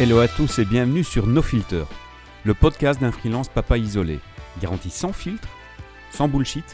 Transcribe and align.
Hello 0.00 0.18
à 0.20 0.28
tous 0.28 0.58
et 0.58 0.64
bienvenue 0.64 1.04
sur 1.04 1.26
No 1.26 1.42
Filter, 1.42 1.84
le 2.46 2.54
podcast 2.54 2.98
d'un 3.02 3.12
freelance 3.12 3.50
papa 3.50 3.76
isolé, 3.76 4.18
garanti 4.58 4.88
sans 4.88 5.12
filtre, 5.12 5.46
sans 6.10 6.26
bullshit, 6.26 6.64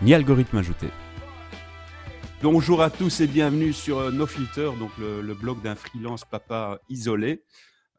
ni 0.00 0.14
algorithme 0.14 0.56
ajouté. 0.56 0.86
Bonjour 2.42 2.80
à 2.80 2.88
tous 2.88 3.20
et 3.20 3.26
bienvenue 3.26 3.74
sur 3.74 3.98
euh, 3.98 4.10
No 4.10 4.24
Filter, 4.24 4.70
donc 4.78 4.90
le, 4.96 5.34
blog 5.34 5.60
d'un 5.60 5.74
freelance 5.74 6.24
papa 6.24 6.80
isolé. 6.88 7.44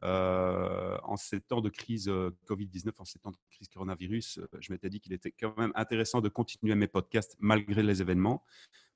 Euh, 0.02 0.98
en 1.04 1.16
ces 1.16 1.40
temps 1.40 1.60
de 1.60 1.68
crise 1.68 2.08
euh, 2.08 2.30
Covid-19, 2.48 2.90
en 2.98 3.04
ces 3.04 3.20
temps 3.20 3.30
de 3.30 3.36
crise 3.52 3.68
coronavirus, 3.68 4.40
je 4.58 4.72
m'étais 4.72 4.90
dit 4.90 4.98
qu'il 4.98 5.12
était 5.12 5.30
quand 5.30 5.56
même 5.56 5.72
intéressant 5.76 6.20
de 6.20 6.28
continuer 6.28 6.74
mes 6.74 6.88
podcasts 6.88 7.36
malgré 7.38 7.84
les 7.84 8.02
événements 8.02 8.42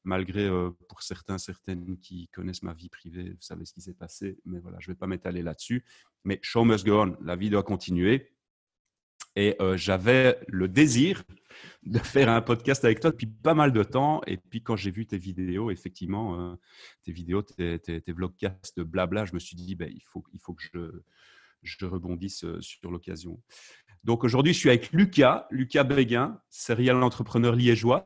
malgré 0.04 0.48
pour 0.88 1.02
certains, 1.02 1.38
certaines 1.38 1.98
qui 1.98 2.28
connaissent 2.28 2.62
ma 2.62 2.74
vie 2.74 2.88
privée, 2.88 3.30
vous 3.30 3.40
savez 3.40 3.64
ce 3.64 3.72
qui 3.72 3.80
s'est 3.80 3.94
passé, 3.94 4.38
mais 4.44 4.58
voilà, 4.58 4.78
je 4.80 4.90
ne 4.90 4.94
vais 4.94 4.98
pas 4.98 5.06
m'étaler 5.06 5.42
là-dessus. 5.42 5.84
Mais 6.24 6.38
show 6.42 6.64
must 6.64 6.84
go 6.84 7.02
on, 7.02 7.16
la 7.22 7.36
vie 7.36 7.50
doit 7.50 7.62
continuer. 7.62 8.32
Et 9.34 9.56
j'avais 9.76 10.38
le 10.48 10.68
désir 10.68 11.22
de 11.84 11.98
faire 11.98 12.28
un 12.28 12.42
podcast 12.42 12.84
avec 12.84 13.00
toi 13.00 13.10
depuis 13.10 13.26
pas 13.26 13.54
mal 13.54 13.72
de 13.72 13.82
temps. 13.82 14.20
Et 14.26 14.36
puis 14.36 14.62
quand 14.62 14.76
j'ai 14.76 14.90
vu 14.90 15.06
tes 15.06 15.16
vidéos, 15.16 15.70
effectivement, 15.70 16.58
tes 17.02 17.12
vidéos, 17.12 17.42
tes, 17.42 17.78
tes, 17.78 18.00
tes, 18.02 18.12
vlogcasts, 18.12 18.80
blabla, 18.80 19.24
je 19.24 19.32
me 19.32 19.38
suis 19.38 19.56
dit, 19.56 19.74
ben, 19.74 19.90
il, 19.90 20.02
faut, 20.04 20.22
il 20.34 20.40
faut 20.40 20.52
que 20.52 20.62
je, 20.62 21.02
je 21.62 21.86
rebondisse 21.86 22.44
sur 22.60 22.90
l'occasion. 22.90 23.40
Donc 24.04 24.24
aujourd'hui, 24.24 24.52
je 24.52 24.58
suis 24.58 24.68
avec 24.68 24.92
Lucas, 24.92 25.46
Lucas 25.50 25.84
Béguin, 25.84 26.40
serial 26.50 27.02
entrepreneur 27.02 27.54
liégeois. 27.54 28.04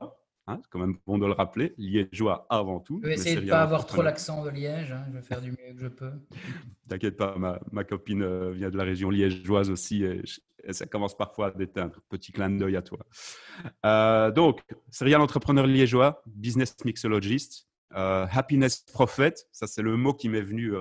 Hein, 0.48 0.60
c'est 0.62 0.70
quand 0.70 0.78
même 0.78 0.96
bon 1.06 1.18
de 1.18 1.26
le 1.26 1.32
rappeler, 1.32 1.74
liégeois 1.76 2.46
avant 2.50 2.78
tout. 2.78 3.00
Je 3.02 3.08
vais 3.08 3.14
essayer 3.14 3.36
de 3.36 3.40
ne 3.40 3.50
pas 3.50 3.62
avoir 3.62 3.84
trop 3.84 4.02
l'accent 4.02 4.44
de 4.44 4.50
Liège, 4.50 4.92
hein, 4.92 5.04
je 5.08 5.16
vais 5.16 5.22
faire 5.22 5.40
du 5.40 5.50
mieux 5.50 5.74
que 5.74 5.80
je 5.80 5.88
peux. 5.88 6.12
T'inquiète 6.88 7.16
pas, 7.16 7.36
ma, 7.72 7.84
copine 7.84 8.22
euh, 8.22 8.52
vient 8.52 8.70
de 8.70 8.76
la 8.76 8.84
région 8.84 9.10
liégeoise 9.10 9.70
aussi 9.70 10.04
et, 10.04 10.22
ça 10.70 10.86
commence 10.86 11.16
parfois 11.16 11.48
à 11.48 11.50
déteindre. 11.52 12.00
Petit 12.08 12.32
clin 12.32 12.50
d'œil 12.50 12.76
à 12.76 12.82
toi. 12.82 12.98
Euh, 13.84 14.32
donc, 14.32 14.62
serial 14.90 15.20
entrepreneur 15.20 15.64
liégeois, 15.64 16.22
business 16.26 16.76
mixologist, 16.84 17.68
euh, 17.94 18.26
happiness 18.32 18.80
prophet, 18.80 19.34
ça 19.52 19.68
c'est 19.68 19.82
le 19.82 19.96
mot 19.96 20.12
qui 20.12 20.28
m'est 20.28 20.42
venu 20.42 20.74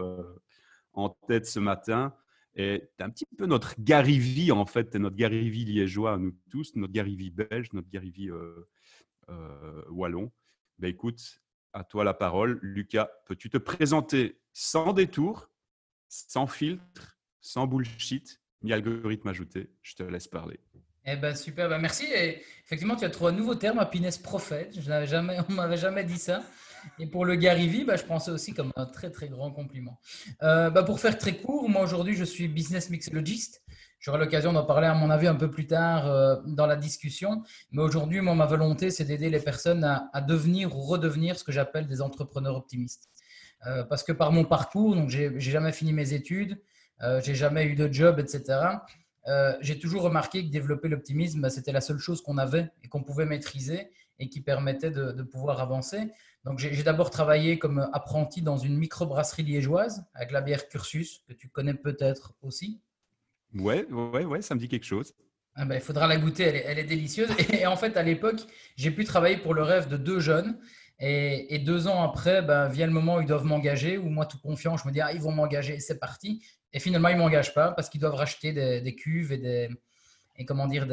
en 0.94 1.10
tête 1.28 1.46
ce 1.46 1.60
matin. 1.60 2.14
Et 2.56 2.84
un 3.00 3.10
petit 3.10 3.26
peu 3.38 3.46
notre 3.46 3.76
Gary 3.80 4.52
en 4.52 4.66
fait, 4.66 4.96
notre 4.96 5.16
Gary 5.16 5.50
liégeois, 5.50 6.18
nous 6.18 6.34
tous, 6.50 6.72
notre 6.76 6.94
Gary 6.94 7.30
belge, 7.30 7.74
notre 7.74 7.90
Gary 7.90 8.14
euh, 8.30 8.68
wallon. 9.90 10.32
Ben, 10.80 10.90
écoute, 10.90 11.42
à 11.76 11.84
toi 11.84 12.04
la 12.04 12.14
parole. 12.14 12.60
Lucas, 12.62 13.10
peux-tu 13.26 13.50
te 13.50 13.58
présenter 13.58 14.40
sans 14.54 14.94
détour, 14.94 15.52
sans 16.08 16.48
filtre, 16.48 17.18
sans 17.42 17.68
bullshit, 17.68 18.42
ni 18.64 18.74
algorithme 18.74 19.28
ajouté 19.28 19.70
Je 19.82 19.96
te 19.96 20.04
laisse 20.04 20.28
parler. 20.28 20.60
Eh 21.08 21.18
ben 21.18 21.36
super, 21.36 21.70
ben 21.70 21.78
merci. 21.78 22.06
Et 22.06 22.42
effectivement, 22.66 22.96
tu 22.96 23.06
as 23.06 23.10
trouvé 23.10 23.32
un 23.32 23.36
nouveau 23.36 23.54
terme, 23.54 23.78
happiness 23.78 24.18
prophète. 24.18 24.80
Je 24.80 24.90
n'avais 24.90 25.06
jamais, 25.06 25.38
on 25.50 25.54
m'avait 25.54 25.78
jamais 25.78 26.04
dit 26.04 26.18
ça. 26.18 26.44
Et 27.00 27.08
pour 27.08 27.26
le 27.26 27.36
Gary 27.36 27.84
ben, 27.84 27.98
je 27.98 28.04
pensais 28.04 28.32
aussi 28.32 28.54
comme 28.54 28.72
un 28.76 28.86
très 28.86 29.12
très 29.12 29.28
grand 29.28 29.52
compliment. 29.52 30.00
Euh, 30.44 30.70
ben, 30.70 30.84
pour 30.84 31.00
faire 31.00 31.18
très 31.18 31.38
court, 31.38 31.70
moi 31.70 31.84
aujourd'hui 31.84 32.16
je 32.16 32.24
suis 32.24 32.48
business 32.48 32.90
mixologist. 32.90 33.64
J'aurai 34.06 34.20
l'occasion 34.20 34.54
d'en 34.54 34.64
parler, 34.64 34.86
à 34.86 34.94
mon 34.94 35.10
avis, 35.10 35.26
un 35.26 35.34
peu 35.34 35.50
plus 35.50 35.66
tard 35.66 36.06
euh, 36.06 36.36
dans 36.46 36.68
la 36.68 36.76
discussion. 36.76 37.42
Mais 37.72 37.82
aujourd'hui, 37.82 38.22
moi, 38.22 38.36
ma 38.36 38.46
volonté, 38.46 38.92
c'est 38.92 39.04
d'aider 39.04 39.32
les 39.32 39.40
personnes 39.40 39.84
à, 39.84 40.22
devenir 40.22 40.78
ou 40.78 40.82
redevenir 40.82 41.40
ce 41.40 41.44
que 41.44 41.52
j'appelle 41.52 41.88
des 41.88 42.04
entrepreneurs 42.04 42.56
optimistes. 42.56 43.10
Euh, 43.66 43.84
parce 43.84 44.04
que 44.04 44.12
par 44.12 44.32
mon 44.32 44.46
parcours, 44.46 44.96
donc 44.96 45.10
j'ai 45.10 45.40
jamais 45.40 45.72
fini 45.72 45.92
mes 45.92 46.14
études, 46.14 46.62
euh, 47.02 47.20
j'ai 47.20 47.34
jamais 47.34 47.66
eu 47.66 47.74
de 47.74 47.92
job, 47.92 48.20
etc. 48.20 48.60
Euh, 49.26 49.58
j'ai 49.62 49.80
toujours 49.80 50.04
remarqué 50.04 50.46
que 50.46 50.52
développer 50.52 50.88
l'optimisme, 50.88 51.42
bah, 51.42 51.50
c'était 51.50 51.72
la 51.72 51.82
seule 51.82 51.98
chose 51.98 52.22
qu'on 52.22 52.38
avait 52.38 52.70
et 52.84 52.88
qu'on 52.88 53.02
pouvait 53.02 53.26
maîtriser 53.26 53.90
et 54.20 54.30
qui 54.30 54.40
permettait 54.40 54.92
de, 54.92 55.14
de 55.14 55.24
pouvoir 55.24 55.62
avancer. 55.62 56.12
Donc, 56.44 56.60
j'ai 56.60 56.84
d'abord 56.84 57.10
travaillé 57.10 57.58
comme 57.58 57.90
apprenti 57.92 58.44
dans 58.44 58.58
une 58.58 58.78
microbrasserie 58.78 59.42
liégeoise 59.42 60.06
avec 60.14 60.30
la 60.30 60.42
bière 60.42 60.70
Cursus, 60.70 61.24
que 61.28 61.34
tu 61.34 61.50
connais 61.50 61.74
peut-être 61.74 62.36
aussi. 62.44 62.84
Ouais, 63.56 63.86
ouais, 63.90 64.26
ouais, 64.26 64.42
ça 64.42 64.56
me 64.56 64.60
dit 64.60 64.68
quelque 64.68 64.86
chose. 64.86 65.14
Ah 65.56 65.64
ben, 65.64 65.76
il 65.76 65.82
faudra 65.82 66.06
la 66.08 66.18
goûter, 66.18 66.44
elle 66.44 66.80
est, 66.80 66.84
délicieuse. 66.84 67.30
Et, 67.54 67.66
en 67.66 67.78
fait, 67.78 67.96
à 67.96 68.04
l'époque, 68.04 68.42
j'ai 68.76 68.92
pu 68.92 69.06
travailler 69.06 69.38
pour 69.38 69.54
le 69.54 69.64
rêve 69.64 69.88
de 69.88 69.96
deux 69.96 70.20
jeunes. 70.20 70.60
Et, 71.00 71.60
deux 71.60 71.88
ans 71.88 72.04
après, 72.04 72.42
ben, 72.42 72.68
vient 72.68 72.86
le 72.86 72.92
moment 72.92 73.16
où 73.16 73.22
ils 73.22 73.28
doivent 73.28 73.46
m'engager, 73.46 73.98
où 73.98 74.10
moi, 74.10 74.26
tout 74.26 74.40
confiant, 74.40 74.76
je 74.76 74.88
me 74.88 74.94
dis, 74.94 75.00
ah, 75.00 75.14
ils 75.14 75.22
vont 75.22 75.32
m'engager, 75.32 75.80
c'est 75.80 76.00
parti. 76.00 76.46
Et 76.74 76.80
finalement, 76.80 77.08
ils 77.08 77.16
ne 77.16 77.20
m'engagent 77.20 77.54
pas 77.54 77.72
parce 77.72 77.90
qu'ils 77.90 78.02
doivent 78.02 78.16
racheter 78.16 78.52
des, 78.52 78.96
cuves 78.96 79.32
et, 79.32 79.38
des, 79.38 79.70
et 80.36 80.46
comment 80.46 80.68
dire, 80.68 80.86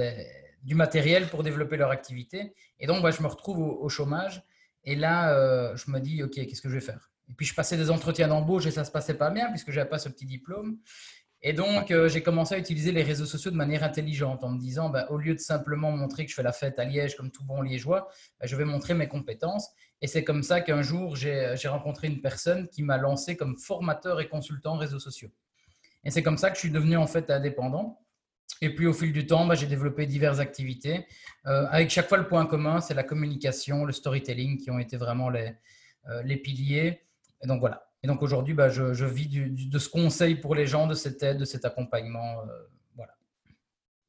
du 0.63 0.77
matériel 0.77 1.29
pour 1.29 1.43
développer 1.43 1.77
leur 1.77 1.91
activité. 1.91 2.55
Et 2.79 2.87
donc, 2.87 3.03
ben, 3.03 3.11
je 3.11 3.23
me 3.23 3.27
retrouve 3.27 3.59
au, 3.59 3.89
chômage. 3.89 4.45
Et 4.85 4.95
là, 4.95 5.35
euh, 5.35 5.77
je 5.77 5.91
me 5.91 5.99
dis, 5.99 6.23
OK, 6.23 6.35
qu'est-ce 6.35 6.63
que 6.63 6.69
je 6.69 6.75
vais 6.75 6.81
faire? 6.81 7.11
Et 7.29 7.35
puis, 7.35 7.47
je 7.47 7.55
passais 7.55 7.77
des 7.77 7.91
entretiens 7.91 8.29
d'embauche 8.29 8.67
et 8.67 8.71
ça 8.71 8.83
ne 8.83 8.87
se 8.87 8.91
passait 8.93 9.15
pas 9.15 9.31
bien 9.31 9.51
puisque 9.51 9.71
je 9.73 9.77
n'avais 9.77 9.89
pas 9.89 9.99
ce 9.99 10.09
petit 10.09 10.27
diplôme. 10.27 10.79
Et 11.45 11.53
donc, 11.53 11.91
euh, 11.91 12.09
j'ai 12.09 12.23
commencé 12.23 12.55
à 12.55 12.59
utiliser 12.59 12.93
les 12.93 13.03
réseaux 13.03 13.27
sociaux 13.27 13.51
de 13.51 13.57
manière 13.57 13.83
intelligente 13.83 14.45
en 14.45 14.51
me 14.51 14.61
disant, 14.61 14.91
bah, 14.91 15.09
au 15.11 15.17
lieu 15.17 15.35
de 15.35 15.41
simplement 15.41 15.91
montrer 15.91 16.25
que 16.25 16.31
je 16.31 16.37
fais 16.37 16.43
la 16.45 16.53
fête 16.53 16.79
à 16.79 16.85
Liège 16.85 17.17
comme 17.17 17.33
tout 17.33 17.45
bon 17.45 17.63
liégeois, 17.63 18.09
bah, 18.39 18.47
je 18.47 18.55
vais 18.55 18.65
montrer 18.65 18.95
mes 18.95 19.09
compétences. 19.09 19.69
Et 20.01 20.07
c'est 20.07 20.23
comme 20.23 20.45
ça 20.45 20.61
qu'un 20.61 20.83
jour, 20.83 21.17
j'ai 21.17 21.57
rencontré 21.67 22.07
une 22.07 22.21
personne 22.21 22.69
qui 22.69 22.83
m'a 22.83 22.97
lancé 22.97 23.37
comme 23.37 23.57
formateur 23.59 24.21
et 24.21 24.29
consultant 24.29 24.77
réseaux 24.77 25.01
sociaux. 25.01 25.31
Et 26.05 26.11
c'est 26.11 26.23
comme 26.23 26.39
ça 26.39 26.51
que 26.51 26.57
je 26.57 26.61
suis 26.61 26.71
devenu 26.71 26.97
en 26.97 27.07
fait 27.07 27.29
indépendant. 27.31 28.01
Et 28.61 28.73
puis 28.73 28.87
au 28.87 28.93
fil 28.93 29.13
du 29.13 29.27
temps, 29.27 29.45
bah, 29.45 29.57
j'ai 29.57 29.67
développé 29.67 30.07
diverses 30.07 30.39
activités. 30.39 31.07
Euh, 31.47 31.67
avec 31.71 31.91
chaque 31.91 32.09
fois 32.09 32.19
le 32.19 32.29
point 32.29 32.47
commun, 32.47 32.81
c'est 32.81 32.95
la 32.95 33.03
communication, 33.03 33.85
le 33.85 33.93
storytelling 33.93 34.59
qui 34.59 34.71
ont 34.71 34.79
été 34.79 34.97
vraiment 34.97 35.29
les, 35.29 35.53
euh, 36.09 36.23
les 36.23 36.37
piliers. 36.37 37.03
Et 37.43 37.49
donc 37.49 37.59
voilà, 37.59 37.92
et 38.05 38.09
donc 38.09 38.23
aujourd'hui, 38.23 38.53
bah, 38.53 38.69
je, 38.69 39.05
vis 39.05 39.29
de 39.29 39.79
ce 39.79 39.89
conseil 39.89 40.35
pour 40.35 40.55
les 40.55 40.67
gens, 40.67 40.87
de 40.87 40.95
cette 40.95 41.23
aide, 41.23 41.39
de 41.39 41.45
cet 41.45 41.65
accompagnement. 41.65 42.41
Euh, 42.41 42.53
voilà. 42.97 43.13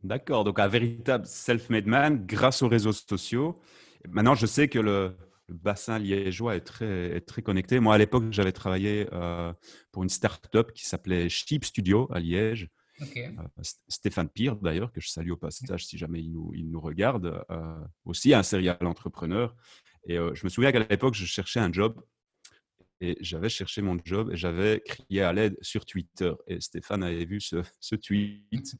D'accord, 0.04 0.44
donc 0.44 0.60
un 0.60 0.68
véritable 0.68 1.28
self-made 1.28 1.86
man 1.86 2.26
grâce 2.26 2.64
aux 2.64 2.68
réseaux 2.68 2.92
sociaux. 2.92 3.62
Maintenant, 4.10 4.34
je 4.34 4.48
sais 4.48 4.68
que 4.68 4.80
le, 4.80 5.16
bassin 5.50 6.00
liégeois 6.00 6.56
est 6.56 6.62
très, 6.62 7.18
est 7.18 7.22
très 7.22 7.44
connecté. 7.44 7.80
Moi, 7.80 7.94
à 7.94 7.98
l'époque, 8.00 8.24
j'avais 8.32 8.52
travaillé 8.52 9.08
euh, 9.14 9.54
pour 9.92 10.02
une 10.02 10.10
start-up 10.10 10.72
qui 10.72 10.86
s'appelait 10.86 11.30
Sheep 11.30 11.64
Studio 11.64 12.10
à 12.12 12.20
Liège. 12.20 12.70
Euh, 13.02 13.30
Stéphane 13.90 14.30
Pire, 14.30 14.56
d'ailleurs, 14.56 14.92
que 14.92 15.02
je 15.02 15.10
salue 15.10 15.32
au 15.32 15.38
passage 15.38 15.86
si 15.86 16.00
jamais 16.00 16.22
il 16.22 16.32
nous, 16.32 16.52
il 16.56 16.72
nous 16.72 16.80
regarde, 16.80 17.44
aussi 18.06 18.34
un 18.34 18.42
serial 18.42 18.78
entrepreneur. 18.82 19.56
Et 20.08 20.16
je 20.16 20.44
me 20.44 20.50
souviens 20.50 20.72
qu'à 20.72 20.80
l'époque, 20.80 21.14
je 21.14 21.26
cherchais 21.26 21.60
un 21.60 21.72
job 21.72 22.02
et 23.04 23.18
j'avais 23.20 23.50
cherché 23.50 23.82
mon 23.82 23.98
job 24.04 24.32
et 24.32 24.38
j'avais 24.38 24.80
crié 24.80 25.24
à 25.24 25.34
l'aide 25.34 25.58
sur 25.62 25.86
Twitter. 25.86 26.32
Et 26.48 26.62
Stéphane 26.62 27.04
avait 27.04 27.26
vu 27.26 27.42
ce, 27.42 27.96
tweet. 27.96 28.78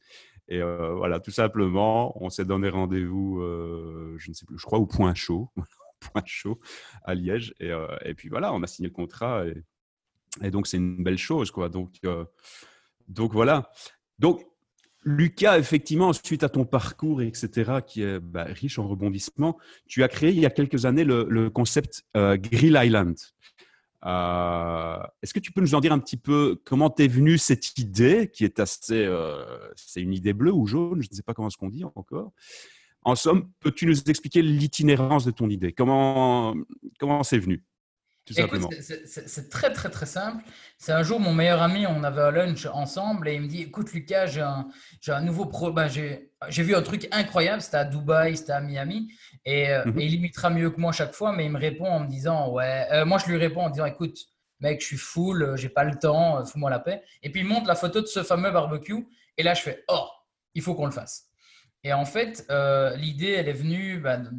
Et 0.48 0.62
euh, 0.62 0.94
voilà, 0.94 1.20
tout 1.20 1.30
simplement, 1.30 2.16
on 2.22 2.30
s'est 2.30 2.46
donné 2.46 2.70
rendez-vous, 2.70 3.40
euh, 3.40 4.14
je 4.16 4.30
ne 4.30 4.34
sais 4.34 4.46
plus, 4.46 4.58
je 4.58 4.64
crois 4.64 4.78
au 4.78 4.86
Point 4.86 5.14
Chaud, 5.14 5.50
Point 6.00 6.22
Chaud 6.24 6.58
à 7.04 7.14
Liège. 7.14 7.54
Et, 7.60 7.70
euh, 7.70 7.86
et, 8.02 8.14
puis 8.14 8.30
voilà, 8.30 8.54
on 8.54 8.62
a 8.62 8.66
signé 8.66 8.88
le 8.88 8.94
contrat. 8.94 9.44
Et, 10.40 10.50
donc, 10.50 10.68
c'est 10.68 10.78
une 10.78 11.04
belle 11.04 11.18
chose. 11.18 11.50
Quoi. 11.50 11.68
Donc, 11.68 12.00
donc 13.06 13.34
voilà. 13.34 13.70
Donc, 14.18 14.42
Lucas, 15.02 15.58
effectivement, 15.58 16.14
suite 16.14 16.44
à 16.44 16.48
ton 16.48 16.64
parcours, 16.64 17.20
etc., 17.20 17.72
qui 17.86 18.02
est 18.02 18.20
bah, 18.20 18.44
riche 18.44 18.78
en 18.78 18.88
rebondissements, 18.88 19.58
tu 19.86 20.02
as 20.02 20.08
créé 20.08 20.30
il 20.30 20.40
y 20.40 20.46
a 20.46 20.50
quelques 20.50 20.86
années 20.86 21.04
le 21.04 21.50
concept 21.50 22.06
Grill 22.14 22.80
Island. 22.82 23.16
Euh, 24.04 24.98
est-ce 25.22 25.32
que 25.32 25.40
tu 25.40 25.52
peux 25.52 25.60
nous 25.60 25.74
en 25.74 25.80
dire 25.80 25.92
un 25.92 25.98
petit 25.98 26.16
peu 26.16 26.60
comment 26.64 26.90
t'es 26.90 27.08
venue 27.08 27.38
cette 27.38 27.78
idée 27.78 28.30
qui 28.32 28.44
est 28.44 28.60
assez, 28.60 29.04
euh, 29.04 29.44
c'est 29.76 30.02
une 30.02 30.12
idée 30.12 30.34
bleue 30.34 30.52
ou 30.52 30.66
jaune, 30.66 31.02
je 31.02 31.08
ne 31.10 31.14
sais 31.14 31.22
pas 31.22 31.32
comment 31.32 31.50
ce 31.50 31.56
qu'on 31.56 31.70
dit 31.70 31.84
encore. 31.84 32.32
En 33.02 33.14
somme, 33.14 33.50
peux-tu 33.60 33.86
nous 33.86 34.02
expliquer 34.04 34.42
l'itinérance 34.42 35.24
de 35.24 35.30
ton 35.30 35.48
idée? 35.48 35.72
Comment 35.72 36.54
comment 36.98 37.22
c'est 37.22 37.38
venu? 37.38 37.62
C'est 38.30 39.50
très, 39.50 39.72
très, 39.72 39.90
très 39.90 40.06
simple. 40.06 40.42
C'est 40.78 40.92
un 40.92 41.02
jour, 41.02 41.20
mon 41.20 41.34
meilleur 41.34 41.60
ami, 41.60 41.86
on 41.86 42.02
avait 42.04 42.22
un 42.22 42.30
lunch 42.30 42.66
ensemble 42.66 43.28
et 43.28 43.34
il 43.34 43.42
me 43.42 43.48
dit 43.48 43.62
Écoute, 43.62 43.92
Lucas, 43.92 44.26
j'ai 44.26 44.40
un, 44.40 44.68
un, 45.08 45.20
nouveau 45.20 45.46
pro. 45.46 45.72
Ben, 45.72 45.88
j'ai 45.88 46.62
vu 46.62 46.74
un 46.74 46.82
truc 46.82 47.06
incroyable. 47.12 47.60
C'était 47.60 47.76
à 47.76 47.84
Dubaï, 47.84 48.36
c'était 48.36 48.52
à 48.52 48.60
Miami. 48.60 49.12
Et, 49.44 49.68
euh, 49.68 49.84
mhm. 49.84 50.00
il 50.00 50.14
imitera 50.14 50.48
mieux 50.48 50.70
que 50.70 50.80
moi 50.80 50.92
chaque 50.92 51.14
fois, 51.14 51.32
mais 51.32 51.44
il 51.44 51.52
me 51.52 51.58
répond 51.58 51.86
en 51.86 52.00
me 52.00 52.08
disant 52.08 52.50
Ouais. 52.50 52.86
Euh, 52.92 53.04
moi, 53.04 53.18
je 53.18 53.30
lui 53.30 53.36
réponds 53.36 53.62
en 53.62 53.70
disant 53.70 53.84
Écoute, 53.84 54.16
mec, 54.60 54.80
je 54.80 54.86
suis 54.86 54.96
full, 54.96 55.42
euh, 55.42 55.56
j'ai 55.56 55.68
pas 55.68 55.84
le 55.84 55.98
temps, 55.98 56.42
fous-moi 56.46 56.70
la 56.70 56.78
paix. 56.78 57.02
Et 57.22 57.30
puis 57.30 57.42
il 57.42 57.46
montre 57.46 57.66
la 57.66 57.74
photo 57.74 58.00
de 58.00 58.06
ce 58.06 58.22
fameux 58.22 58.50
barbecue. 58.50 59.06
Et 59.36 59.42
là, 59.42 59.52
je 59.52 59.60
fais 59.60 59.84
Oh, 59.88 60.08
il 60.54 60.62
faut 60.62 60.74
qu'on 60.74 60.86
le 60.86 60.92
fasse. 60.92 61.26
Et 61.82 61.92
en 61.92 62.06
fait, 62.06 62.46
l'idée, 62.96 63.32
elle 63.32 63.48
est 63.48 63.52
venue. 63.52 63.98
Ben, 63.98 64.30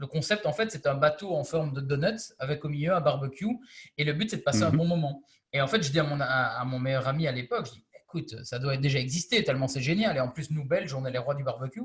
le 0.00 0.06
concept, 0.06 0.46
en 0.46 0.52
fait, 0.54 0.72
c'est 0.72 0.86
un 0.86 0.94
bateau 0.94 1.36
en 1.36 1.44
forme 1.44 1.74
de 1.74 1.82
donuts 1.82 2.32
avec 2.38 2.64
au 2.64 2.70
milieu 2.70 2.94
un 2.94 3.02
barbecue. 3.02 3.58
Et 3.98 4.04
le 4.04 4.14
but, 4.14 4.30
c'est 4.30 4.38
de 4.38 4.42
passer 4.42 4.62
un 4.62 4.70
mhm. 4.70 4.78
bon 4.78 4.86
moment. 4.86 5.22
Et 5.52 5.60
en 5.60 5.66
fait, 5.66 5.82
je 5.82 5.92
dis 5.92 6.00
à 6.00 6.04
mon, 6.04 6.18
à, 6.22 6.64
mon 6.64 6.78
meilleur 6.78 7.06
ami 7.06 7.28
à 7.28 7.32
l'époque, 7.32 7.66
je 7.66 7.72
dis, 7.72 7.84
écoute, 8.02 8.42
ça 8.42 8.58
doit 8.58 8.78
déjà 8.78 8.98
exister 8.98 9.44
tellement 9.44 9.68
c'est 9.68 9.82
génial. 9.82 10.16
Et 10.16 10.20
en 10.20 10.28
plus, 10.28 10.50
nous, 10.52 10.64
Belges, 10.64 10.94
on 10.94 11.04
est 11.04 11.10
les 11.10 11.18
rois 11.18 11.34
du 11.34 11.44
barbecue. 11.44 11.82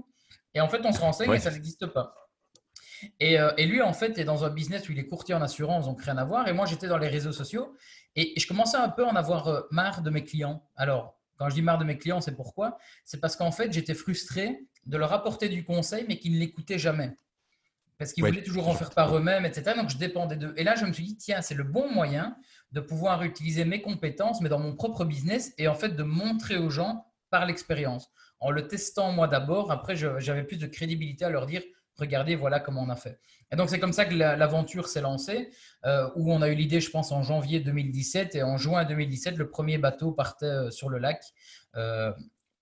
Et 0.53 0.62
en 0.62 0.69
fait, 0.69 0.79
on 0.85 0.94
se 0.94 1.00
renseigne 1.00 1.33
et 1.33 1.39
ça 1.39 1.51
n'existe 1.51 1.88
pas. 1.88 2.15
Et, 3.19 3.38
euh, 3.38 3.51
et, 3.57 3.65
lui, 3.65 3.81
en 3.81 3.91
fait, 3.91 4.17
est 4.17 4.23
dans 4.23 4.45
un 4.45 4.50
business 4.50 4.88
où 4.88 4.94
il 4.94 5.00
est 5.00 5.07
courtier 5.07 5.35
en 5.35 5.41
assurance, 5.41 5.85
donc 5.85 6.01
rien 6.01 6.17
à 6.17 6.23
voir. 6.23 6.47
Et 6.47 6.53
moi, 6.53 6.65
j'étais 6.65 6.88
dans 6.88 6.97
les 6.97 7.09
réseaux 7.09 7.33
sociaux 7.33 7.75
et 8.15 8.33
je 8.39 8.47
commençais 8.47 8.77
un 8.77 8.88
peu 8.88 9.03
à 9.03 9.09
en 9.09 9.15
avoir 9.17 9.50
euh, 9.50 9.62
marre 9.71 10.01
de 10.01 10.09
mes 10.09 10.23
clients. 10.23 10.65
Alors, 10.77 11.19
quand 11.35 11.50
je 11.50 11.56
dis 11.56 11.62
marre 11.62 11.79
de 11.79 11.83
mes 11.83 11.97
clients, 11.97 12.21
c'est 12.21 12.38
pourquoi? 12.38 12.77
C'est 13.03 13.19
parce 13.19 13.35
qu'en 13.35 13.51
fait, 13.51 13.73
j'étais 13.73 13.94
frustré 13.94 14.65
de 14.85 14.97
leur 14.97 15.12
apporter 15.12 15.50
du 15.50 15.65
conseil, 15.65 16.06
mais 16.07 16.17
qu'ils 16.17 16.35
ne 16.35 16.39
l'écoutaient 16.39 16.79
jamais. 16.79 17.17
Parce 17.97 18.12
qu'ils 18.12 18.24
voulaient 18.25 18.44
toujours 18.44 18.68
en 18.68 18.74
faire 18.74 18.89
par 18.89 19.15
eux-mêmes, 19.15 19.45
etc. 19.45 19.74
Donc, 19.77 19.89
je 19.89 19.97
dépendais 19.97 20.36
d'eux. 20.36 20.53
Et 20.57 20.63
là, 20.63 20.75
je 20.75 20.86
me 20.86 20.92
suis 20.92 21.03
dit, 21.03 21.18
tiens, 21.18 21.42
c'est 21.42 21.56
le 21.56 21.63
bon 21.63 21.89
moyen 21.92 22.36
de 22.71 22.81
pouvoir 22.81 23.24
utiliser 23.24 23.63
mes 23.63 23.81
compétences, 23.81 24.42
mais 24.42 24.50
dans 24.50 24.59
mon 24.59 24.75
propre 24.75 25.06
business, 25.06 25.53
et 25.57 25.68
en 25.68 25.75
fait, 25.75 25.89
de 25.89 26.03
montrer 26.03 26.57
aux 26.57 26.69
gens 26.69 27.06
par 27.30 27.45
l'expérience. 27.45 28.09
En 28.39 28.51
le 28.51 28.68
testant 28.68 29.12
moi 29.12 29.27
d'abord, 29.27 29.71
après, 29.71 29.95
j'avais 29.95 30.44
plus 30.44 30.57
de 30.57 30.68
crédibilité 30.68 31.25
à 31.25 31.30
leur 31.30 31.45
dire, 31.45 31.63
regardez, 31.97 32.36
voilà 32.36 32.59
comment 32.59 32.83
on 32.83 32.89
a 32.89 32.95
fait. 32.95 33.19
Et 33.51 33.56
donc, 33.56 33.69
c'est 33.69 33.80
comme 33.80 33.94
ça 33.94 34.06
que 34.06 34.15
l'aventure 34.15 34.88
s'est 34.88 35.01
lancée, 35.01 35.50
euh, 35.86 36.09
où 36.15 36.33
on 36.33 36.41
a 36.41 36.50
eu 36.50 36.56
l'idée, 36.56 36.81
je 36.81 36.89
pense, 36.89 37.12
en 37.12 37.24
janvier 37.24 37.59
2017. 37.59 38.36
Et 38.36 38.44
en 38.44 38.57
juin 38.57 38.83
2017, 38.86 39.38
le 39.38 39.50
premier 39.50 39.77
bateau 39.77 40.12
partait 40.12 40.45
euh, 40.45 40.71
sur 40.71 40.89
le 40.89 40.98
lac 40.98 41.24
euh, 41.75 42.12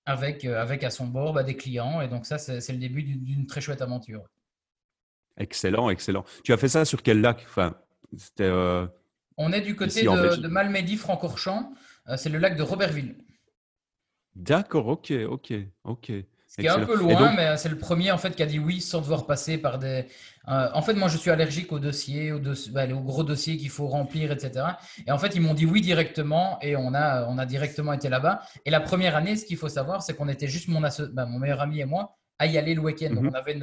avec, 0.06 0.46
avec 0.46 0.84
à 0.84 0.90
son 0.90 1.08
bord 1.08 1.34
bah, 1.34 1.44
des 1.44 1.56
clients. 1.56 2.02
Et 2.02 2.08
donc, 2.08 2.26
ça, 2.26 2.38
c'est 2.38 2.72
le 2.72 2.80
début 2.80 3.04
d'une 3.04 3.48
très 3.48 3.62
chouette 3.62 3.82
aventure. 3.82 4.24
Excellent, 5.38 5.90
excellent. 5.90 6.26
Tu 6.44 6.54
as 6.54 6.58
fait 6.58 6.70
ça 6.70 6.86
sur 6.86 7.02
quel 7.02 7.22
lac? 7.22 7.46
Enfin, 7.50 7.76
On 9.38 9.52
est 9.52 9.62
du 9.62 9.76
côté 9.76 10.04
de, 10.04 10.36
de 10.36 10.48
Malmedy, 10.48 10.96
Francorchamps. 10.98 11.74
c'est 12.18 12.30
le 12.30 12.38
lac 12.40 12.56
de 12.56 12.64
Robertville. 12.64 13.16
D'accord, 14.36 14.88
ok, 14.88 15.12
ok, 15.30 15.54
ok. 15.84 16.12
Ce 16.56 16.62
qui 16.62 16.68
est 16.68 16.70
un 16.70 16.86
peu 16.86 16.96
loin, 16.96 17.34
mais 17.36 17.58
c'est 17.58 17.70
le 17.70 17.80
premier 17.80 18.12
en 18.12 18.20
fait 18.20 18.36
qui 18.36 18.44
a 18.44 18.46
dit 18.46 18.60
oui 18.60 18.80
sans 18.80 19.02
devoir 19.02 19.26
passer 19.26 19.58
par 19.58 19.80
des. 19.80 20.06
Euh, 20.48 20.70
en 20.74 20.84
fait, 20.84 20.94
moi, 20.94 21.08
je 21.08 21.18
suis 21.18 21.32
allergique 21.32 21.72
aux 21.72 21.80
dossiers, 21.80 22.32
aux, 22.32 22.40
gros 22.40 23.24
dossiers 23.24 23.58
qu'il 23.58 23.72
faut 23.72 23.88
remplir, 23.88 24.32
etc. 24.32 24.66
Et 25.08 25.12
en 25.12 25.18
fait, 25.18 25.36
ils 25.36 25.42
m'ont 25.42 25.56
dit 25.56 25.66
oui 25.66 25.82
directement 25.82 26.60
et 26.62 26.76
on 26.76 26.94
a, 26.94 27.26
on 27.28 27.40
a 27.40 27.48
directement 27.48 27.92
été 27.92 28.08
là-bas. 28.08 28.42
Et 28.66 28.70
la 28.70 28.82
première 28.82 29.16
année, 29.16 29.36
ce 29.36 29.46
qu'il 29.46 29.58
faut 29.58 29.70
savoir, 29.70 30.04
c'est 30.04 30.16
qu'on 30.16 30.30
était 30.30 30.48
juste 30.48 30.68
mon, 30.68 30.80
bah, 30.80 31.26
mon 31.26 31.40
meilleur 31.40 31.60
ami 31.60 31.80
et 31.80 31.86
moi 31.86 32.18
à 32.40 32.46
y 32.48 32.58
aller 32.58 32.74
le 32.74 32.82
week-end. 32.82 33.10
Donc, 33.14 33.24
mhm. 33.24 33.30
on 33.30 33.34
avait, 33.34 33.56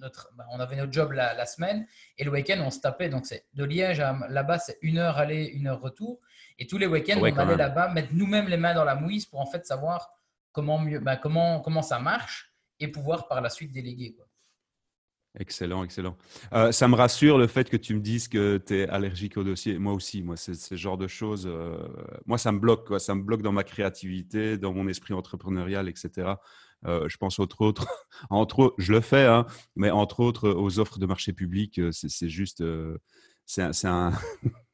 notre, 0.00 0.32
bah, 0.36 0.44
on 0.50 0.60
avait 0.60 0.76
notre 0.76 0.92
job 0.92 1.12
la, 1.12 1.46
semaine 1.46 1.86
et 2.18 2.24
le 2.24 2.30
week-end, 2.30 2.60
on 2.64 2.70
se 2.70 2.80
tapait. 2.80 3.08
Donc, 3.08 3.26
c'est 3.26 3.46
de 3.54 3.64
Liège 3.64 4.00
à 4.00 4.18
là-bas, 4.28 4.58
c'est 4.58 4.78
une 4.82 4.98
heure 4.98 5.18
aller, 5.18 5.44
une 5.46 5.66
heure 5.66 5.80
retour. 5.80 6.20
Et 6.58 6.66
tous 6.66 6.78
les 6.78 6.86
week-ends, 6.86 7.18
on 7.18 7.24
allait 7.24 7.56
là-bas 7.56 7.88
mettre 7.88 8.08
nous-mêmes 8.12 8.48
les 8.48 8.56
mains 8.56 8.74
dans 8.74 8.84
la 8.84 8.94
mouise 8.94 9.26
pour 9.26 9.40
en 9.40 9.46
fait 9.46 9.64
savoir 9.66 10.10
comment, 10.52 10.78
mieux, 10.78 11.00
bah, 11.00 11.16
comment, 11.16 11.60
comment 11.60 11.82
ça 11.82 11.98
marche 11.98 12.52
et 12.80 12.88
pouvoir 12.88 13.28
par 13.28 13.40
la 13.40 13.50
suite 13.50 13.72
déléguer. 13.72 14.14
Quoi. 14.14 14.26
Excellent, 15.38 15.82
excellent. 15.82 16.16
Euh, 16.52 16.70
ça 16.70 16.86
me 16.86 16.94
rassure 16.94 17.38
le 17.38 17.48
fait 17.48 17.68
que 17.68 17.76
tu 17.76 17.94
me 17.94 18.00
dises 18.00 18.28
que 18.28 18.58
tu 18.58 18.78
es 18.78 18.88
allergique 18.88 19.36
au 19.36 19.42
dossier. 19.42 19.78
Moi 19.78 19.92
aussi, 19.92 20.22
moi, 20.22 20.36
c'est 20.36 20.54
ce 20.54 20.76
genre 20.76 20.96
de 20.96 21.08
choses. 21.08 21.46
Euh, 21.48 21.76
moi, 22.24 22.38
ça 22.38 22.52
me 22.52 22.60
bloque, 22.60 22.86
quoi. 22.86 23.00
ça 23.00 23.16
me 23.16 23.22
bloque 23.22 23.42
dans 23.42 23.52
ma 23.52 23.64
créativité, 23.64 24.58
dans 24.58 24.72
mon 24.72 24.86
esprit 24.86 25.12
entrepreneurial, 25.12 25.88
etc. 25.88 26.34
Euh, 26.86 27.08
je 27.08 27.16
pense 27.16 27.38
entre 27.38 27.62
autres, 27.62 27.86
entre 28.30 28.58
autres, 28.60 28.74
je 28.78 28.92
le 28.92 29.00
fais, 29.00 29.24
hein, 29.24 29.46
mais 29.76 29.90
entre 29.90 30.20
autres 30.20 30.50
aux 30.50 30.78
offres 30.78 30.98
de 30.98 31.06
marché 31.06 31.32
public, 31.32 31.80
c'est 31.92 32.28
juste, 32.28 32.62
c'est 33.46 33.86
un, 33.86 34.12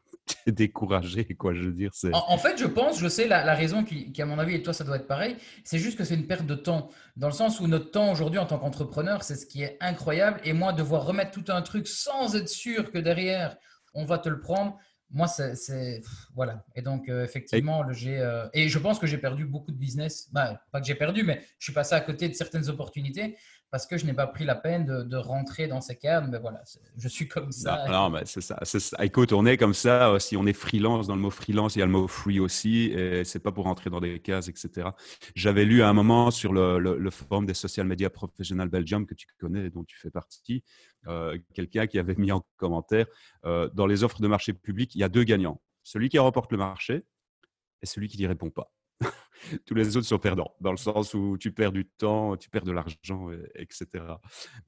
découragé, 0.47 1.25
quoi, 1.35 1.55
je 1.55 1.63
veux 1.63 1.73
dire. 1.73 1.91
En, 2.13 2.39
fait, 2.39 2.59
je 2.59 2.67
pense, 2.67 2.99
je 2.99 3.09
sais 3.09 3.27
la, 3.27 3.55
raison 3.55 3.85
qui, 3.85 4.13
qui, 4.13 4.23
à 4.23 4.27
mon 4.27 4.39
avis, 4.39 4.55
et 4.55 4.63
toi, 4.63 4.73
ça 4.73 4.85
doit 4.85 4.97
être 4.97 5.07
pareil, 5.07 5.37
c'est 5.65 5.79
juste 5.79 5.99
que 5.99 6.05
c'est 6.05 6.15
une 6.15 6.27
perte 6.27 6.47
de 6.47 6.55
temps. 6.55 6.91
Dans 7.17 7.29
le 7.29 7.33
sens 7.33 7.61
où 7.61 7.67
notre 7.67 7.91
temps 7.91 8.11
aujourd'hui 8.11 8.39
en 8.39 8.47
tant 8.47 8.59
qu'entrepreneur, 8.59 9.23
c'est 9.23 9.37
ce 9.37 9.47
qui 9.47 9.63
est 9.63 9.77
incroyable. 9.81 10.41
Et 10.45 10.53
moi, 10.53 10.73
devoir 10.73 11.05
remettre 11.05 11.31
tout 11.31 11.53
un 11.53 11.63
truc 11.63 11.87
sans 11.89 12.37
être 12.37 12.49
sûr 12.49 12.91
que 12.91 12.99
derrière, 12.99 13.57
on 13.95 14.05
va 14.05 14.19
te 14.19 14.29
le 14.29 14.41
prendre, 14.41 14.79
moi, 15.13 15.27
c'est. 15.27 16.03
Voilà. 16.35 16.65
Et 16.75 16.83
donc, 16.83 17.09
euh, 17.09 17.25
effectivement, 17.25 17.83
le, 17.83 17.93
j'ai. 17.93 18.19
Euh, 18.19 18.47
et 18.53 18.69
je 18.69 18.79
pense 18.79 18.99
que 18.99 19.07
j'ai 19.07 19.19
perdu 19.19 19.45
beaucoup 19.45 19.73
de 19.73 19.77
business. 19.77 20.29
Bah, 20.33 20.63
pas 20.71 20.81
que 20.81 20.87
j'ai 20.87 20.95
perdu, 20.95 21.25
mais 21.25 21.43
je 21.59 21.65
suis 21.65 21.73
passé 21.73 21.95
à 21.95 22.01
côté 22.01 22.29
de 22.29 22.35
certaines 22.35 22.69
opportunités 22.69 23.37
parce 23.71 23.87
que 23.87 23.97
je 23.97 24.05
n'ai 24.05 24.13
pas 24.13 24.27
pris 24.27 24.45
la 24.45 24.57
peine 24.57 24.85
de, 24.85 25.17
rentrer 25.17 25.69
dans 25.69 25.81
ces 25.81 25.97
cadres. 25.97 26.29
Mais 26.29 26.39
voilà, 26.39 26.63
je 26.97 27.09
suis 27.09 27.29
comme 27.29 27.53
ça. 27.53 27.87
Non, 27.89 28.11
mais 28.11 28.23
c'est 28.25 28.41
ça, 28.41 28.59
ça, 28.65 29.05
Écoute, 29.05 29.33
on 29.33 29.47
est 29.47 29.57
comme 29.57 29.75
ça. 29.75 30.17
Si 30.19 30.37
on 30.37 30.47
est 30.47 30.53
freelance, 30.53 31.07
dans 31.07 31.15
le 31.15 31.21
mot 31.21 31.31
freelance, 31.31 31.77
il 31.77 31.81
y 31.81 31.83
a 31.83 31.87
le 31.87 31.93
mot 31.93 32.09
free 32.09 32.41
aussi. 32.41 32.87
Et 32.87 33.25
c'est 33.25 33.39
pas 33.39 33.53
pour 33.53 33.65
rentrer 33.65 33.91
dans 33.91 34.01
des 34.01 34.19
cases, 34.21 34.49
etc. 34.49 34.89
J'avais 35.35 35.65
lu 35.65 35.83
à 35.83 35.89
un 35.89 35.93
moment 35.93 36.31
sur 36.31 36.53
le, 36.53 36.79
le, 36.79 37.11
forum 37.11 37.47
des 37.47 37.55
social 37.55 37.87
media 37.87 38.11
professionnels 38.11 38.69
Belgium 38.69 39.07
que 39.07 39.15
tu 39.15 39.27
connais, 39.39 39.71
dont 39.71 39.85
tu 39.85 39.99
fais 39.99 40.11
partie, 40.11 40.65
euh, 41.07 41.39
quelqu'un 41.55 41.87
qui 41.87 41.99
avait 41.99 42.15
mis 42.17 42.33
en 42.33 42.45
commentaire 42.57 43.07
euh, 43.45 43.69
dans 43.73 43.87
les 43.87 44.05
offres 44.05 44.21
de 44.21 44.29
marché 44.29 44.53
public, 44.53 44.95
il 44.95 45.01
y 45.01 45.05
a 45.05 45.09
deux 45.09 45.25
gagnants. 45.25 45.61
Celui 45.83 46.09
qui 46.09 46.19
remporte 46.19 46.53
le 46.53 46.59
marché 46.59 47.05
et 47.83 47.87
celui 47.87 48.09
qui 48.09 48.19
n'y 48.19 48.27
répond 48.27 48.51
pas. 48.51 48.73
tous 49.67 49.75
les 49.75 49.97
autres 49.97 50.07
sont 50.07 50.19
perdants, 50.19 50.55
dans 50.61 50.71
le 50.71 50.77
sens 50.77 51.15
où 51.15 51.37
tu 51.39 51.53
perds 51.53 51.73
du 51.73 51.87
temps, 51.87 52.37
tu 52.37 52.51
perds 52.51 52.65
de 52.65 52.73
l'argent, 52.73 53.29
etc. 53.55 53.87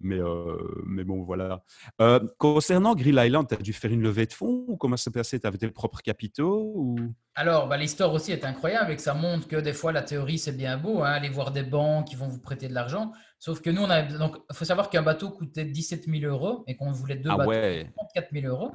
Mais, 0.00 0.18
euh, 0.18 0.56
mais 0.86 1.04
bon, 1.04 1.22
voilà. 1.22 1.62
Euh, 2.00 2.20
concernant 2.38 2.94
Grill 2.94 3.18
Island, 3.18 3.48
tu 3.48 3.54
as 3.54 3.58
dû 3.58 3.72
faire 3.72 3.92
une 3.92 4.02
levée 4.02 4.26
de 4.26 4.32
fonds 4.32 4.64
ou 4.68 4.76
comment 4.76 4.96
ça 4.96 5.04
s'est 5.04 5.10
passé? 5.10 5.40
Tu 5.40 5.46
avais 5.46 5.58
tes 5.58 5.68
propres 5.68 6.02
capitaux 6.02 6.72
ou... 6.74 6.96
Alors, 7.34 7.68
bah, 7.68 7.76
l'histoire 7.76 8.12
aussi 8.12 8.32
est 8.32 8.44
incroyable 8.44 8.92
et 8.92 8.96
que 8.96 9.02
ça 9.02 9.14
montre 9.14 9.48
que 9.48 9.56
des 9.56 9.72
fois, 9.72 9.92
la 9.92 10.02
théorie, 10.02 10.38
c'est 10.38 10.56
bien 10.56 10.76
beau, 10.76 11.02
hein, 11.02 11.12
aller 11.12 11.30
voir 11.30 11.50
des 11.50 11.62
banques 11.62 12.08
qui 12.08 12.16
vont 12.16 12.28
vous 12.28 12.40
prêter 12.40 12.68
de 12.68 12.74
l'argent. 12.74 13.12
Sauf 13.38 13.60
que 13.60 13.70
nous, 13.70 13.82
on 13.82 13.90
a... 13.90 14.02
donc, 14.02 14.36
il 14.50 14.56
faut 14.56 14.64
savoir 14.64 14.90
qu'un 14.90 15.02
bateau 15.02 15.30
coûtait 15.30 15.64
17 15.64 16.06
000 16.08 16.30
euros 16.30 16.64
et 16.66 16.76
qu'on 16.76 16.92
voulait 16.92 17.16
deux 17.16 17.30
ah 17.30 17.38
bateaux 17.38 17.50
34 17.50 18.28
000 18.32 18.46
euros. 18.46 18.72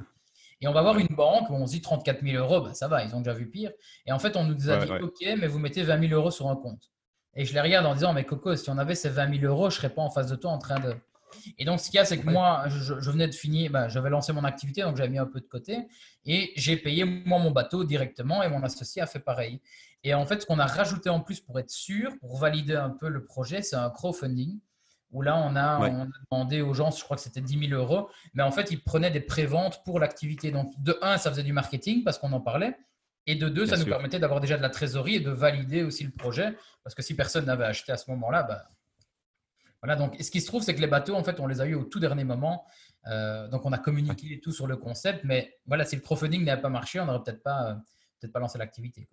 Et 0.60 0.66
on 0.66 0.72
va 0.72 0.82
voir 0.82 0.98
une 0.98 1.08
banque 1.08 1.50
où 1.50 1.54
on 1.54 1.66
se 1.66 1.72
dit 1.72 1.80
34 1.80 2.22
000 2.22 2.36
euros, 2.42 2.60
bah, 2.60 2.74
ça 2.74 2.88
va, 2.88 3.04
ils 3.04 3.14
ont 3.14 3.20
déjà 3.20 3.32
vu 3.32 3.48
pire. 3.48 3.70
Et 4.06 4.12
en 4.12 4.18
fait, 4.18 4.36
on 4.36 4.44
nous 4.44 4.70
a 4.70 4.84
dit, 4.84 4.92
OK, 5.02 5.24
mais 5.38 5.46
vous 5.46 5.58
mettez 5.58 5.82
20 5.82 6.08
000 6.08 6.20
euros 6.20 6.30
sur 6.30 6.48
un 6.48 6.56
compte. 6.56 6.90
Et 7.36 7.44
je 7.44 7.54
les 7.54 7.60
regarde 7.60 7.86
en 7.86 7.94
disant, 7.94 8.12
mais 8.12 8.24
Coco, 8.24 8.56
si 8.56 8.68
on 8.68 8.78
avait 8.78 8.96
ces 8.96 9.08
20 9.08 9.40
000 9.40 9.52
euros, 9.52 9.70
je 9.70 9.76
ne 9.76 9.80
serais 9.80 9.94
pas 9.94 10.02
en 10.02 10.10
face 10.10 10.28
de 10.28 10.36
toi 10.36 10.50
en 10.50 10.58
train 10.58 10.80
de. 10.80 10.96
Et 11.58 11.64
donc, 11.64 11.78
ce 11.78 11.86
qu'il 11.90 11.96
y 11.96 11.98
a, 12.00 12.04
c'est 12.04 12.18
que 12.18 12.28
moi, 12.28 12.64
je, 12.68 12.94
venais 13.10 13.28
de 13.28 13.34
finir, 13.34 13.70
bah, 13.70 13.88
j'avais 13.88 14.10
lancé 14.10 14.32
mon 14.32 14.44
activité, 14.44 14.82
donc 14.82 14.96
j'avais 14.96 15.10
mis 15.10 15.18
un 15.18 15.26
peu 15.26 15.40
de 15.40 15.46
côté. 15.46 15.86
Et 16.24 16.52
j'ai 16.56 16.76
payé, 16.76 17.04
moi, 17.04 17.38
mon 17.38 17.52
bateau 17.52 17.84
directement 17.84 18.42
et 18.42 18.48
mon 18.48 18.62
associé 18.62 19.02
a 19.02 19.06
fait 19.06 19.20
pareil. 19.20 19.60
Et 20.02 20.14
en 20.14 20.26
fait, 20.26 20.40
ce 20.40 20.46
qu'on 20.46 20.58
a 20.58 20.66
rajouté 20.66 21.10
en 21.10 21.20
plus 21.20 21.40
pour 21.40 21.58
être 21.60 21.70
sûr, 21.70 22.10
pour 22.18 22.38
valider 22.38 22.74
un 22.74 22.90
peu 22.90 23.08
le 23.08 23.24
projet, 23.24 23.62
c'est 23.62 23.76
un 23.76 23.90
crowdfunding 23.90 24.58
où 25.10 25.22
là, 25.22 25.36
on 25.36 25.56
a, 25.56 26.06
demandé 26.30 26.60
aux 26.60 26.74
gens, 26.74 26.90
je 26.90 27.02
crois 27.02 27.16
que 27.16 27.22
c'était 27.22 27.40
10 27.40 27.68
000 27.68 27.80
euros, 27.80 28.10
mais 28.34 28.42
en 28.42 28.50
fait, 28.50 28.70
ils 28.70 28.82
prenaient 28.82 29.10
des 29.10 29.20
préventes 29.20 29.82
pour 29.84 30.00
l'activité. 30.00 30.50
Donc, 30.50 30.72
de 30.78 30.98
un, 31.00 31.16
ça 31.16 31.30
faisait 31.30 31.42
du 31.42 31.52
marketing 31.52 32.04
parce 32.04 32.18
qu'on 32.18 32.32
en 32.32 32.40
parlait. 32.40 32.76
Et 33.26 33.34
de 33.34 33.48
deux, 33.48 33.66
ça 33.66 33.76
nous 33.76 33.84
permettait 33.84 34.18
d'avoir 34.18 34.40
déjà 34.40 34.56
de 34.56 34.62
la 34.62 34.70
trésorerie 34.70 35.16
et 35.16 35.20
de 35.20 35.30
valider 35.30 35.82
aussi 35.82 36.04
le 36.04 36.10
projet. 36.10 36.56
Parce 36.82 36.94
que 36.94 37.02
si 37.02 37.14
personne 37.14 37.44
n'avait 37.44 37.66
acheté 37.66 37.92
à 37.92 37.96
ce 37.96 38.10
moment-là, 38.10 38.42
bah, 38.42 38.70
voilà. 39.82 39.96
Donc, 39.96 40.16
ce 40.20 40.30
qui 40.30 40.40
se 40.40 40.46
trouve, 40.46 40.62
c'est 40.62 40.74
que 40.74 40.80
les 40.80 40.86
bateaux, 40.86 41.14
en 41.14 41.22
fait, 41.22 41.38
on 41.40 41.46
les 41.46 41.60
a 41.60 41.66
eu 41.66 41.74
au 41.74 41.84
tout 41.84 42.00
dernier 42.00 42.24
moment. 42.24 42.66
Euh, 43.06 43.48
donc, 43.48 43.64
on 43.66 43.72
a 43.72 43.78
communiqué 43.78 44.40
tout 44.40 44.52
sur 44.52 44.66
le 44.66 44.76
concept. 44.76 45.24
Mais 45.24 45.58
voilà, 45.66 45.84
si 45.84 45.96
le 45.96 46.02
crowdfunding 46.02 46.44
n'avait 46.44 46.62
pas 46.62 46.68
marché, 46.68 47.00
on 47.00 47.06
n'aurait 47.06 47.22
peut-être 47.22 47.42
pas, 47.42 47.70
euh, 47.70 47.74
peut 48.20 48.30
pas 48.30 48.40
lancé 48.40 48.58
l'activité. 48.58 49.08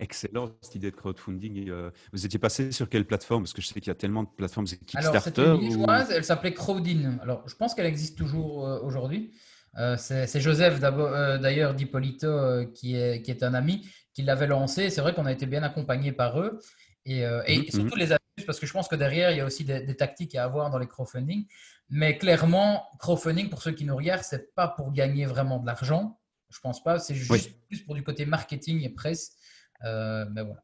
Excellent 0.00 0.50
cette 0.62 0.76
idée 0.76 0.90
de 0.92 0.96
crowdfunding. 0.96 1.68
Euh, 1.68 1.90
vous 2.12 2.24
étiez 2.24 2.38
passé 2.38 2.70
sur 2.70 2.88
quelle 2.88 3.04
plateforme? 3.04 3.42
Parce 3.42 3.52
que 3.52 3.60
je 3.60 3.66
sais 3.66 3.80
qu'il 3.80 3.88
y 3.88 3.90
a 3.90 3.96
tellement 3.96 4.22
de 4.22 4.28
plateformes 4.28 4.66
Kickstarter. 4.66 5.08
Alors, 5.08 5.22
c'était 5.22 6.14
elle 6.14 6.24
s'appelait 6.24 6.54
Crowdin. 6.54 7.18
Alors, 7.20 7.42
je 7.48 7.56
pense 7.56 7.74
qu'elle 7.74 7.86
existe 7.86 8.16
toujours 8.16 8.66
euh, 8.66 8.80
aujourd'hui. 8.82 9.32
Euh, 9.76 9.96
c'est 9.98 10.40
Joseph 10.40 10.80
d'ailleurs 10.80 11.74
d'Hippolito 11.74 12.66
qui, 12.74 12.96
est, 12.96 13.22
qui 13.22 13.30
est 13.30 13.42
un 13.42 13.54
ami 13.54 13.88
qui 14.14 14.22
l'avait 14.22 14.46
lancé. 14.46 14.88
C'est 14.90 15.00
vrai 15.00 15.14
qu'on 15.14 15.26
a 15.26 15.32
été 15.32 15.46
bien 15.46 15.62
accompagné 15.64 16.12
par 16.12 16.40
eux. 16.40 16.60
Et, 17.04 17.20
et 17.20 17.58
mmh, 17.58 17.64
surtout 17.70 17.96
mmh. 17.96 17.98
les 17.98 18.12
astuces, 18.12 18.46
parce 18.46 18.60
que 18.60 18.66
je 18.66 18.72
pense 18.72 18.86
que 18.86 18.96
derrière, 18.96 19.30
il 19.32 19.38
y 19.38 19.40
a 19.40 19.44
aussi 19.44 19.64
des, 19.64 19.96
tactiques 19.96 20.34
à 20.34 20.44
avoir 20.44 20.70
dans 20.70 20.78
les 20.78 20.86
crowdfunding. 20.86 21.46
Mais 21.90 22.18
clairement, 22.18 22.84
crowdfunding, 22.98 23.48
pour 23.48 23.62
ceux 23.62 23.72
qui 23.72 23.84
nous 23.84 23.96
regardent, 23.96 24.22
c'est 24.22 24.54
pas 24.54 24.68
pour 24.68 24.92
gagner 24.92 25.26
vraiment 25.26 25.58
de 25.58 25.66
l'argent. 25.66 26.20
Je 26.50 26.60
pense 26.60 26.82
pas. 26.82 26.98
C'est 26.98 27.14
juste 27.14 27.50
plus 27.66 27.82
pour 27.82 27.94
du 27.94 28.02
côté 28.02 28.26
marketing 28.26 28.82
et 28.82 28.90
presse. 28.90 29.37
Euh, 29.84 30.24
voilà. 30.32 30.62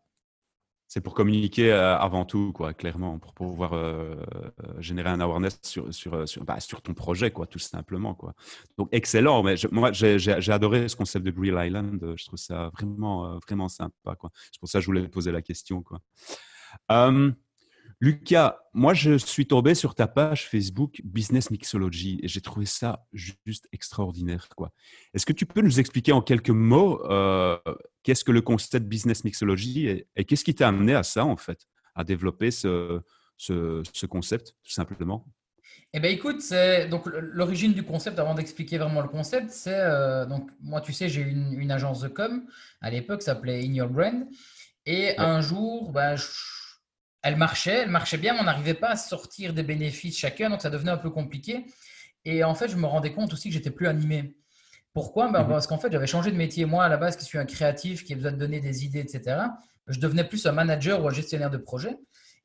C'est 0.87 1.01
pour 1.01 1.15
communiquer 1.15 1.73
euh, 1.73 1.97
avant 1.97 2.25
tout, 2.25 2.53
quoi, 2.53 2.73
clairement, 2.73 3.19
pour 3.19 3.35
pouvoir 3.35 3.73
euh, 3.73 4.15
générer 4.79 5.09
un 5.11 5.19
awareness 5.19 5.59
bah, 6.43 6.61
sur, 6.61 6.83
ton 6.83 6.95
projet, 6.95 7.33
quoi, 7.33 7.47
tout 7.47 7.59
simplement. 7.59 8.15
Quoi. 8.15 8.35
Donc, 8.79 8.89
excellent. 8.93 9.43
Mais 9.43 9.57
moi, 9.73 9.91
j'ai 9.93 10.53
adoré 10.53 10.89
ce 10.89 10.95
concept 10.95 11.27
de 11.27 11.33
Grill 11.33 11.57
Island. 11.59 12.15
Je 12.17 12.25
trouve 12.25 12.39
ça 12.39 12.71
vraiment, 12.75 13.39
vraiment 13.41 13.69
sympa. 13.69 14.17
C'est 14.53 14.61
pour 14.61 14.69
ça 14.69 14.79
que 14.79 14.83
je 14.83 14.87
voulais 14.87 15.09
poser 15.09 15.33
la 15.33 15.43
question. 15.43 15.83
Quoi. 15.83 16.01
Lucas, 18.05 18.59
moi, 18.75 18.93
je 18.93 19.17
suis 19.17 19.47
tombé 19.47 19.75
sur 19.75 19.95
ta 19.95 20.07
page 20.07 20.47
Facebook 20.47 21.01
Business 21.05 21.51
Mixology 21.51 22.21
et 22.23 22.29
j'ai 22.29 22.43
trouvé 22.43 22.67
ça 22.67 23.07
juste 23.15 23.67
extraordinaire. 23.73 24.51
Quoi. 24.55 24.75
Est-ce 25.15 25.25
que 25.25 25.33
tu 25.33 25.47
peux 25.47 25.63
nous 25.63 25.81
expliquer 25.81 26.13
en 26.13 26.21
quelques 26.21 26.51
mots 26.51 27.03
euh, 27.11 27.57
qu'est-ce 28.03 28.23
que 28.23 28.31
le 28.31 28.43
concept 28.43 28.87
Business 28.87 29.25
Mixology 29.25 29.89
et, 29.89 30.25
qu'est-ce 30.27 30.45
qui 30.45 30.55
t'a 30.55 30.69
amené 30.69 30.95
à 30.95 31.03
ça, 31.03 31.25
en 31.25 31.39
fait, 31.39 31.61
à 31.95 32.05
développer 32.05 32.51
ce, 32.51 33.01
ce, 33.39 34.05
concept, 34.05 34.49
tout 34.63 34.73
simplement? 34.73 35.25
Eh 35.95 35.99
bien, 35.99 36.11
écoute, 36.11 36.43
c'est 36.43 36.89
donc 36.89 37.07
l'origine 37.07 37.73
du 37.73 37.85
concept, 37.85 38.19
avant 38.19 38.35
d'expliquer 38.35 38.77
vraiment 38.77 39.01
le 39.01 39.09
concept, 39.09 39.49
c'est 39.49 39.81
euh, 39.81 40.27
donc 40.27 40.51
moi, 40.61 40.83
tu 40.83 40.93
sais, 40.93 41.09
j'ai 41.09 41.23
une, 41.23 41.59
une 41.59 41.71
agence 41.71 42.03
de 42.03 42.09
com 42.09 42.45
à 42.83 42.91
l'époque, 42.91 43.23
s'appelait 43.23 43.65
In 43.65 43.73
Your 43.73 43.89
Brand. 43.89 44.27
Et 44.85 45.19
un 45.19 45.41
jour, 45.41 45.91
bah, 45.93 46.17
elle 47.25 47.37
marchait, 47.37 47.81
elle 47.83 47.91
marchait 47.91 48.19
bien, 48.19 48.35
mais 48.35 48.41
on 48.41 48.45
n'arrivait 48.45 48.75
pas 48.75 48.91
à 48.91 48.97
sortir 48.97 49.55
des 49.55 49.63
bénéfices 49.63 50.19
chacun, 50.19 50.51
donc 50.51 50.61
ça 50.61 50.69
devenait 50.69 50.91
un 50.91 50.99
peu 50.99 51.11
compliqué. 51.11 51.65
Et 52.27 52.45
en 52.45 52.55
fait, 52.55 52.69
je 52.69 52.77
me 52.77 52.87
rendais 52.87 53.13
compte 53.13 53.33
aussi 53.33 53.49
que 53.49 53.55
j'étais 53.55 53.71
plus 53.71 53.87
animé. 53.87 54.37
Pourquoi? 54.93 55.33
Ben, 55.33 55.43
mhm. 55.43 55.49
Parce 55.49 55.67
qu'en 55.67 55.79
fait, 55.79 55.91
j'avais 55.91 56.07
changé 56.07 56.31
de 56.31 56.37
métier. 56.37 56.67
Moi, 56.67 56.85
à 56.85 56.89
la 56.91 56.99
base, 56.99 57.17
qui 57.17 57.25
suis 57.25 57.39
un 57.39 57.47
créatif, 57.47 58.05
qui 58.05 58.13
a 58.13 58.17
besoin 58.17 58.33
de 58.33 58.37
donner 58.37 58.61
des 58.61 58.85
idées, 58.85 59.01
etc., 59.01 59.39
je 59.87 59.99
devenais 59.99 60.25
plus 60.25 60.47
un 60.47 60.53
manager 60.53 61.03
ou 61.03 61.09
un 61.09 61.13
gestionnaire 61.13 61.51
de 61.51 61.57
projet. 61.57 61.97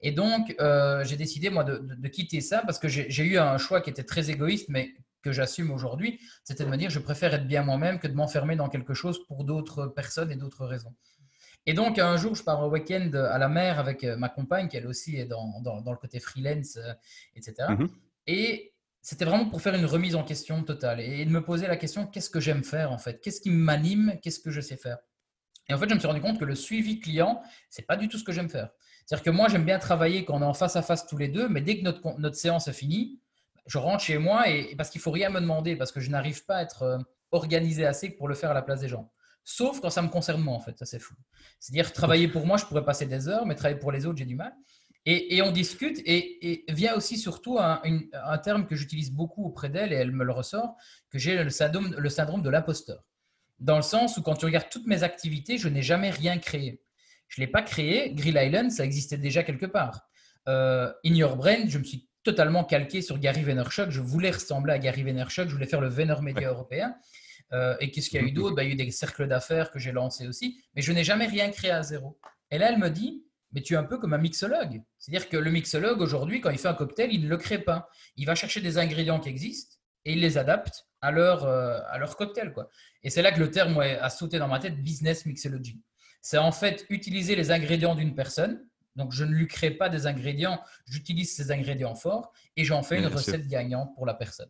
Et 0.01 0.13
donc, 0.13 0.55
euh, 0.61 1.03
j'ai 1.03 1.17
décidé, 1.17 1.49
moi, 1.49 1.65
de, 1.65 2.07
quitter 2.07 2.39
ça 2.39 2.61
parce 2.65 2.79
que 2.79 2.87
j'ai 2.87 3.23
eu 3.23 3.37
un 3.37 3.57
choix 3.57 3.81
qui 3.81 3.89
était 3.89 4.03
très 4.03 4.29
égoïste, 4.29 4.67
mais 4.69 4.93
que 5.21 5.33
j'assume 5.33 5.71
aujourd'hui. 5.71 6.21
C'était 6.45 6.63
de 6.63 6.69
me 6.69 6.77
dire, 6.77 6.89
je 6.89 6.99
préfère 6.99 7.33
être 7.33 7.47
bien 7.47 7.63
moi-même 7.63 7.99
que 7.99 8.07
de 8.07 8.13
m'enfermer 8.13 8.55
dans 8.55 8.69
quelque 8.69 8.93
chose 8.93 9.25
pour 9.27 9.43
d'autres 9.43 9.87
personnes 9.87 10.31
et 10.31 10.37
d'autres 10.37 10.65
raisons. 10.65 10.95
Et 11.69 11.73
donc, 11.73 11.99
un 11.99 12.17
jour, 12.17 12.33
je 12.33 12.41
pars 12.41 12.63
au 12.63 12.71
week-end 12.71 13.11
à 13.13 13.37
la 13.37 13.47
mer 13.47 13.77
avec 13.77 14.03
euh, 14.03 14.17
ma 14.17 14.27
compagne, 14.27 14.67
qui 14.69 14.77
elle 14.77 14.87
aussi 14.87 15.17
est 15.17 15.25
dans, 15.25 15.61
dans, 15.61 15.91
le 15.91 15.97
côté 15.97 16.19
freelance, 16.19 16.77
euh, 16.77 16.93
etc. 17.35 17.53
Et 18.25 18.53
mhm. 18.53 18.69
c'était 19.03 19.23
vraiment 19.23 19.47
pour 19.47 19.61
faire 19.61 19.75
une 19.75 19.85
remise 19.85 20.15
en 20.15 20.23
question 20.23 20.63
totale 20.63 20.99
et 20.99 21.23
de 21.23 21.29
me 21.29 21.43
poser 21.43 21.67
la 21.67 21.77
question 21.77 22.07
qu'est-ce 22.07 22.31
que 22.31 22.39
j'aime 22.39 22.63
faire 22.63 22.91
en 22.91 22.97
fait? 22.97 23.21
Qu'est-ce 23.21 23.39
qui 23.39 23.51
m'anime? 23.51 24.17
Qu'est-ce 24.23 24.39
que 24.39 24.49
je 24.49 24.61
sais 24.61 24.77
faire? 24.77 24.97
Et 25.67 25.75
en 25.75 25.77
fait, 25.77 25.87
je 25.87 25.93
me 25.93 25.99
suis 25.99 26.07
rendu 26.07 26.21
compte 26.21 26.39
que 26.39 26.45
le 26.45 26.55
suivi 26.55 26.99
client, 26.99 27.39
c'est 27.69 27.85
pas 27.85 27.97
du 27.97 28.07
tout 28.07 28.17
ce 28.17 28.23
que 28.23 28.31
j'aime 28.31 28.49
faire. 28.49 28.71
C'est-à-dire 29.05 29.25
que 29.25 29.29
moi, 29.29 29.47
j'aime 29.47 29.65
bien 29.65 29.77
travailler 29.77 30.25
quand 30.25 30.39
on 30.39 30.41
est 30.41 30.45
en 30.45 30.55
face 30.55 30.75
à 30.75 30.81
face 30.81 31.05
tous 31.05 31.17
les 31.17 31.27
deux, 31.27 31.49
mais 31.49 31.61
dès 31.61 31.77
que 31.77 31.83
notre, 31.83 32.19
notre 32.19 32.35
séance 32.35 32.67
est 32.67 32.73
finie, 32.73 33.21
je 33.67 33.77
rentre 33.77 34.03
chez 34.03 34.17
moi 34.17 34.49
et, 34.49 34.75
parce 34.75 34.89
qu'il 34.89 35.01
faut 35.01 35.11
rien 35.11 35.29
me 35.29 35.39
demander, 35.39 35.75
parce 35.75 35.91
que 35.91 35.99
je 35.99 36.09
n'arrive 36.09 36.45
pas 36.45 36.55
à 36.55 36.63
être 36.63 36.81
euh, 36.81 36.97
organisé 37.29 37.85
assez 37.85 38.09
pour 38.09 38.27
le 38.27 38.33
faire 38.33 38.49
à 38.49 38.55
la 38.55 38.63
place 38.63 38.79
des 38.79 38.87
gens. 38.87 39.11
Sauf 39.51 39.81
quand 39.81 39.89
ça 39.89 40.03
me 40.03 40.09
concerne 40.09 40.43
moi, 40.43 40.53
en 40.53 40.59
fait. 40.59 40.77
Ça, 40.77 40.85
c'est 40.85 40.99
fou. 40.99 41.15
C'est-à-dire, 41.59 41.91
travailler 41.91 42.27
pour 42.27 42.45
moi, 42.45 42.57
je 42.57 42.65
pourrais 42.65 42.85
passer 42.85 43.07
des 43.07 43.27
heures, 43.27 43.47
mais 43.47 43.55
travailler 43.55 43.79
pour 43.79 43.91
les 43.91 44.05
autres, 44.05 44.19
j'ai 44.19 44.25
du 44.25 44.35
mal. 44.35 44.53
Et, 45.07 45.41
on 45.41 45.51
discute, 45.51 45.99
et, 46.05 46.65
vient 46.69 46.93
aussi 46.93 47.17
surtout 47.17 47.57
un, 47.57 47.81
terme 48.43 48.67
que 48.67 48.75
j'utilise 48.75 49.11
beaucoup 49.11 49.43
auprès 49.43 49.69
d'elle, 49.69 49.91
et 49.91 49.95
elle 49.95 50.11
me 50.11 50.23
le 50.23 50.31
ressort, 50.31 50.75
que 51.09 51.17
j'ai 51.17 51.43
le 51.43 51.49
syndrome, 51.49 51.95
le 51.97 52.09
syndrome 52.09 52.43
de 52.43 52.49
l'imposteur. 52.51 53.03
Dans 53.57 53.77
le 53.77 53.81
sens 53.81 54.17
où 54.17 54.21
quand 54.21 54.35
tu 54.35 54.45
regardes 54.45 54.69
toutes 54.69 54.85
mes 54.85 55.01
activités, 55.01 55.57
je 55.57 55.67
n'ai 55.67 55.81
jamais 55.81 56.11
rien 56.11 56.37
créé. 56.37 56.83
Je 57.27 57.41
ne 57.41 57.47
l'ai 57.47 57.51
pas 57.51 57.63
créé. 57.63 58.13
Grill 58.13 58.37
Island, 58.39 58.69
ça 58.69 58.85
existait 58.85 59.17
déjà 59.17 59.41
quelque 59.41 59.65
part. 59.65 60.07
Euh, 60.47 60.93
In 61.03 61.15
Your 61.15 61.37
Brain, 61.37 61.67
je 61.67 61.79
me 61.79 61.83
suis 61.83 62.07
totalement 62.23 62.65
calqué 62.65 63.01
sur 63.01 63.17
Gary 63.17 63.41
Vaynerchuk. 63.41 63.89
Je 63.89 64.01
voulais 64.01 64.29
ressembler 64.29 64.73
à 64.73 64.77
Gary 64.77 65.01
Vaynerchuk. 65.01 65.47
Je 65.47 65.53
voulais 65.53 65.65
faire 65.65 65.81
le 65.81 65.89
Média 66.21 66.49
européen. 66.49 66.95
Euh, 67.53 67.75
et 67.79 67.91
qu'est-ce 67.91 68.09
qu'il 68.09 68.21
y 68.21 68.23
a 68.23 68.27
eu 68.27 68.31
d'autre? 68.31 68.55
Bah, 68.55 68.63
Il 68.63 68.67
y 68.67 68.69
a 68.71 68.73
eu 68.73 68.77
des 68.77 68.91
cercles 68.91 69.27
d'affaires 69.27 69.71
que 69.71 69.79
j'ai 69.79 69.91
lancés 69.91 70.27
aussi, 70.27 70.61
mais 70.75 70.81
je 70.81 70.91
n'ai 70.91 71.03
jamais 71.03 71.25
rien 71.25 71.49
créé 71.49 71.71
à 71.71 71.81
zéro. 71.83 72.19
Et 72.51 72.57
là, 72.57 72.69
elle 72.69 72.79
me 72.79 72.89
dit, 72.89 73.23
mais 73.51 73.61
tu 73.61 73.73
es 73.73 73.77
un 73.77 73.83
peu 73.83 73.97
comme 73.97 74.13
un 74.13 74.19
mixologue. 74.19 74.81
C'est-à-dire 74.97 75.29
que 75.29 75.37
le 75.37 75.49
mixologue, 75.51 76.01
aujourd'hui, 76.01 76.41
quand 76.41 76.51
il 76.51 76.59
fait 76.59 76.67
un 76.67 76.73
cocktail, 76.73 77.11
il 77.11 77.23
ne 77.23 77.29
le 77.29 77.37
crée 77.37 77.59
pas. 77.59 77.89
Il 78.15 78.25
va 78.25 78.35
chercher 78.35 78.61
des 78.61 78.77
ingrédients 78.77 79.19
qui 79.19 79.29
existent 79.29 79.77
et 80.05 80.13
il 80.13 80.19
les 80.19 80.37
adapte 80.37 80.85
à 81.01 81.11
leur, 81.11 81.45
euh, 81.45 81.79
à 81.89 81.97
leur 81.97 82.15
cocktail. 82.15 82.53
Quoi. 82.53 82.69
Et 83.03 83.09
c'est 83.09 83.21
là 83.21 83.31
que 83.31 83.39
le 83.39 83.49
terme 83.49 83.79
a 83.79 84.09
sauté 84.09 84.37
dans 84.37 84.47
ma 84.47 84.59
tête, 84.59 84.81
business 84.83 85.25
mixology. 85.25 85.81
C'est 86.21 86.37
en 86.37 86.51
fait 86.51 86.85
utiliser 86.89 87.35
les 87.35 87.51
ingrédients 87.51 87.95
d'une 87.95 88.13
personne. 88.13 88.65
Donc, 88.95 89.13
je 89.13 89.23
ne 89.23 89.31
lui 89.31 89.47
crée 89.47 89.71
pas 89.71 89.87
des 89.87 90.07
ingrédients, 90.07 90.59
j'utilise 90.85 91.33
ces 91.33 91.51
ingrédients 91.51 91.95
forts 91.95 92.33
et 92.57 92.65
j'en 92.65 92.83
fais 92.83 92.97
une 92.97 93.07
recette 93.07 93.47
gagnante 93.47 93.95
pour 93.95 94.05
la 94.05 94.13
personne. 94.13 94.49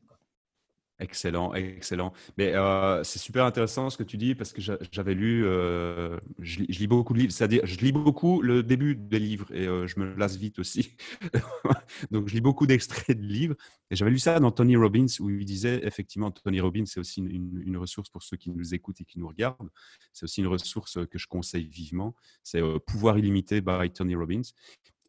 Excellent, 1.01 1.53
excellent. 1.53 2.11
Mais 2.37 2.53
euh, 2.55 3.05
c'est 3.05 3.19
super 3.19 3.45
intéressant 3.45 3.89
ce 3.89 3.95
que 3.95 4.03
tu 4.03 4.17
dis 4.17 4.35
parce 4.35 4.51
que 4.51 4.61
j'avais 4.61 5.13
lu, 5.13 5.45
euh, 5.45 6.19
je, 6.39 6.59
lis 6.59 6.87
beaucoup 6.87 7.13
de 7.13 7.19
livres, 7.19 7.31
c'est-à-dire 7.31 7.65
je 7.65 7.77
lis 7.77 7.93
beaucoup 7.93 8.41
le 8.41 8.63
début 8.63 8.95
des 8.95 9.19
livres 9.19 9.49
et 9.53 9.65
euh, 9.65 9.87
je 9.87 9.97
me 9.97 10.13
lasse 10.15 10.35
vite 10.35 10.59
aussi. 10.59 10.97
Donc 12.11 12.27
je 12.27 12.33
lis 12.33 12.41
beaucoup 12.41 12.67
d'extraits 12.67 13.17
de 13.17 13.25
livres 13.25 13.55
et 13.89 13.95
j'avais 13.95 14.11
lu 14.11 14.19
ça 14.19 14.41
dans 14.41 14.51
Tony 14.51 14.75
Robbins 14.75 15.05
où 15.21 15.29
il 15.29 15.45
disait 15.45 15.79
effectivement 15.83 16.31
Tony 16.31 16.59
Robbins 16.59 16.85
c'est 16.85 16.99
aussi 16.99 17.21
une, 17.21 17.77
ressource 17.77 18.09
pour 18.09 18.21
ceux 18.21 18.35
qui 18.35 18.51
nous 18.51 18.73
écoutent 18.73 18.99
et 18.99 19.05
qui 19.05 19.19
nous 19.19 19.27
regardent. 19.29 19.69
C'est 20.11 20.25
aussi 20.25 20.41
une 20.41 20.47
ressource 20.47 20.97
que 21.09 21.17
je 21.17 21.27
conseille 21.27 21.65
vivement. 21.65 22.13
C'est 22.43 22.61
Pouvoir 22.85 23.17
illimité 23.17 23.61
by 23.61 23.89
Tony 23.89 24.15
Robbins 24.15 24.41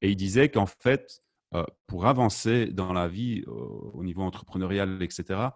et 0.02 0.10
il 0.10 0.16
disait 0.16 0.50
qu'en 0.50 0.66
fait 0.66 1.20
pour 1.88 2.06
avancer 2.06 2.66
dans 2.66 2.92
la 2.92 3.08
vie 3.08 3.42
au 3.46 4.04
niveau 4.04 4.22
entrepreneurial 4.22 5.02
etc 5.02 5.50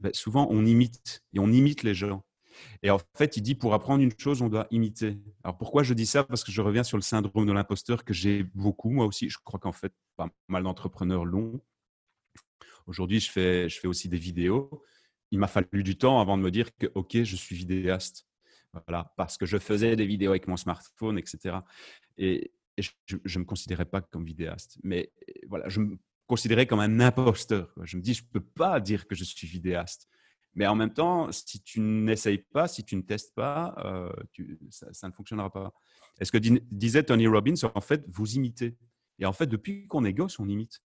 ben, 0.00 0.12
souvent 0.12 0.48
on 0.50 0.64
imite 0.64 1.22
et 1.32 1.38
on 1.38 1.48
imite 1.48 1.82
les 1.82 1.94
gens. 1.94 2.24
Et 2.82 2.90
en 2.90 2.98
fait, 3.16 3.36
il 3.36 3.42
dit 3.42 3.54
pour 3.54 3.74
apprendre 3.74 4.02
une 4.02 4.12
chose, 4.16 4.42
on 4.42 4.48
doit 4.48 4.66
imiter. 4.70 5.18
Alors 5.44 5.56
pourquoi 5.58 5.82
je 5.82 5.94
dis 5.94 6.06
ça? 6.06 6.24
Parce 6.24 6.44
que 6.44 6.52
je 6.52 6.60
reviens 6.60 6.84
sur 6.84 6.96
le 6.96 7.02
syndrome 7.02 7.46
de 7.46 7.52
l'imposteur 7.52 8.04
que 8.04 8.14
j'ai 8.14 8.44
beaucoup, 8.54 8.90
moi 8.90 9.06
aussi. 9.06 9.28
Je 9.28 9.38
crois 9.44 9.60
qu'en 9.60 9.72
fait, 9.72 9.92
pas 10.16 10.28
mal 10.48 10.62
d'entrepreneurs 10.62 11.24
l'ont. 11.24 11.60
Aujourd'hui, 12.86 13.20
je 13.20 13.30
fais, 13.30 13.68
je 13.68 13.78
fais 13.78 13.88
aussi 13.88 14.08
des 14.08 14.18
vidéos. 14.18 14.82
Il 15.30 15.38
m'a 15.38 15.48
fallu 15.48 15.82
du 15.82 15.98
temps 15.98 16.20
avant 16.20 16.38
de 16.38 16.42
me 16.42 16.50
dire 16.50 16.74
que, 16.76 16.86
OK, 16.94 17.22
je 17.22 17.36
suis 17.36 17.56
vidéaste. 17.56 18.26
Voilà, 18.86 19.12
parce 19.16 19.38
que 19.38 19.46
je 19.46 19.58
faisais 19.58 19.96
des 19.96 20.06
vidéos 20.06 20.30
avec 20.30 20.46
mon 20.48 20.56
smartphone, 20.56 21.18
etc. 21.18 21.58
Et, 22.18 22.52
je 22.78 22.90
ne 23.16 23.38
me 23.38 23.44
considérais 23.44 23.86
pas 23.86 24.02
comme 24.02 24.26
vidéaste. 24.26 24.78
Mais 24.82 25.10
voilà, 25.48 25.66
je 25.70 25.80
considéré 26.26 26.66
comme 26.66 26.80
un 26.80 27.00
imposteur. 27.00 27.72
Je 27.82 27.96
me 27.96 28.02
dis, 28.02 28.14
je 28.14 28.22
ne 28.22 28.28
peux 28.28 28.44
pas 28.44 28.80
dire 28.80 29.06
que 29.06 29.14
je 29.14 29.24
suis 29.24 29.46
vidéaste. 29.46 30.08
Mais 30.54 30.66
en 30.66 30.74
même 30.74 30.92
temps, 30.92 31.30
si 31.32 31.62
tu 31.62 31.80
n'essayes 31.80 32.38
pas, 32.38 32.66
si 32.66 32.82
tu 32.82 32.96
ne 32.96 33.02
testes 33.02 33.34
pas, 33.34 33.74
euh, 33.84 34.10
ça, 34.70 35.06
ne 35.06 35.12
fonctionnera 35.12 35.52
pas. 35.52 35.72
est 36.18 36.24
ce 36.24 36.32
que 36.32 36.38
disait 36.38 37.02
Tony 37.02 37.26
Robbins, 37.26 37.54
en 37.74 37.80
fait, 37.80 38.04
vous 38.08 38.36
imitez. 38.36 38.76
Et 39.18 39.26
en 39.26 39.32
fait, 39.32 39.46
depuis 39.46 39.86
qu'on 39.86 40.04
est 40.04 40.14
gosse, 40.14 40.38
on 40.38 40.48
imite. 40.48 40.82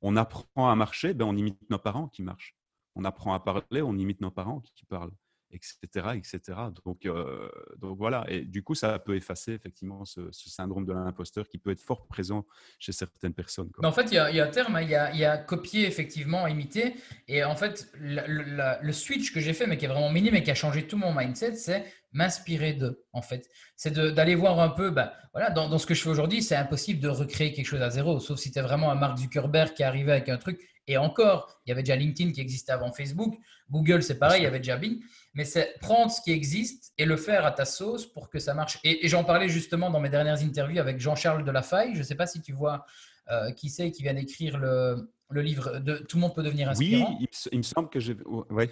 On 0.00 0.16
apprend 0.16 0.70
à 0.70 0.76
marcher, 0.76 1.14
ben 1.14 1.24
on 1.24 1.36
imite 1.36 1.58
nos 1.68 1.78
parents 1.78 2.06
qui 2.06 2.22
marchent. 2.22 2.56
On 2.94 3.04
apprend 3.04 3.34
à 3.34 3.40
parler, 3.40 3.82
on 3.82 3.96
imite 3.96 4.20
nos 4.20 4.30
parents 4.30 4.60
qui 4.76 4.84
parlent 4.84 5.12
etc. 5.50 6.08
etc. 6.14 6.58
Donc, 6.84 7.06
euh, 7.06 7.48
donc 7.78 7.98
voilà, 7.98 8.24
et 8.28 8.42
du 8.42 8.62
coup, 8.62 8.74
ça 8.74 8.98
peut 8.98 9.16
effacer 9.16 9.52
effectivement 9.52 10.04
ce, 10.04 10.30
syndrome 10.32 10.84
de 10.84 10.92
l'imposteur 10.92 11.48
qui 11.48 11.58
peut 11.58 11.70
être 11.70 11.80
fort 11.80 12.06
présent 12.06 12.46
chez 12.78 12.92
certaines 12.92 13.34
personnes. 13.34 13.70
en 13.82 13.92
fait, 13.92 14.10
il 14.10 14.14
y, 14.14 14.18
a, 14.18 14.44
un 14.44 14.48
terme, 14.48 14.76
hein, 14.76 14.82
il 14.82 14.90
y 14.90 14.94
a, 14.94 15.12
il 15.12 15.18
y 15.18 15.24
a 15.24 15.36
copier, 15.38 15.86
effectivement, 15.86 16.46
imiter. 16.46 16.94
Et 17.26 17.44
en 17.44 17.56
fait, 17.56 17.90
le 17.94 18.92
switch 18.92 19.32
que 19.32 19.40
j'ai 19.40 19.52
fait, 19.52 19.66
mais 19.66 19.76
qui 19.76 19.84
est 19.84 19.88
vraiment 19.88 20.10
minime 20.10 20.34
et 20.34 20.42
qui 20.42 20.50
a 20.50 20.54
changé 20.54 20.86
tout 20.86 20.96
mon 20.96 21.14
mindset, 21.14 21.56
c'est 21.56 21.84
m'inspirer 22.12 22.72
d'eux, 22.72 23.04
en 23.12 23.22
fait. 23.22 23.48
C'est 23.76 23.92
d'aller 23.92 24.34
voir 24.34 24.60
un 24.60 24.70
peu, 24.70 24.90
ben, 24.90 25.12
voilà, 25.32 25.50
dans, 25.50 25.68
dans, 25.68 25.78
ce 25.78 25.86
que 25.86 25.94
je 25.94 26.02
fais 26.02 26.08
aujourd'hui, 26.08 26.42
c'est 26.42 26.56
impossible 26.56 27.00
de 27.00 27.08
recréer 27.08 27.52
quelque 27.52 27.66
chose 27.66 27.82
à 27.82 27.90
zéro, 27.90 28.18
sauf 28.20 28.38
si 28.38 28.50
tu 28.50 28.58
es 28.58 28.62
vraiment 28.62 28.90
un 28.90 28.94
Mark 28.94 29.18
Zuckerberg 29.18 29.74
qui 29.74 29.82
est 29.82 29.86
arrivé 29.86 30.12
avec 30.12 30.28
un 30.28 30.38
truc. 30.38 30.60
Et 30.88 30.96
encore, 30.96 31.60
il 31.64 31.68
y 31.68 31.72
avait 31.72 31.82
déjà 31.82 31.94
LinkedIn 31.94 32.32
qui 32.32 32.40
existait 32.40 32.72
avant 32.72 32.90
Facebook. 32.92 33.36
Google, 33.70 34.02
c'est 34.02 34.18
pareil, 34.18 34.40
il 34.40 34.44
y 34.44 34.46
avait 34.46 34.58
déjà 34.58 34.76
Bing 34.76 35.00
mais 35.38 35.44
c'est 35.44 35.78
prendre 35.80 36.10
ce 36.10 36.20
qui 36.20 36.32
existe 36.32 36.92
et 36.98 37.04
le 37.04 37.16
faire 37.16 37.46
à 37.46 37.52
ta 37.52 37.64
sauce 37.64 38.06
pour 38.06 38.28
que 38.28 38.40
ça 38.40 38.54
marche. 38.54 38.80
Et, 38.82 39.06
j'en 39.08 39.22
parlais 39.22 39.48
justement 39.48 39.88
dans 39.88 40.00
mes 40.00 40.08
dernières 40.08 40.42
interviews 40.42 40.80
avec 40.80 40.98
Jean-Charles 40.98 41.44
Delafaille. 41.44 41.94
Je 41.94 41.98
ne 41.98 42.02
sais 42.02 42.16
pas 42.16 42.26
si 42.26 42.42
tu 42.42 42.52
vois 42.52 42.84
euh, 43.30 43.52
qui 43.52 43.70
c'est 43.70 43.92
qui 43.92 44.02
vient 44.02 44.14
d'écrire 44.14 44.58
le, 44.58 45.12
le, 45.30 45.42
livre 45.42 45.78
de 45.78 45.98
Tout 45.98 46.16
le 46.16 46.22
monde 46.22 46.34
peut 46.34 46.42
devenir 46.42 46.68
inspirant. 46.68 47.16
Oui, 47.20 47.28
il, 47.52 47.58
me 47.58 47.62
semble 47.62 47.88
que 47.88 48.00
j'ai. 48.00 48.16
Oui. 48.50 48.64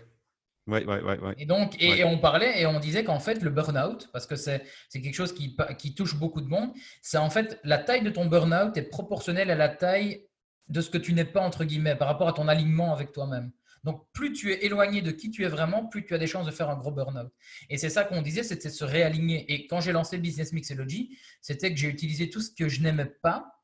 Ouais, 0.66 0.84
ouais, 0.84 1.00
ouais, 1.00 1.34
et 1.38 1.46
donc, 1.46 1.80
et, 1.80 2.02
on 2.02 2.18
parlait 2.18 2.60
et 2.60 2.66
on 2.66 2.80
disait 2.80 3.04
qu'en 3.04 3.20
fait, 3.20 3.40
le 3.40 3.50
burn-out, 3.50 4.08
parce 4.12 4.26
que 4.26 4.34
c'est 4.34 4.64
quelque 4.92 5.14
chose 5.14 5.32
qui, 5.32 5.56
qui 5.78 5.94
touche 5.94 6.16
beaucoup 6.16 6.40
de 6.40 6.48
monde, 6.48 6.72
c'est 7.00 7.18
en 7.18 7.30
fait 7.30 7.60
la 7.62 7.78
taille 7.78 8.02
de 8.02 8.10
ton 8.10 8.26
burn-out 8.26 8.76
est 8.76 8.82
proportionnelle 8.82 9.52
à 9.52 9.54
la 9.54 9.68
taille 9.68 10.25
de 10.68 10.80
ce 10.80 10.90
que 10.90 10.98
tu 10.98 11.12
n'es 11.12 11.24
pas, 11.24 11.40
entre 11.40 11.64
guillemets, 11.64 11.96
par 11.96 12.08
rapport 12.08 12.28
à 12.28 12.32
ton 12.32 12.48
alignement 12.48 12.92
avec 12.92 13.12
toi-même. 13.12 13.52
Donc, 13.84 14.04
plus 14.12 14.32
tu 14.32 14.50
es 14.52 14.64
éloigné 14.64 15.00
de 15.00 15.12
qui 15.12 15.30
tu 15.30 15.44
es 15.44 15.48
vraiment, 15.48 15.86
plus 15.86 16.04
tu 16.04 16.12
as 16.12 16.18
des 16.18 16.26
chances 16.26 16.46
de 16.46 16.50
faire 16.50 16.68
un 16.70 16.76
gros 16.76 16.90
burn-out. 16.90 17.30
Et 17.70 17.78
c'est 17.78 17.90
ça 17.90 18.04
qu'on 18.04 18.20
disait, 18.20 18.42
c'était 18.42 18.70
se 18.70 18.84
réaligner. 18.84 19.52
Et 19.52 19.68
quand 19.68 19.80
j'ai 19.80 19.92
lancé 19.92 20.18
Business 20.18 20.52
Mixology, 20.52 21.16
c'était 21.40 21.72
que 21.72 21.78
j'ai 21.78 21.88
utilisé 21.88 22.28
tout 22.28 22.40
ce 22.40 22.50
que 22.50 22.68
je 22.68 22.80
n'aimais 22.80 23.12
pas, 23.22 23.55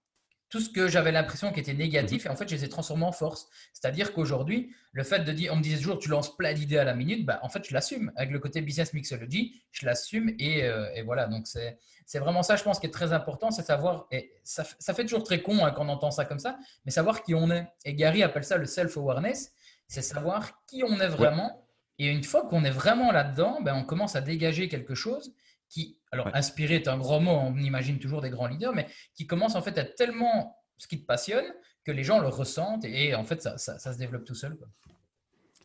tout 0.52 0.60
ce 0.60 0.68
que 0.68 0.86
j'avais 0.86 1.12
l'impression 1.12 1.50
qui 1.50 1.60
était 1.60 1.72
négatif, 1.72 2.24
Mhm. 2.24 2.30
et 2.30 2.34
en 2.34 2.36
fait, 2.36 2.46
je 2.46 2.54
les 2.54 2.64
ai 2.66 2.68
transformés 2.68 3.06
en 3.06 3.10
force. 3.12 3.48
C'est-à-dire 3.72 4.12
qu'aujourd'hui, 4.12 4.70
le 4.92 5.02
fait 5.02 5.20
de 5.20 5.32
dire, 5.32 5.50
on 5.54 5.56
me 5.56 5.62
disait 5.62 5.78
toujours, 5.78 5.98
tu 5.98 6.10
lances 6.10 6.36
plein 6.36 6.52
d'idées 6.52 6.76
à 6.76 6.84
la 6.84 6.94
minute, 6.94 7.24
bah, 7.24 7.40
en 7.42 7.48
fait, 7.48 7.66
je 7.66 7.72
l'assume. 7.72 8.12
Avec 8.16 8.30
le 8.30 8.38
côté 8.38 8.60
business 8.60 8.92
mixology, 8.92 9.62
je 9.70 9.86
l'assume, 9.86 10.28
et, 10.38 10.64
euh, 10.64 10.92
et 10.94 11.00
voilà. 11.00 11.26
Donc, 11.26 11.46
c'est 11.46 12.18
vraiment 12.18 12.42
ça, 12.42 12.56
je 12.56 12.64
pense, 12.64 12.78
qui 12.78 12.86
est 12.86 12.90
très 12.90 13.14
important, 13.14 13.50
c'est 13.50 13.62
savoir, 13.62 14.06
et 14.12 14.34
ça 14.44 14.64
fait 14.94 15.04
toujours 15.04 15.24
très 15.24 15.40
con 15.40 15.64
hein, 15.64 15.70
quand 15.70 15.86
on 15.86 15.88
entend 15.88 16.10
ça 16.10 16.26
comme 16.26 16.38
ça, 16.38 16.58
mais 16.84 16.92
savoir 16.92 17.22
qui 17.22 17.34
on 17.34 17.50
est. 17.50 17.66
Et 17.86 17.94
Gary 17.94 18.22
appelle 18.22 18.44
ça 18.44 18.58
le 18.58 18.66
self-awareness, 18.66 19.52
c'est 19.88 20.02
savoir 20.02 20.62
qui 20.66 20.84
on 20.84 21.00
est 21.00 21.08
vraiment. 21.08 21.66
Et 21.98 22.08
une 22.08 22.24
fois 22.24 22.46
qu'on 22.46 22.64
est 22.64 22.70
vraiment 22.70 23.10
là-dedans, 23.10 23.62
ben, 23.62 23.74
on 23.74 23.84
commence 23.84 24.16
à 24.16 24.20
dégager 24.20 24.68
quelque 24.68 24.94
chose 24.94 25.32
qui, 25.72 25.98
alors 26.12 26.26
Ouais. 26.26 26.32
inspiré 26.34 26.74
est 26.76 26.88
un 26.88 26.98
grand 26.98 27.20
mot, 27.20 27.30
on 27.32 27.56
imagine 27.56 27.98
toujours 27.98 28.20
des 28.20 28.30
grands 28.30 28.46
leaders, 28.46 28.74
mais 28.74 28.86
qui 29.14 29.26
commence 29.26 29.54
en 29.54 29.62
fait 29.62 29.76
à 29.78 29.82
être 29.82 29.94
tellement 29.96 30.56
ce 30.78 30.86
qui 30.86 31.00
te 31.00 31.06
passionne 31.06 31.44
que 31.84 31.92
les 31.92 32.04
gens 32.04 32.20
le 32.20 32.28
ressentent 32.28 32.84
et, 32.84 33.14
en 33.14 33.24
fait 33.24 33.40
ça, 33.42 33.56
ça- 33.58 33.78
ça 33.78 33.92
se 33.92 33.98
développe 33.98 34.24
tout 34.24 34.34
seul. 34.34 34.56
quoi. 34.56 34.68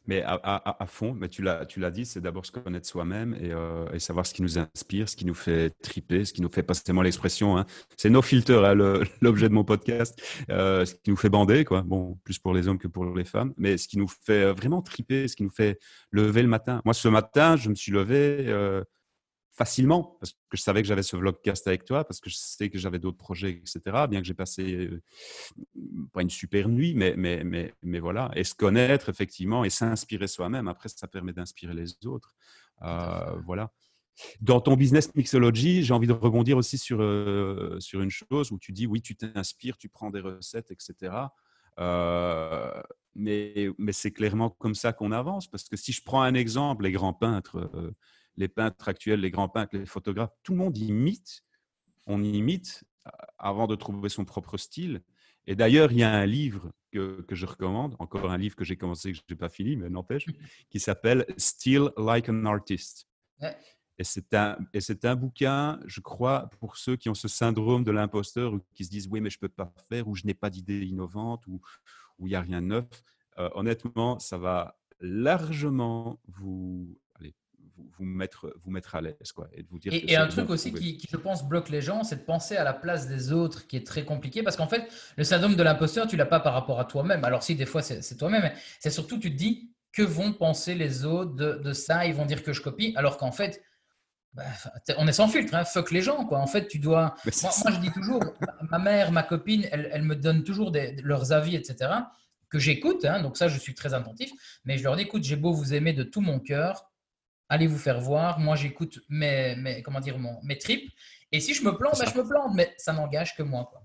Mais 0.09 0.21
à, 0.23 0.39
à- 0.41 0.81
à 0.83 0.85
fond, 0.85 1.13
mais 1.13 1.27
tu 1.27 1.41
l'as, 1.41 1.91
dit, 1.91 2.05
c'est 2.05 2.21
d'abord 2.21 2.45
se 2.45 2.51
connaître 2.53 2.87
soi-même 2.87 3.33
et, 3.41 3.51
euh, 3.51 3.91
et 3.91 3.99
savoir 3.99 4.25
ce 4.25 4.33
qui 4.33 4.41
nous 4.41 4.57
inspire, 4.57 5.09
ce 5.09 5.17
qui 5.17 5.25
nous 5.25 5.33
fait 5.33 5.71
triper, 5.83 6.23
ce 6.23 6.31
qui 6.31 6.41
nous 6.41 6.49
fait, 6.49 6.63
pas 6.63 6.75
seulement 6.75 7.01
l'expression, 7.01 7.57
hein, 7.57 7.65
c'est 7.97 8.09
nos 8.09 8.21
filters, 8.21 8.63
hein, 8.63 8.73
l'objet 9.21 9.49
de 9.49 9.53
mon 9.53 9.65
podcast, 9.65 10.17
euh, 10.49 10.85
ce 10.85 10.95
qui 10.95 11.09
nous 11.09 11.17
fait 11.17 11.27
bander, 11.29 11.65
quoi. 11.65 11.81
Bon, 11.81 12.17
plus 12.23 12.39
pour 12.39 12.53
les 12.53 12.69
hommes 12.69 12.79
que 12.79 12.87
pour 12.87 13.03
les 13.17 13.25
femmes, 13.25 13.53
mais 13.57 13.77
ce 13.77 13.89
qui 13.89 13.97
nous 13.97 14.07
fait 14.07 14.43
euh, 14.45 14.53
vraiment 14.53 14.81
triper, 14.81 15.27
ce 15.27 15.35
qui 15.35 15.43
nous 15.43 15.49
fait 15.49 15.77
lever 16.11 16.41
le 16.41 16.47
matin. 16.47 16.81
Moi, 16.85 16.93
ce 16.93 17.09
matin, 17.09 17.57
je 17.57 17.67
me 17.69 17.75
suis 17.75 17.91
levé 17.91 18.45
euh, 18.47 18.81
facilement 19.57 20.17
parce 20.19 20.33
que 20.33 20.55
je 20.55 20.61
savais 20.61 20.81
que 20.83 20.87
j'avais 20.87 21.03
ce 21.03 21.17
vlogcast 21.17 21.67
avec 21.67 21.83
toi, 21.83 22.03
parce 22.03 22.19
que 22.19 22.29
je 22.29 22.35
sais 22.37 22.69
que 22.69 22.77
j'avais 22.77 22.99
d'autres 22.99 23.17
projets, 23.17 23.51
etc. 23.51 24.05
Bien 24.07 24.21
que 24.21 24.27
j'ai 24.27 24.35
passé 24.35 24.87
euh, 24.87 25.01
pas 26.13 26.21
une 26.21 26.29
super 26.29 26.69
nuit, 26.69 26.93
mais, 26.95 27.15
mais, 27.17 27.43
mais, 27.43 27.73
mais 27.81 27.99
voilà. 27.99 28.29
Et 28.35 28.43
se 28.43 28.53
connaître, 28.53 29.09
effectivement, 29.09 29.63
et 29.63 29.69
s'inspirer 29.69 30.27
soi-même. 30.27 30.67
Après, 30.67 30.89
ça 30.89 31.07
permet 31.07 31.33
d'inspirer 31.33 31.73
les 31.73 31.95
autres. 32.05 32.35
Euh, 32.83 33.35
voilà. 33.45 33.71
Dans 34.41 34.61
ton 34.61 34.75
business 34.75 35.13
mixology, 35.15 35.83
j'ai 35.83 35.93
envie 35.93 36.07
de 36.07 36.13
rebondir 36.13 36.57
aussi 36.57 36.77
sur, 36.77 37.01
euh, 37.01 37.77
sur 37.79 38.01
une 38.01 38.09
chose 38.09 38.51
où 38.51 38.59
tu 38.59 38.71
dis 38.71 38.85
oui, 38.85 39.01
tu 39.01 39.15
t'inspires, 39.15 39.77
tu 39.77 39.89
prends 39.89 40.11
des 40.11 40.21
recettes, 40.21 40.71
etc. 40.71 41.13
Euh, 41.79 42.81
mais 43.15 43.69
mais 43.77 43.91
c'est 43.91 44.11
clairement 44.11 44.49
comme 44.49 44.75
ça 44.75 44.93
qu'on 44.93 45.11
avance. 45.11 45.47
Parce 45.47 45.65
que 45.65 45.75
si 45.77 45.91
je 45.91 46.03
prends 46.03 46.21
un 46.21 46.33
exemple, 46.33 46.83
les 46.83 46.91
grands 46.91 47.13
peintres, 47.13 47.57
euh, 47.75 47.91
les 48.37 48.47
peintres 48.47 48.87
actuels, 48.87 49.19
les 49.19 49.31
grands 49.31 49.49
peintres, 49.49 49.75
les 49.75 49.85
photographes, 49.85 50.31
tout 50.43 50.53
le 50.53 50.59
monde 50.59 50.77
imite. 50.77 51.43
On 52.05 52.23
imite 52.23 52.83
avant 53.37 53.67
de 53.67 53.75
trouver 53.75 54.09
son 54.09 54.25
propre 54.25 54.57
style. 54.57 55.01
Et 55.45 55.55
d'ailleurs, 55.55 55.91
il 55.91 55.99
y 55.99 56.03
a 56.03 56.11
un 56.11 56.25
livre 56.25 56.71
que, 56.91 57.21
que 57.21 57.35
je 57.35 57.45
recommande, 57.45 57.95
encore 57.99 58.29
un 58.29 58.37
livre 58.37 58.55
que 58.55 58.65
j'ai 58.65 58.75
commencé, 58.75 59.11
que 59.11 59.17
je 59.17 59.23
n'ai 59.29 59.37
pas 59.37 59.49
fini, 59.49 59.75
mais 59.75 59.89
n'empêche, 59.89 60.25
qui 60.69 60.79
s'appelle 60.79 61.25
Still 61.37 61.89
Like 61.97 62.29
an 62.29 62.45
Artist. 62.45 63.07
Ouais. 63.41 63.55
Et 63.99 64.03
c'est 64.03 64.33
un, 64.35 64.57
un 65.03 65.15
bouquin, 65.15 65.79
je 65.85 66.01
crois, 66.01 66.49
pour 66.59 66.77
ceux 66.77 66.95
qui 66.97 67.09
ont 67.09 67.15
ce 67.15 67.27
syndrome 67.27 67.83
de 67.83 67.91
l'imposteur 67.91 68.53
ou 68.53 68.59
qui 68.75 68.85
se 68.85 68.91
disent 68.91 69.07
oui, 69.09 69.21
mais 69.21 69.31
je 69.31 69.37
ne 69.37 69.47
peux 69.47 69.49
pas 69.49 69.73
faire, 69.89 70.07
ou 70.07 70.15
je 70.15 70.25
n'ai 70.25 70.35
pas 70.35 70.51
d'idée 70.51 70.85
innovante, 70.85 71.47
ou 71.47 71.59
il 72.19 72.25
n'y 72.25 72.35
a 72.35 72.41
rien 72.41 72.61
de 72.61 72.67
neuf. 72.67 72.85
Euh, 73.39 73.49
honnêtement, 73.55 74.19
ça 74.19 74.37
va 74.37 74.77
largement 74.99 76.19
vous, 76.27 76.99
vous, 77.77 77.89
vous 77.97 78.05
mettre, 78.05 78.53
vous 78.63 78.71
mettre 78.71 78.95
à 78.95 79.01
l'aise 79.01 79.31
quoi, 79.33 79.47
et 79.53 79.63
de 79.63 79.67
vous 79.69 79.79
dire 79.79 79.91
que 79.91 80.11
Et, 80.11 80.15
un 80.15 80.27
truc 80.27 80.49
aussi 80.49 80.73
qui, 80.73 80.97
qui, 80.97 81.07
je 81.09 81.17
pense, 81.17 81.47
bloque 81.47 81.69
les 81.69 81.81
gens, 81.81 82.03
c'est 82.03 82.17
de 82.17 82.23
penser 82.23 82.57
à 82.57 82.63
la 82.63 82.73
place 82.73 83.07
des 83.07 83.31
autres, 83.31 83.67
qui 83.67 83.77
est 83.77 83.85
très 83.85 84.03
compliqué. 84.03 84.43
Parce 84.43 84.55
qu'en 84.57 84.67
fait, 84.67 84.87
le 85.15 85.23
syndrome 85.23 85.55
de 85.55 85.63
l'imposteur, 85.63 86.07
tu 86.07 86.17
l'as 86.17 86.25
pas 86.25 86.39
par 86.39 86.53
rapport 86.53 86.79
à 86.79 86.85
toi-même. 86.85 87.23
Alors 87.23 87.43
si, 87.43 87.55
des 87.55 87.65
fois, 87.65 87.81
c'est 87.81 88.01
c'est 88.01 88.17
toi-même, 88.17 88.41
mais 88.41 88.53
c'est 88.79 88.89
surtout, 88.91 89.19
tu 89.19 89.31
te 89.31 89.37
dis, 89.37 89.69
que 89.93 90.01
vont 90.01 90.33
penser 90.33 90.75
les 90.75 91.05
autres 91.05 91.33
de, 91.35 91.53
de 91.53 91.73
ça? 91.73 92.05
Ils 92.05 92.13
vont 92.13 92.25
dire 92.25 92.43
que 92.43 92.53
je 92.53 92.61
copie, 92.61 92.93
alors 92.97 93.17
qu'en 93.17 93.31
fait, 93.31 93.63
bah, 94.33 94.43
on 94.97 95.07
est 95.07 95.13
sans 95.13 95.27
filtre, 95.27 95.55
hein, 95.55 95.63
fuck 95.63 95.89
les 95.91 96.01
gens. 96.01 96.25
Quoi. 96.25 96.39
En 96.39 96.45
fait, 96.47 96.67
tu 96.67 96.77
dois. 96.79 97.15
Moi, 97.41 97.51
je 97.71 97.79
dis 97.79 97.91
toujours, 97.91 98.21
ma- 98.41 98.57
ma 98.71 98.79
mère, 98.79 99.11
ma 99.11 99.23
copine, 99.23 99.65
elle, 99.71 99.89
elle 99.91 100.03
me 100.03 100.15
donne 100.15 100.43
toujours 100.43 100.71
des- 100.71 100.95
leurs 101.01 101.31
avis, 101.31 101.55
etc., 101.55 101.91
que 102.49 102.59
j'écoute. 102.59 103.03
hein, 103.05 103.21
donc 103.21 103.37
ça, 103.37 103.47
je 103.47 103.57
suis 103.57 103.73
très 103.73 103.93
attentif. 103.93 104.31
Mais 104.65 104.77
je 104.77 104.83
leur 104.83 104.95
dis, 104.95 105.03
écoute, 105.03 105.23
j'ai 105.23 105.35
beau 105.35 105.51
vous 105.51 105.73
aimer 105.73 105.93
de 105.93 106.03
tout 106.03 106.21
mon 106.21 106.39
cœur, 106.39 106.89
allez 107.49 107.67
vous 107.67 107.77
faire 107.77 107.99
voir. 108.01 108.39
Moi, 108.39 108.55
j'écoute 108.55 108.99
mes, 109.09 109.55
mes, 109.55 109.81
comment 109.81 109.99
dire, 109.99 110.17
mon, 110.19 110.39
mes 110.43 110.57
tripes. 110.57 110.91
Et 111.31 111.39
si 111.39 111.53
je 111.53 111.63
me 111.63 111.71
plante, 111.75 111.99
ben, 111.99 112.09
je 112.13 112.17
me 112.17 112.27
plante, 112.27 112.53
mais 112.55 112.73
ça 112.77 112.93
n'engage 112.93 113.35
que 113.35 113.43
moi. 113.43 113.69
Quoi. 113.71 113.81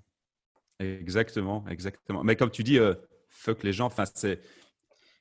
Exactement, 0.79 1.65
exactement. 1.69 2.23
Mais 2.25 2.37
comme 2.37 2.51
tu 2.51 2.63
dis, 2.63 2.79
euh, 2.79 2.95
fuck 3.29 3.63
les 3.63 3.73
gens, 3.73 3.87
enfin, 3.87 4.05
c'est, 4.13 4.41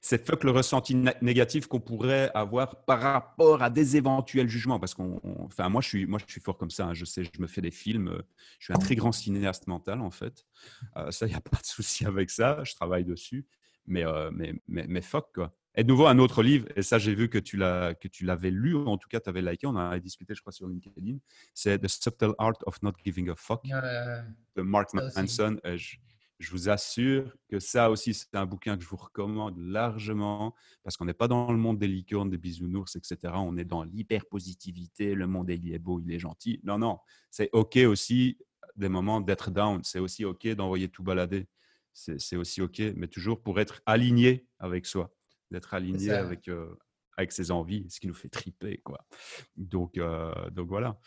c'est 0.02 0.26
fuck 0.26 0.44
le 0.44 0.52
ressenti 0.52 0.96
négatif 1.22 1.68
qu'on 1.68 1.80
pourrait 1.80 2.32
avoir 2.34 2.84
par 2.86 3.02
rapport 3.02 3.62
à 3.62 3.70
des 3.70 3.98
éventuels 3.98 4.48
jugements. 4.50 4.80
Parce 4.80 4.94
qu'on, 4.94 5.20
on- 5.24 5.46
enfin, 5.46 5.70
moi, 5.70 5.82
je 5.82 5.88
suis, 5.88 6.06
moi, 6.06 6.20
je 6.26 6.32
suis 6.32 6.42
fort 6.42 6.58
comme 6.58 6.72
ça. 6.72 6.86
hein. 6.88 6.94
Je 6.94 7.06
sais, 7.06 7.24
je 7.24 7.30
me 7.40 7.48
fais 7.48 7.62
des 7.62 7.72
films. 7.72 8.08
euh, 8.10 8.22
Je 8.60 8.66
suis 8.66 8.74
un 8.74 8.80
très 8.80 8.96
grand 8.96 9.12
cinéaste 9.12 9.68
mental, 9.68 10.02
en 10.02 10.12
fait. 10.12 10.46
Euh, 10.98 11.12
ça, 11.12 11.26
il 11.28 11.30
n'y 11.30 11.36
a 11.36 11.42
pas 11.42 11.58
de 11.58 11.66
souci 11.66 12.06
avec 12.06 12.30
ça. 12.30 12.64
Je 12.64 12.74
travaille 12.76 13.06
dessus. 13.06 13.46
Mais, 13.88 14.06
euh, 14.06 14.30
mais, 14.32 14.54
mais, 14.68 14.86
mais 14.88 15.02
fuck, 15.02 15.28
quoi. 15.34 15.54
Et 15.76 15.84
de 15.84 15.88
nouveau, 15.88 16.08
un 16.08 16.20
autre 16.20 16.44
livre, 16.44 16.68
et 16.76 16.82
ça, 16.82 17.00
j'ai 17.00 17.16
vu 17.16 17.30
que 17.30 17.38
tu, 17.38 17.56
l'as, 17.56 17.94
que 17.96 18.08
tu 18.08 18.26
l'avais 18.26 18.52
lu, 18.52 18.74
ou 18.74 18.88
en 18.88 18.98
tout 18.98 19.08
cas, 19.08 19.20
tu 19.22 19.30
avais 19.30 19.42
liké, 19.42 19.68
on 19.68 19.72
en 19.72 19.90
a 19.92 20.00
discuté, 20.00 20.36
je 20.36 20.42
crois, 20.42 20.52
sur 20.52 20.68
LinkedIn. 20.68 21.18
C'est 21.54 21.80
The 21.80 21.88
Subtle 21.88 22.34
Art 22.38 22.58
of 22.66 22.82
Not 22.82 22.94
Giving 23.04 23.30
a 23.30 23.36
Fuck 23.36 23.62
Euh, 23.72 24.22
de 24.56 24.62
Mark. 24.62 24.94
Manson. 24.94 25.58
Je, 25.64 25.96
je 26.42 26.52
vous 26.52 26.70
assure 26.70 27.32
que 27.48 27.60
ça 27.60 27.90
aussi, 27.92 28.14
c'est 28.14 28.36
un 28.36 28.46
bouquin 28.46 28.76
que 28.76 28.84
je 28.84 28.90
vous 28.90 28.98
recommande 28.98 29.58
largement 29.58 30.56
parce 30.84 30.98
qu'on 30.98 31.06
n'est 31.06 31.14
pas 31.14 31.28
dans 31.28 31.52
le 31.52 31.58
monde 31.58 31.78
des 31.78 31.88
licornes, 31.88 32.30
des 32.30 32.38
bisounours, 32.38 32.96
etc. 32.96 33.34
On 33.36 33.56
est 33.58 33.64
dans 33.66 33.84
l'hyper-positivité, 33.84 35.14
le 35.14 35.28
monde 35.28 35.52
il 35.52 35.74
est 35.74 35.80
beau, 35.80 36.00
il 36.00 36.12
est 36.12 36.20
gentil. 36.20 36.60
Non, 36.64 36.78
non, 36.80 36.98
c'est 37.30 37.50
OK 37.54 37.78
aussi 37.78 38.38
des 38.76 38.90
moments 38.90 39.22
d'être 39.22 39.52
down. 39.52 39.82
C'est 39.84 40.00
aussi 40.00 40.26
OK 40.26 40.48
d'envoyer 40.48 40.90
tout 40.90 41.04
balader. 41.04 41.48
C'est 41.94 42.20
c'est 42.20 42.38
aussi 42.38 42.62
OK, 42.62 42.82
mais 42.96 43.08
toujours 43.08 43.42
pour 43.42 43.60
être 43.60 43.82
aligné 43.86 44.48
avec 44.60 44.86
soi, 44.86 45.14
d'être 45.52 45.74
aligné 45.74 46.10
avec, 46.20 46.48
euh, 46.48 46.74
avec 47.18 47.32
ses 47.32 47.52
envies, 47.52 47.86
ce 47.90 48.00
qui 48.00 48.08
nous 48.08 48.14
fait 48.14 48.30
triper. 48.30 48.78
Quoi. 48.84 49.06
Donc, 49.58 49.98
euh, 49.98 50.50
donc 50.52 50.68
voilà. 50.68 50.98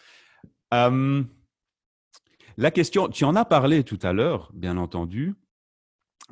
La 2.57 2.71
question, 2.71 3.09
tu 3.09 3.25
en 3.25 3.35
as 3.35 3.45
parlé 3.45 3.83
tout 3.85 3.99
à 4.03 4.13
l'heure, 4.13 4.51
bien 4.55 4.77
entendu, 4.77 5.35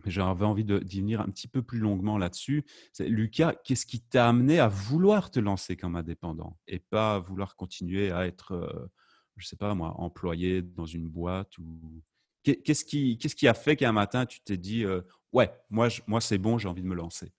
mais 0.04 0.10
j'avais 0.10 0.44
envie 0.44 0.64
d'y 0.64 1.00
venir 1.00 1.20
un 1.20 1.26
petit 1.26 1.48
peu 1.48 1.62
plus 1.62 1.78
longuement 1.78 2.16
là-dessus. 2.18 2.64
Lucas, 3.00 3.54
qu'est-ce 3.64 3.86
qui 3.86 4.00
t'a 4.00 4.28
amené 4.28 4.60
à 4.60 4.68
vouloir 4.68 5.30
te 5.30 5.40
lancer 5.40 5.76
comme 5.76 5.96
indépendant 5.96 6.58
et 6.68 6.78
pas 6.78 7.18
vouloir 7.18 7.56
continuer 7.56 8.10
à 8.12 8.26
être, 8.26 8.52
euh, 8.52 8.86
je 9.36 9.46
sais 9.46 9.56
pas 9.56 9.74
moi, 9.74 9.94
employé 9.98 10.62
dans 10.62 10.86
une 10.86 11.08
boîte 11.08 11.58
ou 11.58 12.02
Qu'est- 12.44 12.60
qu'est-ce 12.60 12.84
qui, 12.84 13.46
a 13.46 13.54
fait 13.54 13.76
qu'un 13.76 13.92
matin 13.92 14.26
tu 14.26 14.40
t'es 14.42 14.56
dit, 14.56 14.84
euh, 14.84 15.00
ouais, 15.32 15.48
moi, 15.70 15.88
je- 15.88 16.00
moi 16.08 16.20
c'est 16.20 16.38
bon, 16.38 16.58
j'ai 16.58 16.68
envie 16.68 16.82
de 16.82 16.88
me 16.88 16.94
lancer. 16.96 17.32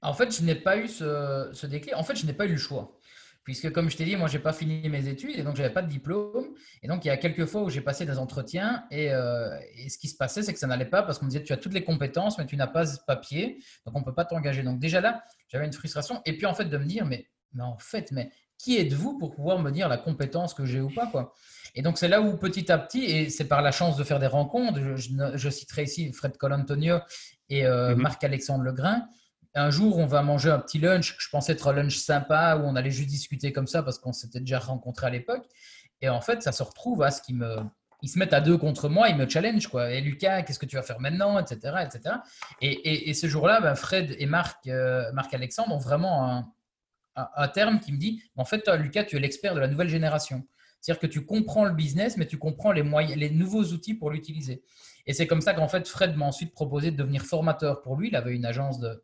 En 0.00 0.14
fait, 0.14 0.36
je 0.36 0.42
n'ai 0.42 0.54
pas 0.56 0.76
eu 0.78 0.88
ce, 0.88 1.50
ce 1.52 1.66
déclic. 1.66 1.94
En 1.96 2.02
fait, 2.02 2.16
je 2.16 2.26
n'ai 2.26 2.32
pas 2.32 2.46
eu 2.46 2.50
le 2.52 2.56
choix. 2.56 2.98
Puisque, 3.44 3.72
comme 3.72 3.90
je 3.90 3.96
t'ai 3.96 4.04
dit, 4.04 4.14
moi, 4.14 4.28
j'ai 4.28 4.38
pas 4.38 4.52
fini 4.52 4.88
mes 4.88 5.08
études 5.08 5.36
et 5.36 5.42
donc, 5.42 5.56
j'avais 5.56 5.72
pas 5.72 5.82
de 5.82 5.88
diplôme. 5.88 6.54
Et 6.82 6.86
donc, 6.86 7.04
il 7.04 7.08
y 7.08 7.10
a 7.10 7.16
quelques 7.16 7.46
fois 7.46 7.62
où 7.62 7.70
j'ai 7.70 7.80
passé 7.80 8.06
des 8.06 8.16
entretiens 8.18 8.84
et, 8.92 9.12
euh, 9.12 9.58
et 9.76 9.88
ce 9.88 9.98
qui 9.98 10.06
se 10.06 10.16
passait, 10.16 10.42
c'est 10.44 10.52
que 10.52 10.60
ça 10.60 10.68
n'allait 10.68 10.84
pas 10.84 11.02
parce 11.02 11.18
qu'on 11.18 11.24
me 11.24 11.30
disait, 11.30 11.42
tu 11.42 11.52
as 11.52 11.56
toutes 11.56 11.74
les 11.74 11.82
compétences, 11.82 12.38
mais 12.38 12.46
tu 12.46 12.56
n'as 12.56 12.68
pas 12.68 12.86
ce 12.86 12.98
papier, 13.04 13.58
donc 13.84 13.96
on 13.96 14.02
peut 14.04 14.14
pas 14.14 14.24
t'engager. 14.24 14.62
Donc, 14.62 14.78
déjà 14.78 15.00
là, 15.00 15.24
j'avais 15.48 15.66
une 15.66 15.72
frustration. 15.72 16.22
Et 16.24 16.36
puis, 16.36 16.46
en 16.46 16.54
fait, 16.54 16.66
de 16.66 16.78
me 16.78 16.84
dire, 16.84 17.04
mais, 17.04 17.26
mais 17.52 17.64
en 17.64 17.76
fait, 17.78 18.12
mais 18.12 18.30
qui 18.58 18.78
êtes-vous 18.78 19.18
pour 19.18 19.34
pouvoir 19.34 19.58
me 19.58 19.72
dire 19.72 19.88
la 19.88 19.98
compétence 19.98 20.54
que 20.54 20.64
j'ai 20.64 20.80
ou 20.80 20.90
pas, 20.94 21.08
quoi? 21.08 21.34
Et 21.74 21.82
donc, 21.82 21.98
c'est 21.98 22.06
là 22.06 22.20
où 22.20 22.36
petit 22.36 22.70
à 22.70 22.78
petit, 22.78 23.04
et 23.06 23.28
c'est 23.28 23.46
par 23.48 23.60
la 23.60 23.72
chance 23.72 23.96
de 23.96 24.04
faire 24.04 24.20
des 24.20 24.28
rencontres, 24.28 24.78
je, 24.80 24.94
je- 24.96 25.10
je 25.36 25.50
citerai 25.50 25.82
ici 25.82 26.12
Fred 26.12 26.36
Colantonio 26.36 26.98
et 27.48 27.66
euh, 27.66 27.96
Mhm. 27.96 28.02
Marc-Alexandre 28.02 28.62
Legrain. 28.62 29.08
Un 29.54 29.70
jour, 29.70 29.98
on 29.98 30.06
va 30.06 30.22
manger 30.22 30.50
un 30.50 30.58
petit 30.58 30.78
lunch. 30.78 31.14
Je 31.18 31.28
pensais 31.28 31.52
être 31.52 31.68
un 31.68 31.72
lunch 31.72 31.96
sympa 31.96 32.56
où 32.56 32.64
on 32.64 32.74
allait 32.74 32.90
juste 32.90 33.08
discuter 33.08 33.52
comme 33.52 33.66
ça 33.66 33.82
parce 33.82 33.98
qu'on 33.98 34.12
s'était 34.12 34.40
déjà 34.40 34.58
rencontrés 34.58 35.06
à 35.06 35.10
l'époque. 35.10 35.46
Et 36.00 36.08
en 36.08 36.20
fait, 36.20 36.42
ça 36.42 36.52
se 36.52 36.62
retrouve 36.62 37.02
à 37.02 37.10
ce 37.10 37.20
qu'ils 37.20 37.38
se 38.08 38.18
mettent 38.18 38.32
à 38.32 38.40
deux 38.40 38.56
contre 38.56 38.88
moi, 38.88 39.08
ils 39.08 39.16
me 39.16 39.28
challenge 39.28 39.66
quoi. 39.68 39.90
Et 39.90 40.00
Lucas, 40.00 40.42
qu'est-ce 40.42 40.58
que 40.58 40.66
tu 40.66 40.76
vas 40.76 40.82
faire 40.82 41.00
maintenant, 41.00 41.38
etc., 41.38 41.84
etc. 41.84 42.16
Et, 42.60 43.12
ce 43.14 43.26
jour-là, 43.26 43.60
ben, 43.60 43.74
Fred 43.74 44.16
et 44.18 44.26
Marc, 44.26 44.66
euh, 44.66 45.12
Marc 45.12 45.34
Alexandre 45.34 45.74
ont 45.74 45.78
vraiment 45.78 46.52
un 47.14 47.48
terme 47.48 47.78
qui 47.78 47.92
me 47.92 47.98
dit 47.98 48.22
en 48.36 48.46
fait, 48.46 48.62
toi, 48.62 48.76
Lucas, 48.76 49.04
tu 49.04 49.16
es 49.16 49.20
l'expert 49.20 49.54
de 49.54 49.60
la 49.60 49.68
nouvelle 49.68 49.88
génération. 49.88 50.46
C'est-à-dire 50.80 51.00
que 51.00 51.06
tu 51.06 51.24
comprends 51.24 51.64
le 51.64 51.72
business, 51.72 52.16
mais 52.16 52.26
tu 52.26 52.38
comprends 52.38 52.72
les 52.72 52.82
moyens, 52.82 53.16
les 53.16 53.30
nouveaux 53.30 53.62
outils 53.62 53.94
pour 53.94 54.10
l'utiliser. 54.10 54.64
Et 55.06 55.12
c'est 55.12 55.26
comme 55.26 55.40
ça 55.40 55.54
qu'en 55.54 55.68
fait, 55.68 55.86
Fred 55.86 56.16
m'a 56.16 56.26
ensuite 56.26 56.52
proposé 56.52 56.90
de 56.90 56.96
devenir 56.96 57.22
formateur 57.22 57.82
pour 57.82 57.96
lui. 57.96 58.08
Il 58.08 58.16
avait 58.16 58.34
une 58.34 58.44
agence 58.44 58.80
de, 58.80 59.02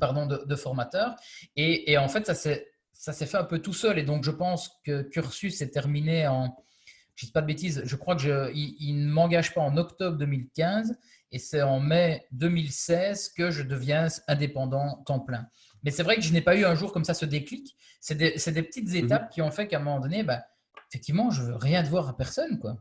pardon, 0.00 0.26
de, 0.26 0.44
de 0.44 0.56
formateurs. 0.56 1.16
Et, 1.56 1.92
et 1.92 1.98
en 1.98 2.08
fait, 2.08 2.26
ça 2.26 2.34
s'est 2.34 3.26
fait 3.26 3.36
un 3.36 3.44
peu 3.44 3.60
tout 3.60 3.72
seul. 3.72 3.98
Et 3.98 4.02
donc, 4.02 4.24
je 4.24 4.30
pense 4.30 4.70
que 4.84 5.02
cursus 5.02 5.58
s'est 5.58 5.70
terminé 5.70 6.26
en, 6.26 6.56
je 7.16 7.24
ne 7.24 7.28
dis 7.28 7.32
pas 7.32 7.40
de 7.40 7.46
bêtises, 7.46 7.82
je 7.84 7.96
crois 7.96 8.14
que 8.14 8.52
il, 8.54 9.06
ne 9.06 9.10
m'engage 9.10 9.54
pas 9.54 9.62
en 9.62 9.76
octobre 9.78 10.18
2015 10.18 10.98
et 11.32 11.38
c'est 11.38 11.62
en 11.62 11.80
mai 11.80 12.26
2016 12.32 13.30
que 13.30 13.50
je 13.50 13.62
deviens 13.62 14.06
indépendant 14.28 15.02
temps 15.06 15.20
plein. 15.20 15.48
Mais 15.82 15.90
c'est 15.90 16.02
vrai 16.02 16.16
que 16.16 16.22
je 16.22 16.32
n'ai 16.32 16.42
pas 16.42 16.56
eu 16.56 16.64
un 16.64 16.74
jour 16.74 16.92
comme 16.92 17.04
ça 17.04 17.14
ce 17.14 17.24
déclic. 17.24 17.74
C'est 18.00 18.14
des, 18.14 18.32
des, 18.32 18.62
petites 18.62 18.90
mhm. 18.90 19.04
étapes 19.04 19.30
qui 19.30 19.40
ont 19.40 19.50
fait 19.50 19.66
qu'à 19.66 19.78
un 19.78 19.80
moment 19.80 20.00
donné, 20.00 20.22
bah, 20.22 20.44
effectivement, 20.90 21.30
je 21.30 21.42
veux 21.42 21.56
rien 21.56 21.82
devoir 21.82 22.08
à 22.08 22.16
personne. 22.16 22.58
Quoi. 22.58 22.76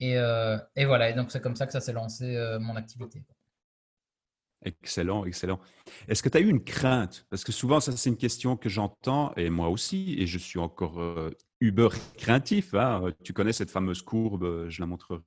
Et, 0.00 0.16
euh, 0.16 0.58
et 0.74 0.86
voilà, 0.86 1.10
et 1.10 1.14
donc 1.14 1.30
c'est 1.30 1.40
comme 1.40 1.56
ça 1.56 1.66
que 1.66 1.72
ça 1.72 1.80
s'est 1.80 1.92
lancé 1.92 2.34
euh, 2.34 2.58
mon 2.58 2.76
activité. 2.76 3.22
Excellent, 4.62 5.24
excellent. 5.24 5.60
Est-ce 6.08 6.22
que 6.22 6.28
tu 6.28 6.38
as 6.38 6.40
eu 6.40 6.48
une 6.48 6.64
crainte? 6.64 7.26
Parce 7.30 7.44
que 7.44 7.52
souvent, 7.52 7.78
ça, 7.78 7.92
c'est 7.92 8.10
une 8.10 8.16
question 8.16 8.56
que 8.56 8.68
j'entends, 8.68 9.32
et 9.36 9.50
moi 9.50 9.68
aussi, 9.68 10.16
et 10.18 10.26
je 10.26 10.38
suis 10.38 10.58
encore 10.58 11.00
euh, 11.00 11.30
uber 11.60 11.88
craintif. 12.16 12.74
Hein. 12.74 13.12
Tu 13.22 13.32
connais 13.32 13.52
cette 13.52 13.70
fameuse 13.70 14.02
courbe, 14.02 14.68
je 14.68 14.80
la 14.80 14.86
montrerai 14.86 15.20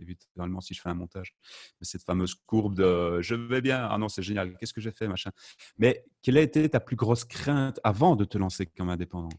évidemment 0.00 0.60
si 0.60 0.74
je 0.74 0.80
fais 0.80 0.88
un 0.88 0.94
montage, 0.94 1.34
cette 1.80 2.02
fameuse 2.02 2.34
courbe 2.46 2.74
de 2.74 3.20
je 3.22 3.34
vais 3.34 3.60
bien, 3.60 3.86
ah 3.90 3.98
non, 3.98 4.08
c'est 4.08 4.22
génial, 4.22 4.56
qu'est-ce 4.58 4.72
que 4.72 4.80
j'ai 4.80 4.90
fait, 4.90 5.08
machin. 5.08 5.30
Mais 5.78 6.04
quelle 6.22 6.36
a 6.38 6.42
été 6.42 6.68
ta 6.68 6.80
plus 6.80 6.96
grosse 6.96 7.24
crainte 7.24 7.80
avant 7.84 8.16
de 8.16 8.24
te 8.24 8.38
lancer 8.38 8.66
comme 8.66 8.88
indépendant? 8.88 9.30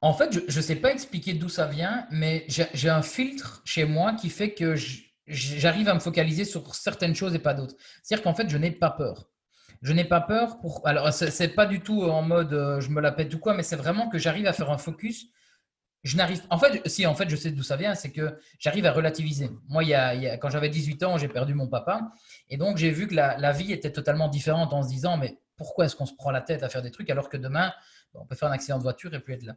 En 0.00 0.12
fait, 0.12 0.38
je 0.48 0.56
ne 0.56 0.62
sais 0.62 0.76
pas 0.76 0.92
expliquer 0.92 1.32
d'où 1.32 1.48
ça 1.48 1.66
vient, 1.66 2.06
mais 2.10 2.44
j'ai 2.48 2.90
un 2.90 3.02
filtre 3.02 3.62
chez 3.64 3.86
moi 3.86 4.12
qui 4.12 4.28
fait 4.28 4.52
que 4.52 4.74
j'arrive 5.26 5.88
à 5.88 5.94
me 5.94 6.00
focaliser 6.00 6.44
sur 6.44 6.74
certaines 6.74 7.14
choses 7.14 7.34
et 7.34 7.38
pas 7.38 7.54
d'autres. 7.54 7.76
C'est-à-dire 8.02 8.24
qu'en 8.24 8.34
fait, 8.34 8.48
je 8.48 8.56
n'ai 8.56 8.70
pas 8.70 8.90
peur. 8.90 9.30
Je 9.82 9.92
n'ai 9.92 10.04
pas 10.04 10.20
peur 10.20 10.60
pour. 10.60 10.86
Alors, 10.86 11.12
c'est 11.12 11.48
pas 11.48 11.66
du 11.66 11.80
tout 11.80 12.04
en 12.04 12.22
mode 12.22 12.52
euh, 12.54 12.80
je 12.80 12.88
me 12.90 13.00
la 13.00 13.12
pète 13.12 13.32
ou 13.34 13.38
quoi, 13.38 13.54
mais 13.54 13.62
c'est 13.62 13.76
vraiment 13.76 14.08
que 14.08 14.18
j'arrive 14.18 14.46
à 14.46 14.52
faire 14.52 14.70
un 14.70 14.78
focus. 14.78 15.26
Je 16.04 16.16
n'arrive. 16.16 16.42
En 16.50 16.58
fait, 16.58 16.86
si, 16.88 17.06
en 17.06 17.14
fait, 17.14 17.28
je 17.28 17.36
sais 17.36 17.50
d'où 17.50 17.62
ça 17.62 17.76
vient, 17.76 17.94
c'est 17.94 18.10
que 18.10 18.38
j'arrive 18.58 18.86
à 18.86 18.92
relativiser. 18.92 19.50
Moi, 19.68 19.84
il 19.84 19.90
y 19.90 19.94
a, 19.94 20.36
quand 20.38 20.50
j'avais 20.50 20.68
18 20.68 21.02
ans, 21.02 21.18
j'ai 21.18 21.28
perdu 21.28 21.54
mon 21.54 21.68
papa. 21.68 22.12
Et 22.48 22.56
donc, 22.56 22.76
j'ai 22.76 22.90
vu 22.90 23.06
que 23.06 23.14
la, 23.14 23.36
la, 23.38 23.52
vie 23.52 23.72
était 23.72 23.92
totalement 23.92 24.28
différente 24.28 24.72
en 24.72 24.82
se 24.82 24.88
disant 24.88 25.16
mais 25.16 25.38
pourquoi 25.56 25.86
est-ce 25.86 25.96
qu'on 25.96 26.06
se 26.06 26.14
prend 26.14 26.30
la 26.30 26.40
tête 26.40 26.62
à 26.62 26.68
faire 26.68 26.82
des 26.82 26.90
trucs 26.90 27.10
alors 27.10 27.28
que 27.28 27.36
demain, 27.36 27.72
on 28.14 28.26
peut 28.26 28.36
faire 28.36 28.48
un 28.48 28.52
accident 28.52 28.78
de 28.78 28.82
voiture 28.82 29.12
et 29.14 29.20
puis 29.20 29.34
être 29.34 29.44
là? 29.44 29.56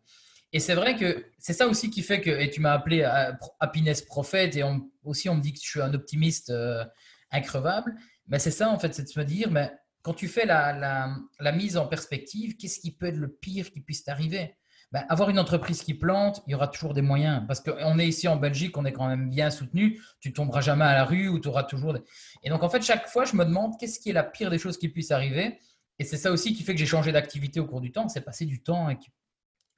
Et 0.53 0.59
c'est 0.59 0.75
vrai 0.75 0.95
que 0.95 1.25
c'est 1.37 1.53
ça 1.53 1.67
aussi 1.67 1.89
qui 1.89 2.01
fait 2.01 2.21
que, 2.21 2.29
et 2.29 2.49
tu 2.49 2.61
m'as 2.61 2.73
appelé 2.73 3.01
euh, 3.01 3.33
Happiness 3.59 4.01
Prophet, 4.01 4.57
et 4.57 4.63
aussi 5.03 5.29
on 5.29 5.35
me 5.35 5.41
dit 5.41 5.53
que 5.53 5.59
je 5.59 5.67
suis 5.67 5.81
un 5.81 5.93
optimiste 5.93 6.49
euh, 6.49 6.85
increvable, 7.31 7.95
mais 8.27 8.39
c'est 8.39 8.51
ça 8.51 8.69
en 8.69 8.79
fait, 8.79 8.93
c'est 8.93 9.03
de 9.03 9.09
se 9.09 9.19
dire, 9.21 9.51
mais 9.51 9.71
quand 10.03 10.13
tu 10.13 10.29
fais 10.29 10.45
la, 10.45 11.17
la, 11.39 11.51
mise 11.51 11.75
en 11.75 11.85
perspective, 11.85 12.55
qu'est-ce 12.55 12.79
qui 12.79 12.95
peut 12.95 13.07
être 13.07 13.17
le 13.17 13.29
pire 13.29 13.71
qui 13.71 13.81
puisse 13.81 14.05
t'arriver? 14.05 14.55
Ben, 14.93 15.05
Avoir 15.09 15.29
une 15.29 15.37
entreprise 15.37 15.83
qui 15.83 15.93
plante, 15.93 16.41
il 16.47 16.51
y 16.51 16.55
aura 16.55 16.69
toujours 16.69 16.93
des 16.93 17.01
moyens, 17.01 17.43
parce 17.45 17.59
qu'on 17.59 17.99
est 17.99 18.07
ici 18.07 18.29
en 18.29 18.37
Belgique, 18.37 18.77
on 18.77 18.85
est 18.85 18.93
quand 18.93 19.07
même 19.07 19.29
bien 19.29 19.49
soutenu, 19.49 20.01
tu 20.21 20.31
tomberas 20.31 20.61
jamais 20.61 20.85
à 20.85 20.93
la 20.93 21.03
rue 21.03 21.27
ou 21.27 21.39
tu 21.39 21.49
auras 21.49 21.63
toujours 21.63 21.91
des... 21.91 21.99
Et 22.43 22.49
donc 22.49 22.63
en 22.63 22.69
fait, 22.69 22.81
chaque 22.81 23.09
fois, 23.09 23.25
je 23.25 23.35
me 23.35 23.43
demande 23.43 23.73
qu'est-ce 23.77 23.99
qui 23.99 24.11
est 24.11 24.13
la 24.13 24.23
pire 24.23 24.49
des 24.49 24.59
choses 24.59 24.77
qui 24.77 24.87
puissent 24.87 25.11
arriver. 25.11 25.59
Et 25.99 26.05
c'est 26.05 26.15
ça 26.15 26.31
aussi 26.31 26.53
qui 26.53 26.63
fait 26.63 26.71
que 26.73 26.79
j'ai 26.79 26.85
changé 26.85 27.11
d'activité 27.11 27.59
au 27.59 27.65
cours 27.65 27.81
du 27.81 27.91
temps, 27.91 28.07
c'est 28.07 28.21
passer 28.21 28.45
du 28.45 28.63
temps 28.63 28.85
avec 28.85 28.99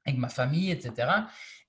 avec 0.06 0.20
ma 0.20 0.30
famille, 0.30 0.72
etc. 0.72 1.10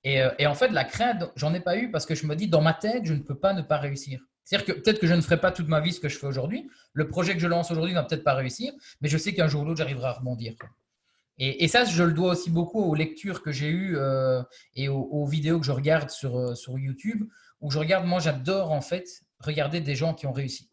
Euh, 0.06 0.30
et, 0.38 0.46
en 0.46 0.54
fait, 0.54 0.68
la 0.68 0.84
crainte, 0.84 1.30
j'en 1.36 1.52
ai 1.54 1.60
pas 1.60 1.76
eu 1.76 1.90
parce 1.90 2.06
que 2.06 2.14
je 2.14 2.26
me 2.26 2.34
dis, 2.34 2.48
dans 2.48 2.62
ma 2.62 2.72
tête, 2.72 3.04
je 3.04 3.14
ne 3.14 3.20
peux 3.20 3.38
pas 3.38 3.52
ne 3.52 3.62
pas 3.62 3.78
réussir. 3.78 4.20
C'est-à-dire 4.44 4.74
que 4.74 4.80
peut-être 4.80 4.98
que 4.98 5.06
je 5.06 5.14
ne 5.14 5.20
ferai 5.20 5.38
pas 5.38 5.52
toute 5.52 5.68
ma 5.68 5.80
vie 5.80 5.92
ce 5.92 6.00
que 6.00 6.08
je 6.08 6.18
fais 6.18 6.26
aujourd'hui. 6.26 6.68
Le 6.92 7.06
projet 7.06 7.34
que 7.34 7.40
je 7.40 7.46
lance 7.46 7.70
aujourd'hui 7.70 7.94
va 7.94 8.02
peut-être 8.02 8.24
pas 8.24 8.34
réussir, 8.34 8.72
mais 9.00 9.08
je 9.08 9.18
sais 9.18 9.34
qu'un 9.34 9.46
jour 9.46 9.62
ou 9.62 9.64
l'autre, 9.64 9.78
j'arriverai 9.78 10.08
à 10.08 10.12
rebondir. 10.12 10.54
Et, 11.42 11.68
ça, 11.68 11.84
je 11.84 12.02
le 12.02 12.12
dois 12.12 12.32
aussi 12.32 12.50
beaucoup 12.50 12.82
aux 12.82 12.94
lectures 12.94 13.42
que 13.42 13.50
j'ai 13.50 13.68
eues 13.68 13.96
euh, 13.96 14.42
et 14.74 14.88
aux, 14.88 15.24
vidéos 15.24 15.58
que 15.58 15.64
je 15.64 15.72
regarde 15.72 16.10
sur, 16.10 16.36
euh, 16.36 16.54
sur 16.54 16.78
YouTube, 16.78 17.26
où 17.62 17.70
je 17.70 17.78
regarde, 17.78 18.06
moi, 18.06 18.20
j'adore 18.20 18.72
en 18.72 18.82
fait 18.82 19.06
regarder 19.38 19.80
des 19.80 19.94
gens 19.94 20.12
qui 20.12 20.26
ont 20.26 20.32
réussi. 20.32 20.69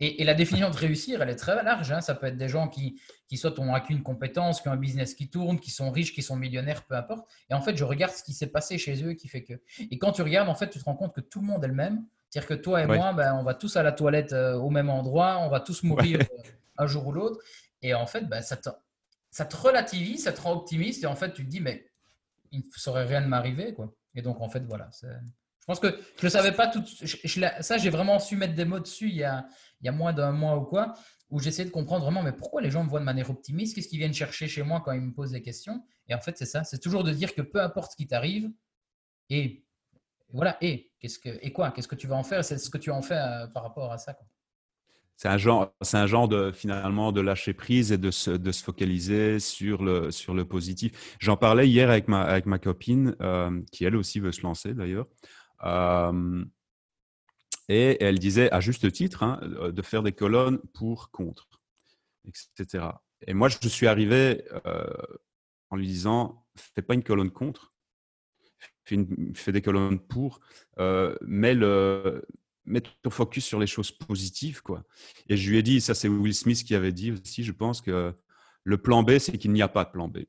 Et, 0.00 0.22
la 0.22 0.34
définition 0.34 0.70
de 0.70 0.76
réussir, 0.76 1.22
elle 1.22 1.30
est 1.30 1.36
très 1.36 1.60
large. 1.62 1.90
Hein. 1.90 2.00
Ça 2.00 2.14
peut 2.14 2.26
être 2.26 2.36
des 2.36 2.48
gens 2.48 2.68
qui, 2.68 3.00
qui 3.26 3.36
soit 3.36 3.58
ont 3.58 3.74
acquis 3.74 3.92
une 3.92 4.02
compétence, 4.02 4.60
qui 4.60 4.68
ont 4.68 4.72
un 4.72 4.76
business 4.76 5.14
qui 5.14 5.28
tourne, 5.28 5.58
qui 5.58 5.70
sont 5.70 5.90
riches, 5.90 6.14
qui 6.14 6.22
sont 6.22 6.36
millionnaires, 6.36 6.84
peu 6.84 6.94
importe. 6.94 7.28
Et 7.50 7.54
en 7.54 7.60
fait, 7.60 7.76
je 7.76 7.84
regarde 7.84 8.12
ce 8.12 8.22
qui 8.22 8.32
s'est 8.32 8.46
passé 8.46 8.78
chez 8.78 9.04
eux 9.04 9.14
qui 9.14 9.26
fait 9.26 9.42
que. 9.42 9.54
Et 9.90 9.98
quand 9.98 10.12
tu 10.12 10.22
regardes, 10.22 10.48
en 10.48 10.54
fait, 10.54 10.70
tu 10.70 10.78
te 10.78 10.84
rends 10.84 10.94
compte 10.94 11.14
que 11.14 11.20
tout 11.20 11.40
le 11.40 11.46
monde 11.46 11.64
est 11.64 11.68
le 11.68 11.74
même. 11.74 12.04
C'est-à-dire 12.30 12.48
que 12.48 12.54
toi 12.54 12.82
et 12.82 12.86
moi, 12.86 13.12
ben, 13.12 13.34
on 13.34 13.42
va 13.42 13.54
tous 13.54 13.76
à 13.76 13.82
la 13.82 13.90
toilette 13.90 14.32
euh, 14.32 14.54
au 14.54 14.70
même 14.70 14.90
endroit, 14.90 15.38
on 15.40 15.48
va 15.48 15.60
tous 15.60 15.82
mourir 15.82 16.20
euh, 16.20 16.50
un 16.76 16.86
jour 16.86 17.06
ou 17.06 17.12
l'autre. 17.12 17.42
Et 17.82 17.94
en 17.94 18.06
fait, 18.06 18.28
ben, 18.28 18.40
ça, 18.42 18.56
te, 18.56 18.68
ça 19.30 19.46
te 19.46 19.56
relativise, 19.56 20.24
ça 20.24 20.32
te 20.32 20.40
rend 20.40 20.52
optimiste. 20.52 21.02
Et 21.02 21.06
en 21.06 21.16
fait, 21.16 21.32
tu 21.32 21.44
te 21.44 21.50
dis, 21.50 21.60
mais 21.60 21.90
il 22.52 22.60
ne 22.60 22.64
saurait 22.76 23.04
rien 23.04 23.20
de 23.20 23.26
m'arriver. 23.26 23.74
Et 24.14 24.22
donc, 24.22 24.40
en 24.40 24.48
fait, 24.48 24.60
voilà. 24.60 24.90
Je 25.68 25.74
pense 25.74 25.80
que 25.80 26.00
je 26.18 26.24
ne 26.24 26.30
savais 26.30 26.52
pas 26.52 26.66
tout. 26.66 26.82
ça, 27.60 27.76
j'ai 27.76 27.90
vraiment 27.90 28.18
su 28.18 28.36
mettre 28.36 28.54
des 28.54 28.64
mots 28.64 28.80
dessus 28.80 29.10
il 29.10 29.16
y 29.16 29.24
a, 29.24 29.46
moins 29.92 30.14
d'un 30.14 30.32
mois 30.32 30.56
ou 30.56 30.62
quoi, 30.62 30.94
où 31.28 31.40
j'essayais 31.40 31.66
de 31.66 31.70
comprendre 31.70 32.04
vraiment, 32.04 32.22
mais 32.22 32.32
pourquoi 32.32 32.62
les 32.62 32.70
gens 32.70 32.84
me 32.84 32.88
voient 32.88 33.00
de 33.00 33.04
manière 33.04 33.28
optimiste? 33.28 33.74
Qu'est-ce 33.74 33.88
qu'ils 33.88 33.98
viennent 33.98 34.14
chercher 34.14 34.48
chez 34.48 34.62
moi 34.62 34.80
quand 34.82 34.92
ils 34.92 35.02
me 35.02 35.12
posent 35.12 35.32
des 35.32 35.42
questions? 35.42 35.84
Et 36.08 36.14
en 36.14 36.20
fait, 36.20 36.38
c'est 36.38 36.46
ça. 36.46 36.64
C'est 36.64 36.78
toujours 36.78 37.04
de 37.04 37.12
dire 37.12 37.34
que 37.34 37.42
peu 37.42 37.60
importe 37.60 37.92
ce 37.92 37.96
qui 37.96 38.06
t'arrive, 38.06 38.50
et 39.28 39.62
voilà, 40.32 40.56
et 40.62 40.90
qu'est-ce 41.00 41.18
que 41.18 41.38
et 41.42 41.52
quoi? 41.52 41.70
Qu'est-ce 41.70 41.88
que 41.88 41.96
tu 41.96 42.06
vas 42.06 42.16
en 42.16 42.22
faire? 42.22 42.42
C'est 42.46 42.56
ce 42.56 42.70
que 42.70 42.78
tu 42.78 42.90
en 42.90 43.02
fais 43.02 43.18
euh, 43.18 43.46
par 43.48 43.62
rapport 43.62 43.92
à 43.92 43.98
ça. 43.98 44.16
C'est 45.16 45.28
un 45.28 45.36
genre, 45.36 45.74
c'est 45.82 45.96
un 45.96 46.06
genre 46.06 46.28
de 46.28 46.52
finalement 46.52 47.10
de 47.12 47.20
lâcher 47.20 47.52
prise 47.52 47.90
et 47.90 47.98
de 47.98 48.12
se, 48.12 48.30
de 48.30 48.52
se 48.52 48.62
focaliser 48.62 49.40
sur 49.40 49.82
le 49.82 50.12
sur 50.12 50.32
le 50.32 50.46
positif. 50.46 51.16
J'en 51.18 51.36
parlais 51.36 51.68
hier 51.68 51.90
avec 51.90 52.08
ma 52.08 52.22
avec 52.22 52.46
ma 52.46 52.58
copine 52.58 53.16
euh, 53.20 53.60
qui 53.72 53.84
elle 53.84 53.96
aussi 53.96 54.20
veut 54.20 54.32
se 54.32 54.42
lancer 54.42 54.74
d'ailleurs. 54.74 55.06
Euh, 55.64 56.44
et 57.68 58.02
elle 58.02 58.18
disait, 58.18 58.50
à 58.50 58.60
juste 58.60 58.90
titre, 58.92 59.22
hein, 59.22 59.40
euh, 59.42 59.72
de 59.72 59.82
faire 59.82 60.02
des 60.02 60.12
colonnes 60.12 60.58
pour, 60.74 61.10
contre, 61.10 61.60
etc. 62.26 62.86
Et 63.26 63.34
moi, 63.34 63.48
je 63.48 63.68
suis 63.68 63.86
arrivé 63.86 64.44
euh, 64.66 64.86
en 65.70 65.76
lui 65.76 65.86
disant, 65.86 66.46
fais 66.56 66.82
pas 66.82 66.94
une 66.94 67.02
colonne 67.02 67.30
contre, 67.30 67.74
fais, 68.84 69.52
des 69.52 69.62
colonnes 69.62 70.00
pour, 70.00 70.40
mets, 71.20 71.54
le, 71.54 72.24
mets 72.64 72.82
ton 73.02 73.10
focus 73.10 73.44
sur 73.44 73.58
les 73.58 73.66
choses 73.66 73.92
positives. 73.92 74.62
Quoi. 74.62 74.84
Et 75.28 75.36
je 75.36 75.50
lui 75.50 75.58
ai 75.58 75.62
dit, 75.62 75.80
ça 75.80 75.94
c'est 75.94 76.08
Will 76.08 76.34
Smith 76.34 76.64
qui 76.64 76.74
avait 76.74 76.92
dit 76.92 77.12
aussi, 77.12 77.44
je 77.44 77.52
pense 77.52 77.82
que 77.82 78.14
le 78.64 78.78
plan 78.78 79.02
B, 79.02 79.18
c'est 79.18 79.36
qu'il 79.36 79.52
n'y 79.52 79.62
a 79.62 79.68
pas 79.68 79.84
de 79.84 79.90
plan 79.90 80.08
B, 80.08 80.20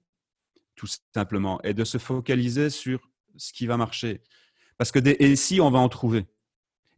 tout 0.75 0.87
simplement. 1.13 1.61
Et 1.63 1.73
de 1.73 1.83
se 1.83 1.97
focaliser 1.97 2.69
sur 2.69 2.99
ce 3.37 3.53
qui 3.53 3.67
va 3.67 3.77
marcher. 3.77 4.21
Parce 4.79 4.93
que 4.93 4.99
des 4.99 5.17
et 5.19 5.35
si, 5.35 5.59
on 5.59 5.69
va 5.69 5.79
en 5.79 5.89
trouver? 5.89 6.25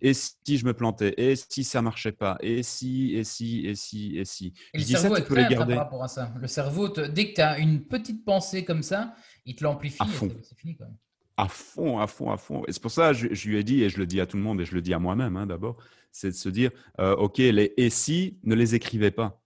Et 0.02 0.14
si 0.14 0.58
je 0.58 0.66
me 0.66 0.74
plantais? 0.74 1.16
Et 1.18 1.36
si 1.36 1.64
ça 1.64 1.82
marchait 1.82 2.12
pas? 2.12 2.38
Et 2.40 2.62
si, 2.62 3.16
et 3.16 3.24
si, 3.24 3.66
et 3.66 3.74
si, 3.74 4.18
et 4.18 4.24
si? 4.24 4.54
Et 4.74 4.78
Le 4.78 4.84
cerveau 4.84 5.16
ça, 5.16 5.22
tu 5.22 5.28
peux 5.28 5.36
les 5.36 5.48
garder. 5.48 5.74
par 5.74 5.86
rapport 5.86 6.04
à 6.04 6.08
ça. 6.08 6.32
Le 6.40 6.48
cerveau, 6.48 6.90
dès 6.90 7.32
que 7.32 7.36
tu 7.36 7.42
as 7.42 7.58
une 7.58 7.84
petite 7.84 8.24
pensée 8.24 8.64
comme 8.64 8.84
ça, 8.84 9.16
il 9.46 9.56
te 9.56 9.64
l'amplifie. 9.64 9.98
À 10.00 10.06
fond. 10.06 10.32
C'est 10.44 10.58
fini 10.58 10.76
quand 10.76 10.86
même. 10.86 10.96
À 11.38 11.48
fond, 11.48 11.98
à 11.98 12.06
fond, 12.06 12.30
à 12.30 12.38
fond. 12.38 12.64
Et 12.68 12.72
c'est 12.72 12.82
pour 12.82 12.92
ça 12.92 13.14
que 13.14 13.34
je, 13.34 13.50
lui 13.50 13.58
ai 13.58 13.64
dit, 13.64 13.82
et 13.82 13.90
je 13.90 13.98
le 13.98 14.06
dis 14.06 14.22
à 14.22 14.28
tout 14.28 14.38
le 14.38 14.44
monde, 14.44 14.62
et 14.62 14.66
je 14.66 14.76
le 14.76 14.82
dis 14.82 14.94
à 14.94 15.00
moi-même 15.00 15.36
hein, 15.36 15.48
d'abord, 15.48 15.78
c'est 16.12 16.28
de 16.28 16.36
se 16.36 16.50
dire, 16.50 16.70
euh, 17.00 17.16
OK, 17.16 17.40
les 17.40 17.74
et 17.78 17.90
si, 17.90 18.38
ne 18.44 18.54
les 18.54 18.76
écrivez 18.76 19.10
pas. 19.10 19.44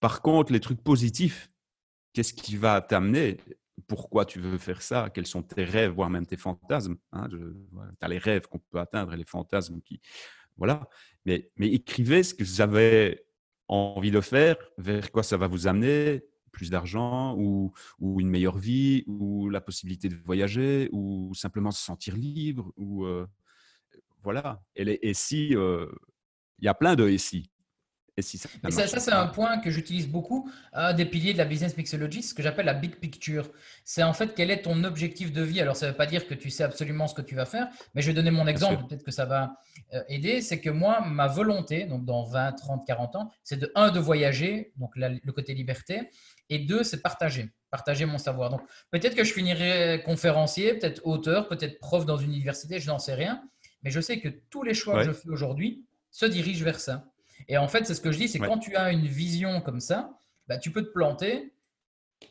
Par 0.00 0.22
contre, 0.22 0.50
les 0.50 0.60
trucs 0.60 0.82
positifs, 0.82 1.50
qu'est-ce 2.14 2.32
qui 2.32 2.56
va 2.56 2.80
t'amener 2.80 3.36
pourquoi 3.86 4.24
tu 4.24 4.40
veux 4.40 4.58
faire 4.58 4.82
ça, 4.82 5.10
quels 5.12 5.26
sont 5.26 5.42
tes 5.42 5.64
rêves, 5.64 5.92
voire 5.92 6.10
même 6.10 6.26
tes 6.26 6.36
fantasmes. 6.36 6.96
Hein, 7.12 7.28
tu 7.28 7.38
as 8.00 8.08
les 8.08 8.18
rêves 8.18 8.46
qu'on 8.48 8.58
peut 8.58 8.78
atteindre 8.78 9.12
et 9.12 9.16
les 9.16 9.24
fantasmes 9.24 9.80
qui. 9.82 10.00
Voilà. 10.56 10.88
Mais, 11.24 11.50
mais 11.56 11.68
écrivez 11.68 12.22
ce 12.22 12.34
que 12.34 12.44
vous 12.44 12.60
avez 12.60 13.26
envie 13.68 14.10
de 14.10 14.20
faire, 14.20 14.56
vers 14.78 15.10
quoi 15.10 15.22
ça 15.22 15.36
va 15.36 15.48
vous 15.48 15.66
amener, 15.66 16.24
plus 16.52 16.70
d'argent 16.70 17.36
ou, 17.36 17.72
ou, 17.98 18.20
une 18.20 18.30
meilleure 18.30 18.56
vie 18.56 19.04
ou 19.06 19.50
la 19.50 19.60
possibilité 19.60 20.08
de 20.08 20.14
voyager 20.14 20.88
ou 20.92 21.34
simplement 21.34 21.70
se 21.70 21.82
sentir 21.82 22.16
libre 22.16 22.72
ou 22.76 23.04
euh, 23.04 23.26
voilà. 24.22 24.62
Et, 24.74 25.14
si, 25.14 25.54
euh, 25.54 25.86
il 26.58 26.64
y 26.64 26.68
a 26.68 26.74
plein 26.74 26.96
de 26.96 27.08
et 27.08 27.18
si 27.18 27.50
ça, 28.70 28.86
ça, 28.86 28.98
c'est 28.98 29.12
un 29.12 29.26
point 29.26 29.58
que 29.58 29.70
j'utilise 29.70 30.08
beaucoup, 30.08 30.50
un 30.72 30.94
des 30.94 31.04
piliers 31.04 31.32
de 31.34 31.38
la 31.38 31.44
business 31.44 31.76
mixology, 31.76 32.22
ce 32.22 32.32
que 32.32 32.42
j'appelle 32.42 32.66
la 32.66 32.74
big 32.74 32.96
picture. 32.96 33.50
C'est 33.84 34.02
en 34.02 34.14
fait 34.14 34.34
quel 34.34 34.50
est 34.50 34.62
ton 34.62 34.84
objectif 34.84 35.32
de 35.32 35.42
vie? 35.42 35.60
Alors, 35.60 35.76
ça 35.76 35.86
ne 35.86 35.90
veut 35.90 35.96
pas 35.96 36.06
dire 36.06 36.26
que 36.26 36.34
tu 36.34 36.48
sais 36.48 36.64
absolument 36.64 37.08
ce 37.08 37.14
que 37.14 37.22
tu 37.22 37.34
vas 37.34 37.44
faire, 37.44 37.68
mais 37.94 38.00
je 38.00 38.06
vais 38.06 38.14
donner 38.14 38.30
mon 38.30 38.46
exemple, 38.46 38.86
peut-être 38.86 39.04
que 39.04 39.10
ça 39.10 39.26
va 39.26 39.56
euh, 39.92 40.02
aider. 40.08 40.40
C'est 40.40 40.60
que 40.60 40.70
moi, 40.70 41.02
ma 41.02 41.26
volonté, 41.26 41.84
donc 41.84 42.04
dans 42.04 42.24
20, 42.24 42.52
30, 42.52 42.86
40 42.86 43.16
ans, 43.16 43.30
c'est 43.42 43.58
de, 43.58 43.70
un, 43.74 43.90
de 43.90 44.00
voyager, 44.00 44.72
donc 44.76 44.92
le 44.96 45.32
côté 45.32 45.52
liberté, 45.52 46.10
et 46.48 46.58
deux, 46.58 46.84
c'est 46.84 47.02
partager, 47.02 47.50
partager 47.70 48.06
mon 48.06 48.18
savoir. 48.18 48.50
Donc, 48.50 48.62
peut-être 48.90 49.14
que 49.14 49.24
je 49.24 49.32
finirai 49.32 50.02
conférencier, 50.04 50.74
peut-être 50.74 51.04
auteur, 51.04 51.48
peut-être 51.48 51.78
prof 51.80 52.06
dans 52.06 52.16
une 52.16 52.32
université, 52.32 52.78
je 52.80 52.86
n'en 52.86 52.98
sais 52.98 53.14
rien, 53.14 53.42
mais 53.82 53.90
je 53.90 54.00
sais 54.00 54.20
que 54.20 54.28
tous 54.28 54.62
les 54.62 54.74
choix 54.74 54.98
que 54.98 55.04
je 55.04 55.12
fais 55.12 55.28
aujourd'hui 55.28 55.84
se 56.10 56.26
dirigent 56.26 56.64
vers 56.64 56.80
ça. 56.80 57.04
Et 57.48 57.58
en 57.58 57.68
fait, 57.68 57.86
c'est 57.86 57.94
ce 57.94 58.00
que 58.00 58.12
je 58.12 58.18
dis, 58.18 58.28
c'est 58.28 58.38
quand 58.38 58.58
tu 58.58 58.76
as 58.76 58.90
une 58.92 59.06
vision 59.06 59.60
comme 59.60 59.80
ça, 59.80 60.18
bah, 60.46 60.58
tu 60.58 60.70
peux 60.70 60.82
te 60.82 60.92
planter. 60.92 61.52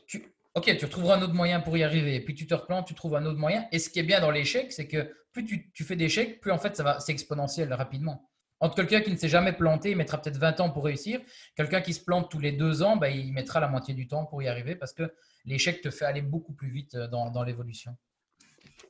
Tu... 0.06 0.32
Ok, 0.54 0.74
tu 0.76 0.84
retrouveras 0.84 1.16
un 1.16 1.22
autre 1.22 1.34
moyen 1.34 1.60
pour 1.60 1.76
y 1.76 1.82
arriver. 1.82 2.20
Puis 2.20 2.34
tu 2.34 2.46
te 2.46 2.54
replantes, 2.54 2.86
tu 2.86 2.94
trouves 2.94 3.14
un 3.14 3.26
autre 3.26 3.38
moyen. 3.38 3.66
Et 3.72 3.78
ce 3.78 3.90
qui 3.90 3.98
est 3.98 4.04
bien 4.04 4.20
dans 4.20 4.30
l'échec, 4.30 4.72
c'est 4.72 4.88
que 4.88 5.14
plus 5.32 5.44
tu, 5.44 5.70
tu 5.72 5.84
fais 5.84 5.96
d'échecs, 5.96 6.40
plus 6.40 6.50
en 6.50 6.58
fait, 6.58 6.76
ça 6.76 6.82
va, 6.82 7.00
c'est 7.00 7.12
exponentiel 7.12 7.72
rapidement. 7.72 8.30
Entre 8.60 8.74
quelqu'un 8.74 9.02
qui 9.02 9.10
ne 9.10 9.16
s'est 9.16 9.28
jamais 9.28 9.52
planté, 9.52 9.90
il 9.90 9.96
mettra 9.96 10.20
peut-être 10.20 10.38
20 10.38 10.60
ans 10.60 10.70
pour 10.70 10.84
réussir. 10.84 11.20
Quelqu'un 11.56 11.82
qui 11.82 11.92
se 11.92 12.02
plante 12.02 12.30
tous 12.30 12.38
les 12.38 12.52
deux 12.52 12.82
ans, 12.82 12.96
bah, 12.96 13.10
il 13.10 13.32
mettra 13.32 13.60
la 13.60 13.68
moitié 13.68 13.92
du 13.92 14.08
temps 14.08 14.24
pour 14.24 14.42
y 14.42 14.48
arriver 14.48 14.74
parce 14.76 14.94
que 14.94 15.12
l'échec 15.44 15.82
te 15.82 15.90
fait 15.90 16.06
aller 16.06 16.22
beaucoup 16.22 16.54
plus 16.54 16.70
vite 16.70 16.94
euh, 16.94 17.06
dans, 17.06 17.30
dans 17.30 17.42
l'évolution. 17.42 17.96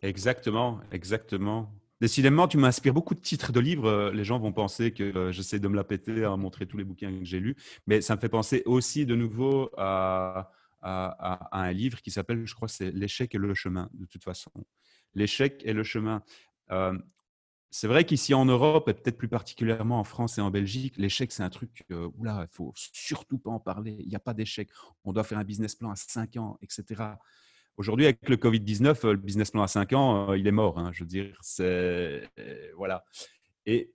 Exactement, 0.02 0.80
exactement. 0.92 1.72
Décidément, 2.00 2.46
tu 2.46 2.58
m'inspires 2.58 2.92
beaucoup 2.92 3.14
de 3.14 3.20
titres 3.20 3.52
de 3.52 3.60
livres. 3.60 3.88
Euh, 3.88 4.12
les 4.12 4.24
gens 4.24 4.38
vont 4.38 4.52
penser 4.52 4.92
que 4.92 5.02
euh, 5.02 5.32
j'essaie 5.32 5.58
de 5.58 5.68
me 5.68 5.76
la 5.76 5.84
péter 5.84 6.24
à 6.24 6.36
montrer 6.36 6.66
tous 6.66 6.76
les 6.76 6.84
bouquins 6.84 7.10
que 7.18 7.24
j'ai 7.24 7.40
lus. 7.40 7.56
Mais 7.86 8.00
ça 8.00 8.16
me 8.16 8.20
fait 8.20 8.28
penser 8.28 8.62
aussi 8.66 9.06
de 9.06 9.14
nouveau 9.14 9.70
à, 9.76 10.52
un 10.82 11.72
livre 11.72 12.00
qui 12.00 12.12
s'appelle, 12.12 12.46
je 12.46 12.54
crois, 12.54 12.68
c'est 12.68 12.92
L'échec 12.92 13.34
et 13.34 13.38
le 13.38 13.54
chemin, 13.54 13.88
de 13.94 14.06
toute 14.06 14.22
façon. 14.22 14.52
L'échec 15.14 15.62
et 15.64 15.72
le 15.72 15.82
chemin. 15.82 16.22
Euh, 16.70 16.96
c'est 17.70 17.88
vrai 17.88 18.04
qu'ici 18.04 18.32
en 18.32 18.44
Europe, 18.44 18.88
et 18.88 18.94
peut-être 18.94 19.18
plus 19.18 19.28
particulièrement 19.28 19.98
en 19.98 20.04
France 20.04 20.38
et 20.38 20.40
en 20.40 20.50
Belgique, 20.50 20.94
l'échec, 20.96 21.32
c'est 21.32 21.42
un 21.42 21.50
truc, 21.50 21.84
euh, 21.90 22.08
oula, 22.16 22.46
il 22.50 22.54
faut 22.54 22.72
surtout 22.74 23.38
pas 23.38 23.50
en 23.50 23.60
parler. 23.60 23.96
Il 24.00 24.08
n'y 24.08 24.14
a 24.14 24.20
pas 24.20 24.34
d'échec. 24.34 24.70
On 25.04 25.12
doit 25.12 25.24
faire 25.24 25.38
un 25.38 25.44
business 25.44 25.74
plan 25.74 25.90
à 25.90 25.96
5 25.96 26.36
ans, 26.36 26.58
etc. 26.62 27.02
Aujourd'hui, 27.76 28.06
avec 28.06 28.28
le 28.28 28.36
Covid-19, 28.36 29.06
euh, 29.06 29.12
le 29.12 29.18
business 29.18 29.50
plan 29.50 29.62
à 29.62 29.68
5 29.68 29.92
ans, 29.92 30.32
il 30.34 30.46
est 30.46 30.52
mort. 30.52 30.78
Hein, 30.78 30.90
je 30.92 31.04
veux 31.04 31.08
dire, 31.08 31.36
c'est. 31.42 32.28
voilà. 32.76 33.04
Et 33.66 33.92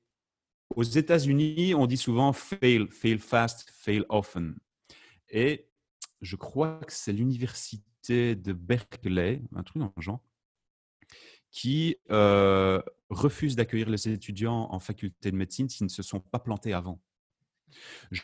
aux 0.76 0.84
États-Unis, 0.84 1.74
on 1.76 1.86
dit 1.86 1.98
souvent 1.98 2.34
fail, 2.34 2.88
fail 2.88 3.18
fast, 3.18 3.70
fail 3.72 4.06
often. 4.10 4.56
Et 5.30 5.68
je 6.22 6.36
crois 6.36 6.80
que 6.86 6.94
c'est 6.94 7.14
l'université 7.14 8.36
de 8.36 8.54
Berkeley, 8.54 9.42
un 9.56 9.64
truc 9.64 9.80
dans 9.82 9.94
le 9.96 10.02
genre, 10.02 10.24
qui 11.52 11.98
euh, 12.12 12.82
refuse 13.10 13.56
d'accueillir 13.56 13.90
les 13.90 14.08
étudiants 14.10 14.68
en 14.72 14.80
faculté 14.80 15.32
de 15.32 15.36
médecine 15.36 15.68
s'ils 15.68 15.86
ne 15.86 15.90
se 15.90 16.04
sont 16.04 16.20
pas 16.20 16.40
plantés 16.40 16.74
avant. 16.74 17.02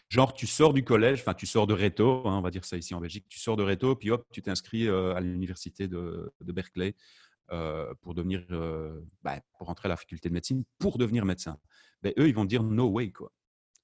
Genre, 0.09 0.33
tu 0.33 0.47
sors 0.47 0.73
du 0.73 0.83
collège, 0.83 1.21
enfin, 1.21 1.33
tu 1.33 1.45
sors 1.45 1.67
de 1.67 1.73
Réto, 1.73 2.27
hein, 2.27 2.37
on 2.37 2.41
va 2.41 2.51
dire 2.51 2.65
ça 2.65 2.77
ici 2.77 2.93
en 2.93 3.01
Belgique, 3.01 3.25
tu 3.29 3.39
sors 3.39 3.55
de 3.55 3.63
Réto, 3.63 3.95
puis 3.95 4.11
hop, 4.11 4.25
tu 4.31 4.41
t'inscris 4.41 4.87
euh, 4.87 5.15
à 5.15 5.21
l'université 5.21 5.87
de, 5.87 6.31
Berkeley 6.41 6.95
euh, 7.51 7.93
pour 8.01 8.13
devenir, 8.13 8.45
bah, 9.21 9.39
pour 9.57 9.69
entrer 9.69 9.87
à 9.87 9.89
la 9.89 9.97
faculté 9.97 10.29
de 10.29 10.33
médecine, 10.33 10.63
pour 10.79 10.97
devenir 10.97 11.25
médecin. 11.25 11.57
Ben, 12.01 12.13
eux, 12.19 12.27
ils 12.27 12.35
vont 12.35 12.45
dire 12.45 12.63
no 12.63 12.87
way, 12.87 13.11
quoi. 13.11 13.31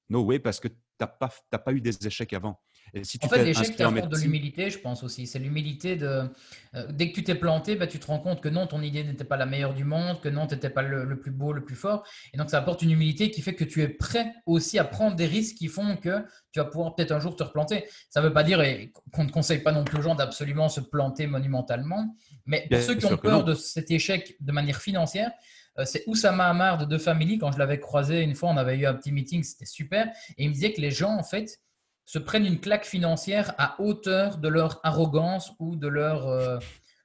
No 0.10 0.24
way, 0.24 0.40
parce 0.40 0.60
que 0.60 0.68
tu 0.68 0.76
n'as 1.00 1.08
pas, 1.08 1.30
pas 1.50 1.74
eu 1.74 1.82
des 1.82 2.06
échecs 2.06 2.34
avant 2.34 2.62
en 2.96 3.28
fait, 3.28 3.44
l'échec, 3.44 3.74
c'est 3.76 4.08
de 4.08 4.18
l'humilité, 4.18 4.70
je 4.70 4.78
pense 4.78 5.04
aussi. 5.04 5.26
C'est 5.26 5.40
l'humilité 5.40 5.96
de. 5.96 6.30
Euh, 6.76 6.88
dès 6.92 7.10
que 7.10 7.16
tu 7.16 7.24
t'es 7.24 7.36
planté, 7.36 7.76
bah, 7.76 7.88
tu 7.88 8.00
te 8.00 8.06
rends 8.06 8.20
compte 8.20 8.42
que 8.42 8.50
non, 8.50 8.68
ton 8.68 8.82
idée 8.82 9.04
n'était 9.04 9.24
pas 9.24 9.38
la 9.38 9.46
meilleure 9.46 9.74
du 9.74 9.84
monde, 9.84 10.22
que 10.22 10.30
non, 10.30 10.46
tu 10.46 10.54
n'étais 10.54 10.70
pas 10.70 10.84
le, 10.84 11.20
plus 11.20 11.32
beau, 11.32 11.54
le 11.54 11.64
plus 11.64 11.76
fort. 11.76 12.06
Et 12.34 12.38
donc, 12.38 12.50
ça 12.50 12.60
apporte 12.60 12.82
une 12.82 12.92
humilité 12.92 13.32
qui 13.32 13.42
fait 13.42 13.56
que 13.56 13.64
tu 13.64 13.82
es 13.82 13.88
prêt 13.88 14.34
aussi 14.46 14.78
à 14.78 14.84
prendre 14.84 15.16
des 15.16 15.26
risques 15.26 15.58
qui 15.58 15.68
font 15.68 15.98
que 15.98 16.24
tu 16.52 16.60
vas 16.60 16.66
pouvoir 16.66 16.96
peut-être 16.96 17.12
un 17.12 17.20
jour 17.20 17.36
te 17.36 17.44
replanter. 17.44 17.86
Ça 18.10 18.22
ne 18.22 18.28
veut 18.28 18.34
pas 18.34 18.44
dire 18.44 18.64
qu'on 19.12 19.24
ne 19.24 19.32
conseille 19.32 19.64
pas 19.64 19.72
non 19.72 19.84
plus 19.84 19.98
aux 19.98 20.04
gens 20.04 20.16
d'absolument 20.16 20.70
se 20.70 20.82
planter 20.82 21.26
monumentalement. 21.26 22.16
Mais 22.46 22.68
pour 22.70 22.80
ceux 22.80 22.96
qui 22.96 23.06
ont 23.06 23.18
peur 23.18 23.44
de 23.44 23.56
cet 23.56 23.90
échec 23.90 24.36
de 24.40 24.52
manière 24.52 24.82
financière, 24.82 25.32
euh, 25.80 25.86
c'est 25.86 26.04
Oussama 26.08 26.46
Amar 26.46 26.78
de 26.78 26.86
deux 26.86 26.98
Family. 26.98 27.40
Quand 27.40 27.52
je 27.52 27.58
l'avais 27.58 27.80
croisé 27.80 28.22
une 28.22 28.36
fois, 28.36 28.50
on 28.50 28.58
avait 28.58 28.78
eu 28.78 28.86
un 28.86 28.94
petit 28.94 29.12
meeting, 29.12 29.44
c'était 29.44 29.66
super. 29.66 30.08
Et 30.38 30.44
il 30.44 30.50
me 30.50 30.54
disait 30.54 30.74
que 30.74 30.82
les 30.82 30.92
gens, 30.92 31.18
en 31.18 31.24
fait, 31.24 31.60
se 32.06 32.20
prennent 32.20 32.46
une 32.46 32.60
claque 32.60 32.86
financière 32.86 33.54
à 33.58 33.80
hauteur 33.82 34.38
de 34.38 34.48
leur 34.48 34.80
arrogance 34.84 35.54
ou 35.60 35.76
de 35.76 35.88
leur, 35.88 36.28
euh, 36.28 36.60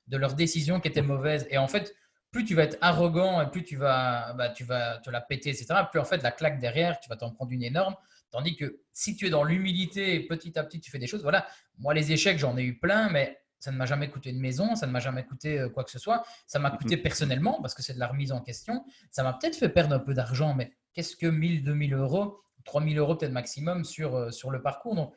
de 0.08 0.16
leur 0.16 0.34
décision 0.34 0.80
qui 0.80 0.88
était 0.88 1.02
mauvaise. 1.02 1.46
Et 1.50 1.58
en 1.58 1.68
fait, 1.68 1.94
plus 2.30 2.44
tu 2.44 2.54
vas 2.54 2.64
être 2.64 2.78
arrogant 2.80 3.40
et 3.40 3.50
plus 3.50 3.64
tu 3.64 3.76
vas, 3.76 4.32
bah, 4.34 4.50
tu 4.50 4.64
vas 4.64 4.98
te 4.98 5.10
la 5.10 5.20
péter, 5.20 5.50
etc., 5.50 5.66
plus 5.90 6.00
en 6.00 6.04
fait 6.04 6.22
la 6.22 6.32
claque 6.32 6.60
derrière, 6.60 7.00
tu 7.00 7.08
vas 7.08 7.16
t'en 7.16 7.30
prendre 7.30 7.52
une 7.52 7.62
énorme. 7.62 7.94
Tandis 8.30 8.56
que 8.56 8.80
si 8.92 9.16
tu 9.16 9.26
es 9.26 9.30
dans 9.30 9.44
l'humilité 9.44 10.14
et 10.14 10.26
petit 10.26 10.58
à 10.58 10.64
petit 10.64 10.80
tu 10.80 10.90
fais 10.90 10.98
des 10.98 11.06
choses, 11.06 11.22
voilà, 11.22 11.46
moi 11.78 11.94
les 11.94 12.12
échecs, 12.12 12.38
j'en 12.38 12.56
ai 12.58 12.62
eu 12.62 12.78
plein, 12.78 13.08
mais 13.08 13.38
ça 13.58 13.72
ne 13.72 13.76
m'a 13.76 13.86
jamais 13.86 14.10
coûté 14.10 14.30
une 14.30 14.40
maison, 14.40 14.74
ça 14.74 14.86
ne 14.86 14.92
m'a 14.92 15.00
jamais 15.00 15.24
coûté 15.24 15.58
euh, 15.58 15.68
quoi 15.68 15.84
que 15.84 15.90
ce 15.90 15.98
soit. 15.98 16.24
Ça 16.46 16.58
m'a 16.58 16.70
coûté 16.70 16.96
mhm. 16.96 17.02
personnellement 17.02 17.60
parce 17.60 17.74
que 17.74 17.82
c'est 17.82 17.94
de 17.94 17.98
la 17.98 18.06
remise 18.06 18.32
en 18.32 18.40
question. 18.40 18.84
Ça 19.10 19.22
m'a 19.22 19.32
peut-être 19.32 19.56
fait 19.56 19.68
perdre 19.68 19.94
un 19.94 19.98
peu 19.98 20.14
d'argent, 20.14 20.54
mais 20.54 20.72
qu'est-ce 20.94 21.16
que 21.16 21.26
1000, 21.26 21.64
2000 21.64 21.94
euros 21.94 22.40
3000 22.68 22.98
euros 22.98 23.16
peut-être 23.16 23.32
maximum 23.32 23.84
sur, 23.84 24.14
euh, 24.14 24.30
sur 24.30 24.50
le 24.50 24.62
parcours. 24.62 24.94
Donc 24.94 25.14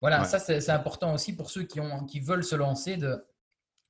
voilà, 0.00 0.24
ça 0.24 0.38
c'est 0.38 0.70
important 0.70 1.12
aussi 1.14 1.34
pour 1.34 1.50
ceux 1.50 1.64
qui, 1.64 1.80
ont, 1.80 2.04
qui 2.06 2.20
veulent 2.20 2.44
se 2.44 2.54
lancer 2.56 2.96
de 2.96 3.24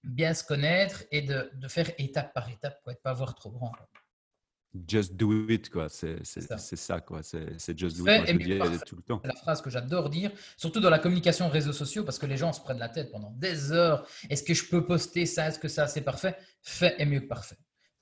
bien 0.03 0.35
se 0.35 0.45
connaître 0.45 1.05
et 1.11 1.23
de, 1.23 1.51
de 1.55 1.69
faire 1.69 1.91
étape 1.99 2.33
par 2.33 2.49
étape 2.49 2.81
pour 2.83 2.93
ne 2.93 2.97
pas 2.97 3.13
voir 3.13 3.35
trop 3.35 3.51
grand. 3.51 3.73
Just 4.89 5.15
do 5.15 5.49
it, 5.49 5.71
quoi. 5.71 5.89
C'est 5.89 6.23
ça. 6.25 7.01
quoi. 7.01 7.23
C'est 7.23 7.79
just 7.79 7.97
do 7.97 8.07
it. 8.07 8.27
je 8.27 8.85
tout 8.85 8.97
le 8.97 9.03
temps. 9.03 9.21
La 9.25 9.35
phrase 9.35 9.63
que 9.63 9.71
j'adore 9.71 10.11
dire, 10.11 10.31
surtout 10.57 10.81
dans 10.81 10.91
la 10.91 10.99
communication 10.99 11.49
réseaux 11.49 11.73
sociaux, 11.73 12.05
parce 12.05 12.19
que 12.19 12.27
les 12.27 12.37
gens 12.37 12.53
se 12.53 12.61
prennent 12.61 12.79
la 12.79 12.89
tête 12.89 13.11
pendant 13.11 13.31
des 13.31 13.73
heures. 13.73 14.07
Est-ce 14.29 14.43
que 14.43 14.55
je 14.55 14.69
peux 14.69 14.85
poster 14.85 15.27
ça? 15.27 15.49
Est-ce 15.49 15.59
que 15.59 15.69
ça, 15.69 15.87
c'est 15.89 16.03
parfait? 16.03 16.37
Fait 16.63 16.95
est 17.01 17.07
mieux 17.07 17.21
que 17.21 17.27
parfait 17.27 17.57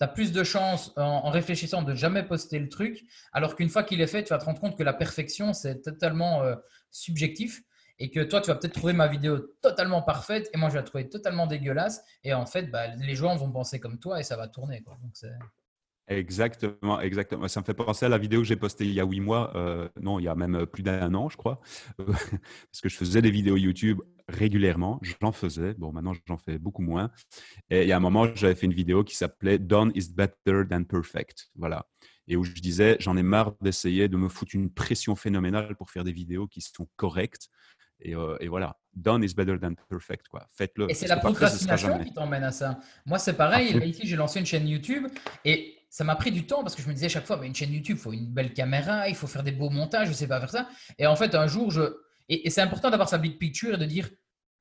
plus 0.09 0.33
de 0.33 0.45
chances 0.45 0.93
en, 0.97 1.31
réfléchissant 1.31 1.83
de 1.83 1.95
jamais 1.95 2.23
poster 2.23 2.59
le 2.59 2.69
truc, 2.69 3.05
alors 3.33 3.57
qu'une 3.57 3.69
fois 3.69 3.83
qu'il 3.83 4.01
est 4.01 4.07
fait, 4.07 4.25
tu 4.25 4.31
vas 4.31 4.39
te 4.39 4.45
rendre 4.45 4.61
compte 4.61 4.77
que 4.77 4.83
la 4.83 4.93
perfection, 4.93 5.53
c'est 5.53 5.83
totalement 5.83 6.43
euh, 6.43 6.57
subjectif 6.91 7.63
et 7.99 8.11
que 8.11 8.21
toi, 8.21 8.41
tu 8.41 8.49
vas 8.49 8.57
peut-être 8.57 8.75
trouver 8.75 8.93
ma 8.93 9.07
vidéo 9.07 9.39
totalement 9.63 10.03
parfaite 10.03 10.51
et 10.53 10.59
moi, 10.59 10.69
je 10.69 10.75
vais 10.75 10.81
la 10.81 10.87
trouver 10.87 11.09
totalement 11.09 11.47
dégueulasse. 11.47 12.03
Et 12.25 12.35
en 12.35 12.47
fait, 12.47 12.71
bah, 12.71 12.89
les 12.97 13.15
gens 13.15 13.37
vont 13.37 13.53
penser 13.53 13.79
comme 13.79 13.99
toi 13.99 14.19
et 14.19 14.25
ça 14.25 14.37
va 14.37 14.49
tourner. 14.49 14.83
Quoi. 14.83 14.99
Donc, 15.01 15.15
Exactement, 16.07 17.01
exactement. 17.01 17.49
Ça 17.49 17.61
me 17.61 17.65
fait 17.65 17.75
penser 17.75 18.05
à 18.05 18.09
la 18.11 18.19
vidéo 18.19 18.41
que 18.41 18.47
j'ai 18.47 18.57
postée 18.57 18.85
il 18.85 18.93
y 18.93 19.01
a 19.01 19.05
huit 19.05 19.21
mois, 19.21 19.57
euh, 19.57 19.89
non, 20.01 20.19
il 20.19 20.25
y 20.25 20.29
a 20.29 20.35
même 20.35 20.67
plus 20.67 20.83
d'un 20.83 21.15
an, 21.15 21.31
je 21.31 21.37
crois, 21.39 21.61
parce 21.97 22.81
que 22.83 22.89
je 22.91 22.97
faisais 22.97 23.23
des 23.23 23.31
vidéos 23.31 23.57
YouTube 23.57 24.01
régulièrement. 24.29 25.01
J'en 25.21 25.33
faisais. 25.33 25.75
Bon, 25.75 25.93
maintenant, 25.93 26.13
j'en 26.27 26.37
fais 26.37 26.59
beaucoup 26.59 26.83
moins. 26.83 27.11
Et 27.71 27.83
il 27.83 27.89
y 27.89 27.93
a 27.93 27.97
un 27.97 28.01
moment, 28.01 28.27
j'avais 28.35 28.55
fait 28.55 28.67
une 28.67 28.75
vidéo 28.75 29.05
qui 29.05 29.17
s'appelait 29.17 29.59
Done 29.59 29.93
is 29.95 30.11
better 30.13 30.63
than 30.69 30.85
perfect. 30.85 31.49
Voilà. 31.57 31.87
Et 32.27 32.37
où 32.37 32.45
je 32.45 32.53
disais, 32.53 32.97
j'en 33.01 33.17
ai 33.17 33.23
marre 33.23 33.53
d'essayer 33.61 34.09
de 34.09 34.17
me 34.17 34.29
foutre 34.29 34.55
une 34.55 34.71
pression 34.71 35.15
phénoménale 35.15 35.77
pour 35.77 35.91
faire 35.91 36.05
des 36.05 36.13
vidéos 36.13 36.47
qui 36.47 36.61
sont 36.61 36.89
correctes. 36.97 37.49
Et, 38.01 38.15
euh, 38.15 38.37
et, 38.41 38.49
voilà, 38.49 38.77
done 38.95 39.23
is 39.23 39.35
better 39.35 39.59
than 39.59 39.75
perfect. 39.89 40.29
Quoi. 40.29 40.47
Faites-le. 40.53 40.91
Et 40.91 40.95
c'est 40.95 41.07
la 41.07 41.17
procrastination 41.17 41.99
qui 42.03 42.13
t'emmène 42.13 42.43
à 42.43 42.51
ça. 42.51 42.81
Moi, 43.07 43.19
c'est 43.19 43.37
pareil. 43.37 43.77
Ici, 43.87 44.03
j'ai 44.05 44.17
lancé 44.17 44.41
une 44.41 44.47
chaîne 44.47 44.67
YouTube 44.67 45.07
et 45.45 45.77
ça 45.95 46.03
m'a 46.03 46.17
pris 46.17 46.33
du 46.33 46.45
temps 46.45 46.65
parce 46.65 46.75
que 46.75 46.83
je 46.83 46.89
me 46.89 46.93
disais 46.93 47.09
chaque 47.09 47.25
fois, 47.25 47.37
mais 47.37 47.47
une 47.47 47.55
chaîne 47.55 47.73
YouTube, 47.73 47.97
il 47.97 48.03
faut 48.03 48.13
une 48.13 48.27
belle 48.27 48.53
caméra, 48.53 49.09
il 49.09 49.15
faut 49.15 49.29
faire 49.29 49.45
des 49.45 49.53
beaux 49.53 49.71
montages, 49.71 50.09
je 50.09 50.13
ne 50.13 50.17
sais 50.17 50.27
pas 50.27 50.41
faire 50.41 50.51
ça. 50.51 50.69
Et 50.99 51.07
en 51.07 51.15
fait, 51.15 51.37
un 51.37 51.47
jour, 51.47 51.71
je. 51.71 51.83
Et, 52.29 52.51
c'est 52.51 52.63
important 52.63 52.91
d'avoir 52.91 53.09
sa 53.09 53.17
big 53.17 53.39
picture 53.39 53.75
et 53.75 53.77
de 53.77 53.85
dire, 53.85 54.11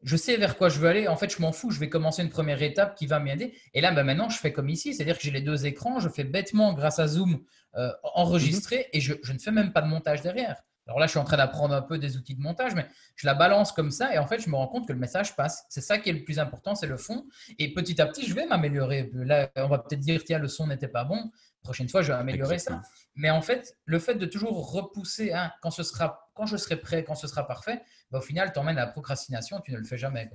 je 0.03 0.15
sais 0.15 0.37
vers 0.37 0.55
quoi 0.57 0.69
je 0.69 0.79
veux 0.79 0.87
aller. 0.87 1.07
En 1.07 1.15
fait, 1.15 1.35
je 1.35 1.41
m'en 1.41 1.51
fous, 1.51 1.71
je 1.71 1.79
vais 1.79 1.89
commencer 1.89 2.21
une 2.21 2.29
première 2.29 2.61
étape 2.61 2.93
qui 2.93 3.07
va 3.07 3.19
m'aider. 3.19 3.57
Et 3.73 3.81
là, 3.81 3.91
ben, 3.91 4.03
maintenant, 4.03 4.29
je 4.29 4.37
fais 4.37 4.53
comme 4.53 4.69
ici, 4.69 4.93
c'est-à-dire 4.93 5.17
que 5.17 5.23
j'ai 5.23 5.31
les 5.31 5.41
deux 5.41 5.65
écrans, 5.65 5.99
je 5.99 6.07
fais 6.07 6.23
bêtement 6.23 6.71
grâce 6.73 6.99
à 6.99 7.07
Zoom 7.07 7.43
euh, 7.77 7.89
enregistrer 8.13 8.77
mhm. 8.77 8.89
et 8.93 9.01
je, 9.01 9.13
je 9.23 9.33
ne 9.33 9.39
fais 9.39 9.51
même 9.51 9.73
pas 9.73 9.81
de 9.81 9.87
montage 9.87 10.21
derrière. 10.21 10.61
Alors 10.87 10.99
là, 10.99 11.05
je 11.05 11.11
suis 11.11 11.19
en 11.19 11.23
train 11.23 11.37
d'apprendre 11.37 11.73
un 11.73 11.81
peu 11.81 11.97
des 11.97 12.17
outils 12.17 12.35
de 12.35 12.41
montage, 12.41 12.75
mais 12.75 12.85
je 13.15 13.25
la 13.25 13.33
balance 13.33 13.71
comme 13.71 13.91
ça 13.91 14.13
et 14.13 14.17
en 14.17 14.27
fait, 14.27 14.39
je 14.39 14.49
me 14.49 14.55
rends 14.55 14.67
compte 14.67 14.87
que 14.87 14.93
le 14.93 14.99
message 14.99 15.35
passe. 15.35 15.65
C'est 15.69 15.81
ça 15.81 15.97
qui 15.97 16.09
est 16.09 16.13
le 16.13 16.23
plus 16.23 16.39
important, 16.39 16.75
c'est 16.75 16.87
le 16.87 16.97
fond. 16.97 17.25
Et 17.57 17.73
petit 17.73 18.01
à 18.01 18.05
petit, 18.05 18.27
je 18.27 18.33
vais 18.33 18.45
m'améliorer. 18.45 19.09
Là, 19.13 19.49
on 19.55 19.67
va 19.67 19.79
peut-être 19.79 20.01
dire, 20.01 20.21
tiens, 20.25 20.39
le 20.39 20.47
son 20.47 20.67
n'était 20.67 20.89
pas 20.89 21.05
bon. 21.05 21.31
prochaine 21.63 21.87
fois, 21.87 22.01
je 22.01 22.11
vais 22.11 22.17
améliorer 22.17 22.59
ça. 22.59 22.81
Mais 23.15 23.29
en 23.29 23.41
fait, 23.41 23.77
le 23.85 23.99
fait 23.99 24.15
de 24.15 24.25
toujours 24.25 24.71
repousser 24.73 25.31
hein, 25.31 25.53
quand, 25.61 25.71
ce 25.71 25.83
sera, 25.83 26.29
quand 26.33 26.45
je 26.45 26.57
serai 26.57 26.75
prêt, 26.75 27.03
quand 27.05 27.15
ce 27.15 27.27
sera 27.27 27.47
parfait, 27.47 27.81
bah, 28.11 28.19
au 28.19 28.21
final, 28.21 28.51
t'emmènes 28.51 28.77
à 28.77 28.85
la 28.85 28.91
procrastination, 28.91 29.61
tu 29.61 29.71
ne 29.71 29.77
le 29.77 29.85
fais 29.85 29.97
jamais. 29.97 30.29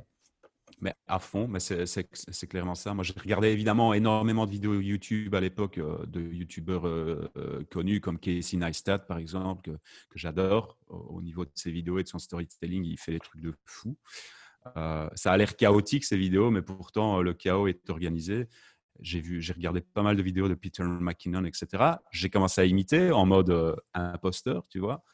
Mais 0.80 0.94
à 1.08 1.18
fond, 1.18 1.48
mais 1.48 1.58
c'est 1.58 2.46
clairement 2.46 2.76
ça. 2.76 2.94
Moi, 2.94 3.02
j'ai 3.02 3.12
regardé 3.12 3.48
évidemment 3.48 3.94
énormément 3.94 4.46
de 4.46 4.50
vidéos 4.50 4.80
YouTube 4.80 5.34
à 5.34 5.40
l'époque 5.40 5.78
euh, 5.78 6.06
de 6.06 6.20
YouTubeurs 6.20 6.86
euh, 6.86 7.28
euh, 7.36 7.64
connus 7.70 8.00
comme 8.00 8.18
Casey 8.18 8.56
Neistat, 8.56 9.00
par 9.00 9.18
exemple, 9.18 9.62
que, 9.62 9.76
j'adore. 10.14 10.78
Au, 10.88 11.20
niveau 11.20 11.44
de 11.44 11.50
ses 11.54 11.70
vidéos 11.70 11.98
et 11.98 12.04
de 12.04 12.08
son 12.08 12.18
storytelling, 12.18 12.84
il 12.84 12.96
fait 12.96 13.12
des 13.12 13.18
trucs 13.18 13.42
de 13.42 13.52
fou. 13.64 13.96
ça 14.74 15.32
a 15.32 15.36
l'air 15.36 15.56
chaotique 15.56 16.04
ces 16.04 16.16
vidéos, 16.16 16.50
mais 16.50 16.62
pourtant 16.62 17.20
le 17.22 17.34
chaos 17.34 17.66
est 17.66 17.90
organisé. 17.90 18.46
J'ai 19.00 19.20
vu, 19.20 19.42
j'ai 19.42 19.52
regardé 19.52 19.80
pas 19.80 20.02
mal 20.02 20.16
de 20.16 20.22
vidéos 20.22 20.48
de 20.48 20.54
Peter 20.54 20.82
McKinnon, 20.82 21.44
etc. 21.44 21.96
J'ai 22.10 22.30
commencé 22.30 22.60
à 22.60 22.64
imiter 22.64 23.12
en 23.12 23.26
mode 23.26 23.76
imposteur, 23.94 24.66
tu 24.68 24.78
vois. 24.78 25.04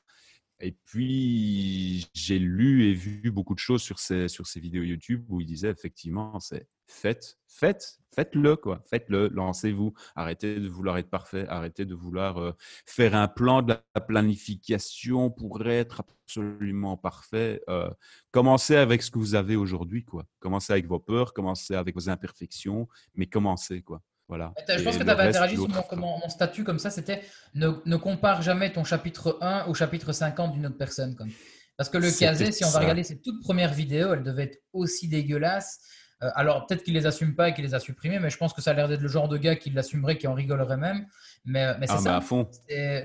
Et 0.61 0.73
puis, 0.87 2.07
j'ai 2.15 2.39
lu 2.39 2.85
et 2.89 2.95
vu 2.95 3.31
beaucoup 3.31 3.55
de 3.55 3.59
choses 3.59 3.83
sur 3.83 3.99
ces, 3.99 4.29
sur 4.29 4.47
ces 4.47 4.61
vidéos 4.61 4.83
YouTube 4.83 5.25
où 5.29 5.41
il 5.41 5.47
disait 5.47 5.71
effectivement, 5.71 6.39
c'est 6.41 6.69
faites, 6.87 7.39
faites, 7.49 7.99
faites-le, 8.15 8.57
quoi. 8.57 8.83
Faites-le, 8.89 9.29
lancez-vous. 9.29 9.95
Arrêtez 10.15 10.61
de 10.61 10.69
vouloir 10.69 10.99
être 10.99 11.11
parfait, 11.11 11.47
arrêtez 11.49 11.85
de 11.85 11.95
vouloir 11.95 12.39
euh, 12.39 12.53
faire 12.87 13.15
un 13.15 13.29
plan 13.29 13.63
de 13.63 13.75
la 13.95 14.01
planification 14.01 15.31
pour 15.31 15.67
être 15.67 16.01
absolument 16.01 16.97
parfait. 16.97 17.63
Euh, 17.69 17.91
commencez 18.31 18.77
avec 18.77 19.03
ce 19.03 19.11
que 19.11 19.19
vous 19.19 19.35
avez 19.35 19.57
aujourd'hui, 19.57 20.05
quoi. 20.05 20.27
Commencez 20.41 20.73
avec 20.73 20.87
vos 20.87 21.01
peurs, 21.01 21.33
commencez 21.33 21.75
avec 21.75 21.95
vos 21.95 22.09
imperfections, 22.09 22.89
mais 23.15 23.27
commencez, 23.27 23.83
quoi. 23.83 24.03
Voilà. 24.29 24.55
Je 24.69 24.83
pense 24.83 24.97
que 24.97 25.03
tu 25.03 25.11
avais 25.11 25.25
interagi 25.25 25.57
sur 25.57 25.69
mon, 25.97 26.29
statut 26.29 26.65
comme 26.65 26.79
ça, 26.79 26.91
c'était 26.91 27.23
ne, 27.55 27.97
compare 27.97 28.43
jamais 28.43 28.73
ton 28.73 28.85
chapitre 28.85 29.39
1 29.41 29.67
au 29.67 29.75
chapitre 29.75 30.13
50 30.13 30.53
d'une 30.53 30.67
autre 30.67 30.79
personne. 30.79 31.15
Comme. 31.15 31.31
Parce 31.77 31.91
que 31.91 31.99
le 31.99 32.11
casé, 32.11 32.53
si 32.53 32.65
on 32.65 32.71
va 32.71 32.81
regarder 32.81 33.03
ses 33.03 33.21
toutes 33.21 33.43
premières 33.43 33.73
vidéos, 33.73 34.15
elles 34.15 34.23
devaient 34.23 34.45
être 34.45 34.63
aussi 34.73 35.09
dégueulasses. 35.09 35.81
Euh, 36.23 36.31
alors, 36.37 36.67
peut-être 36.67 36.85
qu'il 36.85 36.95
les 36.95 37.07
assume 37.07 37.35
pas 37.35 37.49
et 37.49 37.55
qu'il 37.55 37.65
les 37.65 37.75
a 37.75 37.81
supprimées, 37.81 38.21
mais 38.21 38.31
je 38.31 38.39
pense 38.39 38.53
que 38.53 38.63
ça 38.63 38.71
a 38.71 38.75
l'air 38.75 38.89
d'être 38.89 39.01
le 39.01 39.09
genre 39.09 39.29
de 39.29 39.37
gars 39.37 39.57
qui 39.57 39.71
l'assumerait, 39.71 40.17
qui 40.17 40.27
en 40.27 40.35
rigolerait 40.35 40.77
même. 40.77 41.07
Mais, 41.45 41.77
mais 41.79 41.87
c'est 41.87 41.95
ah, 41.95 41.99
ça. 41.99 42.17
À 42.17 42.21
fond. 42.21 42.49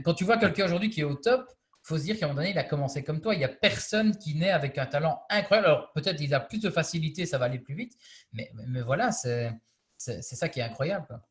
Quand 0.05 0.13
tu 0.13 0.23
vois 0.23 0.37
quelqu'un 0.37 0.65
aujourd'hui 0.65 0.89
qui 0.89 1.01
est 1.01 1.05
au 1.05 1.15
top, 1.15 1.45
il 1.49 1.87
faut 1.87 1.97
se 1.97 2.03
dire 2.03 2.19
qu'à 2.19 2.25
un 2.25 2.29
moment 2.29 2.41
donné, 2.41 2.51
il 2.51 2.57
a 2.59 2.63
commencé 2.63 3.03
comme 3.03 3.19
toi. 3.19 3.33
Il 3.33 3.39
n'y 3.39 3.45
a 3.45 3.49
personne 3.49 4.15
qui 4.15 4.35
naît 4.35 4.51
avec 4.51 4.77
un 4.77 4.85
talent 4.85 5.23
incroyable. 5.29 5.67
Alors, 5.67 5.91
peut-être 5.93 6.17
qu'il 6.17 6.33
a 6.33 6.39
plus 6.39 6.59
de 6.59 6.69
facilité, 6.69 7.25
ça 7.25 7.39
va 7.39 7.45
aller 7.45 7.59
plus 7.59 7.73
vite. 7.73 7.93
Mais, 8.31 8.51
mais 8.67 8.81
voilà, 8.81 9.11
c'est 9.11 9.51
ça 9.99 10.49
qui 10.49 10.59
est 10.59 10.63
incroyable. 10.63 11.21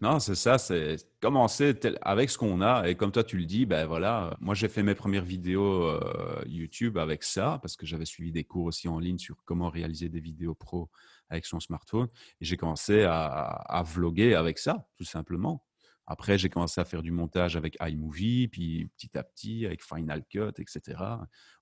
Non, 0.00 0.18
c'est 0.18 0.34
ça, 0.34 0.58
c'est 0.58 0.96
commencer 1.20 1.74
avec 2.02 2.28
ce 2.28 2.36
qu'on 2.36 2.60
a. 2.60 2.88
Et 2.88 2.96
comme 2.96 3.12
toi, 3.12 3.22
tu 3.22 3.38
le 3.38 3.44
dis, 3.44 3.64
ben 3.64 3.86
voilà, 3.86 4.36
moi 4.40 4.54
j'ai 4.54 4.68
fait 4.68 4.82
mes 4.82 4.94
premières 4.94 5.24
vidéos 5.24 5.84
euh, 5.84 6.42
YouTube 6.46 6.98
avec 6.98 7.22
ça, 7.22 7.58
parce 7.62 7.76
que 7.76 7.86
j'avais 7.86 8.04
suivi 8.04 8.32
des 8.32 8.44
cours 8.44 8.64
aussi 8.64 8.88
en 8.88 8.98
ligne 8.98 9.18
sur 9.18 9.44
comment 9.44 9.70
réaliser 9.70 10.08
des 10.08 10.20
vidéos 10.20 10.54
pro 10.54 10.90
avec 11.30 11.46
son 11.46 11.60
smartphone. 11.60 12.08
Et 12.40 12.44
j'ai 12.44 12.56
commencé 12.56 13.04
à, 13.04 13.22
à, 13.22 13.82
vloguer 13.82 14.34
avec 14.34 14.58
ça, 14.58 14.86
tout 14.96 15.04
simplement. 15.04 15.64
Après, 16.06 16.36
j'ai 16.36 16.50
commencé 16.50 16.80
à 16.80 16.84
faire 16.84 17.02
du 17.02 17.12
montage 17.12 17.56
avec 17.56 17.76
iMovie, 17.80 18.48
puis 18.48 18.90
petit 18.96 19.16
à 19.16 19.22
petit 19.22 19.64
avec 19.64 19.82
Final 19.82 20.24
Cut, 20.28 20.52
etc. 20.58 20.98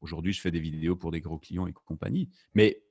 Aujourd'hui, 0.01 0.33
je 0.33 0.41
fais 0.41 0.51
des 0.51 0.59
vidéos 0.59 0.97
pour 0.97 1.13
des 1.13 1.21
gros 1.21 1.39
clients 1.39 1.67
et 1.67 1.73
compagnie. 1.73 2.29
Mais 2.55 2.82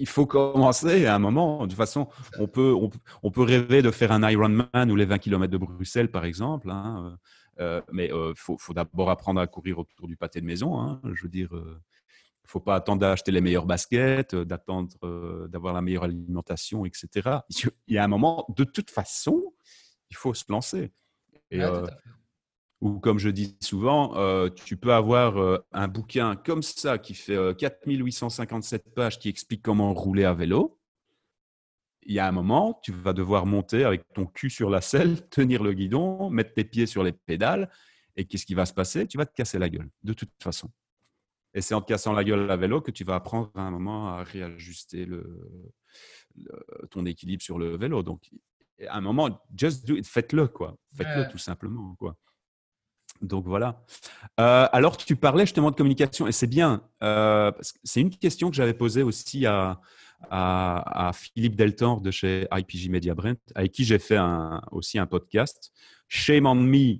il 0.00 0.08
faut 0.08 0.26
commencer 0.26 1.06
à 1.06 1.14
un 1.14 1.18
moment. 1.18 1.62
De 1.62 1.66
toute 1.66 1.76
façon, 1.76 2.08
on 2.38 2.48
peut, 2.48 2.74
on, 3.22 3.30
peut 3.30 3.42
rêver 3.42 3.82
de 3.82 3.90
faire 3.90 4.12
un 4.12 4.28
Ironman 4.28 4.90
ou 4.90 4.96
les 4.96 5.04
20 5.04 5.18
km 5.18 5.52
de 5.52 5.58
Bruxelles, 5.58 6.10
par 6.10 6.24
exemple. 6.24 6.70
Hein, 6.70 7.18
euh, 7.60 7.62
euh, 7.62 7.82
mais 7.92 8.06
il 8.06 8.12
euh, 8.12 8.32
faut, 8.34 8.58
d'abord 8.72 9.10
apprendre 9.10 9.40
à 9.40 9.46
courir 9.46 9.78
autour 9.78 10.08
du 10.08 10.16
pâté 10.16 10.40
de 10.40 10.46
maison. 10.46 10.80
Hein. 10.80 11.00
je 11.12 11.22
veux 11.22 11.28
dire, 11.28 11.50
il 11.52 11.58
ne 11.58 12.48
faut 12.48 12.60
pas 12.60 12.76
attendre 12.76 13.00
d'acheter 13.00 13.30
les 13.30 13.42
meilleures 13.42 13.66
baskets, 13.66 14.34
d'attendre 14.34 14.88
d'avoir 15.48 15.74
la 15.74 15.82
meilleure 15.82 16.04
alimentation, 16.04 16.86
etc. 16.86 17.40
Il 17.86 17.94
y 17.94 17.98
a 17.98 18.04
un 18.04 18.08
moment, 18.08 18.46
de 18.56 18.64
toute 18.64 18.90
façon, 18.90 19.52
il 20.08 20.16
faut 20.16 20.32
se 20.32 20.44
lancer. 20.48 20.92
Et, 21.50 21.60
ou 22.80 22.98
comme 22.98 23.18
je 23.18 23.28
dis 23.28 23.56
souvent, 23.60 24.16
euh, 24.16 24.48
tu 24.48 24.76
peux 24.76 24.92
avoir 24.92 25.36
euh, 25.36 25.58
un 25.72 25.86
bouquin 25.86 26.34
comme 26.36 26.62
ça 26.62 26.98
qui 26.98 27.14
fait 27.14 27.36
4857 27.56 28.86
euh, 28.86 28.90
pages 28.94 29.18
qui 29.18 29.28
explique 29.28 29.62
comment 29.62 29.92
rouler 29.92 30.24
à 30.24 30.32
vélo. 30.32 30.78
Il 32.02 32.14
y 32.14 32.18
a 32.18 32.26
un 32.26 32.32
moment, 32.32 32.80
tu 32.82 32.92
vas 32.92 33.12
devoir 33.12 33.44
monter 33.44 33.84
avec 33.84 34.04
ton 34.14 34.24
cul 34.24 34.48
sur 34.48 34.70
la 34.70 34.80
selle, 34.80 35.28
tenir 35.30 35.62
le 35.62 35.74
guidon, 35.74 36.30
mettre 36.30 36.54
tes 36.54 36.64
pieds 36.64 36.86
sur 36.86 37.02
les 37.02 37.12
pédales. 37.12 37.70
Et 38.16 38.24
qu'est-ce 38.24 38.46
qui 38.46 38.54
va 38.54 38.64
se 38.64 38.72
passer? 38.72 39.06
Tu 39.06 39.18
vas 39.18 39.26
te 39.26 39.34
casser 39.34 39.58
la 39.58 39.68
gueule, 39.68 39.90
de 40.02 40.14
toute 40.14 40.30
façon. 40.42 40.70
Et 41.52 41.60
c'est 41.60 41.74
en 41.74 41.82
te 41.82 41.88
cassant 41.88 42.12
la 42.12 42.24
gueule 42.24 42.50
à 42.50 42.56
vélo 42.56 42.80
que 42.80 42.90
tu 42.90 43.04
vas 43.04 43.16
apprendre 43.16 43.50
à 43.54 43.62
un 43.62 43.70
moment 43.70 44.08
à 44.08 44.22
réajuster 44.22 45.06
ton 46.90 47.04
équilibre 47.06 47.42
sur 47.42 47.58
le 47.58 47.76
vélo. 47.76 48.02
Donc, 48.02 48.30
à 48.86 48.96
un 48.96 49.00
moment, 49.00 49.42
just 49.54 49.86
do 49.86 49.96
it, 49.96 50.06
faites-le, 50.06 50.48
quoi. 50.48 50.76
Faites-le 50.94 51.28
tout 51.30 51.38
simplement, 51.38 51.94
quoi. 51.96 52.16
Donc 53.20 53.46
voilà. 53.46 53.84
Euh, 54.38 54.66
alors 54.72 54.96
tu 54.96 55.16
parlais 55.16 55.44
justement 55.44 55.70
de 55.70 55.76
communication 55.76 56.26
et 56.26 56.32
c'est 56.32 56.46
bien. 56.46 56.82
Euh, 57.02 57.52
c'est 57.84 58.00
une 58.00 58.10
question 58.10 58.50
que 58.50 58.56
j'avais 58.56 58.74
posée 58.74 59.02
aussi 59.02 59.46
à, 59.46 59.80
à, 60.30 61.12
Philippe 61.14 61.56
Deltor 61.56 62.00
de 62.00 62.10
chez 62.10 62.46
IPG 62.52 62.90
Media 62.90 63.14
Brent, 63.14 63.40
avec 63.54 63.72
qui 63.72 63.84
j'ai 63.84 63.98
fait 63.98 64.18
aussi 64.70 64.98
un 64.98 65.06
podcast. 65.06 65.72
Shame 66.08 66.46
on 66.46 66.54
me, 66.54 66.98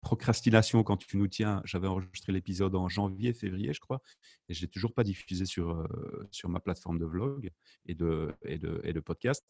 procrastination 0.00 0.82
quand 0.82 0.96
tu 0.96 1.16
nous 1.16 1.28
tiens. 1.28 1.60
J'avais 1.64 1.88
enregistré 1.88 2.32
l'épisode 2.32 2.74
en 2.74 2.88
janvier, 2.88 3.32
février, 3.32 3.72
je 3.72 3.80
crois, 3.80 4.00
et 4.48 4.54
je 4.54 4.60
l'ai 4.60 4.68
toujours 4.68 4.94
pas 4.94 5.04
diffusé 5.04 5.44
sur, 5.44 5.70
euh, 5.70 6.28
sur 6.30 6.48
ma 6.48 6.60
plateforme 6.60 6.98
de 6.98 7.04
vlog 7.04 7.50
et 7.86 7.94
de, 7.94 8.32
et 8.44 8.58
de, 8.58 8.80
et 8.84 8.92
de 8.92 9.00
podcast. 9.00 9.44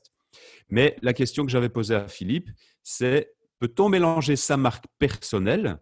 Mais 0.68 0.96
la 1.02 1.12
question 1.12 1.44
que 1.44 1.50
j'avais 1.50 1.68
posée 1.68 1.94
à 1.94 2.08
Philippe, 2.08 2.50
c'est 2.82 3.34
peut-on 3.58 3.88
mélanger 3.88 4.36
sa 4.36 4.56
marque 4.56 4.86
personnelle 4.98 5.78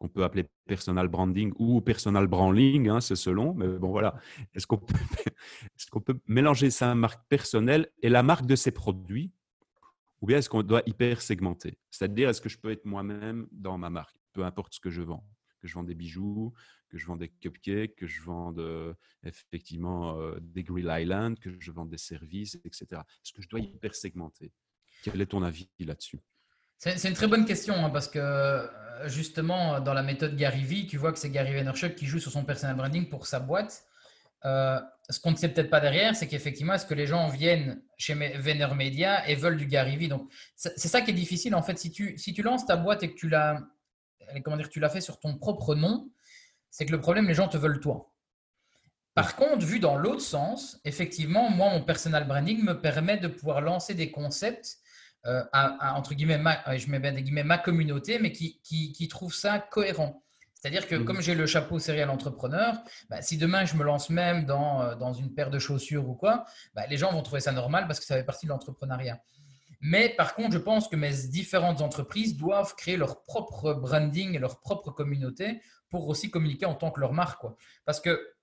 qu'on 0.00 0.08
peut 0.08 0.24
appeler 0.24 0.46
personal 0.66 1.08
branding 1.08 1.52
ou 1.58 1.80
personal 1.80 2.26
branding, 2.26 2.88
hein, 2.88 3.00
c'est 3.00 3.16
selon. 3.16 3.54
Mais 3.54 3.68
bon, 3.68 3.90
voilà. 3.90 4.16
Est-ce 4.54 4.66
qu'on 4.66 4.78
peut, 4.78 4.94
est 5.78 5.90
qu'on 5.90 6.00
peut 6.00 6.18
mélanger 6.26 6.70
sa 6.70 6.94
marque 6.94 7.22
personnelle 7.28 7.88
et 8.02 8.08
la 8.08 8.22
marque 8.22 8.46
de 8.46 8.56
ses 8.56 8.72
produits 8.72 9.30
ou 10.20 10.26
bien 10.26 10.38
est-ce 10.38 10.48
qu'on 10.48 10.62
doit 10.62 10.82
hyper 10.86 11.22
segmenter? 11.22 11.78
C'est-à-dire, 11.90 12.28
est-ce 12.28 12.40
que 12.40 12.48
je 12.48 12.58
peux 12.58 12.70
être 12.70 12.84
moi-même 12.84 13.46
dans 13.52 13.78
ma 13.78 13.88
marque, 13.88 14.16
peu 14.32 14.44
importe 14.44 14.74
ce 14.74 14.80
que 14.80 14.90
je 14.90 15.02
vends 15.02 15.24
que 15.60 15.68
je 15.68 15.74
vends 15.74 15.84
des 15.84 15.94
bijoux, 15.94 16.54
que 16.88 16.96
je 16.96 17.06
vends 17.06 17.16
des 17.16 17.28
cupcakes, 17.28 17.94
que 17.94 18.06
je 18.06 18.22
vends 18.22 18.54
effectivement 19.24 20.18
euh, 20.18 20.38
des 20.40 20.62
Grill 20.62 20.88
Island, 20.90 21.38
que 21.38 21.50
je 21.60 21.70
vends 21.70 21.84
des 21.84 21.98
services, 21.98 22.58
etc. 22.64 22.86
Est-ce 22.92 23.32
que 23.32 23.42
je 23.42 23.48
dois 23.48 23.60
hyper 23.60 23.94
segmenter? 23.94 24.52
Quel 25.02 25.20
est 25.20 25.26
ton 25.26 25.42
avis 25.42 25.68
là-dessus? 25.78 26.18
C'est 26.78 27.08
une 27.08 27.14
très 27.14 27.28
bonne 27.28 27.44
question 27.44 27.74
hein, 27.74 27.90
parce 27.90 28.08
que 28.08 28.18
euh, 28.18 28.66
justement, 29.06 29.80
dans 29.80 29.94
la 29.94 30.02
méthode 30.02 30.36
Gary 30.36 30.64
Vee, 30.64 30.86
tu 30.86 30.96
vois 30.96 31.12
que 31.12 31.18
c'est 31.18 31.30
Gary 31.30 31.52
Vaynerchuk 31.52 31.94
qui 31.94 32.06
joue 32.06 32.18
sur 32.18 32.30
son 32.32 32.44
personal 32.44 32.76
branding 32.76 33.08
pour 33.08 33.26
sa 33.26 33.40
boîte. 33.40 33.84
Euh, 34.44 34.80
ce 35.08 35.20
qu'on 35.20 35.32
ne 35.32 35.36
sait 35.36 35.48
peut-être 35.48 35.70
pas 35.70 35.80
derrière, 35.80 36.16
c'est 36.16 36.26
qu'effectivement, 36.26 36.74
est-ce 36.74 36.86
que 36.86 36.94
les 36.94 37.06
gens 37.06 37.28
viennent 37.28 37.82
chez 37.98 38.14
Vayner 38.14 38.74
Media 38.74 39.28
et 39.28 39.34
veulent 39.34 39.56
du 39.56 39.66
Gary 39.66 39.96
Vee? 39.96 40.08
Donc, 40.08 40.30
c'est 40.54 40.88
ça 40.88 41.00
qui 41.00 41.10
est 41.10 41.14
difficile 41.14 41.54
en 41.54 41.62
fait. 41.62 41.78
Si 41.78 41.90
tu, 41.90 42.16
si 42.16 42.32
tu 42.32 42.42
lances 42.42 42.64
ta 42.64 42.76
boîte 42.76 43.02
et 43.02 43.12
que 43.12 43.18
tu 43.18 43.28
l'as, 43.28 43.60
comment 44.44 44.56
dire, 44.56 44.70
tu 44.70 44.80
l'as 44.80 44.88
fait 44.88 45.00
sur 45.00 45.18
ton 45.18 45.36
propre 45.36 45.74
nom, 45.74 46.10
c'est 46.70 46.86
que 46.86 46.92
le 46.92 47.00
problème, 47.00 47.26
les 47.26 47.34
gens 47.34 47.48
te 47.48 47.56
veulent 47.56 47.80
toi. 47.80 48.12
Par 49.14 49.36
contre, 49.36 49.66
vu 49.66 49.80
dans 49.80 49.96
l'autre 49.96 50.22
sens, 50.22 50.80
effectivement, 50.84 51.50
moi, 51.50 51.70
mon 51.70 51.82
personal 51.82 52.26
branding 52.26 52.62
me 52.62 52.80
permet 52.80 53.18
de 53.18 53.28
pouvoir 53.28 53.60
lancer 53.60 53.94
des 53.94 54.10
concepts 54.10 54.78
euh, 55.26 55.44
à, 55.52 55.94
entre 55.96 56.14
guillemets, 56.14 56.38
ma, 56.38 56.76
je 56.76 56.88
mets 56.90 56.98
bien 56.98 57.12
des 57.12 57.22
guillemets, 57.22 57.44
ma 57.44 57.58
communauté, 57.58 58.18
mais 58.18 58.32
qui, 58.32 58.60
qui, 58.62 59.08
trouve 59.08 59.34
ça 59.34 59.58
cohérent. 59.58 60.22
C'est-à-dire 60.54 60.86
que 60.86 60.94
mmh. 60.94 61.04
comme 61.04 61.20
j'ai 61.20 61.34
le 61.34 61.46
chapeau 61.46 61.78
serial 61.78 62.10
entrepreneur, 62.10 62.74
bah, 63.08 63.22
si 63.22 63.38
demain 63.38 63.64
je 63.64 63.76
me 63.76 63.84
lance 63.84 64.10
même 64.10 64.44
dans, 64.44 64.82
euh, 64.82 64.94
dans 64.94 65.12
une 65.12 65.34
paire 65.34 65.50
de 65.50 65.58
chaussures 65.58 66.08
ou 66.08 66.14
quoi, 66.14 66.44
bah, 66.74 66.86
les 66.86 66.96
gens 66.96 67.12
vont 67.12 67.22
trouver 67.22 67.40
ça 67.40 67.52
normal 67.52 67.86
parce 67.86 67.98
que 67.98 68.06
ça 68.06 68.16
fait 68.16 68.24
partie 68.24 68.46
de 68.46 68.50
l'entrepreneuriat. 68.50 69.20
Mais 69.80 70.10
par 70.10 70.34
contre, 70.34 70.52
je 70.52 70.58
pense 70.58 70.88
que 70.88 70.96
mes 70.96 71.12
différentes 71.28 71.80
entreprises 71.80 72.36
doivent 72.36 72.74
créer 72.76 72.98
leur 72.98 73.22
propre 73.24 73.72
branding 73.72 74.34
et 74.34 74.38
leur 74.38 74.60
propre 74.60 74.90
communauté 74.90 75.62
pour 75.88 76.08
aussi 76.08 76.30
communiquer 76.30 76.66
en 76.66 76.74
tant 76.74 76.90
que 76.90 77.00
leur 77.00 77.14
marque. 77.14 77.40
Quoi. 77.40 77.56
Parce 77.86 78.00
que 78.00 78.34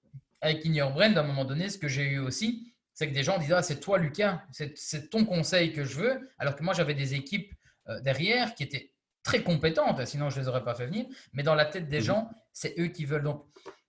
avec 0.41 0.65
Your 0.65 0.91
Brand, 0.91 1.15
à 1.17 1.21
un 1.21 1.23
moment 1.23 1.45
donné, 1.45 1.69
ce 1.69 1.77
que 1.77 1.87
j'ai 1.87 2.03
eu 2.03 2.19
aussi, 2.19 2.73
c'est 2.97 3.07
que 3.07 3.13
des 3.13 3.21
gens 3.21 3.37
disent 3.37 3.53
ah, 3.53 3.61
c'est 3.61 3.79
toi, 3.79 3.99
Lucas, 3.99 4.41
c'est 4.51 5.11
ton 5.11 5.23
conseil 5.23 5.71
que 5.71 5.83
je 5.83 5.99
veux. 5.99 6.31
Alors 6.39 6.55
que 6.55 6.63
moi, 6.63 6.73
j'avais 6.73 6.95
des 6.95 7.13
équipes 7.13 7.53
euh, 7.89 8.01
derrière 8.01 8.55
qui 8.55 8.63
étaient 8.63 8.91
très 9.21 9.43
compétentes, 9.43 10.03
sinon 10.07 10.31
je 10.31 10.37
ne 10.37 10.41
les 10.41 10.47
aurais 10.47 10.63
pas 10.63 10.73
fait 10.73 10.87
venir. 10.87 11.05
Mais 11.31 11.43
dans 11.43 11.53
la 11.53 11.65
tête 11.65 11.89
des 11.89 11.99
mhm. 11.99 12.05
gens, 12.05 12.29
c'est 12.53 12.73
eux 12.79 12.87
qui 12.87 13.05
veulent. 13.05 13.21
Donc, 13.21 13.45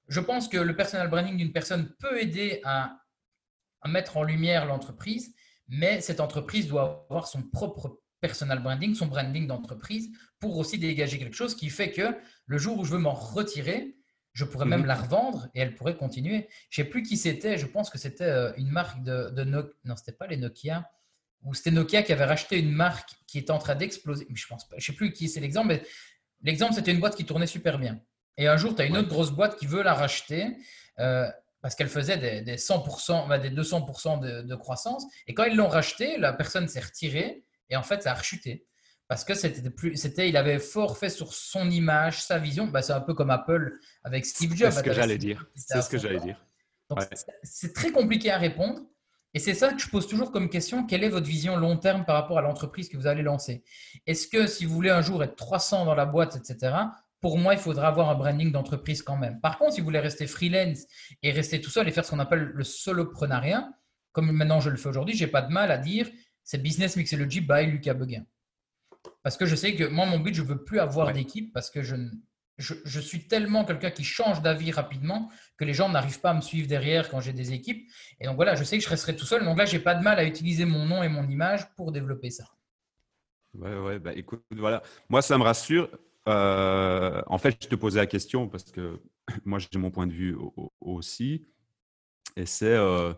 je 0.09 0.21
pense 0.21 0.47
que 0.47 0.59
le 0.59 0.77
personal 0.77 1.09
branding 1.09 1.39
d'une 1.39 1.55
personne 1.55 1.89
peut 1.99 2.21
aider 2.21 2.61
à, 2.65 2.99
mettre 3.87 4.19
en 4.19 4.25
lumière 4.25 4.67
l'entreprise, 4.67 5.35
mais 5.69 6.03
cette 6.03 6.21
entreprise 6.21 6.69
doit 6.69 7.07
avoir 7.09 7.29
son 7.29 7.43
propre 7.43 8.01
personal 8.21 8.63
branding, 8.63 8.95
son 8.95 9.07
branding 9.07 9.47
d'entreprise, 9.47 10.11
pour 10.39 10.59
aussi 10.59 10.79
dégager 10.79 11.19
quelque 11.19 11.37
chose 11.37 11.55
qui 11.55 11.71
fait 11.71 11.93
que 11.93 12.15
le 12.45 12.59
jour 12.59 12.77
où 12.77 12.85
je 12.85 12.91
veux 12.93 12.99
m'en 12.99 13.15
retirer, 13.15 13.97
je 14.39 14.45
pourrais 14.45 14.67
même 14.67 14.83
mhm. 14.83 14.87
la 14.87 14.95
revendre 14.95 15.49
et 15.53 15.61
elle 15.61 15.75
pourrait 15.75 15.97
continuer. 15.97 16.49
Je 16.71 16.81
ne 16.81 16.85
sais 16.85 16.91
plus 16.91 17.03
qui 17.03 17.17
c'était. 17.17 17.59
Je 17.59 17.67
pense 17.67 17.91
que 17.91 17.99
c'était 17.99 18.23
euh, 18.23 18.53
une 18.57 18.69
marque 18.69 19.03
de, 19.03 19.31
de 19.31 19.43
Nokia. 19.43 19.75
Non, 19.85 19.97
c'était 19.97 20.13
pas 20.13 20.29
les 20.29 20.37
Nokia. 20.37 20.89
Ou 21.43 21.55
c'était 21.55 21.73
Nokia 21.73 22.05
qui 22.05 22.13
avait 22.13 22.25
racheté 22.25 22.61
une 22.61 22.71
marque 22.71 23.11
qui 23.27 23.39
était 23.39 23.51
en 23.51 23.59
train 23.59 23.75
d'exploser. 23.75 24.29
Je 24.33 24.47
pense 24.47 24.69
pas. 24.69 24.77
Je 24.79 24.87
sais 24.87 24.93
plus 24.93 25.13
qui 25.13 25.29
c'est 25.29 25.41
l'exemple, 25.41 25.69
mais 25.69 25.83
l'exemple 26.43 26.73
c'était 26.73 26.93
une 26.93 27.01
boîte 27.01 27.17
qui 27.17 27.25
tournait 27.25 27.49
super 27.49 27.81
bien. 27.81 28.01
Et 28.37 28.47
un 28.47 28.57
jour, 28.57 28.77
tu 28.77 28.83
as 28.83 28.85
une 28.85 28.97
autre 28.97 29.09
grosse 29.09 29.33
boîte 29.33 29.57
qui 29.57 29.67
veut 29.67 29.83
la 29.83 29.95
racheter 29.95 30.57
euh, 31.01 31.29
parce 31.61 31.75
qu'elle 31.75 31.89
faisait 31.89 32.17
des, 32.17 32.57
100%, 32.57 33.41
des 33.41 33.51
200% 33.51 34.21
de, 34.21 34.43
de, 34.43 34.55
croissance. 34.55 35.05
Et 35.27 35.35
quand 35.35 35.43
ils 35.43 35.57
l'ont 35.57 35.67
racheté, 35.67 36.17
la 36.17 36.33
personne 36.33 36.69
s'est 36.69 36.79
retirée 36.79 37.43
et 37.71 37.77
en 37.77 37.83
fait, 37.83 38.05
ça 38.05 38.13
a 38.13 38.15
rechuté 38.15 38.69
parce 39.09 39.25
que 39.25 39.35
c'était 39.35 39.71
plus, 39.71 39.97
c'était, 39.97 40.29
il 40.29 40.37
avait 40.37 40.59
fort 40.59 40.99
fait 40.99 41.09
sur 41.09 41.33
son 41.33 41.71
image, 41.71 42.23
sa 42.23 42.39
vision. 42.39 42.67
Bah, 42.67 42.83
c'est 42.83 42.93
un 42.93 43.01
peu 43.01 43.15
comme 43.15 43.31
Apple 43.31 43.79
avec 44.05 44.27
Steve 44.27 44.55
Jobs. 44.55 44.71
C'est 44.71 44.79
ce 44.79 44.85
que 44.85 44.93
j'allais 44.93 45.17
dire. 45.17 45.47
C'est 45.55 45.81
ce 45.81 45.89
que 45.89 45.99
j'allais 45.99 46.21
dire. 46.21 46.45
C'est 47.43 47.73
très 47.73 47.91
compliqué 47.91 48.31
à 48.31 48.37
répondre. 48.37 48.81
Et 49.35 49.39
c'est 49.39 49.55
ça 49.55 49.73
que 49.73 49.81
je 49.81 49.89
pose 49.89 50.07
toujours 50.07 50.31
comme 50.31 50.49
question. 50.49 50.87
Quelle 50.87 51.05
est 51.05 51.09
votre 51.09 51.27
vision 51.27 51.57
long 51.57 51.77
terme 51.77 52.05
par 52.05 52.17
rapport 52.17 52.39
à 52.39 52.43
l'entreprise 52.43 52.89
que 52.89 52.97
vous 52.97 53.07
allez 53.07 53.23
lancer? 53.23 53.63
Est-ce 54.07 54.29
que 54.29 54.47
si 54.47 54.65
vous 54.65 54.75
voulez 54.75 54.91
un 54.91 55.03
jour 55.03 55.23
être 55.23 55.37
300 55.37 55.85
dans 55.87 55.95
la 55.95 56.07
boîte, 56.07 56.37
etc., 56.37 56.75
pour 57.21 57.37
moi, 57.37 57.55
il 57.55 57.61
faudra 57.61 57.89
avoir 57.89 58.11
un 58.11 58.15
branding 58.15 58.53
d'entreprise 58.53 59.03
quand 59.03 59.17
même. 59.17 59.41
Par 59.41 59.59
contre, 59.59 59.75
si 59.75 59.81
vous 59.81 59.87
voulez 59.87 59.99
rester 59.99 60.27
freelance 60.27 60.85
et 61.23 61.33
rester 61.33 61.61
tout 61.61 61.71
seul 61.71 61.89
et 61.89 61.93
faire 61.93 62.05
ce 62.05 62.11
qu'on 62.11 62.21
appelle 62.21 62.53
le 62.55 62.65
soloprenariat, 62.65 63.69
comme 64.13 64.31
maintenant 64.33 64.61
je 64.61 64.71
le 64.71 64.77
fais 64.77 64.89
aujourd'hui, 64.89 65.17
j'ai 65.17 65.27
pas 65.27 65.43
de 65.43 65.53
mal 65.53 65.71
à 65.71 65.79
dire 65.79 66.09
c'est 66.45 66.59
business 66.59 66.97
mixology 66.97 67.41
by 67.41 67.67
Lucas 67.67 67.95
Beguin. 67.95 68.25
Parce 69.23 69.37
que 69.37 69.47
je 69.47 69.55
sais 69.55 69.75
que 69.75 69.85
moi, 69.85 70.07
mon 70.07 70.19
but, 70.19 70.35
je 70.35 70.43
veux 70.43 70.63
plus 70.65 70.81
avoir 70.81 71.13
d'équipe 71.13 71.53
parce 71.53 71.71
que 71.71 71.83
je, 71.83 71.97
je, 72.59 73.01
suis 73.01 73.29
tellement 73.29 73.65
quelqu'un 73.65 73.91
qui 73.91 74.05
change 74.05 74.43
d'avis 74.43 74.71
rapidement 74.73 75.31
que 75.57 75.65
les 75.65 75.75
gens 75.75 75.89
n'arrivent 75.89 76.21
pas 76.21 76.31
à 76.31 76.35
me 76.35 76.41
suivre 76.41 76.69
derrière 76.69 77.09
quand 77.09 77.21
j'ai 77.21 77.33
des 77.33 77.53
équipes. 77.53 77.89
Et 78.21 78.27
donc 78.27 78.37
voilà, 78.37 78.55
je 78.55 78.65
sais 78.65 78.79
que 78.79 78.85
je 78.85 78.89
resterai 78.89 79.17
tout 79.17 79.25
seul. 79.25 79.45
Donc 79.45 79.59
là, 79.59 79.65
j'ai 79.65 79.79
pas 79.79 79.95
de 79.95 80.03
mal 80.03 80.19
à 80.19 80.25
utiliser 80.25 80.65
mon 80.65 80.85
nom 80.85 81.03
et 81.03 81.09
mon 81.09 81.29
image 81.29 81.73
pour 81.77 81.93
développer 81.93 82.31
ça. 82.31 82.45
Ouais, 83.55 83.77
ouais, 83.79 83.99
bah 83.99 84.13
écoute, 84.15 84.43
voilà. 84.57 84.83
Moi, 85.09 85.23
ça 85.23 85.39
me 85.39 85.43
rassure. 85.43 85.89
Euh, 86.29 87.23
en 87.27 87.39
fait, 87.39 87.57
je 87.63 87.69
te 87.69 87.75
posais 87.75 88.01
la 88.01 88.07
question 88.07 88.49
parce 88.49 88.65
que 88.65 89.01
moi, 89.45 89.59
j'ai 89.59 89.79
mon 89.79 89.91
point 89.91 90.07
de 90.07 90.13
vue 90.13 90.37
aussi. 90.81 91.47
Et 92.37 92.47
c'est, 92.47 92.67
euh, 92.67 93.15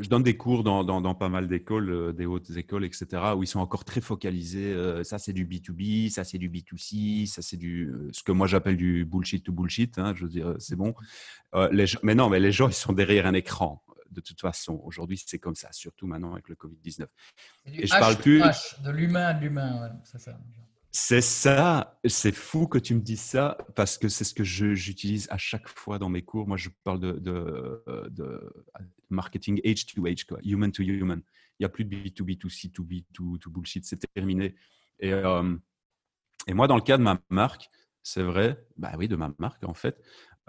je 0.00 0.08
donne 0.08 0.22
des 0.22 0.36
cours 0.36 0.62
dans, 0.62 0.84
dans, 0.84 1.14
pas 1.14 1.28
mal 1.28 1.48
d'écoles, 1.48 1.90
euh, 1.90 2.12
des 2.12 2.26
hautes 2.26 2.50
écoles, 2.50 2.84
etc., 2.84 3.06
où 3.36 3.42
ils 3.42 3.46
sont 3.46 3.60
encore 3.60 3.84
très 3.84 4.00
focalisés. 4.00 4.72
Euh, 4.72 5.04
ça, 5.04 5.18
c'est 5.18 5.32
du 5.32 5.46
B2B, 5.46 6.10
ça, 6.10 6.24
c'est 6.24 6.38
du 6.38 6.48
B2C, 6.48 7.26
ça, 7.26 7.42
c'est 7.42 7.56
du 7.56 7.92
ce 8.12 8.22
que 8.22 8.32
moi 8.32 8.46
j'appelle 8.46 8.76
du 8.76 9.04
bullshit 9.04 9.44
to 9.44 9.52
bullshit. 9.52 9.98
Hein, 9.98 10.14
je 10.16 10.24
veux 10.24 10.30
dire, 10.30 10.54
c'est 10.58 10.76
bon. 10.76 10.94
les, 11.70 11.86
mais 12.02 12.14
non, 12.14 12.28
mais 12.28 12.40
les 12.40 12.52
gens, 12.52 12.68
ils 12.68 12.74
sont 12.74 12.92
derrière 12.92 13.26
un 13.26 13.34
écran. 13.34 13.82
De 14.10 14.20
toute 14.20 14.40
façon, 14.40 14.80
aujourd'hui, 14.84 15.22
c'est 15.24 15.38
comme 15.38 15.54
ça, 15.54 15.68
surtout 15.72 16.06
maintenant 16.06 16.32
avec 16.32 16.48
le 16.48 16.54
Covid-19. 16.54 17.06
Et 17.66 17.86
je 17.86 17.98
parle 17.98 18.16
plus. 18.16 18.42
de 18.84 18.90
l'humain 18.90 19.24
à 19.24 19.32
l'humain, 19.32 19.98
c'est 20.04 20.20
ça. 20.20 20.38
C'est 20.94 21.22
ça, 21.22 21.98
c'est 22.04 22.34
fou 22.34 22.66
que 22.66 22.76
tu 22.76 22.94
me 22.94 23.00
dises 23.00 23.22
ça 23.22 23.56
parce 23.76 23.96
que 23.96 24.08
c'est 24.08 24.24
ce 24.24 24.34
que 24.34 24.44
j'utilise 24.44 25.26
à 25.30 25.38
chaque 25.38 25.66
fois 25.66 25.98
dans 25.98 26.10
mes 26.10 26.20
cours. 26.20 26.46
Moi, 26.46 26.58
je 26.58 26.68
parle 26.84 27.00
de, 27.00 28.54
marketing 29.08 29.58
H2H, 29.64 30.26
quoi, 30.26 30.38
human 30.44 30.70
to 30.70 30.82
human. 30.82 31.22
Il 31.58 31.62
n'y 31.62 31.66
a 31.66 31.70
plus 31.70 31.86
de 31.86 31.96
B2B, 31.96 32.36
to 32.36 32.50
C, 32.50 32.70
to 32.70 32.84
B, 32.84 33.04
to, 33.14 33.38
to 33.38 33.50
bullshit, 33.50 33.86
c'est 33.86 34.00
terminé. 34.12 34.54
Et, 35.00 35.12
euh, 35.14 35.56
et, 36.46 36.52
moi, 36.52 36.66
dans 36.66 36.76
le 36.76 36.82
cas 36.82 36.98
de 36.98 37.02
ma 37.02 37.18
marque, 37.30 37.70
c'est 38.02 38.22
vrai, 38.22 38.62
bah 38.76 38.92
oui, 38.98 39.08
de 39.08 39.16
ma 39.16 39.32
marque 39.38 39.64
en 39.64 39.74
fait. 39.74 39.98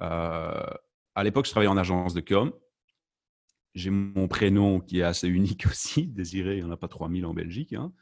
Euh, 0.01 0.65
à 1.15 1.23
l'époque, 1.23 1.45
je 1.45 1.51
travaillais 1.51 1.71
en 1.71 1.77
agence 1.77 2.13
de 2.13 2.21
com. 2.21 2.51
J'ai 3.75 3.91
mon 3.91 4.27
prénom 4.27 4.81
qui 4.81 4.99
est 4.99 5.03
assez 5.03 5.29
unique 5.29 5.65
aussi, 5.67 6.07
Désiré, 6.07 6.57
il 6.57 6.63
n'y 6.63 6.69
en 6.69 6.71
a 6.71 6.77
pas 6.77 6.89
3000 6.89 7.25
en 7.25 7.33
Belgique. 7.33 7.71
Hein. 7.71 7.93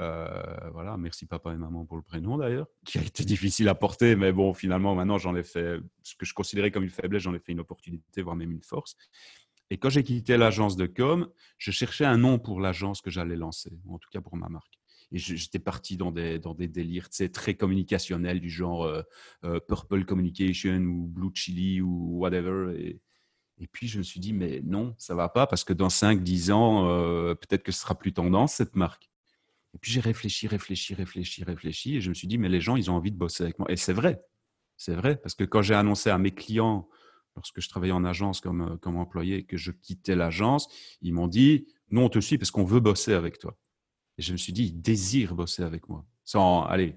Euh, 0.00 0.70
voilà, 0.72 0.96
merci 0.96 1.26
papa 1.26 1.52
et 1.52 1.56
maman 1.56 1.84
pour 1.84 1.96
le 1.96 2.02
prénom 2.02 2.38
d'ailleurs, 2.38 2.68
qui 2.84 2.98
a 2.98 3.02
été 3.02 3.24
difficile 3.24 3.68
à 3.68 3.74
porter, 3.74 4.14
mais 4.14 4.32
bon, 4.32 4.54
finalement, 4.54 4.94
maintenant, 4.94 5.18
j'en 5.18 5.34
ai 5.34 5.42
fait 5.42 5.78
ce 6.02 6.14
que 6.14 6.24
je 6.24 6.34
considérais 6.34 6.70
comme 6.70 6.84
une 6.84 6.90
faiblesse, 6.90 7.22
j'en 7.22 7.34
ai 7.34 7.40
fait 7.40 7.52
une 7.52 7.60
opportunité, 7.60 8.22
voire 8.22 8.36
même 8.36 8.52
une 8.52 8.62
force. 8.62 8.96
Et 9.70 9.76
quand 9.76 9.90
j'ai 9.90 10.02
quitté 10.02 10.36
l'agence 10.36 10.76
de 10.76 10.86
com, 10.86 11.28
je 11.58 11.70
cherchais 11.70 12.04
un 12.04 12.16
nom 12.16 12.38
pour 12.38 12.60
l'agence 12.60 13.02
que 13.02 13.10
j'allais 13.10 13.36
lancer, 13.36 13.70
en 13.88 13.98
tout 13.98 14.08
cas 14.10 14.20
pour 14.20 14.36
ma 14.36 14.48
marque. 14.48 14.74
Et 15.10 15.18
j'étais 15.18 15.58
parti 15.58 15.96
dans 15.96 16.12
des, 16.12 16.38
dans 16.38 16.54
des 16.54 16.68
délires 16.68 17.08
très 17.32 17.54
communicationnels 17.54 18.40
du 18.40 18.50
genre 18.50 18.84
euh, 18.84 19.02
euh, 19.44 19.58
Purple 19.58 20.04
Communication 20.04 20.80
ou 20.80 21.06
Blue 21.06 21.30
Chili 21.34 21.80
ou 21.80 22.18
whatever. 22.18 22.78
Et, 22.78 23.00
et, 23.58 23.66
puis 23.66 23.88
je 23.88 23.98
me 23.98 24.02
suis 24.02 24.20
dit, 24.20 24.34
mais 24.34 24.60
non, 24.64 24.94
ça 24.98 25.14
va 25.14 25.30
pas 25.30 25.46
parce 25.46 25.64
que 25.64 25.72
dans 25.72 25.88
5-10 25.88 26.52
ans, 26.52 27.34
peut-être 27.36 27.62
que 27.62 27.72
ce 27.72 27.80
sera 27.80 27.94
plus 27.98 28.12
tendance 28.12 28.52
cette 28.52 28.76
marque. 28.76 29.10
Et 29.74 29.78
puis 29.78 29.92
j'ai 29.92 30.00
réfléchi, 30.00 30.46
réfléchi, 30.46 30.94
réfléchi, 30.94 31.44
réfléchi, 31.44 31.96
et 31.96 32.00
je 32.00 32.08
me 32.08 32.14
suis 32.14 32.26
dit, 32.26 32.38
mais 32.38 32.48
les 32.48 32.60
gens, 32.60 32.76
ils 32.76 32.90
ont 32.90 32.94
envie 32.94 33.12
de 33.12 33.16
bosser 33.16 33.44
avec 33.44 33.58
moi. 33.58 33.70
Et 33.70 33.76
c'est 33.76 33.92
vrai, 33.92 34.20
c'est 34.76 34.94
vrai, 34.94 35.16
parce 35.16 35.34
que 35.34 35.44
quand 35.44 35.62
j'ai 35.62 35.74
annoncé 35.74 36.10
à 36.10 36.18
mes 36.18 36.32
clients, 36.32 36.88
lorsque 37.36 37.60
je 37.60 37.68
travaillais 37.68 37.92
en 37.92 38.04
agence 38.04 38.40
comme, 38.40 38.62
euh, 38.62 38.76
comme 38.76 38.96
employé, 38.96 39.44
que 39.44 39.56
je 39.56 39.70
quittais 39.70 40.16
l'agence, 40.16 40.68
ils 41.02 41.12
m'ont 41.12 41.28
dit, 41.28 41.66
nous, 41.90 42.00
on 42.00 42.08
te 42.08 42.18
suit 42.18 42.38
parce 42.38 42.50
qu'on 42.50 42.64
veut 42.64 42.80
bosser 42.80 43.12
avec 43.12 43.38
toi. 43.38 43.56
Et 44.16 44.22
je 44.22 44.32
me 44.32 44.36
suis 44.36 44.52
dit, 44.52 44.64
ils 44.64 44.80
désirent 44.80 45.34
bosser 45.34 45.62
avec 45.62 45.88
moi, 45.88 46.04
sans, 46.24 46.64
allez, 46.64 46.96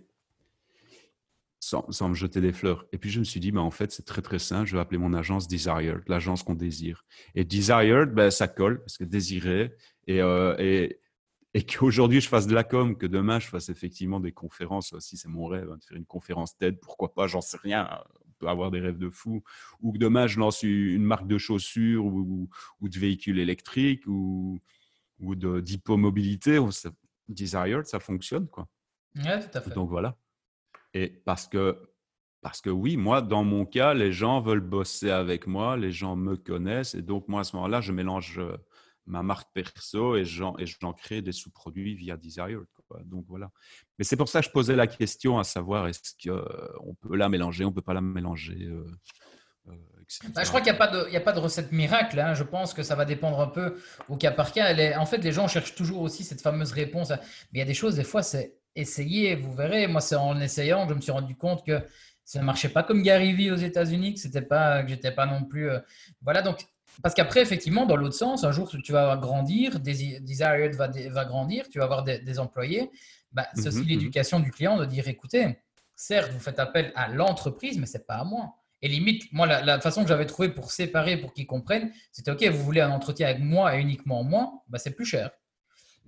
sans, 1.60 1.86
sans, 1.92 2.10
me 2.10 2.16
jeter 2.16 2.42
des 2.42 2.52
fleurs. 2.52 2.88
Et 2.92 2.98
puis 2.98 3.12
je 3.12 3.20
me 3.20 3.24
suis 3.24 3.40
dit, 3.40 3.52
mais 3.52 3.60
en 3.60 3.70
fait, 3.70 3.92
c'est 3.92 4.06
très 4.06 4.24
très 4.24 4.40
simple, 4.40 4.68
je 4.68 4.76
vais 4.76 4.82
appeler 4.82 4.98
mon 4.98 5.14
agence 5.14 5.48
Desired, 5.48 6.02
l'agence 6.08 6.42
qu'on 6.42 6.56
désire. 6.56 7.06
Et 7.36 7.44
Desired, 7.44 8.14
ben, 8.14 8.32
ça 8.32 8.48
colle, 8.48 8.80
parce 8.80 8.98
que 8.98 9.04
désirer, 9.04 9.76
et, 10.08 10.22
euh, 10.22 10.56
et, 10.58 11.01
et 11.54 11.66
qu'aujourd'hui 11.66 12.22
je 12.22 12.30
fasse 12.30 12.48
de 12.48 12.56
la 12.56 12.64
com, 12.64 12.98
que 12.98 13.06
demain 13.06 13.40
je 13.40 13.48
fasse 13.48 13.70
effectivement 13.70 14.20
des 14.20 14.32
conférences, 14.32 14.98
si 15.00 15.18
c'est 15.18 15.28
mon 15.28 15.48
rêve, 15.48 15.70
hein, 15.72 15.78
de 15.78 15.84
faire 15.84 15.98
une 15.98 16.06
conférence 16.06 16.58
TED, 16.58 16.80
pourquoi 16.80 17.14
pas, 17.14 17.28
j'en 17.28 17.42
sais 17.42 17.58
rien, 17.58 17.90
on 18.26 18.32
peut 18.40 18.48
avoir 18.48 18.72
des 18.72 18.80
rêves 18.80 18.98
de 18.98 19.10
fou, 19.10 19.44
ou 19.82 19.92
que 19.92 19.98
demain 19.98 20.28
je 20.28 20.40
lance 20.40 20.64
une 20.64 21.04
marque 21.04 21.28
de 21.28 21.38
chaussures 21.38 22.06
ou, 22.06 22.50
de 22.82 23.00
véhicules 23.00 23.40
électriques 23.40 24.06
ou, 24.08 24.60
ou 25.20 25.36
d'hypomobilité, 25.36 26.60
Desired, 27.28 27.86
ça 27.86 28.00
fonctionne 28.00 28.48
quoi. 28.48 28.68
Ouais, 29.16 29.40
tout 29.40 29.58
à 29.58 29.62
fait. 29.62 29.74
Donc 29.74 29.90
voilà. 29.90 30.18
Et 30.94 31.08
parce 31.10 31.48
que, 31.48 31.78
parce 32.42 32.62
que 32.62 32.70
oui, 32.70 32.98
moi, 32.98 33.22
dans 33.22 33.44
mon 33.44 33.66
cas, 33.66 33.94
les 33.94 34.12
gens 34.12 34.42
veulent 34.42 34.60
bosser 34.60 35.10
avec 35.10 35.48
moi, 35.48 35.78
les 35.78 35.92
gens 35.92 36.16
me 36.16 36.36
connaissent, 36.36 36.96
et 36.96 37.02
donc 37.02 37.28
moi, 37.28 37.42
à 37.42 37.44
ce 37.44 37.56
moment-là, 37.56 37.82
je 37.82 37.92
mélange 37.92 38.40
euh, 38.40 38.58
ma 39.12 39.24
marque 39.24 39.50
perso 39.54 40.16
et 40.16 40.24
j'en, 40.24 40.56
crée 40.94 41.22
des 41.22 41.34
sous-produits 41.34 41.96
via 41.96 42.16
Desire. 42.16 42.62
Donc 43.06 43.26
voilà. 43.28 43.52
Mais 44.00 44.06
c'est 44.06 44.16
pour 44.16 44.30
ça 44.30 44.40
que 44.40 44.48
je 44.48 44.52
posais 44.52 44.76
la 44.76 44.88
question 44.88 45.38
à 45.38 45.44
savoir 45.44 45.88
est-ce 45.88 46.14
qu'on 46.24 46.38
euh, 46.38 46.94
peut 47.02 47.16
la 47.16 47.30
mélanger, 47.30 47.66
on 47.66 47.74
peut 47.74 47.82
pas 47.82 47.94
la 47.94 48.02
mélanger. 48.02 48.58
Euh, 48.64 48.86
euh, 49.68 49.74
bah, 50.34 50.44
je 50.44 50.48
crois 50.48 50.62
qu'il 50.62 50.72
n'y 50.72 50.78
a, 51.18 51.22
pas 51.22 51.34
de, 51.34 51.40
recette 51.40 51.72
miracle. 51.74 52.20
Hein. 52.20 52.34
Je 52.34 52.44
pense 52.44 52.74
que 52.74 52.84
ça 52.84 52.96
va 52.96 53.04
dépendre 53.06 53.40
un 53.42 53.48
peu 53.48 53.78
au 54.08 54.16
cas 54.16 54.32
par 54.32 54.54
cas. 54.54 54.74
Elle 54.74 54.98
en 54.98 55.06
fait, 55.06 55.18
les 55.18 55.34
gens 55.34 55.48
cherchent 55.48 55.76
toujours 55.76 56.02
aussi 56.02 56.24
cette 56.24 56.42
fameuse 56.42 56.72
réponse. 56.72 57.10
Mais 57.10 57.20
il 57.54 57.60
y 57.60 57.64
a 57.64 57.66
des 57.66 57.74
choses, 57.74 57.96
des 57.96 58.06
fois, 58.06 58.24
c'est 58.24 58.56
essayer, 58.76 59.36
vous 59.36 59.54
verrez. 59.54 59.88
Moi, 59.88 60.00
c'est 60.00 60.16
en 60.16 60.40
essayant 60.40 60.88
je 60.88 60.94
me 60.94 61.02
suis 61.02 61.12
rendu 61.12 61.36
compte 61.36 61.66
que 61.66 61.84
ça 62.24 62.40
ne 62.40 62.46
marchait 62.46 62.70
pas 62.70 62.84
comme 62.84 63.02
Gary 63.02 63.34
Vee 63.34 63.52
aux 63.52 63.56
États-Unis, 63.56 64.14
que 64.14 64.22
c'était 64.22 64.42
pas, 64.42 64.84
que 64.84 64.90
j'étais 64.90 65.12
pas 65.12 65.26
non 65.26 65.44
plus. 65.44 65.70
Voilà, 66.22 66.42
donc 66.42 66.66
parce 67.02 67.16
qu'après, 67.16 67.42
effectivement, 67.42 67.86
dans 67.86 67.96
l'autre 67.96 68.16
sens, 68.16 68.44
un 68.44 68.52
jour, 68.52 68.70
tu 68.84 68.92
vas 68.92 69.18
grandir, 69.18 69.80
Desired 69.80 70.76
va, 70.76 70.90
va 71.10 71.26
grandir, 71.26 71.68
tu 71.70 71.80
vas 71.80 71.86
avoir 71.86 72.04
des, 72.04 72.40
employés. 72.40 72.90
Bah, 73.32 73.48
c'est 73.54 73.68
aussi 73.68 73.78
mhm, 73.78 73.84
mhm. 73.84 73.90
l'éducation 73.90 74.40
du 74.40 74.52
client 74.52 74.78
de 74.78 74.86
dire, 74.86 75.08
écoutez, 75.08 75.58
certes, 75.96 76.32
vous 76.32 76.40
faites 76.40 76.60
appel 76.60 76.92
à 76.96 77.08
l'entreprise, 77.08 77.78
mais 77.78 77.86
ce 77.86 77.98
n'est 77.98 78.04
pas 78.04 78.16
à 78.16 78.24
moi. 78.24 78.56
Et 78.82 78.88
limite, 78.88 79.32
moi, 79.32 79.46
la, 79.46 79.80
façon 79.80 80.02
que 80.02 80.10
j'avais 80.10 80.26
trouvé 80.26 80.50
pour 80.50 80.72
séparer, 80.72 81.18
pour 81.18 81.34
qu'ils 81.34 81.46
comprennent, 81.46 81.92
c'était 82.12 82.32
OK, 82.32 82.44
vous 82.44 82.64
voulez 82.64 82.82
un 82.82 82.92
entretien 82.92 83.28
avec 83.28 83.40
moi 83.40 83.76
et 83.76 83.80
uniquement 83.80 84.24
moi, 84.24 84.64
bah, 84.68 84.80
c'est 84.80 84.92
plus 84.92 85.06
cher. 85.06 85.30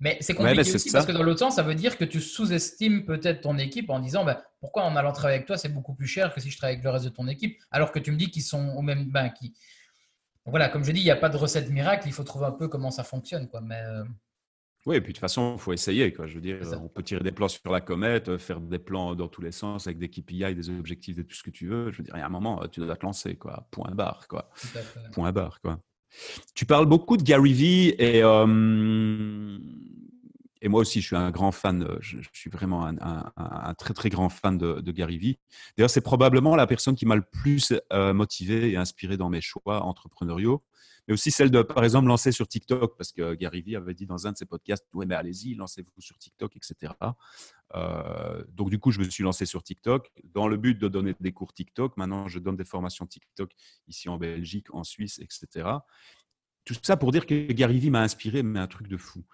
Mais 0.00 0.18
c'est 0.20 0.34
compliqué 0.34 0.60
aussi 0.74 0.90
parce 0.90 1.06
que 1.06 1.12
dans 1.12 1.22
l'autre 1.22 1.38
sens, 1.38 1.54
ça 1.54 1.62
veut 1.62 1.76
dire 1.76 1.96
que 1.96 2.04
tu 2.04 2.20
sous-estimes 2.20 3.04
peut-être 3.04 3.42
ton 3.42 3.58
équipe 3.58 3.90
en 3.90 4.00
disant 4.00 4.24
bah, 4.24 4.42
pourquoi 4.60 4.82
en 4.82 4.96
allant 4.96 5.12
travailler 5.12 5.36
avec 5.36 5.46
toi, 5.46 5.56
c'est 5.56 5.68
beaucoup 5.68 5.94
plus 5.94 6.08
cher 6.08 6.34
que 6.34 6.40
si 6.40 6.50
je 6.50 6.56
travaille 6.56 6.74
avec 6.74 6.84
le 6.84 6.90
reste 6.90 7.04
de 7.04 7.10
ton 7.10 7.28
équipe, 7.28 7.60
alors 7.70 7.92
que 7.92 8.00
tu 8.00 8.10
me 8.10 8.16
dis 8.16 8.28
qu'ils 8.30 8.42
sont 8.42 8.70
au 8.70 8.82
même. 8.82 9.04
Ben, 9.10 9.28
qui, 9.30 9.54
voilà, 10.46 10.68
comme 10.68 10.84
je 10.84 10.92
dis, 10.92 11.00
il 11.00 11.04
n'y 11.04 11.10
a 11.10 11.16
pas 11.16 11.30
de 11.30 11.36
recette 11.36 11.70
miracle, 11.70 12.06
il 12.06 12.12
faut 12.12 12.24
trouver 12.24 12.46
un 12.46 12.52
peu 12.52 12.68
comment 12.68 12.90
ça 12.90 13.02
fonctionne. 13.02 13.48
Quoi. 13.48 13.60
Mais, 13.62 13.80
euh, 13.80 14.04
Oui, 14.84 14.96
et 14.96 15.00
puis 15.00 15.12
de 15.12 15.16
toute 15.16 15.20
façon, 15.20 15.54
il 15.56 15.60
faut 15.60 15.72
essayer. 15.72 16.12
Quoi. 16.12 16.26
Je 16.26 16.34
veux 16.34 16.40
dire, 16.42 16.58
on 16.82 16.88
peut 16.88 17.02
tirer 17.02 17.22
des 17.22 17.32
plans 17.32 17.48
sur 17.48 17.72
la 17.72 17.80
comète, 17.80 18.28
euh, 18.28 18.38
faire 18.38 18.60
des 18.60 18.78
plans 18.78 19.14
dans 19.14 19.28
tous 19.28 19.40
les 19.40 19.52
sens 19.52 19.86
avec 19.86 19.98
des 19.98 20.08
KPI, 20.08 20.54
des 20.54 20.68
objectifs, 20.68 21.18
et 21.18 21.24
tout 21.24 21.34
ce 21.34 21.42
que 21.42 21.50
tu 21.50 21.66
veux. 21.66 21.90
Je 21.92 21.98
veux 21.98 22.04
dire, 22.04 22.14
il 22.16 22.20
y 22.20 22.22
a 22.22 22.26
un 22.26 22.30
moment, 22.30 22.62
euh, 22.62 22.66
tu 22.66 22.80
dois 22.80 22.96
te 22.96 23.06
lancer. 23.06 23.36
Quoi. 23.36 23.66
Point 23.70 23.92
barre. 23.92 24.28
Quoi. 24.28 24.50
Point 25.12 25.32
barre. 25.32 25.60
Quoi. 25.62 25.80
Tu 26.54 26.66
parles 26.66 26.86
beaucoup 26.86 27.16
de 27.16 27.22
Gary 27.22 27.54
Vee 27.54 27.94
et 27.98 28.22
et 30.64 30.68
moi 30.68 30.80
aussi, 30.80 31.02
je 31.02 31.08
suis 31.08 31.16
un 31.16 31.30
grand 31.30 31.52
fan, 31.52 31.82
euh, 31.82 31.98
je, 32.00 32.16
suis 32.32 32.48
vraiment 32.48 32.86
un, 32.86 33.74
très 33.74 33.92
très 33.92 34.08
grand 34.08 34.30
fan 34.30 34.56
de, 34.56 34.90
Gary 34.92 35.18
Vee. 35.18 35.38
D'ailleurs, 35.76 35.90
c'est 35.90 36.00
probablement 36.00 36.56
la 36.56 36.66
personne 36.66 36.96
qui 36.96 37.04
m'a 37.04 37.16
le 37.16 37.22
plus 37.22 37.74
euh, 37.92 38.14
motivé 38.14 38.70
et 38.70 38.76
inspiré 38.78 39.18
dans 39.18 39.28
mes 39.28 39.42
choix 39.42 39.82
entrepreneuriaux, 39.82 40.64
mais 41.06 41.12
aussi 41.12 41.30
celle 41.30 41.50
de, 41.50 41.60
par 41.60 41.84
exemple, 41.84 42.08
lancer 42.08 42.32
sur 42.32 42.48
TikTok, 42.48 42.96
parce 42.96 43.12
que 43.12 43.34
Gary 43.34 43.60
Vee 43.60 43.76
avait 43.76 43.92
dit 43.92 44.06
dans 44.06 44.26
un 44.26 44.32
de 44.32 44.38
ses 44.38 44.46
podcasts, 44.46 44.86
oui, 44.94 45.04
mais 45.06 45.14
allez-y, 45.14 45.54
lancez-vous 45.54 46.00
sur 46.00 46.16
TikTok, 46.16 46.56
etc. 46.56 46.94
Euh, 47.74 48.42
donc, 48.48 48.70
du 48.70 48.78
coup, 48.78 48.90
je 48.90 49.00
me 49.00 49.04
suis 49.10 49.22
lancé 49.22 49.44
sur 49.44 49.62
TikTok 49.62 50.10
dans 50.32 50.48
le 50.48 50.56
but 50.56 50.78
de 50.78 50.88
donner 50.88 51.14
des 51.20 51.32
cours 51.32 51.52
TikTok. 51.52 51.98
Maintenant, 51.98 52.26
je 52.26 52.38
donne 52.38 52.56
des 52.56 52.64
formations 52.64 53.06
TikTok 53.06 53.50
ici 53.86 54.08
en 54.08 54.16
Belgique, 54.16 54.72
en 54.72 54.82
Suisse, 54.82 55.18
etc. 55.18 55.68
Tout 56.64 56.74
ça 56.80 56.96
pour 56.96 57.12
dire 57.12 57.26
que 57.26 57.52
Gary 57.52 57.78
Vee 57.80 57.90
m'a 57.90 58.00
inspiré, 58.00 58.42
mais 58.42 58.60
un 58.60 58.66
truc 58.66 58.88
de 58.88 58.96
fou. 58.96 59.26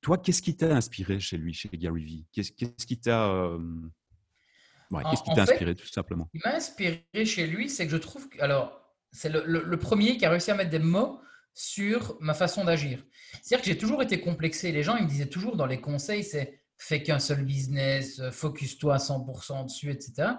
Toi, 0.00 0.18
qu'est-ce 0.18 0.42
qui 0.42 0.56
t'a 0.56 0.74
inspiré 0.74 1.20
chez 1.20 1.36
lui, 1.36 1.52
chez 1.52 1.68
Gary 1.72 2.04
Vee? 2.04 2.26
Qu'est-ce 2.32 2.52
qui 2.52 2.66
t'a 2.98 3.58
qu'est-ce 4.90 5.22
qui 5.22 5.34
t'a 5.34 5.42
inspiré 5.42 5.74
tout 5.74 5.86
simplement? 5.86 6.28
Ce 6.34 6.38
qui 6.38 6.48
m'a 6.48 6.54
inspiré 6.54 7.04
chez 7.24 7.46
lui, 7.46 7.68
c'est 7.68 7.84
que 7.86 7.92
je 7.92 7.96
trouve 7.96 8.28
que, 8.28 8.40
alors, 8.40 8.80
c'est 9.12 9.28
le, 9.30 9.76
premier 9.78 10.16
qui 10.16 10.24
a 10.24 10.30
réussi 10.30 10.50
à 10.50 10.54
mettre 10.54 10.70
des 10.70 10.78
mots 10.78 11.20
sur 11.54 12.16
ma 12.20 12.34
façon 12.34 12.64
d'agir. 12.64 13.04
C'est-à-dire 13.42 13.64
que 13.64 13.70
j'ai 13.70 13.78
toujours 13.78 14.02
été 14.02 14.20
complexé. 14.20 14.70
Les 14.70 14.82
gens, 14.82 14.96
ils 14.96 15.04
me 15.04 15.08
disaient 15.08 15.26
toujours 15.26 15.56
dans 15.56 15.66
les 15.66 15.80
conseils, 15.80 16.22
c'est 16.22 16.62
fais 16.78 17.02
qu'un 17.02 17.18
seul 17.18 17.44
business, 17.44 18.22
focus-toi 18.30 18.94
à 18.94 18.98
100% 18.98 19.64
dessus, 19.64 19.90
etc. 19.90 20.30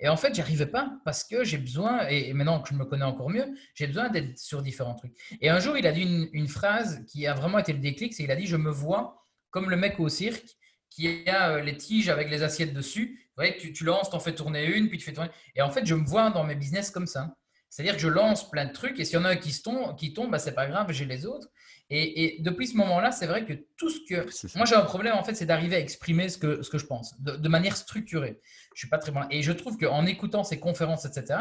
Et 0.00 0.08
en 0.08 0.16
fait, 0.16 0.34
j'arrivais 0.34 0.66
pas 0.66 0.98
parce 1.04 1.22
que 1.22 1.44
j'ai 1.44 1.58
besoin, 1.58 2.08
et 2.08 2.32
maintenant 2.32 2.60
que 2.60 2.68
je 2.70 2.74
me 2.74 2.84
connais 2.84 3.04
encore 3.04 3.30
mieux, 3.30 3.46
j'ai 3.74 3.86
besoin 3.86 4.08
d'être 4.08 4.36
sur 4.38 4.62
différents 4.62 4.96
trucs. 4.96 5.14
Et 5.40 5.48
un 5.48 5.60
jour, 5.60 5.76
il 5.76 5.86
a 5.86 5.92
dit 5.92 6.28
une, 6.32 6.48
phrase 6.48 7.04
qui 7.06 7.26
a 7.26 7.34
vraiment 7.34 7.58
été 7.58 7.72
le 7.72 7.78
déclic, 7.78 8.12
c'est 8.12 8.24
il 8.24 8.30
a 8.30 8.36
dit, 8.36 8.46
je 8.46 8.56
me 8.56 8.70
vois 8.70 9.24
comme 9.50 9.70
le 9.70 9.76
mec 9.76 10.00
au 10.00 10.08
cirque 10.08 10.56
qui 10.90 11.28
a 11.28 11.50
euh, 11.50 11.60
les 11.60 11.76
tiges 11.76 12.08
avec 12.08 12.30
les 12.30 12.42
assiettes 12.42 12.74
dessus. 12.74 13.28
Ouais, 13.38 13.56
tu, 13.56 13.84
lances, 13.84 14.10
tu 14.10 14.16
en 14.16 14.20
fais 14.20 14.34
tourner 14.34 14.66
une, 14.66 14.88
puis 14.88 14.98
tu 14.98 15.04
fais 15.04 15.12
tourner. 15.12 15.30
Et 15.54 15.62
en 15.62 15.70
fait, 15.70 15.86
je 15.86 15.94
me 15.94 16.04
vois 16.04 16.30
dans 16.30 16.44
mes 16.44 16.54
business 16.54 16.90
comme 16.90 17.06
ça. 17.06 17.34
C'est-à-dire 17.70 17.94
que 17.94 18.00
je 18.00 18.08
lance 18.08 18.50
plein 18.50 18.66
de 18.66 18.72
trucs 18.72 19.00
et 19.00 19.04
s'il 19.06 19.14
y 19.14 19.18
en 19.18 19.24
a 19.24 19.30
un 19.30 19.36
qui 19.36 19.62
tombe, 19.62 19.96
qui 19.96 20.12
tombe 20.12 20.30
bah, 20.30 20.38
c'est 20.38 20.52
pas 20.52 20.66
grave, 20.66 20.92
j'ai 20.92 21.06
les 21.06 21.24
autres. 21.24 21.48
Et, 21.94 22.36
depuis 22.40 22.66
ce 22.66 22.76
moment-là, 22.78 23.12
c'est 23.12 23.26
vrai 23.26 23.44
que 23.44 23.52
tout 23.76 23.90
ce 23.90 23.98
que. 24.08 24.56
Moi, 24.56 24.64
j'ai 24.64 24.74
un 24.74 24.82
problème, 24.82 25.14
en 25.14 25.22
fait, 25.22 25.34
c'est 25.34 25.44
d'arriver 25.44 25.76
à 25.76 25.78
exprimer 25.78 26.30
ce 26.30 26.38
que, 26.38 26.62
ce 26.62 26.70
que 26.70 26.78
je 26.78 26.86
pense 26.86 27.20
de, 27.20 27.48
manière 27.48 27.76
structurée. 27.76 28.40
Je 28.74 28.78
suis 28.78 28.88
pas 28.88 28.96
très 28.96 29.12
bon. 29.12 29.20
Et 29.30 29.42
je 29.42 29.52
trouve 29.52 29.76
qu'en 29.76 30.06
écoutant 30.06 30.42
ces 30.42 30.58
conférences, 30.58 31.04
etc., 31.04 31.40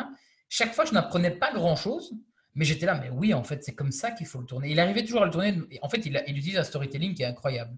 chaque 0.49 0.73
fois, 0.73 0.83
je 0.83 0.91
n'apprenais 0.91 1.31
pas 1.31 1.53
grand-chose, 1.53 2.13
mais 2.53 2.65
j'étais 2.65 2.85
là, 2.85 2.99
mais 3.01 3.09
oui, 3.09 3.33
en 3.33 3.43
fait, 3.43 3.63
c'est 3.63 3.73
comme 3.73 3.93
ça 3.93 4.11
qu'il 4.11 4.27
faut 4.27 4.39
le 4.39 4.45
tourner. 4.45 4.69
Il 4.69 4.79
arrivait 4.81 5.05
toujours 5.05 5.21
à 5.21 5.25
le 5.25 5.31
tourner. 5.31 5.57
En 5.81 5.87
fait, 5.87 6.05
il, 6.05 6.21
il 6.27 6.37
utilise 6.37 6.57
un 6.57 6.65
storytelling 6.65 7.13
qui 7.13 7.23
est 7.23 7.27
incroyable. 7.27 7.73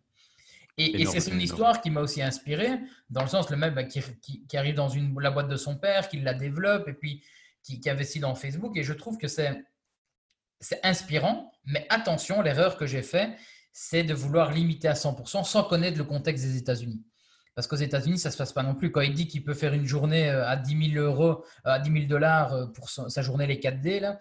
Et, 0.80 1.06
c'est 1.06 1.20
son 1.20 1.38
histoire 1.38 1.80
qui 1.80 1.92
m'a 1.92 2.02
aussi 2.02 2.24
inspiré, 2.24 2.80
dans 3.12 3.22
le 3.22 3.28
sens, 3.28 3.52
le 3.52 3.58
mec 3.58 3.76
bah, 3.76 3.84
qui, 3.84 4.02
qui, 4.48 4.58
arrive 4.58 4.74
dans 4.74 4.90
une, 4.90 5.16
la 5.20 5.30
boîte 5.30 5.48
de 5.48 5.58
son 5.58 5.76
père, 5.76 6.10
qui 6.10 6.20
la 6.22 6.34
développe 6.34 6.88
et 6.88 6.94
puis 6.94 7.24
qui, 7.62 7.80
qui 7.80 7.88
investit 7.92 8.20
dans 8.20 8.34
Facebook. 8.34 8.76
Et 8.76 8.82
je 8.82 8.94
trouve 8.94 9.20
que 9.20 9.28
c'est 9.28 9.64
inspirant, 10.84 11.52
mais 11.66 11.86
attention, 11.90 12.42
l'erreur 12.42 12.78
que 12.78 12.86
j'ai 12.86 13.02
faite, 13.02 13.32
c'est 13.72 14.04
de 14.04 14.14
vouloir 14.14 14.52
limiter 14.52 14.88
à 14.88 14.94
100% 14.94 15.44
sans 15.44 15.64
connaître 15.64 15.98
le 15.98 16.04
contexte 16.04 16.46
des 16.46 16.58
États-Unis. 16.58 17.04
Parce 17.56 17.68
qu'aux 17.68 17.76
États-Unis, 17.76 18.18
ça 18.18 18.30
ne 18.30 18.34
se 18.34 18.38
passe 18.38 18.54
pas 18.54 18.64
non 18.64 18.74
plus. 18.74 18.92
Quand 18.92 19.02
il 19.02 19.14
dit 19.14 19.28
qu'il 19.28 19.44
peut 19.44 19.54
faire 19.54 19.74
une 19.74 19.86
journée 19.86 20.30
euh, 20.30 20.48
à 20.48 20.56
10 20.56 20.94
000 20.94 21.06
euros, 21.06 21.44
euh, 21.66 21.72
à 21.72 21.80
10 21.80 21.92
000 21.92 22.06
dollars 22.06 22.54
euh, 22.54 22.66
pour 22.68 22.90
sa 22.90 23.22
journée 23.22 23.46
les 23.46 23.58
4D, 23.58 24.00
là, 24.00 24.20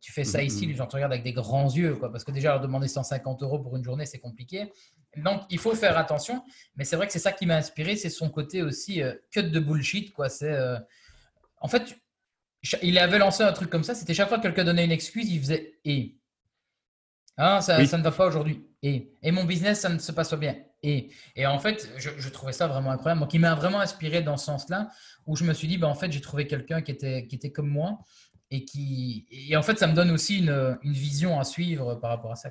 tu 0.00 0.12
fais 0.12 0.24
ça 0.24 0.42
ici, 0.42 0.64
mm-hmm. 0.64 0.68
les 0.68 0.74
gens 0.74 0.86
te 0.86 0.94
regardent 0.94 1.12
avec 1.12 1.24
des 1.24 1.32
grands 1.32 1.70
yeux, 1.70 1.96
quoi, 1.96 2.12
parce 2.12 2.22
que 2.22 2.30
déjà, 2.30 2.50
leur 2.50 2.60
demander 2.60 2.86
150 2.86 3.42
euros 3.42 3.58
pour 3.58 3.76
une 3.76 3.84
journée, 3.84 4.06
c'est 4.06 4.18
compliqué. 4.18 4.70
Donc, 5.16 5.42
il 5.50 5.58
faut 5.58 5.74
faire 5.74 5.96
attention. 5.96 6.44
Mais 6.76 6.84
c'est 6.84 6.96
vrai 6.96 7.06
que 7.06 7.12
c'est 7.12 7.18
ça 7.18 7.32
qui 7.32 7.46
m'a 7.46 7.56
inspiré, 7.56 7.96
c'est 7.96 8.10
son 8.10 8.28
côté 8.28 8.62
aussi 8.62 9.02
euh, 9.02 9.14
cut 9.30 9.44
de 9.44 9.60
bullshit. 9.60 10.12
Quoi. 10.12 10.28
C'est, 10.28 10.52
euh, 10.52 10.78
En 11.60 11.68
fait, 11.68 11.96
il 12.82 12.98
avait 12.98 13.18
lancé 13.18 13.42
un 13.42 13.52
truc 13.52 13.70
comme 13.70 13.84
ça, 13.84 13.94
c'était 13.94 14.14
chaque 14.14 14.28
fois 14.28 14.38
que 14.38 14.42
quelqu'un 14.42 14.64
donnait 14.64 14.84
une 14.84 14.92
excuse, 14.92 15.30
il 15.30 15.40
faisait 15.40 15.78
et. 15.84 16.16
Ah, 17.38 17.60
ça, 17.60 17.84
ça, 17.84 17.98
ne 17.98 18.02
va 18.02 18.12
pas 18.12 18.26
aujourd'hui. 18.26 18.66
Et. 18.82 19.12
et 19.22 19.30
mon 19.30 19.44
business, 19.44 19.80
ça 19.80 19.90
ne 19.90 19.98
se 19.98 20.10
passe 20.12 20.30
pas 20.30 20.36
bien. 20.36 20.56
Et, 20.82 21.10
et 21.34 21.46
en 21.46 21.58
fait, 21.58 21.90
je, 21.98 22.28
trouvais 22.30 22.52
ça 22.52 22.66
vraiment 22.66 22.92
incroyable. 22.92 23.20
Donc, 23.20 23.34
il 23.34 23.40
m'a 23.40 23.54
vraiment 23.54 23.80
inspiré 23.80 24.22
dans 24.22 24.36
ce 24.36 24.46
sens-là, 24.46 24.88
où 25.26 25.36
je 25.36 25.44
me 25.44 25.52
suis 25.52 25.68
dit, 25.68 25.76
ben, 25.76 25.88
en 25.88 25.94
fait, 25.94 26.10
j'ai 26.12 26.20
trouvé 26.20 26.46
quelqu'un 26.46 26.80
qui 26.80 26.92
était, 26.92 27.26
qui 27.26 27.36
était 27.36 27.50
comme 27.50 27.68
moi 27.68 27.98
et 28.50 28.64
qui 28.64 29.26
et 29.30 29.56
en 29.56 29.62
fait 29.62 29.78
ça 29.78 29.86
me 29.86 29.94
donne 29.94 30.10
aussi 30.10 30.38
une, 30.38 30.78
une 30.82 30.92
vision 30.92 31.40
à 31.40 31.44
suivre 31.44 31.96
par 31.96 32.10
rapport 32.10 32.32
à 32.32 32.36
ça. 32.36 32.50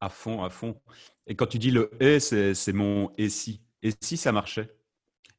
À 0.00 0.08
fond, 0.08 0.42
à 0.44 0.50
fond. 0.50 0.80
Et 1.26 1.34
quand 1.34 1.46
tu 1.46 1.58
dis 1.58 1.70
le 1.70 1.90
et, 2.00 2.20
c'est 2.20 2.72
mon 2.72 3.12
et 3.18 3.28
si. 3.28 3.62
Et 3.82 3.92
si 4.00 4.16
ça 4.16 4.32
marchait? 4.32 4.74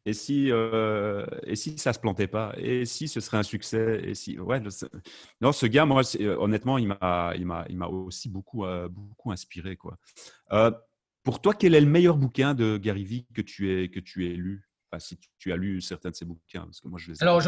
Et 0.05 0.13
si, 0.13 0.51
euh, 0.51 1.25
et 1.43 1.55
si 1.55 1.77
ça 1.77 1.93
se 1.93 1.99
plantait 1.99 2.27
pas? 2.27 2.53
Et 2.57 2.85
si 2.85 3.07
ce 3.07 3.19
serait 3.19 3.37
un 3.37 3.43
succès? 3.43 4.01
Et 4.03 4.15
si, 4.15 4.39
ouais, 4.39 4.61
non, 5.41 5.51
ce 5.51 5.65
gars, 5.65 5.85
moi, 5.85 6.01
honnêtement, 6.37 6.77
il 6.77 6.87
m'a, 6.87 7.87
aussi 7.87 8.29
beaucoup, 8.29 8.65
euh, 8.65 8.87
beaucoup 8.89 9.31
inspiré, 9.31 9.75
quoi. 9.75 9.97
Euh, 10.51 10.71
pour 11.23 11.41
toi, 11.41 11.53
quel 11.53 11.75
est 11.75 11.81
le 11.81 11.87
meilleur 11.87 12.17
bouquin 12.17 12.53
de 12.53 12.77
Gary 12.77 13.03
Vee 13.03 13.27
que 13.33 13.41
tu 13.41 13.71
aies, 13.71 13.89
que 13.89 13.99
tu 13.99 14.25
aies 14.25 14.35
lu? 14.35 14.68
Si 14.97 15.19
tu 15.37 15.53
as 15.53 15.57
lu 15.57 15.81
certains 15.81 16.09
de 16.09 16.15
ses 16.15 16.25
bouquins, 16.25 16.63
parce 16.63 16.81
que 16.81 16.87
moi 16.87 16.97
je 16.99 17.11
les 17.11 17.17
ai 17.17 17.23
alors, 17.23 17.45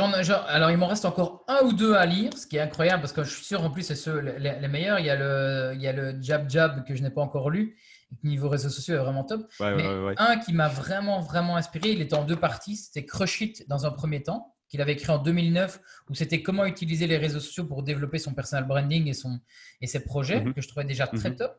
alors, 0.48 0.70
il 0.70 0.78
m'en 0.78 0.88
reste 0.88 1.06
encore 1.06 1.44
un 1.48 1.66
ou 1.66 1.74
deux 1.74 1.96
à 1.96 2.06
lire, 2.06 2.38
ce 2.38 2.46
qui 2.46 2.58
est 2.58 2.60
incroyable, 2.60 3.02
parce 3.02 3.14
que 3.14 3.24
je 3.24 3.34
suis 3.34 3.46
sûr, 3.46 3.64
en 3.64 3.72
plus, 3.72 3.82
c'est 3.82 3.96
ceux 3.96 4.20
les, 4.20 4.68
meilleurs. 4.68 5.00
Il 5.00 5.06
y, 5.06 5.10
a 5.10 5.16
le, 5.16 5.72
il 5.74 5.82
y 5.82 5.88
a 5.88 5.94
le 5.94 6.22
Jab 6.22 6.48
Jab 6.50 6.86
que 6.86 6.94
je 6.94 7.02
n'ai 7.02 7.10
pas 7.10 7.22
encore 7.22 7.50
lu, 7.50 7.78
niveau 8.24 8.50
réseaux 8.50 8.70
sociaux 8.70 8.96
est 8.96 9.00
vraiment 9.00 9.24
top. 9.24 9.50
Mais 9.60 9.86
un 10.18 10.38
qui 10.38 10.54
m'a 10.54 10.68
vraiment, 10.68 11.22
vraiment 11.22 11.56
inspiré, 11.56 11.92
il 11.92 12.02
était 12.02 12.16
en 12.16 12.26
deux 12.26 12.36
parties, 12.36 12.76
c'était 12.76 13.06
Crush 13.06 13.42
It 13.42 13.70
dans 13.70 13.86
un 13.86 13.92
premier 13.92 14.22
temps, 14.22 14.56
qu'il 14.70 14.82
avait 14.82 14.94
écrit 14.94 15.12
en 15.12 15.18
2009, 15.18 15.82
où 16.10 16.16
c'était 16.16 16.42
comment 16.42 16.66
utiliser 16.66 17.08
les 17.08 17.18
réseaux 17.18 17.40
sociaux 17.40 17.66
pour 17.66 17.84
développer 17.84 18.20
son 18.20 18.34
personal 18.34 18.68
branding 18.68 19.08
et, 19.08 19.14
son, 19.14 19.40
et 19.82 19.88
ses 19.88 20.04
projets, 20.04 20.42
mhm. 20.42 20.54
que 20.54 20.62
je 20.62 20.68
trouvais 20.68 20.86
déjà 20.86 21.08
très 21.08 21.32
mhm. 21.32 21.36
top. 21.38 21.58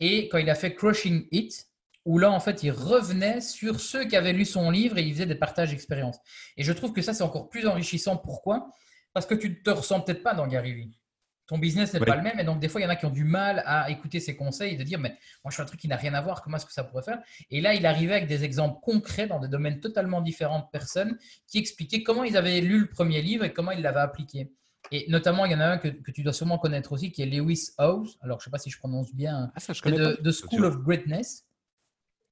Et 0.00 0.28
quand 0.28 0.38
il 0.38 0.50
a 0.50 0.54
fait 0.54 0.74
Crushing 0.74 1.26
It, 1.30 1.66
où 2.04 2.18
là, 2.18 2.30
en 2.30 2.40
fait, 2.40 2.62
il 2.62 2.70
revenait 2.70 3.40
sur 3.40 3.80
ceux 3.80 4.04
qui 4.04 4.16
avaient 4.16 4.32
lu 4.32 4.44
son 4.44 4.70
livre 4.70 4.98
et 4.98 5.02
il 5.02 5.12
faisait 5.12 5.26
des 5.26 5.34
partages 5.34 5.70
d'expériences. 5.70 6.18
Et 6.56 6.62
je 6.62 6.72
trouve 6.72 6.92
que 6.92 7.02
ça, 7.02 7.14
c'est 7.14 7.24
encore 7.24 7.48
plus 7.48 7.66
enrichissant. 7.66 8.16
Pourquoi? 8.16 8.70
Parce 9.12 9.26
que 9.26 9.34
tu 9.34 9.50
ne 9.50 9.54
te 9.54 9.70
ressens 9.70 10.00
peut-être 10.00 10.22
pas 10.22 10.34
dans 10.34 10.46
Gary 10.46 10.74
Vee. 10.74 10.98
Ton 11.46 11.58
business 11.58 11.92
n'est 11.92 12.00
pas 12.00 12.16
le 12.16 12.22
même. 12.22 12.40
Et 12.40 12.44
donc, 12.44 12.58
des 12.58 12.68
fois, 12.68 12.80
il 12.80 12.84
y 12.84 12.86
en 12.86 12.90
a 12.90 12.96
qui 12.96 13.04
ont 13.04 13.10
du 13.10 13.24
mal 13.24 13.62
à 13.66 13.90
écouter 13.90 14.18
ses 14.18 14.34
conseils 14.34 14.74
et 14.74 14.76
de 14.76 14.82
dire, 14.82 14.98
mais 14.98 15.10
moi, 15.44 15.50
je 15.50 15.56
fais 15.56 15.62
un 15.62 15.66
truc 15.66 15.78
qui 15.78 15.88
n'a 15.88 15.96
rien 15.96 16.14
à 16.14 16.22
voir. 16.22 16.42
Comment 16.42 16.56
est-ce 16.56 16.64
que 16.64 16.72
ça 16.72 16.84
pourrait 16.84 17.02
faire? 17.02 17.18
Et 17.50 17.60
là, 17.60 17.74
il 17.74 17.84
arrivait 17.84 18.14
avec 18.14 18.28
des 18.28 18.44
exemples 18.44 18.80
concrets 18.82 19.26
dans 19.26 19.40
des 19.40 19.48
domaines 19.48 19.80
totalement 19.80 20.22
différents 20.22 20.60
de 20.60 20.70
personnes 20.72 21.18
qui 21.46 21.58
expliquaient 21.58 22.02
comment 22.02 22.24
ils 22.24 22.38
avaient 22.38 22.60
lu 22.62 22.80
le 22.80 22.88
premier 22.88 23.20
livre 23.20 23.44
et 23.44 23.52
comment 23.52 23.72
ils 23.72 23.82
l'avaient 23.82 24.00
appliqué. 24.00 24.52
Et 24.90 25.06
notamment, 25.10 25.44
il 25.44 25.52
y 25.52 25.54
en 25.54 25.60
a 25.60 25.66
un 25.66 25.78
que, 25.78 25.88
tu 26.10 26.22
dois 26.22 26.32
sûrement 26.32 26.58
connaître 26.58 26.92
aussi, 26.92 27.12
qui 27.12 27.20
est 27.22 27.26
Lewis 27.26 27.70
Howes. 27.78 28.08
Alors, 28.22 28.40
je 28.40 28.44
ne 28.44 28.44
sais 28.46 28.50
pas 28.50 28.58
si 28.58 28.70
je 28.70 28.78
prononce 28.78 29.14
bien. 29.14 29.50
Ah, 29.54 29.60
ça, 29.60 29.74
je 29.74 29.82
de, 29.82 30.18
de, 30.20 30.30
School 30.32 30.64
of 30.64 30.78
Greatness. 30.78 31.44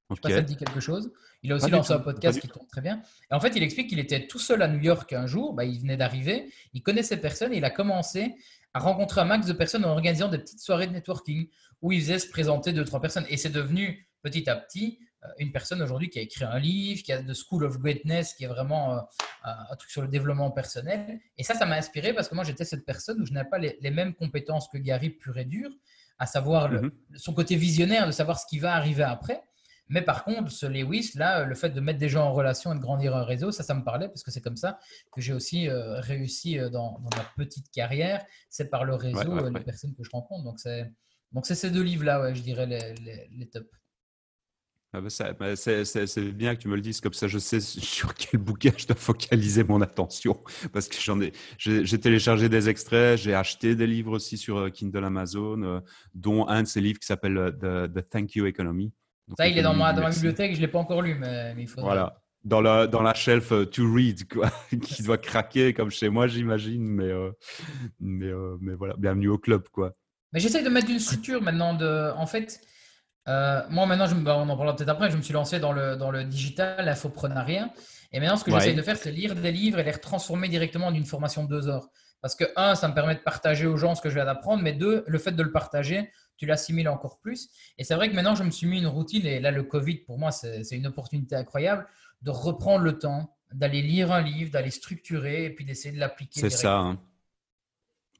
Je 0.09 0.15
sais 0.15 0.21
pas 0.21 0.29
si 0.29 0.35
ça 0.35 0.41
dit 0.41 0.57
quelque 0.57 0.79
chose. 0.79 1.11
Il 1.43 1.51
a 1.51 1.55
aussi 1.55 1.69
lancé 1.69 1.91
un 1.93 1.99
podcast 1.99 2.39
qui 2.39 2.47
tourne 2.47 2.67
très 2.67 2.81
bien. 2.81 3.01
Et 3.29 3.33
en 3.33 3.39
fait, 3.39 3.55
il 3.55 3.63
explique 3.63 3.89
qu'il 3.89 3.99
était 3.99 4.27
tout 4.27 4.39
seul 4.39 4.61
à 4.61 4.67
New 4.67 4.79
York 4.79 5.11
un 5.13 5.25
jour. 5.25 5.53
Bah, 5.53 5.65
il 5.65 5.79
venait 5.79 5.97
d'arriver. 5.97 6.51
Il 6.73 6.83
connaissait 6.83 7.17
personne 7.17 7.53
et 7.53 7.57
il 7.57 7.65
a 7.65 7.69
commencé 7.69 8.35
à 8.73 8.79
rencontrer 8.79 9.21
un 9.21 9.25
max 9.25 9.45
de 9.45 9.53
personnes 9.53 9.85
en 9.85 9.89
organisant 9.89 10.29
des 10.29 10.39
petites 10.39 10.61
soirées 10.61 10.87
de 10.87 10.93
networking 10.93 11.47
où 11.81 11.91
il 11.91 12.01
faisait 12.01 12.19
se 12.19 12.29
présenter 12.29 12.73
deux, 12.73 12.85
trois 12.85 13.01
personnes. 13.01 13.25
Et 13.29 13.37
c'est 13.37 13.49
devenu 13.49 14.07
petit 14.21 14.49
à 14.49 14.55
petit 14.55 14.99
euh, 15.23 15.27
une 15.37 15.51
personne 15.51 15.81
aujourd'hui 15.81 16.09
qui 16.09 16.19
a 16.19 16.21
écrit 16.21 16.45
un 16.45 16.59
livre, 16.59 17.03
qui 17.03 17.11
a 17.11 17.21
The 17.21 17.33
School 17.33 17.65
of 17.65 17.79
Greatness, 17.79 18.33
qui 18.33 18.45
est 18.45 18.47
vraiment 18.47 18.95
euh, 18.95 18.99
un 19.43 19.75
truc 19.75 19.91
sur 19.91 20.01
le 20.01 20.07
développement 20.07 20.51
personnel. 20.51 21.19
Et 21.37 21.43
ça, 21.43 21.55
ça 21.55 21.65
m'a 21.65 21.75
inspiré 21.75 22.13
parce 22.13 22.29
que 22.29 22.35
moi, 22.35 22.43
j'étais 22.43 22.65
cette 22.65 22.85
personne 22.85 23.21
où 23.21 23.25
je 23.25 23.33
n'avais 23.33 23.49
pas 23.49 23.59
les, 23.59 23.91
mêmes 23.91 24.13
compétences 24.13 24.67
que 24.69 24.77
Gary 24.77 25.09
pur 25.09 25.37
et 25.37 25.45
dur, 25.45 25.69
à 26.19 26.25
savoir 26.25 26.71
mm-hmm. 26.71 26.91
son 27.15 27.33
côté 27.33 27.55
visionnaire, 27.55 28.07
de 28.07 28.11
savoir 28.11 28.39
ce 28.39 28.45
qui 28.47 28.59
va 28.59 28.75
arriver 28.75 29.03
après. 29.03 29.43
Mais 29.89 30.01
par 30.01 30.23
contre, 30.23 30.51
ce 30.51 30.65
Lewis, 30.65 31.11
là, 31.15 31.43
le 31.43 31.55
fait 31.55 31.69
de 31.69 31.81
mettre 31.81 31.99
des 31.99 32.09
gens 32.09 32.25
en 32.25 32.33
relation 32.33 32.71
et 32.73 32.75
de 32.75 32.79
grandir 32.79 33.15
un 33.15 33.23
réseau, 33.23 33.51
ça, 33.51 33.63
ça 33.63 33.73
me 33.73 33.83
parlait 33.83 34.07
parce 34.07 34.23
que 34.23 34.31
c'est 34.31 34.41
comme 34.41 34.57
ça 34.57 34.79
que 35.11 35.21
j'ai 35.21 35.33
aussi 35.33 35.69
euh, 35.69 35.99
réussi 35.99 36.57
euh, 36.57 36.69
dans, 36.69 36.99
ma 37.15 37.23
petite 37.35 37.69
carrière. 37.71 38.25
C'est 38.49 38.69
par 38.69 38.85
le 38.85 38.95
réseau, 38.95 39.37
euh, 39.37 39.49
les 39.49 39.63
personnes 39.63 39.93
que 39.95 40.03
je 40.03 40.09
rencontre. 40.11 40.43
Donc, 40.45 40.59
c'est, 40.59 40.91
donc 41.31 41.45
c'est 41.45 41.55
ces 41.55 41.69
deux 41.69 41.83
livres-là, 41.83 42.21
ouais, 42.21 42.35
je 42.35 42.41
dirais, 42.41 42.65
les, 42.65 42.93
les, 42.95 43.29
les 43.31 43.49
tops. 43.49 43.69
Ah 44.95 45.01
bah 45.01 45.33
bah 45.39 45.55
c'est 45.55 46.19
bien 46.33 46.55
que 46.55 46.61
tu 46.61 46.67
me 46.67 46.75
le 46.75 46.81
dises, 46.81 47.01
comme 47.01 47.13
ça 47.13 47.27
je 47.27 47.39
sais 47.39 47.59
sur 47.59 48.13
quel 48.13 48.39
bouquin 48.39 48.69
je 48.77 48.85
dois 48.85 48.95
focaliser 48.95 49.63
mon 49.63 49.81
attention. 49.81 50.39
Parce 50.71 50.87
que 50.87 50.95
j'en 51.01 51.19
ai, 51.19 51.33
j'ai 51.57 51.99
téléchargé 51.99 52.47
des 52.47 52.69
extraits, 52.69 53.17
j'ai 53.17 53.33
acheté 53.33 53.75
des 53.75 53.87
livres 53.87 54.11
aussi 54.11 54.37
sur 54.37 54.71
Kindle 54.71 55.03
Amazon, 55.03 55.81
dont 56.13 56.47
un 56.47 56.61
de 56.61 56.67
ces 56.67 56.79
livres 56.79 56.99
qui 56.99 57.07
s'appelle 57.07 57.57
The, 57.59 58.07
Thank 58.07 58.35
You 58.35 58.45
Economy. 58.45 58.93
Ça, 59.37 59.47
il 59.47 59.57
est 59.57 59.61
dans 59.61 59.73
ma, 59.73 59.93
dans 59.93 60.01
ma 60.01 60.09
bibliothèque, 60.09 60.51
je 60.51 60.57
ne 60.57 60.61
l'ai 60.61 60.67
pas 60.67 60.79
encore 60.79 61.01
lu, 61.01 61.15
mais, 61.15 61.55
il 61.57 61.67
faudrait. 61.67 61.83
Voilà. 61.83 62.19
Dans 62.43 62.59
la, 62.59 62.87
dans 62.87 63.01
la 63.01 63.13
shelf 63.13 63.53
euh, 63.53 63.65
to 63.65 63.83
read, 63.89 64.27
quoi, 64.27 64.51
qui 64.81 65.01
doit 65.01 65.17
craquer 65.17 65.73
comme 65.73 65.89
chez 65.89 66.09
moi, 66.09 66.27
j'imagine. 66.27 66.85
Mais, 66.85 67.05
euh, 67.05 67.31
mais, 68.01 68.27
euh, 68.27 68.57
mais 68.59 68.73
voilà, 68.73 68.95
bienvenue 68.97 69.29
au 69.29 69.37
club, 69.37 69.69
quoi. 69.69 69.93
Mais 70.33 70.41
j'essaie 70.41 70.61
de 70.61 70.69
mettre 70.69 70.89
une 70.89 70.99
structure 70.99 71.41
maintenant. 71.41 71.73
De, 71.73 72.11
en 72.17 72.25
fait, 72.25 72.59
moi 73.27 73.85
maintenant, 73.85 74.07
je, 74.07 74.15
bah, 74.15 74.35
on 74.37 74.49
en 74.49 74.57
parlera 74.57 74.75
peut-être 74.75 74.89
après, 74.89 75.09
je 75.09 75.15
me 75.15 75.21
suis 75.21 75.33
lancé 75.33 75.59
dans 75.59 75.71
le, 75.71 75.95
dans 75.95 76.11
le 76.11 76.25
digital, 76.25 76.83
l'infoprenariat. 76.85 77.71
Et 78.11 78.19
maintenant, 78.19 78.35
ce 78.35 78.43
que 78.43 78.51
j'essaie 78.51 78.73
de 78.73 78.81
faire, 78.81 78.97
c'est 78.97 79.11
lire 79.11 79.35
des 79.35 79.51
livres 79.51 79.79
et 79.79 79.83
les 79.83 79.91
transformer 79.93 80.49
directement 80.49 80.87
en 80.87 80.93
une 80.93 81.05
formation 81.05 81.45
de 81.45 81.49
deux 81.49 81.69
heures. 81.69 81.87
Parce 82.21 82.35
que, 82.35 82.45
un, 82.55 82.75
ça 82.75 82.87
me 82.87 82.93
permet 82.93 83.15
de 83.15 83.21
partager 83.21 83.67
aux 83.67 83.77
gens 83.77 83.95
ce 83.95 84.01
que 84.01 84.09
je 84.09 84.15
viens 84.15 84.25
d'apprendre, 84.25 84.63
mais 84.63 84.73
deux, 84.73 85.03
le 85.07 85.17
fait 85.17 85.31
de 85.31 85.43
le 85.43 85.51
partager, 85.51 86.09
tu 86.37 86.45
l'assimiles 86.45 86.89
encore 86.89 87.19
plus. 87.19 87.49
Et 87.77 87.83
c'est 87.83 87.95
vrai 87.95 88.09
que 88.09 88.15
maintenant, 88.15 88.35
je 88.35 88.43
me 88.43 88.51
suis 88.51 88.67
mis 88.67 88.79
une 88.79 88.87
routine, 88.87 89.25
et 89.25 89.39
là, 89.39 89.51
le 89.51 89.63
Covid, 89.63 89.97
pour 89.97 90.17
moi, 90.17 90.31
c'est 90.31 90.69
une 90.71 90.87
opportunité 90.87 91.35
incroyable 91.35 91.87
de 92.21 92.31
reprendre 92.31 92.83
le 92.83 92.97
temps, 92.97 93.35
d'aller 93.53 93.81
lire 93.81 94.11
un 94.11 94.21
livre, 94.21 94.51
d'aller 94.51 94.71
structurer, 94.71 95.45
et 95.45 95.49
puis 95.49 95.65
d'essayer 95.65 95.93
de 95.93 95.99
l'appliquer. 95.99 96.39
C'est 96.39 96.49
ça. 96.49 96.79
Hein. 96.79 96.99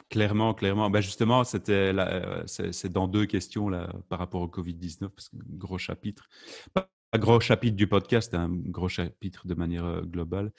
Clairement, 0.09 0.53
clairement. 0.53 0.89
Ben 0.91 1.01
justement, 1.01 1.43
c'était 1.43 1.91
euh, 1.95 2.43
c'est 2.45 2.91
dans 2.91 3.07
deux 3.07 3.25
questions 3.25 3.67
là, 3.67 3.91
par 4.09 4.19
rapport 4.19 4.41
au 4.41 4.47
Covid-19, 4.47 5.09
parce 5.09 5.29
que 5.29 5.37
gros 5.57 5.79
chapitre. 5.79 6.29
Pas 6.73 6.87
un 7.13 7.19
gros 7.19 7.39
chapitre 7.39 7.75
du 7.75 7.87
podcast, 7.87 8.33
un 8.33 8.49
gros 8.49 8.89
chapitre 8.89 9.47
de 9.47 9.53
manière 9.53 9.85
euh, 9.85 10.01
globale. 10.01 10.51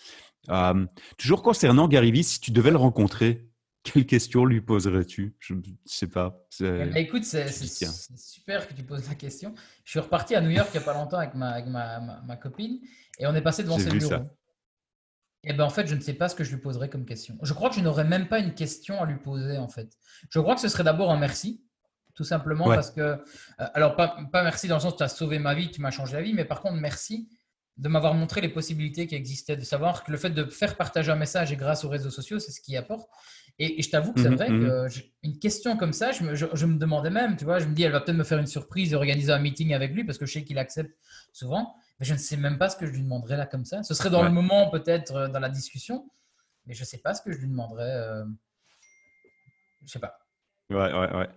Euh, 0.49 0.87
toujours 1.19 1.43
concernant 1.43 1.89
Gary 1.89 2.13
Vee, 2.13 2.25
si 2.25 2.41
tu 2.41 2.53
devais 2.53 2.71
le 2.71 2.77
rencontrer, 2.77 3.47
quelle 3.85 4.07
question 4.07 4.47
lui 4.47 4.63
poserais-tu? 4.63 5.37
Je 5.39 5.55
ne 5.55 5.61
sais 5.85 6.09
pas. 6.09 6.43
Eh 6.59 6.65
ben, 6.65 6.97
écoute, 6.97 7.25
c'est 7.25 7.49
super 7.53 8.67
que 8.67 8.75
tu 8.75 8.83
poses 8.83 9.07
la 9.09 9.15
question. 9.15 9.55
Je 9.85 9.91
suis 9.91 10.01
reparti 10.01 10.35
à 10.35 10.41
New 10.41 10.51
York 10.51 10.71
il 10.73 10.79
n'y 10.79 10.83
a 10.83 10.87
pas 10.87 10.95
longtemps 10.95 11.19
avec 11.19 11.35
ma, 11.35 11.51
avec 11.51 11.67
ma, 11.67 12.01
ma, 12.01 12.37
copine 12.37 12.81
et 13.19 13.27
on 13.27 13.35
est 13.35 13.43
passé 13.43 13.63
devant 13.63 13.79
ses 13.79 13.91
bureaux. 13.91 14.25
Et 15.47 15.51
eh 15.51 15.53
ben 15.53 15.65
en 15.65 15.71
fait, 15.71 15.87
je 15.87 15.95
ne 15.95 16.01
sais 16.01 16.15
pas 16.15 16.31
ce 16.31 16.35
que 16.35 16.43
je 16.43 16.55
lui 16.55 16.61
poserais 16.63 16.89
comme 16.89 17.05
question. 17.05 17.37
Je 17.43 17.53
crois 17.53 17.69
que 17.69 17.77
je 17.77 17.83
n'aurais 17.83 18.05
même 18.05 18.29
pas 18.29 18.39
une 18.39 18.55
question 18.55 19.03
à 19.03 19.05
lui 19.05 19.19
poser 19.19 19.59
en 19.59 19.69
fait. 19.69 19.93
Je 20.31 20.41
crois 20.41 20.55
que 20.55 20.63
ce 20.63 20.69
serait 20.69 20.85
d'abord 20.85 21.13
un 21.13 21.19
merci, 21.19 21.63
tout 22.15 22.25
simplement 22.25 22.65
parce 22.65 22.91
que, 22.91 23.01
euh, 23.03 23.17
alors 23.59 23.95
pas, 23.95 24.17
pas 24.33 24.43
merci 24.43 24.69
dans 24.69 24.77
le 24.77 24.81
sens 24.81 24.97
tu 24.97 25.03
as 25.03 25.09
sauvé 25.09 25.39
ma 25.39 25.55
vie, 25.55 25.71
tu 25.71 25.83
m'as 25.83 25.91
changé 25.91 26.15
la 26.15 26.23
vie, 26.23 26.33
mais 26.33 26.47
par 26.47 26.63
contre 26.63 26.77
merci 26.77 27.29
de 27.77 27.89
m'avoir 27.89 28.15
montré 28.15 28.41
les 28.41 28.49
possibilités 28.49 29.07
qui 29.07 29.17
existaient, 29.17 29.57
de 29.57 29.65
savoir 29.65 30.05
que 30.05 30.13
le 30.13 30.17
fait 30.17 30.31
de 30.31 30.45
faire 30.45 30.77
partager 30.77 31.11
un 31.11 31.17
message 31.17 31.53
et 31.53 31.57
grâce 31.57 31.85
aux 31.85 31.89
réseaux 31.89 32.11
sociaux, 32.11 32.39
c'est 32.39 32.53
ce 32.53 32.61
qui 32.61 32.77
apporte. 32.77 33.09
Et, 33.59 33.83
je 33.83 33.89
t'avoue 33.89 34.13
que 34.13 34.21
c'est 34.21 34.31
mhm, 34.31 34.37
vrai 34.37 34.49
mhm. 34.51 34.67
que 34.67 34.89
une 35.23 35.39
question 35.39 35.77
comme 35.77 35.93
ça, 35.93 36.11
je 36.11 36.25
me, 36.25 36.35
je, 36.35 36.67
me, 36.67 36.77
demandais 36.77 37.11
même, 37.11 37.37
tu 37.37 37.45
vois, 37.45 37.61
je 37.61 37.67
me 37.67 37.75
dis, 37.75 37.85
elle 37.85 37.93
va 37.93 38.01
peut-être 38.01 38.17
me 38.17 38.25
faire 38.25 38.39
une 38.39 38.49
surprise 38.49 38.93
et 38.93 38.97
organiser 38.97 39.33
un 39.33 39.39
meeting 39.39 39.73
avec 39.75 39.93
lui 39.93 40.05
parce 40.05 40.19
que 40.19 40.27
je 40.27 40.33
sais 40.33 40.45
qu'il 40.45 40.59
accepte 40.59 40.93
souvent, 41.33 41.77
mais 42.01 42.07
je 42.07 42.15
ne 42.15 42.19
sais 42.19 42.37
même 42.37 42.59
pas 42.59 42.69
ce 42.69 42.77
que 42.77 42.87
je 42.87 42.91
lui 42.91 43.03
demanderais 43.03 43.37
là 43.37 43.47
comme 43.47 43.65
ça. 43.65 43.83
Ce 43.85 43.95
serait 43.95 44.11
dans 44.11 44.25
le 44.25 44.31
moment, 44.31 44.71
peut-être 44.71 45.15
euh, 45.15 45.29
dans 45.29 45.39
la 45.39 45.51
discussion, 45.51 46.11
mais 46.67 46.75
je 46.75 46.81
ne 46.81 46.87
sais 46.87 46.99
pas 46.99 47.15
ce 47.15 47.23
que 47.23 47.31
je 47.31 47.39
lui 47.39 47.49
demanderais. 47.49 47.93
Euh... 47.93 48.25
Je 49.87 49.93
sais 49.93 50.01
pas. 50.01 50.19
Ouais, 50.71 50.93
ouais, 50.93 51.17
ouais. 51.17 51.29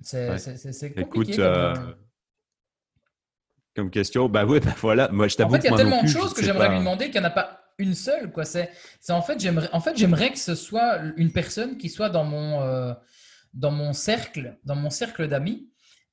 C'est 0.00 0.94
compliqué. 0.94 1.00
Écoute, 1.00 1.38
euh, 1.38 1.74
comme 3.76 3.90
question. 3.90 4.28
Bah 4.28 4.46
oui, 4.46 4.60
bah 4.60 4.74
voilà. 4.78 5.08
Moi, 5.08 5.28
je 5.28 5.36
t'avoue. 5.36 5.50
En 5.50 5.60
fait, 5.60 5.66
il 5.66 5.70
y 5.70 5.74
a 5.74 5.76
tellement 5.76 6.02
de 6.02 6.08
choses 6.08 6.32
que 6.32 6.42
j'aimerais 6.42 6.70
lui 6.70 6.78
demander 6.78 7.10
qu'il 7.10 7.20
n'y 7.20 7.26
en 7.26 7.30
a 7.30 7.32
pas 7.32 7.61
une 7.82 7.94
seule. 7.94 8.30
Quoi. 8.32 8.44
C'est, 8.44 8.70
c'est 9.00 9.12
en 9.12 9.22
fait, 9.22 9.38
j'aimerais, 9.40 9.68
en 9.72 9.80
fait, 9.80 9.96
j'aimerais 9.96 10.32
que 10.32 10.38
ce 10.38 10.54
soit 10.54 11.00
une 11.16 11.32
personne 11.32 11.76
qui 11.76 11.88
soit 11.88 12.08
dans 12.08 12.24
mon, 12.24 12.62
euh, 12.62 12.94
dans 13.54 13.70
mon 13.70 13.92
cercle, 13.92 14.58
dans 14.64 14.76
mon 14.76 14.90
cercle 14.90 15.28
d'amis. 15.28 15.68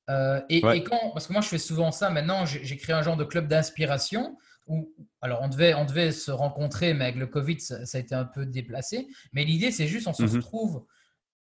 Euh, 0.08 0.40
et, 0.48 0.58
et, 0.58 0.82
quand, 0.82 1.10
parce 1.12 1.26
que 1.26 1.32
moi, 1.32 1.42
je 1.42 1.48
fais 1.48 1.58
souvent 1.58 1.92
ça. 1.92 2.10
Maintenant, 2.10 2.44
j'ai, 2.44 2.76
créé 2.76 2.94
un 2.94 3.02
genre 3.02 3.16
de 3.16 3.24
club 3.24 3.46
d'inspiration 3.46 4.36
où, 4.66 4.92
alors, 5.20 5.40
on 5.42 5.48
devait, 5.48 5.74
on 5.74 5.84
devait 5.84 6.12
se 6.12 6.30
rencontrer, 6.30 6.94
mais 6.94 7.04
avec 7.04 7.16
le 7.16 7.26
Covid, 7.26 7.60
ça, 7.60 7.76
a 7.92 7.98
été 7.98 8.14
un 8.14 8.24
peu 8.24 8.46
déplacé. 8.46 9.08
Mais 9.32 9.44
l'idée, 9.44 9.70
c'est 9.70 9.86
juste, 9.86 10.08
on 10.08 10.12
se 10.12 10.24
mhm. 10.24 10.36
retrouve 10.36 10.84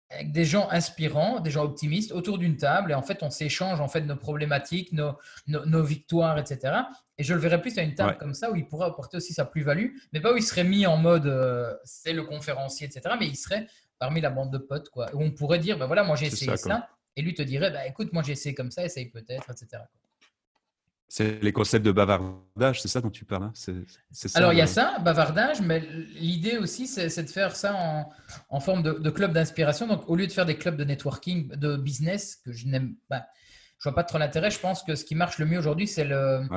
avec 0.09 0.32
des 0.32 0.45
gens 0.45 0.69
inspirants, 0.69 1.39
des 1.39 1.51
gens 1.51 1.63
optimistes 1.63 2.11
autour 2.11 2.38
d'une 2.38 2.57
table 2.57 2.91
et 2.91 2.93
en 2.93 3.01
fait 3.01 3.23
on 3.23 3.30
s'échange 3.30 3.82
en 3.82 3.88
fait 3.88 4.01
nos 4.01 4.15
problématiques, 4.15 4.91
nos, 4.91 5.17
nos, 5.47 5.84
victoires, 5.84 6.38
etc. 6.38 6.73
Et 7.18 7.24
je 7.24 7.34
le 7.34 7.39
verrais 7.39 7.61
plus 7.61 7.78
à 7.78 7.82
une 7.82 7.95
table 7.95 8.18
comme 8.18 8.34
ça 8.34 8.51
où 8.51 8.55
il 8.55 8.68
pourrait 8.68 8.88
apporter 8.88 9.18
aussi 9.18 9.34
sa 9.34 9.45
plus-value, 9.45 9.95
mais 10.11 10.20
pas 10.20 10.34
où 10.34 10.38
il 10.38 10.43
serait 10.43 10.66
mis 10.66 10.86
en 10.86 10.97
mode 10.97 11.28
euh, 11.28 11.74
c'est 11.84 12.13
le 12.13 12.24
conférencier, 12.24 12.88
etc. 12.88 13.16
Mais 13.20 13.28
il 13.28 13.36
serait 13.36 13.68
parmi 13.99 14.20
la 14.20 14.30
bande 14.30 14.51
de 14.51 14.57
potes 14.57 14.89
quoi. 14.89 15.09
Où 15.13 15.22
on 15.22 15.32
pourrait 15.32 15.59
dire 15.59 15.78
ben 15.78 15.88
voilà 15.88 16.03
moi 16.03 16.16
j'ai 16.16 16.28
essayé 16.28 16.57
ça, 16.57 16.89
et 17.16 17.22
lui 17.22 17.34
te 17.34 17.41
dirait 17.41 17.72
bah 17.72 17.88
écoute 17.88 18.11
moi 18.11 18.22
j'ai 18.22 18.34
essayé 18.34 18.53
comme 18.53 18.72
ça, 18.72 18.84
essaye 18.84 19.09
peut-être, 19.09 19.49
etc. 19.49 19.84
C'est 21.07 21.41
les 21.41 21.53
concepts 21.53 21.86
de 21.86 21.91
bavardage, 21.91 22.82
c'est 22.82 22.88
ça 22.88 22.99
dont 22.99 23.11
tu 23.11 23.26
parles 23.26 23.43
hein? 23.43 23.53
Alors, 24.34 24.53
il 24.53 24.57
y 24.57 24.61
a 24.61 24.68
ça, 24.68 24.97
bavardage, 24.99 25.61
mais 25.61 25.80
l'idée 26.16 26.57
aussi, 26.57 26.88
c'est 26.88 27.24
de 27.24 27.30
faire 27.30 27.55
ça 27.55 28.09
en, 28.49 28.59
forme 28.59 28.82
de, 28.82 29.09
club 29.11 29.32
d'inspiration. 29.32 29.88
Donc, 29.88 30.09
au 30.09 30.16
lieu 30.16 30.26
de 30.26 30.32
faire 30.32 30.47
des 30.47 30.57
clubs 30.57 30.76
de 30.76 30.84
networking, 30.84 31.49
de 31.49 31.78
business, 31.78 32.38
que 32.38 32.51
je 32.51 32.68
n'aime 32.68 32.95
pas, 33.07 33.28
je 33.78 33.88
vois 33.88 33.95
pas 33.95 34.03
trop 34.03 34.18
l'intérêt. 34.18 34.49
Je 34.49 34.59
pense 34.59 34.82
que 34.82 34.95
ce 34.95 35.05
qui 35.05 35.13
marche 35.13 35.38
le 35.38 35.45
mieux 35.45 35.59
aujourd'hui, 35.59 35.88
c'est 35.88 36.05
le. 36.05 36.47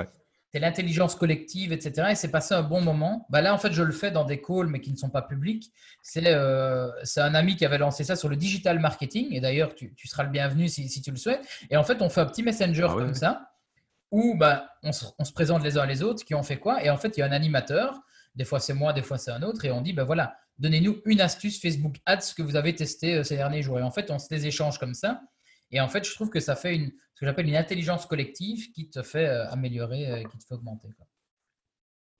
L'intelligence 0.59 1.14
collective, 1.14 1.72
etc. 1.72 2.09
Et 2.11 2.14
c'est 2.14 2.30
passé 2.30 2.54
un 2.54 2.62
bon 2.62 2.80
moment. 2.80 3.26
Bah 3.30 3.40
là, 3.40 3.54
en 3.54 3.59
fait, 3.59 3.72
je 3.72 3.82
le 3.82 3.92
fais 3.92 4.11
dans 4.11 4.24
des 4.24 4.40
calls, 4.40 4.66
mais 4.66 4.80
qui 4.80 4.92
ne 4.92 4.96
sont 4.96 5.11
pas 5.11 5.22
publics. 5.22 5.72
C'est 6.02 6.22
euh, 6.26 6.90
un 7.16 7.34
ami 7.34 7.56
qui 7.56 7.64
avait 7.64 7.78
lancé 7.78 8.04
ça 8.04 8.16
sur 8.16 8.28
le 8.28 8.36
digital 8.36 8.78
marketing. 8.78 9.28
Et 9.32 9.40
d'ailleurs, 9.40 9.74
tu, 9.74 9.92
seras 10.04 10.24
le 10.24 10.30
bienvenu 10.30 10.68
si, 10.68 11.02
tu 11.02 11.11
le 11.11 11.16
souhaites. 11.16 11.46
Et 11.70 11.76
en 11.76 11.84
fait, 11.84 12.02
on 12.02 12.09
fait 12.09 12.20
un 12.20 12.26
petit 12.26 12.42
messenger 12.42 12.86
ah 12.88 12.94
comme 12.94 13.14
ça 13.14 13.48
où 14.11 14.36
bah, 14.36 14.70
on, 14.82 14.92
se, 14.92 15.32
présente 15.34 15.62
les 15.62 15.76
uns 15.76 15.86
les 15.86 16.02
autres, 16.02 16.24
qui 16.24 16.34
ont 16.34 16.42
fait 16.42 16.59
quoi, 16.59 16.82
et 16.82 16.90
en 16.90 16.96
fait, 16.96 17.16
il 17.16 17.20
y 17.20 17.22
a 17.22 17.26
un 17.26 17.32
animateur, 17.32 17.94
des 18.34 18.44
fois 18.44 18.61
c'est 18.61 18.74
moi, 18.74 18.92
des 18.92 19.02
fois 19.02 19.18
c'est 19.18 19.30
un 19.30 19.42
autre, 19.42 19.64
et 19.64 19.70
on 19.70 19.82
dit, 19.82 19.92
ben 19.92 20.04
voilà, 20.04 20.34
donnez-nous 20.59 21.02
une 21.04 21.20
astuce 21.20 21.61
Facebook 21.61 21.96
Ads 22.06 22.34
que 22.36 22.42
vous 22.42 22.56
avez 22.56 22.74
testé 22.74 23.16
euh, 23.16 23.22
ces 23.22 23.36
derniers 23.36 23.62
jours. 23.62 23.78
Et 23.78 23.82
en 23.82 23.90
fait, 23.90 24.11
on 24.11 24.18
se 24.18 24.32
les 24.34 24.46
échange 24.46 24.78
comme 24.78 24.94
ça. 24.94 25.20
Et 25.70 25.80
en 25.80 25.88
fait, 25.88 26.04
je 26.04 26.14
trouve 26.14 26.30
que 26.30 26.40
ça 26.40 26.56
fait 26.56 26.74
une, 26.76 26.92
ce 27.14 27.20
que 27.20 27.26
j'appelle 27.26 27.48
une 27.48 27.56
intelligence 27.56 28.06
collective 28.06 28.70
qui 28.72 28.88
te 28.88 29.02
fait 29.02 29.26
euh, 29.26 29.50
améliorer, 29.50 30.10
euh, 30.10 30.22
qui 30.24 30.38
te 30.38 30.44
fait 30.44 30.54
augmenter. 30.54 30.88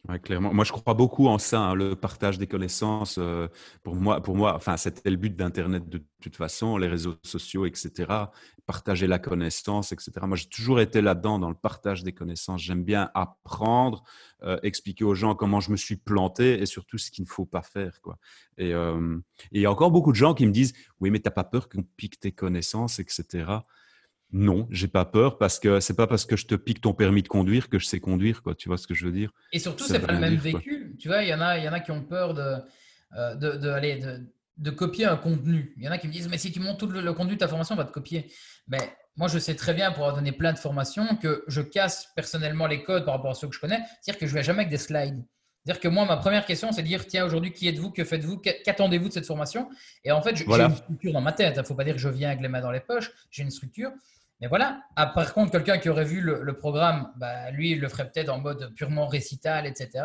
Ouais, 0.09 0.21
clairement. 0.21 0.55
Moi, 0.55 0.65
je 0.65 0.73
crois 0.73 0.95
beaucoup 0.95 1.27
en 1.27 1.39
ça, 1.39 1.61
hein, 1.61 1.75
le 1.75 1.95
partage 1.95 2.39
des 2.39 2.47
connaissances. 2.47 3.19
Euh, 3.19 3.49
pour 3.83 3.95
moi, 3.95 4.23
pour 4.23 4.37
moi, 4.37 4.55
enfin, 4.55 4.77
c'était 4.77 5.11
le 5.11 5.17
but 5.17 5.37
d'Internet 5.37 5.89
de 5.89 6.03
toute 6.23 6.37
façon, 6.37 6.79
les 6.79 6.89
réseaux 6.89 7.17
sociaux, 7.25 7.67
etc. 7.67 8.07
Partager 8.65 9.07
la 9.07 9.19
connaissance, 9.19 9.93
etc. 9.93 10.13
Moi, 10.23 10.37
j'ai 10.37 10.49
toujours 10.49 10.81
été 10.81 11.01
là-dedans, 11.01 11.39
dans 11.39 11.49
le 11.49 11.55
partage 11.55 12.05
des 12.05 12.13
connaissances. 12.13 12.63
J'aime 12.63 12.85
bien 12.85 13.11
apprendre, 13.15 14.05
euh, 14.43 14.59
expliquer 14.63 15.05
aux 15.05 15.15
gens 15.15 15.35
comment 15.35 15.61
je 15.61 15.71
me 15.71 15.77
suis 15.77 15.97
planté 15.97 16.61
et 16.61 16.67
surtout 16.67 16.99
ce 16.99 17.11
qu'il 17.11 17.25
ne 17.25 17.29
faut 17.29 17.47
pas 17.47 17.63
faire, 17.63 18.01
quoi. 18.01 18.19
Et 18.57 18.73
euh, 18.73 19.19
il 19.53 19.61
y 19.61 19.67
a 19.67 19.71
encore 19.71 19.91
beaucoup 19.91 20.13
de 20.13 20.17
gens 20.17 20.35
qui 20.35 20.47
me 20.47 20.53
disent, 20.53 20.75
oui, 21.01 21.11
mais 21.11 21.19
tu 21.19 21.27
n'as 21.27 21.33
pas 21.33 21.45
peur 21.45 21.69
qu'on 21.69 21.83
pique 21.97 22.21
tes 22.21 22.33
connaissances, 22.33 22.99
etc. 22.99 23.47
Non, 24.31 24.69
j'ai 24.71 24.89
pas 24.89 25.07
peur 25.07 25.39
parce 25.39 25.59
que 25.59 25.81
c'est 25.81 25.97
pas 25.97 26.07
parce 26.07 26.27
que 26.27 26.37
je 26.37 26.47
te 26.47 26.55
pique 26.55 26.83
ton 26.83 26.93
permis 26.93 27.23
de 27.23 27.29
conduire 27.29 27.71
que 27.71 27.79
je 27.79 27.87
sais 27.87 27.99
conduire, 27.99 28.43
quoi. 28.43 28.55
Tu 28.55 28.69
vois 28.69 28.77
ce 28.77 28.87
que 28.87 28.95
je 28.95 29.07
veux 29.07 29.13
dire? 29.13 29.33
Et 29.53 29.59
surtout, 29.59 29.85
c'est 29.85 30.01
pas 30.01 30.13
le 30.13 30.19
même 30.19 30.37
véhicule. 30.37 30.97
Tu 30.99 31.09
vois, 31.09 31.23
il 31.23 31.29
y 31.29 31.35
en 31.35 31.41
a, 31.41 31.59
il 31.59 31.65
y 31.65 31.69
en 31.69 31.73
a 31.73 31.81
qui 31.81 31.93
ont 31.93 32.03
peur 32.03 32.35
de, 32.35 32.57
euh, 33.17 33.35
de, 33.37 33.53
de, 33.57 34.27
de, 34.59 34.71
copier 34.71 35.07
un 35.07 35.17
contenu. 35.17 35.73
Il 35.79 35.85
y 35.85 35.89
en 35.89 35.93
a 35.93 35.99
qui 35.99 36.09
me 36.09 36.13
disent, 36.13 36.29
mais 36.29 36.37
si 36.37 36.53
tu 36.53 36.61
montes 36.61 36.79
tout 36.79 36.89
le, 36.89 37.13
contenu 37.15 37.35
de 37.35 37.39
ta 37.39 37.49
formation, 37.49 37.75
on 37.75 37.79
va 37.79 37.87
te 37.87 37.93
copier. 37.93 38.31
Mais 38.67 38.95
moi, 39.19 39.27
je 39.27 39.41
sais 39.41 39.57
très 39.57 39.75
bien, 39.75 39.91
pour 39.91 40.05
avoir 40.05 40.17
donné 40.17 40.31
plein 40.31 40.53
de 40.53 40.59
formations, 40.59 41.17
que 41.17 41.45
je 41.49 41.61
casse 41.61 42.09
personnellement 42.15 42.69
les 42.69 42.85
codes 42.85 43.05
par 43.05 43.15
rapport 43.15 43.33
à 43.33 43.35
ceux 43.35 43.49
que 43.49 43.55
je 43.55 43.61
connais. 43.61 43.81
C'est-à-dire 44.01 44.21
que 44.21 44.27
je 44.29 44.33
vais 44.33 44.45
jamais 44.45 44.61
avec 44.61 44.71
des 44.71 44.79
slides. 44.79 45.25
C'est-à-dire 45.65 45.81
que 45.81 45.89
moi, 45.89 46.07
ma 46.07 46.17
première 46.17 46.47
question, 46.47 46.71
c'est 46.71 46.83
de 46.83 46.87
dire 46.87 47.05
tiens, 47.05 47.27
aujourd'hui, 47.27 47.53
qui 47.53 47.67
êtes-vous? 47.67 47.91
Que 47.91 48.05
faites-vous? 48.05 48.39
Qu'attendez-vous 48.39 49.09
de 49.09 49.13
cette 49.13 49.27
formation? 49.27 49.69
Et 50.05 50.13
en 50.13 50.23
fait, 50.23 50.37
j'ai 50.37 50.45
une 50.45 50.75
structure 50.77 51.13
dans 51.13 51.21
ma 51.21 51.33
tête. 51.33 51.55
Il 51.57 51.59
ne 51.59 51.65
faut 51.65 51.75
pas 51.75 51.83
dire 51.83 51.95
que 51.95 52.01
je 52.01 52.09
viens 52.09 52.29
avec 52.29 52.41
les 52.41 52.49
mains 52.49 52.61
dans 52.61 52.71
les 52.71 52.79
poches. 52.79 53.11
J'ai 53.33 53.43
une 53.43 53.51
structure. 53.51 53.91
Mais 54.41 54.47
voilà. 54.47 54.83
Ah, 54.95 55.09
par 55.09 55.35
contre, 55.35 55.51
quelqu'un 55.51 55.79
qui 55.79 55.89
aurait 55.89 56.05
vu 56.05 56.21
le, 56.21 56.57
programme, 56.57 57.13
bah, 57.17 57.51
lui, 57.51 57.73
il 57.73 57.81
le 57.81 57.89
ferait 57.89 58.09
peut-être 58.09 58.29
en 58.29 58.39
mode 58.39 58.73
purement 58.77 59.09
récital, 59.09 59.67
etc. 59.67 60.05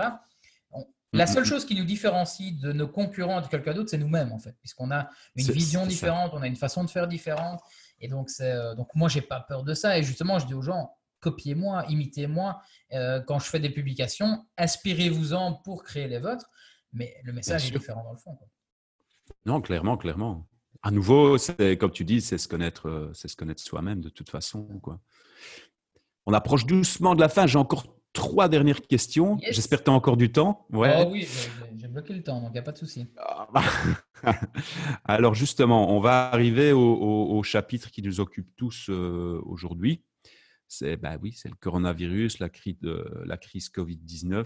la 1.13 1.27
seule 1.27 1.45
chose 1.45 1.65
qui 1.65 1.75
nous 1.75 1.85
différencie 1.85 2.59
de 2.59 2.73
nos 2.73 2.87
concurrents 2.87 3.39
et 3.39 3.43
de 3.43 3.47
quelqu'un 3.47 3.75
d'autre, 3.75 3.91
c'est 3.91 3.99
nous-mêmes, 3.99 4.31
en 4.31 4.39
fait, 4.39 4.55
puisqu'on 4.59 4.89
a 4.89 5.07
une 5.35 5.51
vision 5.51 5.85
différente, 5.85 6.31
on 6.33 6.41
a 6.41 6.47
une 6.47 6.55
façon 6.55 6.83
de 6.83 6.89
faire 6.89 7.07
différente. 7.07 7.61
Et 8.03 8.07
donc, 8.07 8.29
euh, 8.41 8.75
donc 8.75 8.89
moi, 8.93 9.09
j'ai 9.09 9.21
pas 9.21 9.39
peur 9.39 9.63
de 9.63 9.73
ça. 9.73 9.97
Et 9.97 10.03
justement, 10.03 10.37
je 10.37 10.45
dis 10.45 10.53
aux 10.53 10.61
gens, 10.61 10.91
copiez-moi, 11.21 11.85
imitez-moi. 11.89 12.61
Euh, 12.91 13.21
quand 13.21 13.39
je 13.39 13.49
fais 13.49 13.59
des 13.59 13.69
publications, 13.69 14.45
inspirez-vous-en 14.57 15.53
pour 15.63 15.83
créer 15.83 16.07
les 16.07 16.19
vôtres. 16.19 16.49
Mais 16.91 17.15
le 17.23 17.33
message 17.33 17.67
est 17.67 17.71
différent 17.71 18.03
dans 18.03 18.11
le 18.11 18.19
fond. 18.19 18.37
Non, 19.45 19.61
clairement, 19.61 19.97
clairement 19.97 20.45
à 20.83 20.91
nouveau, 20.91 21.37
c'est 21.37 21.77
comme 21.77 21.91
tu 21.91 22.03
dis, 22.03 22.19
c'est 22.19 22.37
se 22.37 22.47
connaître, 22.47 22.89
euh, 22.89 23.11
c'est 23.13 23.29
se 23.29 23.37
connaître 23.37 23.61
soi-même 23.61 24.01
de 24.01 24.09
toute 24.09 24.29
façon. 24.29 24.67
Quoi. 24.81 24.99
On 26.25 26.33
approche 26.33 26.65
doucement 26.65 27.15
de 27.15 27.21
la 27.21 27.29
fin. 27.29 27.47
J'ai 27.47 27.57
encore 27.57 27.85
trois 28.11 28.49
dernières 28.49 28.81
questions. 28.81 29.37
J'espère 29.49 29.79
que 29.79 29.85
tu 29.85 29.91
as 29.91 29.93
encore 29.93 30.17
du 30.17 30.31
temps. 30.31 30.67
Ouais. 30.71 30.93
Oh 30.99 31.09
oui, 31.09 31.25
j'ai 31.77 31.87
bloqué 31.87 32.13
le 32.13 32.21
temps, 32.21 32.41
donc 32.41 32.49
il 32.49 32.53
n'y 32.53 32.59
a 32.59 32.63
pas 32.63 32.73
de 32.73 32.77
souci. 32.77 33.07
Alors 35.05 35.33
justement, 35.33 35.95
on 35.95 35.99
va 35.99 36.29
arriver 36.29 36.71
au, 36.71 37.41
chapitre 37.43 37.91
qui 37.91 38.01
nous 38.01 38.19
occupe 38.19 38.55
tous 38.55 38.87
euh, 38.89 39.41
aujourd'hui. 39.45 40.03
C'est 40.67 40.97
bah 40.97 41.17
oui, 41.21 41.33
c'est 41.35 41.49
le 41.49 41.55
coronavirus, 41.55 42.39
la 42.39 42.49
crise, 42.49 42.77
la 42.81 43.37
crise 43.37 43.69
Covid-19. 43.69 44.45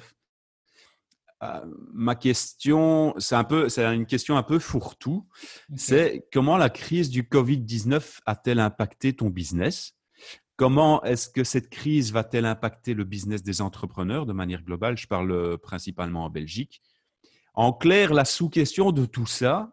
Euh, 1.43 1.61
ma 1.93 2.15
question, 2.15 3.13
c'est 3.19 3.35
un 3.35 3.43
peu, 3.43 3.69
c'est 3.69 3.85
une 3.85 4.05
question 4.05 4.37
un 4.37 4.43
peu 4.43 4.59
fourre-tout. 4.59 5.27
C'est 5.75 6.27
comment 6.33 6.57
la 6.57 6.69
crise 6.69 7.09
du 7.09 7.23
Covid-19 7.23 8.19
a-t-elle 8.25 8.59
impacté 8.59 9.13
ton 9.13 9.29
business? 9.29 9.93
Comment 10.55 11.03
est-ce 11.03 11.29
que 11.29 11.43
cette 11.43 11.69
crise 11.69 12.11
va-t-elle 12.11 12.45
impacter 12.45 12.95
le 12.95 13.03
business 13.03 13.43
des 13.43 13.61
entrepreneurs? 13.61 14.25
De 14.25 14.33
manière 14.33 14.63
globale 14.63 14.97
Je 14.97 15.07
parle 15.07 15.31
euh, 15.31 15.57
principalement 15.57 16.25
en 16.25 16.29
Belgique. 16.31 16.81
En 17.57 17.73
clair, 17.73 18.13
la 18.13 18.23
sous-question 18.23 18.91
de 18.91 19.07
tout 19.07 19.25
ça, 19.25 19.71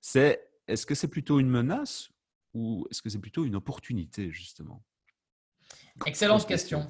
c'est 0.00 0.42
est-ce 0.66 0.86
que 0.86 0.94
c'est 0.94 1.06
plutôt 1.06 1.38
une 1.38 1.50
menace 1.50 2.08
ou 2.54 2.88
est-ce 2.90 3.02
que 3.02 3.10
c'est 3.10 3.18
plutôt 3.18 3.44
une 3.44 3.56
opportunité, 3.56 4.32
justement? 4.32 4.82
Excellente 6.06 6.46
question. 6.46 6.88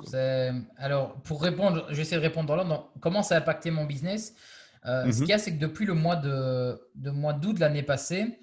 Alors, 0.77 1.21
pour 1.23 1.43
répondre, 1.43 1.85
j'essaie 1.91 2.15
de 2.15 2.21
répondre 2.21 2.47
dans 2.47 2.55
l'ordre. 2.55 2.93
Comment 3.01 3.25
ça 3.25 3.35
a 3.35 3.39
impacté 3.39 3.73
mon 3.73 3.87
business? 3.87 4.37
Euh, 4.87 5.03
Ce 5.03 5.09
mhm. 5.09 5.15
qu'il 5.15 5.27
y 5.31 5.33
a, 5.33 5.39
c'est 5.39 5.53
que 5.53 5.59
depuis 5.61 5.85
le 5.85 5.95
mois 5.95 6.15
de, 6.15 6.81
de 6.95 7.11
mois 7.11 7.33
d'août 7.33 7.55
de 7.55 7.61
l'année 7.61 7.83
passée, 7.83 8.39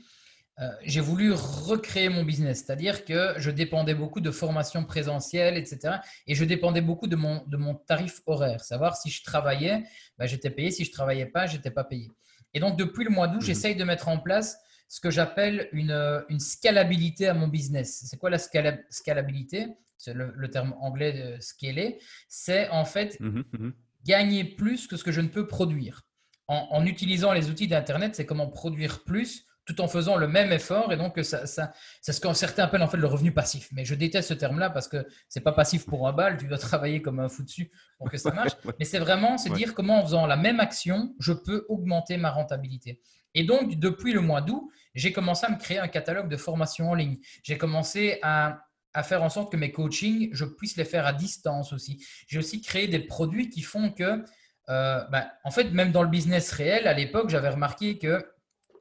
euh, 0.59 0.71
j'ai 0.83 1.01
voulu 1.01 1.33
recréer 1.33 2.09
mon 2.09 2.23
business. 2.23 2.63
C'est-à-dire 2.65 3.05
que 3.05 3.35
je 3.37 3.51
dépendais 3.51 3.93
beaucoup 3.93 4.21
de 4.21 4.31
formations 4.31 4.83
présentielles, 4.85 5.55
etc. 5.55 5.97
Et 6.25 6.33
je 6.33 6.43
dépendais 6.45 6.81
beaucoup 6.81 7.07
de 7.07 7.15
mon, 7.15 7.45
de 7.45 7.57
mon 7.57 7.75
tarif 7.75 8.21
horaire. 8.25 8.63
Savoir 8.63 8.97
si 8.97 9.11
je 9.11 9.23
travaillais, 9.23 9.83
bah, 10.17 10.25
j'étais 10.25 10.49
payé. 10.49 10.71
Si 10.71 10.83
je 10.83 10.91
travaillais 10.91 11.27
pas, 11.27 11.45
j'étais 11.45 11.69
pas 11.69 11.83
payé. 11.83 12.09
Et 12.53 12.59
donc, 12.59 12.75
depuis 12.75 13.03
le 13.03 13.11
mois 13.11 13.27
d'août, 13.27 13.41
mhm. 13.41 13.45
j'essaye 13.45 13.75
de 13.75 13.83
mettre 13.83 14.07
en 14.07 14.17
place 14.17 14.57
ce 14.87 14.99
que 14.99 15.11
j'appelle 15.11 15.69
une, 15.73 16.23
une, 16.29 16.39
scalabilité 16.39 17.27
à 17.27 17.33
mon 17.33 17.49
business. 17.49 18.05
C'est 18.09 18.17
quoi 18.17 18.29
la 18.29 18.39
scalabilité? 18.39 19.67
C'est 19.97 20.13
le, 20.13 20.47
terme 20.49 20.73
anglais 20.79 21.11
de 21.11 21.41
scaler. 21.41 21.99
C'est 22.29 22.69
en 22.69 22.85
fait 22.85 23.19
mmh 23.19 23.43
mmh 23.51 23.71
gagner 24.05 24.45
plus 24.45 24.87
que 24.87 24.95
ce 24.95 25.03
que 25.03 25.11
je 25.11 25.19
ne 25.19 25.27
peux 25.27 25.47
produire. 25.47 26.03
En, 26.47 26.67
en 26.71 26.85
utilisant 26.85 27.33
les 27.33 27.49
outils 27.49 27.67
d'Internet, 27.67 28.15
c'est 28.15 28.25
comment 28.25 28.47
produire 28.47 29.03
plus 29.03 29.45
tout 29.67 29.81
en 29.81 29.87
faisant 29.87 30.15
le 30.15 30.27
même 30.27 30.51
effort. 30.51 30.91
Et 30.93 30.97
donc, 30.97 31.19
ça, 31.23 31.45
ça 31.45 31.73
c'est 32.01 32.13
ce 32.13 32.21
que 32.21 32.33
certains 32.33 32.63
appellent 32.63 32.81
en 32.81 32.87
fait 32.87 32.97
le 32.97 33.05
revenu 33.05 33.33
passif. 33.33 33.67
Mais 33.73 33.83
je 33.83 33.93
déteste 33.93 34.29
ce 34.29 34.33
terme-là 34.33 34.69
parce 34.69 34.87
que 34.87 35.05
c'est 35.27 35.41
pas 35.41 35.51
passif 35.51 35.85
pour 35.85 36.07
un 36.07 36.13
bal. 36.13 36.37
Tu 36.37 36.47
dois 36.47 36.57
travailler 36.57 37.01
comme 37.01 37.19
un 37.19 37.27
fou 37.27 37.43
dessus 37.43 37.69
pour 37.97 38.09
que 38.09 38.17
ça 38.17 38.31
marche. 38.31 38.53
Mais 38.79 38.85
c'est 38.85 38.99
vraiment, 38.99 39.37
c'est 39.37 39.51
dire 39.51 39.75
comment 39.75 39.99
en 39.99 40.03
faisant 40.03 40.25
la 40.25 40.37
même 40.37 40.61
action, 40.61 41.13
je 41.19 41.33
peux 41.33 41.65
augmenter 41.67 42.17
ma 42.17 42.31
rentabilité. 42.31 43.01
Et 43.33 43.43
donc, 43.43 43.77
depuis 43.77 44.13
le 44.13 44.21
mois 44.21 44.41
d'août, 44.41 44.71
j'ai 44.95 45.11
commencé 45.11 45.45
à 45.45 45.49
me 45.49 45.57
créer 45.57 45.79
un 45.79 45.89
catalogue 45.89 46.29
de 46.29 46.37
formation 46.37 46.89
en 46.89 46.95
ligne. 46.95 47.17
J'ai 47.43 47.57
commencé 47.57 48.19
à, 48.23 48.61
à 48.93 49.03
faire 49.03 49.21
en 49.21 49.29
sorte 49.29 49.51
que 49.51 49.57
mes 49.57 49.71
coachings, 49.71 50.29
je 50.31 50.45
puisse 50.45 50.77
les 50.77 50.85
faire 50.85 51.05
à 51.05 51.13
distance 51.13 51.73
aussi. 51.73 52.03
J'ai 52.27 52.39
aussi 52.39 52.61
créé 52.61 52.87
des 52.87 52.99
produits 52.99 53.49
qui 53.49 53.61
font 53.61 53.91
que, 53.91 54.23
euh, 54.69 55.03
ben, 55.11 55.29
en 55.43 55.51
fait, 55.51 55.65
même 55.71 55.91
dans 55.91 56.03
le 56.03 56.09
business 56.09 56.51
réel, 56.53 56.87
à 56.87 56.93
l'époque, 56.93 57.29
j'avais 57.29 57.49
remarqué 57.49 57.99
que 57.99 58.25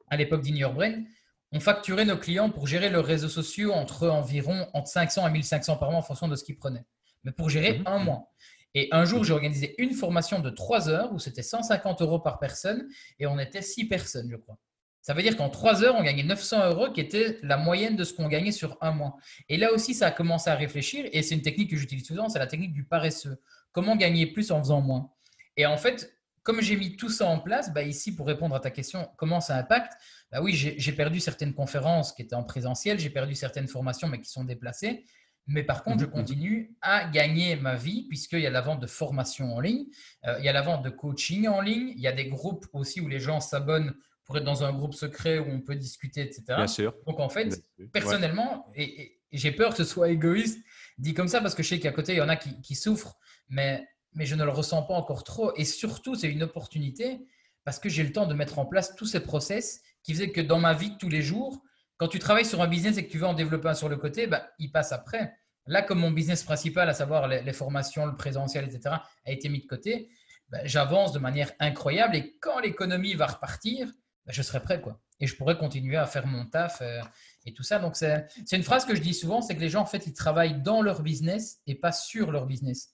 à 0.07 0.17
l'époque 0.17 0.41
d'InYourBrain, 0.41 1.03
on 1.51 1.59
facturait 1.59 2.05
nos 2.05 2.17
clients 2.17 2.49
pour 2.49 2.67
gérer 2.67 2.89
leurs 2.89 3.05
réseaux 3.05 3.29
sociaux 3.29 3.71
entre 3.71 4.09
environ 4.09 4.67
entre 4.73 4.87
500 4.87 5.27
et 5.27 5.31
1500 5.31 5.77
par 5.77 5.91
mois 5.91 5.99
en 5.99 6.03
fonction 6.03 6.27
de 6.27 6.35
ce 6.35 6.43
qu'ils 6.43 6.57
prenaient. 6.57 6.85
Mais 7.23 7.31
pour 7.31 7.49
gérer 7.49 7.79
mhm. 7.79 7.87
un 7.87 7.99
mois. 7.99 8.31
Et 8.73 8.89
un 8.91 9.05
jour, 9.05 9.23
j'ai 9.23 9.33
organisé 9.33 9.73
une 9.81 9.93
formation 9.93 10.39
de 10.39 10.49
3 10.49 10.89
heures 10.89 11.13
où 11.13 11.19
c'était 11.19 11.41
150 11.41 12.01
euros 12.01 12.19
par 12.19 12.37
personne 12.37 12.87
et 13.17 13.25
on 13.25 13.39
était 13.39 13.61
6 13.61 13.85
personnes, 13.85 14.29
je 14.29 14.35
crois. 14.35 14.57
Ça 15.01 15.13
veut 15.13 15.21
dire 15.21 15.37
qu'en 15.37 15.49
3 15.49 15.83
heures, 15.83 15.95
on 15.95 16.03
gagnait 16.03 16.23
900 16.23 16.69
euros, 16.69 16.91
qui 16.91 16.99
était 16.99 17.39
la 17.41 17.55
moyenne 17.55 17.95
de 17.95 18.03
ce 18.03 18.13
qu'on 18.13 18.27
gagnait 18.27 18.51
sur 18.51 18.77
un 18.81 18.91
mois. 18.91 19.15
Et 19.47 19.55
là 19.55 19.71
aussi, 19.71 19.93
ça 19.93 20.07
a 20.07 20.11
commencé 20.11 20.49
à 20.49 20.55
réfléchir 20.55 21.07
et 21.13 21.23
c'est 21.23 21.33
une 21.33 21.41
technique 21.41 21.71
que 21.71 21.77
j'utilise 21.77 22.05
souvent, 22.05 22.27
c'est 22.27 22.39
la 22.39 22.47
technique 22.47 22.73
du 22.73 22.83
paresseux. 22.83 23.41
Comment 23.71 23.95
gagner 23.95 24.27
plus 24.27 24.51
en 24.51 24.59
faisant 24.59 24.81
moins? 24.81 25.09
Et 25.55 25.65
en 25.65 25.77
fait, 25.77 26.16
comme 26.47 26.61
j'ai 26.61 26.77
mis 26.77 26.95
tout 26.95 27.09
ça 27.09 27.25
en 27.25 27.39
place, 27.39 27.73
bah 27.73 27.83
ici, 27.83 28.15
pour 28.15 28.25
répondre 28.25 28.55
à 28.55 28.61
ta 28.61 28.71
question, 28.71 29.09
comment 29.17 29.41
ça 29.41 29.57
impacte? 29.57 29.91
Bah 30.31 30.39
Oui, 30.41 30.55
j'ai 30.55 30.91
perdu 30.93 31.19
certaines 31.19 31.53
conférences 31.53 32.13
qui 32.13 32.21
étaient 32.21 32.35
en 32.35 32.45
présentiel, 32.45 32.99
j'ai 32.99 33.09
perdu 33.09 33.35
certaines 33.35 33.67
formations, 33.67 34.07
mais 34.07 34.21
qui 34.21 34.31
sont 34.31 34.45
déplacées. 34.45 35.03
Mais 35.45 35.63
par 35.63 35.83
contre, 35.83 35.99
je 35.99 36.05
mhm, 36.05 36.11
continue 36.11 36.77
à 36.79 37.03
gagner 37.09 37.57
ma 37.57 37.75
vie 37.75 38.07
puisqu'il 38.07 38.39
y 38.39 38.47
a 38.47 38.49
la 38.49 38.61
vente 38.61 38.79
de 38.79 38.87
formation 38.87 39.53
en 39.55 39.59
ligne, 39.59 39.87
euh, 40.25 40.37
il 40.39 40.45
y 40.45 40.47
a 40.47 40.53
la 40.53 40.61
vente 40.61 40.85
de 40.85 40.89
coaching 40.89 41.49
en 41.49 41.59
ligne, 41.59 41.89
il 41.89 41.99
y 41.99 42.07
a 42.07 42.13
des 42.13 42.27
groupes 42.27 42.65
aussi 42.71 43.01
où 43.01 43.09
les 43.09 43.19
gens 43.19 43.41
s'abonnent 43.41 43.93
pour 44.23 44.37
être 44.37 44.45
dans 44.45 44.63
un 44.63 44.71
groupe 44.71 44.93
secret 44.93 45.39
où 45.39 45.49
on 45.49 45.59
peut 45.59 45.75
discuter, 45.75 46.21
etc. 46.21 46.43
Bien 46.47 46.67
sûr. 46.67 46.95
Donc 47.05 47.19
en 47.19 47.27
fait, 47.27 47.61
personnellement, 47.91 48.71
et, 48.73 49.19
j'ai 49.33 49.51
peur 49.51 49.71
que 49.71 49.77
ce 49.77 49.83
soit 49.83 50.11
égoïste 50.11 50.63
dit 50.97 51.13
comme 51.13 51.27
ça 51.27 51.41
parce 51.41 51.55
que 51.55 51.61
je 51.61 51.67
sais 51.67 51.79
qu'à 51.81 51.91
côté, 51.91 52.13
il 52.13 52.19
y 52.19 52.21
en 52.21 52.29
a 52.29 52.37
qui, 52.37 52.61
qui 52.61 52.75
souffrent, 52.75 53.17
mais 53.49 53.85
mais 54.13 54.25
je 54.25 54.35
ne 54.35 54.43
le 54.43 54.51
ressens 54.51 54.83
pas 54.83 54.93
encore 54.93 55.23
trop. 55.23 55.53
Et 55.55 55.65
surtout, 55.65 56.15
c'est 56.15 56.29
une 56.29 56.43
opportunité 56.43 57.19
parce 57.63 57.79
que 57.79 57.89
j'ai 57.89 58.03
le 58.03 58.11
temps 58.11 58.27
de 58.27 58.33
mettre 58.33 58.59
en 58.59 58.65
place 58.65 58.95
tous 58.95 59.05
ces 59.05 59.19
process 59.19 59.81
qui 60.03 60.13
faisaient 60.13 60.31
que 60.31 60.41
dans 60.41 60.59
ma 60.59 60.73
vie 60.73 60.91
de 60.91 60.97
tous 60.97 61.09
les 61.09 61.21
jours, 61.21 61.61
quand 61.97 62.07
tu 62.07 62.19
travailles 62.19 62.45
sur 62.45 62.61
un 62.61 62.67
business 62.67 62.97
et 62.97 63.05
que 63.05 63.11
tu 63.11 63.17
veux 63.17 63.25
en 63.25 63.33
développer 63.33 63.67
un 63.67 63.73
sur 63.73 63.89
le 63.89 63.97
côté, 63.97 64.27
bah, 64.27 64.49
il 64.59 64.71
passe 64.71 64.91
après. 64.91 65.35
Là, 65.65 65.81
comme 65.81 65.99
mon 65.99 66.11
business 66.11 66.43
principal, 66.43 66.87
à 66.87 66.93
savoir 66.93 67.27
les, 67.27 67.53
formations, 67.53 68.05
le 68.05 68.15
présentiel, 68.15 68.65
etc., 68.65 68.95
a 69.25 69.31
été 69.31 69.49
mis 69.49 69.59
de 69.59 69.67
côté, 69.67 70.09
bah, 70.49 70.59
j'avance 70.63 71.11
de 71.11 71.19
manière 71.19 71.51
incroyable 71.59 72.15
et 72.15 72.37
quand 72.39 72.59
l'économie 72.59 73.15
va 73.15 73.25
repartir, 73.27 73.91
bah, 74.25 74.31
je 74.33 74.41
serai 74.41 74.61
prêt. 74.61 74.79
quoi. 74.79 75.01
Et 75.19 75.27
je 75.27 75.35
pourrai 75.35 75.57
continuer 75.57 75.97
à 75.97 76.05
faire 76.05 76.27
mon 76.27 76.45
taf 76.45 76.81
euh, 76.81 77.01
et 77.45 77.53
tout 77.53 77.63
ça. 77.63 77.79
Donc, 77.79 77.95
c'est 77.95 78.27
une 78.51 78.63
phrase 78.63 78.85
que 78.85 78.95
je 78.95 79.01
dis 79.01 79.13
souvent, 79.13 79.41
c'est 79.41 79.55
que 79.55 79.61
les 79.61 79.69
gens, 79.69 79.81
en 79.81 79.85
fait, 79.85 80.05
ils 80.07 80.13
travaillent 80.13 80.61
dans 80.61 80.81
leur 80.81 81.01
business 81.01 81.59
et 81.65 81.75
pas 81.75 81.91
sur 81.91 82.31
leur 82.31 82.45
business. 82.45 82.93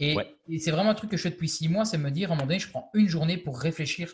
Et, 0.00 0.16
c'est 0.58 0.70
vraiment 0.70 0.90
un 0.90 0.94
truc 0.94 1.10
que 1.10 1.16
je 1.16 1.22
fais 1.22 1.30
depuis 1.30 1.48
six 1.48 1.68
mois, 1.68 1.84
c'est 1.84 1.98
me 1.98 2.10
dire, 2.10 2.30
à 2.30 2.32
un 2.32 2.36
moment 2.36 2.46
donné, 2.46 2.58
je 2.58 2.68
prends 2.68 2.90
une 2.94 3.08
journée 3.08 3.36
pour 3.36 3.58
réfléchir 3.60 4.12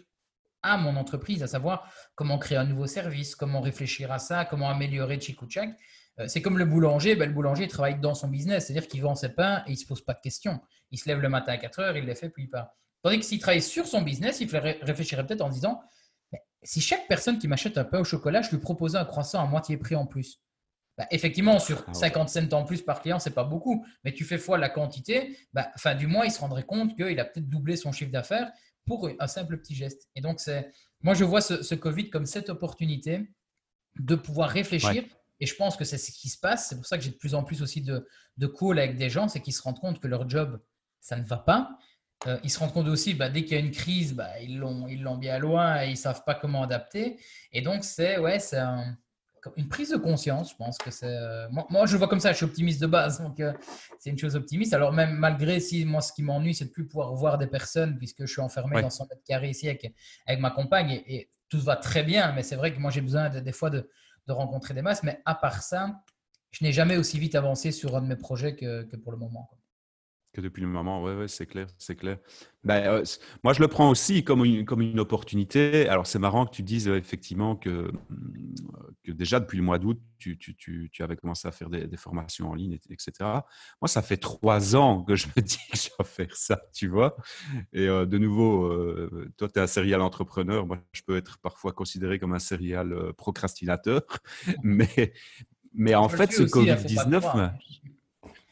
à 0.63 0.79
mon 0.79 0.97
entreprise, 0.97 1.43
à 1.43 1.47
savoir 1.47 1.93
comment 2.15 2.39
créer 2.39 2.57
un 2.57 2.65
nouveau 2.65 2.87
service, 2.87 3.37
comment 3.37 3.61
réfléchir 3.61 4.11
à 4.11 4.19
ça, 4.19 4.47
comment 4.47 4.71
améliorer 4.71 5.21
Chikuchak. 5.21 5.77
Euh, 6.21 6.29
c'est 6.29 6.41
comme 6.41 6.59
le 6.59 6.65
boulanger, 6.65 7.17
ben, 7.17 7.29
le 7.29 7.35
boulanger 7.35 7.69
travaille 7.69 8.01
dans 8.01 8.15
son 8.15 8.29
business, 8.29 8.67
c'est-à-dire 8.67 8.89
qu'il 8.89 9.03
vend 9.03 9.15
ses 9.15 9.29
pains 9.31 9.63
et 9.67 9.71
il 9.71 9.75
ne 9.75 9.79
se 9.79 9.87
pose 9.87 10.01
pas 10.03 10.15
de 10.15 10.21
questions. 10.21 10.61
Il 10.91 10.99
se 10.99 11.09
lève 11.09 11.21
le 11.21 11.29
matin 11.29 11.53
à 11.53 11.59
4 11.59 11.81
heures, 11.81 11.97
il 11.97 12.05
les 12.07 12.15
fait, 12.15 12.31
puis 12.31 12.45
il 12.45 12.51
part. 12.51 12.69
Tandis 13.03 13.19
que 13.19 13.25
s'il 13.25 13.39
travaille 13.39 13.61
sur 13.61 13.87
son 13.87 14.01
business, 14.01 14.41
il 14.41 14.49
réfléchirait 14.57 15.27
peut-être 15.27 15.43
en 15.43 15.51
disant, 15.51 15.83
si 16.63 16.81
chaque 16.81 17.07
personne 17.09 17.39
qui 17.39 17.47
m'achète 17.47 17.77
un 17.77 17.85
pain 17.85 18.01
au 18.01 18.05
chocolat, 18.05 18.41
je 18.41 18.51
lui 18.51 18.59
proposais 18.59 18.97
un 18.97 19.05
croissant 19.05 19.43
à 19.43 19.47
moitié 19.47 19.77
prix 19.77 19.97
en 19.97 20.07
plus. 20.07 20.41
Bah, 20.97 21.07
effectivement, 21.11 21.59
sur 21.59 21.85
50 21.93 22.29
ah 22.37 22.41
cents 22.41 22.53
en 22.53 22.65
plus 22.65 22.83
par 22.83 23.01
client, 23.01 23.19
c'est 23.19 23.35
pas 23.35 23.43
beaucoup, 23.43 23.85
mais 24.05 24.13
tu 24.13 24.25
fais 24.25 24.39
fois 24.39 24.59
la 24.59 24.69
quantité, 24.69 25.37
bah, 25.53 25.71
fin 25.77 25.95
du 25.95 26.07
mois, 26.07 26.25
il 26.25 26.31
se 26.31 26.41
rendrait 26.41 26.63
compte 26.63 26.95
qu'il 26.97 27.19
a 27.19 27.25
peut-être 27.25 27.49
doublé 27.49 27.77
son 27.77 27.91
chiffre 27.91 28.13
d'affaires 28.13 28.53
pour 28.87 29.11
un 29.19 29.27
simple 29.27 29.59
petit 29.59 29.75
geste. 29.75 30.09
Et 30.15 30.21
donc, 30.21 30.39
c'est, 30.39 30.71
moi, 31.01 31.15
je 31.15 31.25
vois 31.25 31.41
ce, 31.41 31.75
Covid 31.75 32.11
comme 32.11 32.27
cette 32.27 32.49
opportunité 32.49 33.29
de 33.99 34.15
pouvoir 34.15 34.51
réfléchir. 34.51 35.05
Et 35.41 35.47
je 35.47 35.55
pense 35.57 35.77
que 35.77 35.85
c'est 35.85 35.99
ce 35.99 36.13
qui 36.13 36.29
se 36.29 36.39
passe. 36.39 36.69
C'est 36.69 36.77
pour 36.77 36.87
ça 36.87 36.97
que 36.97 37.03
j'ai 37.03 37.11
de 37.11 37.17
plus 37.17 37.35
en 37.35 37.43
plus 37.43 37.61
aussi 37.61 37.83
de, 37.83 38.07
de 38.37 38.47
calls 38.47 38.79
avec 38.79 38.97
des 38.97 39.11
gens, 39.11 39.29
c'est 39.29 39.41
qu'ils 39.41 39.53
se 39.53 39.63
rendent 39.63 39.81
compte 39.81 40.01
que 40.01 40.07
leur 40.07 40.29
job, 40.29 40.61
ça 41.01 41.17
ne 41.17 41.25
va 41.25 41.39
pas. 41.39 41.77
Euh, 42.29 42.39
ils 42.45 42.51
se 42.51 42.59
rendent 42.61 42.73
compte 42.73 42.87
aussi, 42.87 43.15
bah, 43.15 43.29
dès 43.29 43.43
qu'il 43.45 43.53
y 43.53 43.61
a 43.61 43.65
une 43.65 43.73
crise, 43.73 44.15
bah, 44.15 44.41
ils, 44.41 44.59
l'ont, 44.59 44.87
ils 44.87 45.03
l'ont 45.03 45.19
bien 45.19 45.39
loin 45.39 45.83
et 45.83 45.89
ils 45.89 45.93
ne 45.93 45.97
savent 45.97 46.23
pas 46.25 46.35
comment 46.35 46.63
adapter. 46.63 47.19
Et 47.53 47.63
donc, 47.63 47.83
c'est, 47.83 48.19
ouais, 48.19 48.39
c'est 48.39 48.59
un 48.59 48.97
une 49.57 49.69
prise 49.69 49.91
de 49.91 49.97
conscience, 49.97 50.51
je 50.51 50.57
pense 50.57 50.79
que 50.79 50.91
c'est. 50.91 51.07
Euh, 51.07 51.49
moi, 51.51 51.87
je 51.87 51.93
le 51.93 51.99
vois 51.99 52.09
comme 52.09 52.21
ça, 52.21 52.33
je 52.33 52.37
suis 52.37 52.45
optimiste 52.45 52.81
de 52.81 52.87
base, 52.87 53.21
donc 53.21 53.41
euh, 53.41 53.53
c'est 53.99 54.11
une 54.11 54.19
chose 54.19 54.37
optimiste. 54.37 54.73
Alors, 54.75 54.93
même 54.93 55.13
malgré 55.13 55.61
si 55.61 55.85
moi, 55.85 56.01
ce 56.01 56.13
qui 56.13 56.23
m'ennuie, 56.23 56.55
c'est 56.55 56.67
de 56.67 56.71
plus 56.71 56.87
pouvoir 56.87 57.15
voir 57.15 57.39
des 57.39 57.47
personnes, 57.47 57.97
puisque 57.99 58.27
je 58.27 58.33
suis 58.33 58.41
enfermé 58.41 58.81
dans 58.81 58.91
100 58.91 59.07
mètres 59.11 59.23
carrés 59.27 59.51
ici 59.51 59.69
avec, 59.69 59.93
avec 60.27 60.41
ma 60.41 60.51
compagne, 60.51 61.03
et, 61.07 61.31
tout 61.51 61.61
va 61.61 61.77
très 61.77 62.03
bien, 62.03 62.33
mais 62.33 62.43
c'est 62.43 62.57
vrai 62.57 62.75
que 62.75 62.81
moi, 62.81 62.91
j'ai 62.91 63.03
besoin 63.03 63.29
des 63.29 63.53
fois 63.53 63.71
de, 63.71 63.89
de, 64.27 64.33
rencontrer 64.33 64.75
des 64.75 64.83
masses, 64.83 65.03
mais 65.05 65.21
à 65.25 65.35
part 65.35 65.63
ça, 65.63 66.03
je 66.51 66.65
n'ai 66.65 66.73
jamais 66.73 66.97
aussi 66.97 67.19
vite 67.19 67.35
avancé 67.35 67.71
sur 67.71 67.97
un 67.97 68.03
de 68.03 68.07
mes 68.07 68.17
projets 68.17 68.57
que, 68.57 68.83
que 68.85 68.97
pour 68.97 69.13
le 69.13 69.19
moment. 69.19 69.51
Que 70.35 70.41
depuis 70.41 70.63
le 70.63 70.69
moment, 70.69 71.01
oui, 71.01 71.13
ouais, 71.13 71.29
c'est 71.29 71.47
clair, 71.47 71.69
c'est 71.79 71.95
clair. 71.95 72.19
Ben, 72.65 72.83
euh, 72.87 73.05
moi, 73.45 73.53
je 73.53 73.61
le 73.61 73.69
prends 73.69 73.89
aussi 73.89 74.25
comme 74.25 74.45
une, 74.45 74.65
comme 74.65 74.81
une 74.81 74.99
opportunité. 74.99 75.89
Alors, 75.89 76.09
c'est 76.09 76.19
marrant 76.19 76.45
que 76.45 76.51
tu 76.51 76.65
dises 76.65 76.89
euh, 76.89 76.97
effectivement 76.97 77.55
que, 77.55 77.93
mm, 78.11 78.55
que 79.05 79.13
déjà 79.13 79.39
depuis 79.39 79.59
le 79.59 79.63
mois 79.63 79.79
d'août, 79.79 80.01
tu, 80.19 80.37
tu, 80.37 80.57
tu, 80.57 80.91
tu, 80.93 81.05
avais 81.05 81.15
commencé 81.15 81.47
à 81.47 81.53
faire 81.53 81.71
des, 81.71 81.87
des, 81.87 81.97
formations 81.97 82.51
en 82.51 82.55
ligne, 82.55 82.77
etc. 82.91 83.13
Moi, 83.81 83.87
ça 83.87 84.03
fait 84.03 84.17
trois 84.17 84.75
ans 84.75 85.05
que 85.05 85.15
je 85.15 85.29
me 85.37 85.41
dis 85.41 85.61
que 85.71 85.79
je 85.79 85.91
vais 85.97 86.05
faire 86.05 86.37
ça, 86.37 86.61
tu 86.75 86.89
vois. 86.89 87.17
Et 87.73 87.87
euh, 87.87 88.05
de 88.05 88.19
nouveau, 88.19 88.75
toi, 89.37 89.49
tu 89.49 89.61
es 89.61 89.63
un 89.63 89.69
serial 89.69 90.01
entrepreneur. 90.01 90.67
Moi, 90.67 90.79
je 90.91 91.03
peux 91.07 91.17
être 91.17 91.39
parfois 91.39 91.71
considéré 91.71 92.19
comme 92.19 92.33
un 92.33 92.41
serial 92.41 93.13
procrastinateur. 93.13 94.03
Mais, 94.65 95.13
mais 95.75 95.95
en 95.95 96.09
fait, 96.09 96.33
ce 96.33 96.43
Covid-19, 96.43 97.53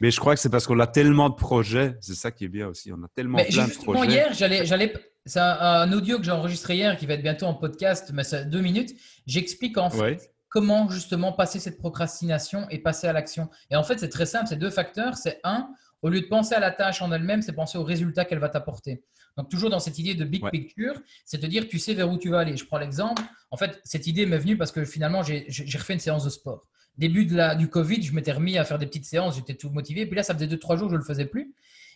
mais 0.03 0.11
je 0.11 0.18
crois 0.18 0.34
que 0.34 0.40
c'est 0.40 0.50
parce 0.50 0.66
qu'on 0.66 0.80
a 0.80 0.88
tellement 0.88 1.30
de 1.30 1.36
projets. 1.36 1.96
C'est 2.00 2.16
ça 2.16 2.32
qui 2.32 2.44
est 2.44 2.48
bien 2.48 2.66
aussi. 2.66 2.92
On 2.92 3.00
a 3.05 3.09
tellement 3.14 3.38
plein 3.38 3.68
de 3.68 3.72
projets. 3.72 4.11
hier, 4.11 4.34
j'allais, 4.34 4.66
j'allais, 4.66 4.92
c'est 5.24 5.38
un, 5.38 5.92
audio 5.92 6.18
que 6.18 6.24
j'ai 6.24 6.32
enregistré 6.32 6.74
hier 6.74 6.96
qui 6.96 7.07
va 7.07 7.14
être 7.14 7.22
bientôt 7.22 7.46
en 7.46 7.55
podcast, 7.55 8.11
mais 8.12 8.24
c'est 8.24 8.46
deux 8.46 8.61
minutes. 8.61 8.96
J'explique 9.26 9.78
en 9.78 9.90
fait 9.90 10.34
comment 10.48 10.90
justement 10.90 11.32
passer 11.32 11.61
cette 11.61 11.78
procrastination 11.78 12.68
et 12.68 12.78
passer 12.78 13.07
à 13.07 13.12
l'action. 13.12 13.48
Et 13.70 13.76
en 13.76 13.84
fait, 13.84 14.00
c'est 14.00 14.09
très 14.09 14.26
simple. 14.26 14.48
C'est 14.48 14.57
deux 14.57 14.70
facteurs. 14.70 15.16
C'est 15.16 15.38
un, 15.44 15.68
au 16.03 16.09
lieu 16.09 16.20
de 16.20 16.26
penser 16.26 16.57
à 16.57 16.61
la 16.61 16.72
tâche 16.72 17.00
en 17.00 17.12
elle-même, 17.12 17.40
c'est 17.40 17.53
penser 17.53 17.78
au 17.78 17.84
résultat 17.84 18.24
qu'elle 18.24 18.40
va 18.40 18.48
t'apporter. 18.48 19.05
Donc, 19.36 19.50
toujours 19.50 19.70
dans 19.70 19.78
cette 19.78 20.00
idée 20.00 20.16
de 20.16 20.24
big 20.24 20.44
picture, 20.50 20.94
c'est 21.24 21.38
te 21.38 21.46
dire, 21.46 21.68
tu 21.68 21.78
sais 21.78 21.94
vers 21.94 22.11
où 22.11 22.18
tu 22.18 22.28
vas 22.28 22.40
aller. 22.40 22.57
Je 22.57 22.66
prends 22.66 22.78
l'exemple. 22.78 23.22
En 23.53 23.57
fait, 23.57 23.80
cette 23.84 24.09
idée 24.09 24.26
m'est 24.26 24.38
venue 24.38 24.57
parce 24.59 24.72
que 24.72 24.84
finalement, 24.84 25.22
j'ai 25.22 25.46
refait 25.78 25.94
une 25.94 26.00
séance 26.00 26.24
de 26.24 26.30
sport 26.30 26.66
début 26.99 27.26
de 27.26 27.36
la, 27.36 27.55
du 27.55 27.68
Covid, 27.68 28.03
je 28.03 28.12
m'étais 28.12 28.32
remis 28.32 28.59
à 28.59 28.64
faire 28.64 28.78
des 28.78 28.86
petites 28.86 29.05
séances, 29.05 29.36
j'étais 29.36 29.55
tout 29.55 29.70
motivé. 29.70 30.07
Puis 30.07 30.16
là, 30.16 30.22
ça 30.22 30.34
faisait 30.34 30.47
deux, 30.47 30.59
trois 30.59 30.76
jours 30.76 30.88
que 30.88 30.93
je 30.93 30.97
ne 30.97 31.03
le 31.03 31.07
faisais 31.07 31.26
plus. 31.26 31.55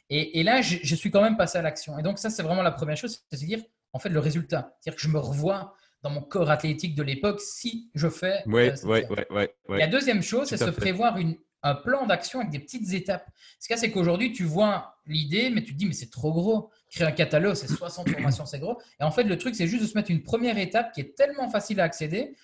Et, 0.08 0.44
là, 0.44 0.62
je, 0.62 0.94
suis 0.94 1.10
quand 1.10 1.22
même 1.22 1.36
passé 1.36 1.58
à 1.58 1.62
l'action. 1.62 1.98
Et 1.98 2.02
donc, 2.02 2.18
ça, 2.18 2.30
c'est 2.30 2.44
vraiment 2.44 2.62
la 2.62 2.70
première 2.70 2.96
chose, 2.96 3.24
c'est 3.28 3.36
à 3.36 3.44
dire, 3.44 3.58
en 3.92 3.98
fait, 3.98 4.08
le 4.08 4.20
résultat. 4.20 4.76
C'est-à-dire 4.80 4.96
que 4.96 5.02
je 5.02 5.12
me 5.12 5.18
revois 5.18 5.74
dans 6.02 6.10
mon 6.10 6.20
corps 6.20 6.48
athlétique 6.48 6.94
de 6.94 7.02
l'époque 7.02 7.40
si 7.40 7.90
je 7.94 8.08
fais. 8.08 8.42
Oui, 8.46 8.70
oui, 8.84 9.00
oui. 9.30 9.78
La 9.78 9.88
deuxième 9.88 10.22
chose, 10.22 10.48
c'est 10.48 10.58
se 10.58 10.70
prévoir 10.70 11.18
une, 11.18 11.36
un 11.64 11.74
plan 11.74 12.06
d'action 12.06 12.38
avec 12.38 12.52
des 12.52 12.60
petites 12.60 12.92
étapes. 12.92 13.28
Ce 13.58 13.66
qu'il 13.66 13.74
y 13.74 13.78
a, 13.78 13.80
c'est 13.80 13.90
qu'aujourd'hui, 13.90 14.32
tu 14.32 14.44
vois 14.44 14.96
l'idée, 15.06 15.50
mais 15.50 15.64
tu 15.64 15.72
te 15.72 15.78
dis, 15.78 15.86
mais 15.86 15.92
c'est 15.92 16.10
trop 16.10 16.32
gros. 16.32 16.70
Créer 16.90 17.08
un 17.08 17.12
catalogue, 17.12 17.56
c'est 17.56 17.66
60 17.66 18.08
formations, 18.08 18.46
c'est 18.46 18.60
gros. 18.60 18.80
Et 19.00 19.02
en 19.02 19.10
fait, 19.10 19.24
le 19.24 19.36
truc, 19.36 19.56
c'est 19.56 19.66
juste 19.66 19.82
de 19.82 19.88
se 19.88 19.98
mettre 19.98 20.12
une 20.12 20.22
première 20.22 20.58
étape 20.58 20.92
qui 20.92 21.00
est 21.00 21.16
tellement 21.16 21.48
facile 21.48 21.80
à 21.80 21.84
accéder 21.84 22.36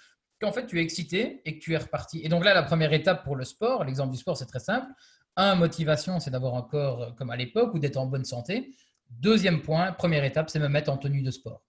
qu'en 0.43 0.53
fait, 0.53 0.67
tu 0.67 0.79
es 0.81 0.83
excité 0.83 1.41
et 1.45 1.59
que 1.59 1.63
tu 1.63 1.73
es 1.73 1.77
reparti. 1.77 2.21
Et 2.25 2.29
donc 2.29 2.45
là, 2.45 2.53
la 2.53 2.65
première 2.65 2.93
étape 2.93 3.25
pour 3.25 3.37
le 3.37 3.45
sport, 3.45 3.85
l'exemple 3.85 4.11
du 4.11 4.19
sport, 4.19 4.37
c'est 4.37 4.47
très 4.47 4.59
simple. 4.59 4.89
Un, 5.37 5.55
motivation, 5.55 6.21
c'est 6.21 6.31
d'avoir 6.31 6.57
un 6.57 6.63
corps 6.63 7.15
comme 7.15 7.31
à 7.31 7.37
l'époque 7.37 7.73
ou 7.75 7.79
d'être 7.79 7.97
en 7.97 8.07
bonne 8.07 8.25
santé. 8.25 8.75
Deuxième 9.09 9.63
point, 9.63 9.93
première 9.93 10.25
étape, 10.25 10.51
c'est 10.51 10.59
me 10.59 10.69
mettre 10.69 10.91
en 10.91 10.99
tenue 10.99 11.23
de 11.23 11.31
sport. 11.31 11.63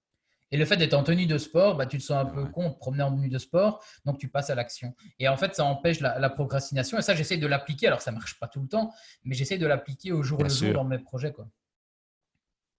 Et 0.52 0.58
le 0.58 0.66
fait 0.66 0.78
d'être 0.78 0.94
en 0.94 1.04
tenue 1.04 1.26
de 1.26 1.38
sport, 1.38 1.78
bah, 1.78 1.86
tu 1.86 1.98
te 1.98 2.04
sens 2.04 2.18
un 2.18 2.26
peu 2.26 2.46
con 2.46 2.70
de 2.70 2.76
promener 2.76 3.04
en 3.04 3.12
tenue 3.12 3.30
de 3.30 3.38
sport, 3.38 3.84
donc 4.06 4.18
tu 4.18 4.28
passes 4.28 4.50
à 4.50 4.56
l'action. 4.56 4.96
Et 5.20 5.28
en 5.28 5.38
fait, 5.38 5.56
ça 5.56 5.66
empêche 5.66 6.00
la, 6.00 6.30
procrastination. 6.30 6.98
Et 6.98 7.02
ça, 7.02 7.16
j'essaie 7.16 7.38
de 7.38 7.48
l'appliquer. 7.48 7.88
Alors, 7.88 8.02
ça 8.02 8.12
ne 8.12 8.18
marche 8.18 8.40
pas 8.40 8.48
tout 8.48 8.62
le 8.62 8.68
temps, 8.68 8.92
mais 9.24 9.36
j'essaie 9.36 9.58
de 9.58 9.66
l'appliquer 9.66 10.12
au 10.12 10.24
jour 10.24 10.44
le 10.44 10.50
jour 10.50 10.74
dans 10.74 10.84
mes 10.84 11.00
projets. 11.00 11.32
Quoi. 11.32 11.48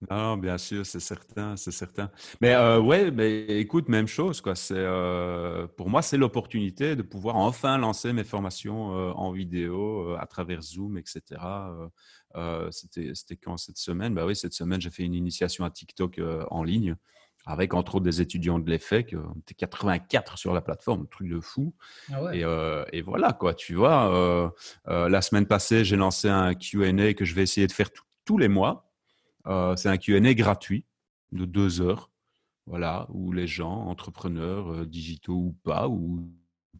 Non, 0.09 0.37
bien 0.37 0.57
sûr, 0.57 0.85
c'est 0.85 0.99
certain, 0.99 1.55
c'est 1.57 1.71
certain. 1.71 2.11
Mais 2.41 2.53
euh, 2.53 2.79
ouais, 2.79 3.11
mais 3.11 3.45
écoute, 3.59 3.89
même 3.89 4.07
chose, 4.07 4.41
quoi. 4.41 4.55
C'est 4.55 4.75
euh, 4.77 5.67
pour 5.67 5.89
moi, 5.89 6.01
c'est 6.01 6.17
l'opportunité 6.17 6.95
de 6.95 7.01
pouvoir 7.01 7.35
enfin 7.37 7.77
lancer 7.77 8.13
mes 8.13 8.23
formations 8.23 8.95
euh, 8.95 9.11
en 9.13 9.31
vidéo 9.31 10.15
à 10.19 10.25
travers 10.27 10.61
Zoom, 10.61 10.97
etc. 10.97 11.41
c'était, 12.71 13.11
c'était 13.13 13.37
quand 13.37 13.57
cette 13.57 13.77
semaine? 13.77 14.13
Bah 14.13 14.25
oui, 14.25 14.35
cette 14.35 14.53
semaine, 14.53 14.81
j'ai 14.81 14.89
fait 14.89 15.03
une 15.03 15.15
initiation 15.15 15.65
à 15.65 15.69
TikTok 15.69 16.19
en 16.49 16.63
ligne 16.63 16.95
avec 17.47 17.75
entre 17.75 17.95
autres 17.95 18.05
des 18.05 18.21
étudiants 18.21 18.57
de 18.57 18.69
l'EFEC. 18.69 19.15
On 19.15 19.39
était 19.39 19.53
84 19.53 20.37
sur 20.37 20.53
la 20.53 20.61
plateforme, 20.61 21.07
truc 21.07 21.29
de 21.29 21.39
fou. 21.39 21.75
Ah 22.11 22.35
et, 22.35 22.43
et, 22.91 23.01
voilà, 23.01 23.33
quoi. 23.33 23.53
Tu 23.53 23.75
vois, 23.75 24.53
la 24.85 25.21
semaine 25.21 25.45
passée, 25.45 25.85
j'ai 25.85 25.95
lancé 25.95 26.27
un 26.27 26.53
Q&A 26.53 27.13
que 27.13 27.23
je 27.23 27.35
vais 27.35 27.43
essayer 27.43 27.67
de 27.67 27.71
faire 27.71 27.89
tous 28.25 28.37
les 28.37 28.47
mois. 28.47 28.85
Euh, 29.47 29.75
c'est 29.75 29.89
un 29.89 29.97
Q&A 29.97 30.33
gratuit 30.33 30.85
de 31.31 31.45
deux 31.45 31.81
heures, 31.81 32.11
voilà, 32.65 33.07
où 33.09 33.31
les 33.31 33.47
gens, 33.47 33.87
entrepreneurs, 33.87 34.71
euh, 34.71 34.85
digitaux 34.85 35.33
ou 35.33 35.55
pas, 35.63 35.87
ou 35.87 36.27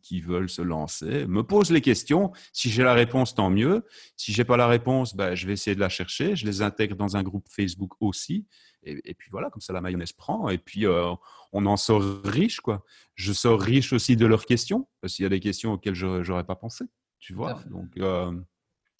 qui 0.01 0.21
veulent 0.21 0.49
se 0.49 0.61
lancer, 0.61 1.25
me 1.25 1.41
posent 1.41 1.71
les 1.71 1.81
questions. 1.81 2.31
Si 2.53 2.69
j'ai 2.69 2.83
la 2.83 2.93
réponse, 2.93 3.33
tant 3.33 3.49
mieux. 3.49 3.83
Si 4.15 4.33
j'ai 4.33 4.43
pas 4.43 4.55
la 4.55 4.67
réponse, 4.67 5.15
ben, 5.15 5.33
je 5.33 5.47
vais 5.47 5.53
essayer 5.53 5.73
de 5.73 5.79
la 5.79 5.89
chercher. 5.89 6.35
Je 6.35 6.45
les 6.45 6.61
intègre 6.61 6.95
dans 6.95 7.17
un 7.17 7.23
groupe 7.23 7.47
Facebook 7.49 7.93
aussi. 8.01 8.45
Et, 8.83 9.15
puis 9.15 9.29
voilà, 9.31 9.49
comme 9.49 9.61
ça 9.61 9.73
la 9.73 9.81
mayonnaise 9.81 10.11
prend. 10.11 10.47
Et 10.49 10.59
puis 10.59 10.85
euh, 10.85 11.11
on 11.53 11.65
en 11.65 11.75
sort 11.75 12.03
riche, 12.23 12.59
quoi. 12.59 12.85
Je 13.15 13.33
sors 13.33 13.59
riche 13.59 13.93
aussi 13.93 14.15
de 14.15 14.27
leurs 14.27 14.45
questions, 14.45 14.87
parce 15.01 15.15
qu'il 15.15 15.23
y 15.23 15.25
a 15.25 15.29
des 15.29 15.39
questions 15.39 15.73
auxquelles 15.73 15.95
je 15.95 16.05
n'aurais 16.29 16.43
pas 16.43 16.55
pensé. 16.55 16.85
Tu 17.17 17.33
vois. 17.33 17.63
Donc 17.71 17.97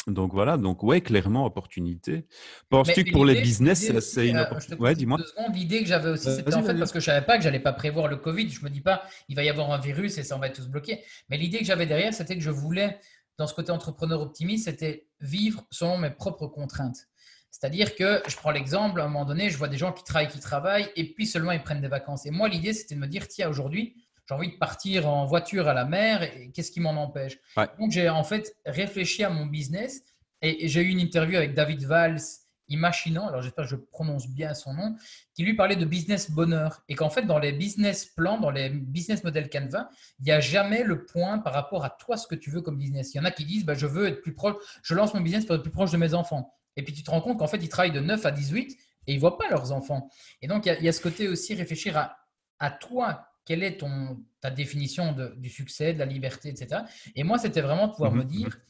donc 0.08 0.34
voilà, 0.34 0.58
donc 0.58 0.84
ouais, 0.84 1.02
clairement, 1.02 1.46
opportunité. 1.46 2.28
Penses-tu 2.70 3.06
que 3.06 3.12
pour 3.12 3.26
les 3.26 3.42
business, 3.42 3.92
c'est 4.02 4.28
une 4.28 4.38
euh, 4.38 4.44
opportunité 4.44 4.82
Ouais, 4.82 4.94
dis-moi. 4.94 5.20
L'idée 5.54 5.82
que 5.82 5.88
j'avais 5.88 6.10
aussi, 6.10 6.32
c'était 6.32 6.54
en 6.54 6.64
fait 6.64 6.76
parce 6.76 6.92
que 6.92 7.00
je 7.00 7.06
savais 7.06 7.26
pas 7.26 7.38
que 7.38 7.44
j'allais 7.44 7.60
pas 7.60 7.74
prévoir 7.74 8.08
le 8.08 8.18
Covid. 8.18 8.48
Je 8.50 8.64
me 8.64 8.70
dis 8.70 8.82
pas, 8.82 9.04
il 9.30 9.36
va 9.36 9.44
y 9.44 9.50
avoir 9.50 9.72
un 9.72 9.80
virus 9.80 10.18
et 10.20 10.24
ça, 10.24 10.36
on 10.36 10.40
va 10.40 10.48
être 10.48 10.56
tous 10.56 10.68
bloqués. 10.68 11.04
Mais 11.30 11.38
l'idée 11.38 11.58
que 11.58 11.66
j'avais 11.66 11.88
derrière, 11.88 12.14
c'était 12.14 12.36
que 12.36 12.44
je 12.44 12.52
voulais, 12.52 13.00
dans 13.40 13.48
ce 13.48 13.56
côté 13.56 13.72
entrepreneur 13.72 14.22
optimiste, 14.22 14.66
c'était 14.66 15.08
vivre 15.22 15.66
selon 15.72 15.98
mes 15.98 16.12
propres 16.12 16.48
contraintes. 16.48 17.08
C'est-à-dire 17.50 17.96
que 17.96 18.22
je 18.28 18.36
prends 18.36 18.52
l'exemple, 18.52 19.00
à 19.00 19.06
un 19.06 19.08
moment 19.08 19.26
donné, 19.26 19.50
je 19.50 19.58
vois 19.58 19.70
des 19.70 19.78
gens 19.78 19.92
qui 19.92 20.04
travaillent, 20.04 20.28
qui 20.28 20.40
travaillent, 20.40 20.90
et 20.96 21.14
puis 21.14 21.26
seulement 21.26 21.52
ils 21.52 21.64
prennent 21.64 21.82
des 21.82 21.88
vacances. 21.88 22.26
Et 22.26 22.32
moi, 22.32 22.50
l'idée, 22.50 22.74
c'était 22.74 22.96
de 22.96 23.00
me 23.00 23.08
dire, 23.08 23.28
tiens, 23.28 23.50
aujourd'hui, 23.50 23.96
j'ai 24.28 24.36
envie 24.36 24.52
de 24.52 24.58
partir 24.58 25.08
en 25.08 25.26
voiture 25.26 25.68
à 25.68 25.74
la 25.74 25.86
mer 25.86 26.24
et 26.24 26.52
qu'est-ce 26.52 26.72
qui 26.72 26.80
m'en 26.80 26.92
empêche? 26.92 27.38
Donc, 27.80 27.92
j'ai 27.92 28.10
en 28.10 28.24
fait 28.24 28.56
réfléchi 28.66 29.24
à 29.24 29.30
mon 29.30 29.46
business 29.46 30.04
et 30.42 30.68
j'ai 30.68 30.82
eu 30.82 30.90
une 30.90 31.00
interview 31.00 31.38
avec 31.38 31.54
David 31.54 31.84
Valls, 31.84 32.20
Imaginant, 32.68 33.28
alors 33.28 33.44
j'espère 33.44 33.66
que 33.66 33.70
je 33.70 33.76
prononce 33.76 34.28
bien 34.28 34.56
son 34.56 34.74
nom, 34.74 34.96
qui 35.36 35.44
lui 35.44 35.54
parlait 35.54 35.76
de 35.76 35.86
business 35.86 36.32
bonheur 36.32 36.82
et 36.90 36.96
qu'en 36.96 37.12
fait, 37.12 37.22
dans 37.22 37.38
les 37.38 37.52
business 37.52 38.06
plans, 38.08 38.40
dans 38.40 38.50
les 38.50 38.70
business 38.70 39.24
models 39.24 39.50
Canva, 39.50 39.88
il 40.20 40.26
n'y 40.26 40.32
a 40.32 40.40
jamais 40.40 40.84
le 40.84 41.06
point 41.06 41.38
par 41.38 41.54
rapport 41.54 41.86
à 41.86 41.92
toi, 41.92 42.18
ce 42.18 42.26
que 42.26 42.34
tu 42.34 42.50
veux 42.50 42.62
comme 42.62 42.80
business. 42.80 43.14
Il 43.14 43.18
y 43.18 43.20
en 43.20 43.26
a 43.26 43.30
qui 43.30 43.46
disent, 43.46 43.66
bah, 43.66 43.76
je 43.76 43.86
veux 43.86 44.08
être 44.08 44.22
plus 44.24 44.34
proche, 44.34 44.56
je 44.82 44.96
lance 44.96 45.14
mon 45.14 45.22
business 45.22 45.46
pour 45.46 45.56
être 45.56 45.62
plus 45.62 45.72
proche 45.72 45.92
de 45.92 45.98
mes 45.98 46.16
enfants. 46.16 46.56
Et 46.76 46.84
puis 46.84 46.92
tu 46.92 47.04
te 47.04 47.12
rends 47.12 47.22
compte 47.22 47.38
qu'en 47.38 47.48
fait, 47.48 47.58
ils 47.58 47.70
travaillent 47.70 47.92
de 47.92 48.00
9 48.00 48.26
à 48.26 48.32
18 48.32 48.72
et 49.08 49.12
ils 49.14 49.16
ne 49.16 49.20
voient 49.20 49.38
pas 49.38 49.48
leurs 49.50 49.72
enfants. 49.72 50.10
Et 50.42 50.48
donc, 50.48 50.66
il 50.66 50.84
y, 50.84 50.90
a, 50.90 50.92
ce 50.92 51.02
côté 51.02 51.28
aussi 51.28 51.54
réfléchir 51.54 51.96
à, 51.98 52.18
à 52.58 52.72
toi, 52.72 53.28
quelle 53.46 53.64
est 53.64 53.78
ton, 53.78 54.20
ta 54.42 54.50
définition 54.50 55.16
du 55.38 55.50
succès, 55.50 55.94
de 55.94 56.00
la 56.00 56.06
liberté, 56.06 56.50
etc. 56.50 56.82
Et 57.16 57.24
moi, 57.24 57.38
c'était 57.38 57.62
vraiment 57.62 57.88
de 57.88 57.92
pouvoir 57.92 58.12
mhm, 58.12 58.18
me 58.18 58.24
dire, 58.24 58.48
mhm. 58.48 58.62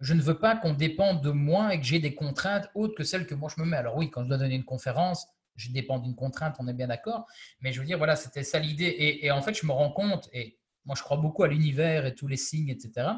je 0.00 0.14
ne 0.14 0.22
veux 0.22 0.38
pas 0.38 0.56
qu'on 0.56 0.72
dépende 0.72 1.22
de 1.22 1.30
moi 1.30 1.74
et 1.74 1.80
que 1.80 1.86
j'ai 1.86 1.98
des 1.98 2.14
contraintes 2.14 2.68
autres 2.74 2.94
que 2.94 3.04
celles 3.04 3.26
que 3.26 3.34
moi 3.34 3.50
je 3.54 3.60
me 3.60 3.66
mets. 3.66 3.76
Alors 3.76 3.96
oui, 3.96 4.10
quand 4.10 4.22
je 4.22 4.28
dois 4.28 4.38
donner 4.38 4.54
une 4.54 4.64
conférence, 4.64 5.26
je 5.56 5.70
dépends 5.70 5.98
d'une 5.98 6.14
contrainte, 6.14 6.56
on 6.58 6.68
est 6.68 6.72
bien 6.72 6.88
d'accord. 6.88 7.26
Mais 7.60 7.72
je 7.72 7.80
veux 7.80 7.86
dire, 7.86 7.98
voilà, 7.98 8.16
c'était 8.16 8.44
ça 8.44 8.58
l'idée. 8.58 9.18
Et, 9.22 9.30
en 9.30 9.42
fait, 9.42 9.54
je 9.54 9.66
me 9.66 9.72
rends 9.72 9.90
compte, 9.90 10.30
et 10.32 10.58
moi 10.86 10.94
je 10.96 11.02
crois 11.02 11.16
beaucoup 11.16 11.42
à 11.42 11.48
l'univers 11.48 12.06
et 12.06 12.14
tous 12.14 12.28
les 12.28 12.36
signes, 12.36 12.70
etc. 12.70 13.08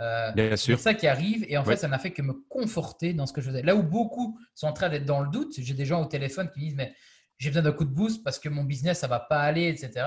Euh, 0.00 0.56
c'est 0.56 0.76
ça 0.76 0.94
qui 0.94 1.06
arrive. 1.06 1.44
Et 1.48 1.58
en 1.58 1.64
fait, 1.64 1.76
ça 1.76 1.88
n'a 1.88 1.98
fait 1.98 2.12
que 2.12 2.22
me 2.22 2.32
conforter 2.48 3.12
dans 3.12 3.26
ce 3.26 3.32
que 3.32 3.40
je 3.40 3.50
faisais. 3.50 3.62
Là 3.62 3.76
où 3.76 3.82
beaucoup 3.82 4.38
sont 4.54 4.66
en 4.66 4.72
train 4.72 4.88
d'être 4.88 5.04
dans 5.04 5.20
le 5.20 5.30
doute, 5.30 5.54
j'ai 5.58 5.74
des 5.74 5.84
gens 5.84 6.02
au 6.02 6.06
téléphone 6.06 6.50
qui 6.52 6.60
me 6.60 6.64
disent, 6.64 6.76
mais 6.76 6.94
j'ai 7.38 7.50
besoin 7.50 7.62
d'un 7.62 7.72
coup 7.72 7.84
de 7.84 7.90
boost 7.90 8.22
parce 8.22 8.38
que 8.38 8.48
mon 8.48 8.64
business, 8.64 8.98
ça 9.00 9.06
va 9.06 9.20
pas 9.20 9.40
aller, 9.40 9.68
etc. 9.68 10.06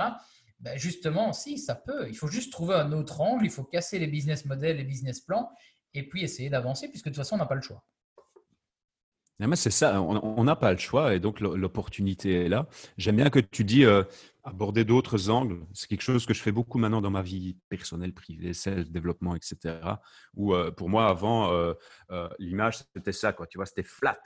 Ben 0.60 0.78
justement, 0.78 1.34
si, 1.34 1.58
ça 1.58 1.76
peut. 1.76 2.08
Il 2.08 2.16
faut 2.16 2.28
juste 2.28 2.52
trouver 2.52 2.76
un 2.76 2.92
autre 2.92 3.22
angle, 3.22 3.46
il 3.46 3.52
faut 3.52 3.64
casser 3.64 3.98
les 3.98 4.08
business 4.08 4.46
models, 4.46 4.78
les 4.78 4.84
business 4.84 5.22
plans, 5.22 5.50
et 5.94 6.08
puis 6.08 6.24
essayer 6.24 6.50
d'avancer, 6.50 6.88
puisque 6.88 7.06
de 7.06 7.10
toute 7.10 7.18
façon, 7.18 7.36
on 7.36 7.40
n'a 7.40 7.46
pas 7.46 7.56
le 7.56 7.62
choix. 7.62 7.84
C'est 9.56 9.72
ça, 9.72 10.02
on 10.02 10.44
n'a 10.44 10.56
pas 10.56 10.72
le 10.72 10.78
choix 10.78 11.16
et 11.16 11.20
donc 11.20 11.40
l'opportunité 11.40 12.46
est 12.46 12.50
là. 12.50 12.68
J'aime 12.98 13.16
bien 13.16 13.30
que 13.30 13.40
tu 13.40 13.64
dis 13.64 13.86
euh, 13.86 14.04
aborder 14.44 14.86
d'autres 14.86 15.30
angles. 15.30 15.66
C'est 15.74 15.88
quelque 15.88 16.04
chose 16.04 16.28
que 16.28 16.34
je 16.34 16.42
fais 16.42 16.52
beaucoup 16.52 16.78
maintenant 16.78 17.02
dans 17.02 17.10
ma 17.10 17.24
vie 17.24 17.58
personnelle, 17.68 18.14
privée, 18.14 18.54
self-développement, 18.54 19.36
etc. 19.36 19.80
Où 20.36 20.54
euh, 20.54 20.70
pour 20.70 20.90
moi, 20.90 21.08
avant, 21.08 21.52
euh, 21.52 21.74
l'image, 22.38 22.78
c'était 22.96 23.12
ça, 23.12 23.34
quoi. 23.34 23.48
Tu 23.48 23.58
vois, 23.58 23.66
c'était 23.66 23.84
flat. 23.84 24.22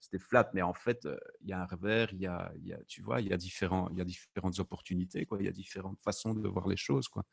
C'était 0.00 0.18
flat, 0.22 0.50
mais 0.52 0.62
en 0.62 0.74
fait, 0.74 1.08
il 1.40 1.48
y 1.48 1.52
a 1.52 1.60
un 1.60 1.66
revers, 1.66 2.12
il 2.12 2.20
y 2.20 2.26
a, 2.26 2.52
y 2.62 2.72
a, 2.74 2.78
tu 2.86 3.00
vois, 3.00 3.22
il 3.22 3.28
y 3.28 3.32
a, 3.32 3.38
différents, 3.38 3.88
y 3.96 4.00
a 4.02 4.04
différentes 4.04 4.58
opportunités, 4.58 5.24
quoi. 5.24 5.38
Il 5.40 5.46
y 5.46 5.48
a 5.48 5.52
différentes 5.52 5.98
façons 6.04 6.34
de 6.34 6.46
voir 6.46 6.68
les 6.68 6.76
choses, 6.76 7.08
quoi. 7.08 7.24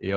Et 0.00 0.12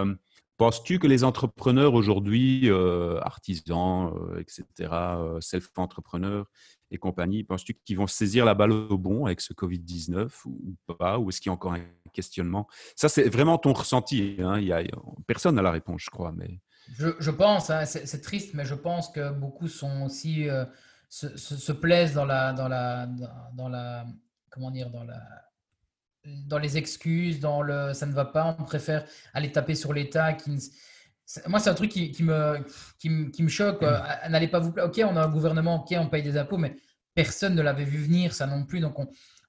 Penses-tu 0.60 1.00
que 1.00 1.08
les 1.08 1.24
entrepreneurs 1.24 1.94
aujourd'hui, 1.94 2.70
euh, 2.70 3.18
artisans, 3.22 4.14
euh, 4.14 4.42
etc., 4.42 4.66
euh, 4.92 5.40
self-entrepreneurs 5.40 6.48
et 6.92 6.98
compagnie, 6.98 7.46
penses-tu 7.46 7.76
qu'ils 7.86 7.96
vont 7.96 8.08
saisir 8.08 8.44
la 8.44 8.56
balle 8.56 8.74
au 8.74 8.98
bon 8.98 9.26
avec 9.26 9.40
ce 9.40 9.54
Covid-19 9.54 10.30
ou, 10.46 10.76
pas 10.98 11.18
Ou 11.18 11.30
est-ce 11.30 11.40
qu'il 11.40 11.50
y 11.50 11.52
a 11.52 11.54
encore 11.54 11.76
un 11.76 11.86
questionnement? 12.12 12.68
Ça, 12.98 13.08
c'est 13.08 13.30
vraiment 13.30 13.58
ton 13.58 13.72
ressenti. 13.72 14.36
Hein, 14.40 14.60
personne 15.28 15.56
n'a 15.56 15.62
la 15.62 15.72
réponse, 15.72 16.02
je 16.04 16.10
crois. 16.10 16.34
Mais... 16.34 16.60
Je, 16.90 17.32
pense, 17.32 17.70
hein, 17.70 17.86
c'est 17.86 18.22
triste, 18.22 18.54
mais 18.54 18.66
je 18.66 18.76
pense 18.76 19.08
que 19.08 19.32
beaucoup 19.32 19.70
se, 19.70 20.68
se, 21.08 21.72
plaisent 21.72 22.16
dans 22.16 22.26
la, 22.26 22.52
dans 22.52 22.68
dans 23.56 23.70
la, 23.70 24.06
comment 24.50 24.72
dire, 24.72 24.90
dans 24.90 25.06
la 25.06 25.49
dans 26.26 26.60
les 26.60 26.78
excuses, 26.78 27.40
dans 27.40 27.62
le 27.62 27.94
ça 27.94 28.06
ne 28.06 28.14
va 28.14 28.26
pas, 28.26 28.56
on 28.60 28.64
préfère 28.64 29.06
aller 29.34 29.52
taper 29.52 29.76
sur 29.76 29.94
l'État. 29.94 30.34
Qui... 30.34 30.52
Moi, 31.48 31.60
c'est 31.60 31.70
un 31.70 31.76
truc 31.76 31.92
qui, 31.92 32.24
me, 32.24 32.66
qui, 33.00 33.44
me, 33.44 33.50
choque. 33.50 33.82
Mm. 33.82 34.30
N'allez 34.32 34.48
pas 34.48 34.60
vous 34.60 34.74
Ok, 34.84 35.02
on 35.04 35.16
a 35.16 35.24
un 35.24 35.30
gouvernement, 35.30 35.84
ok, 35.84 35.96
on 35.98 36.08
paye 36.08 36.24
des 36.24 36.38
impôts, 36.38 36.58
mais 36.58 36.76
personne 37.14 37.56
ne 37.56 37.62
l'avait 37.62 37.86
vu 37.86 37.98
venir, 37.98 38.34
ça 38.34 38.48
non 38.48 38.66
plus. 38.66 38.80
Donc, 38.80 38.96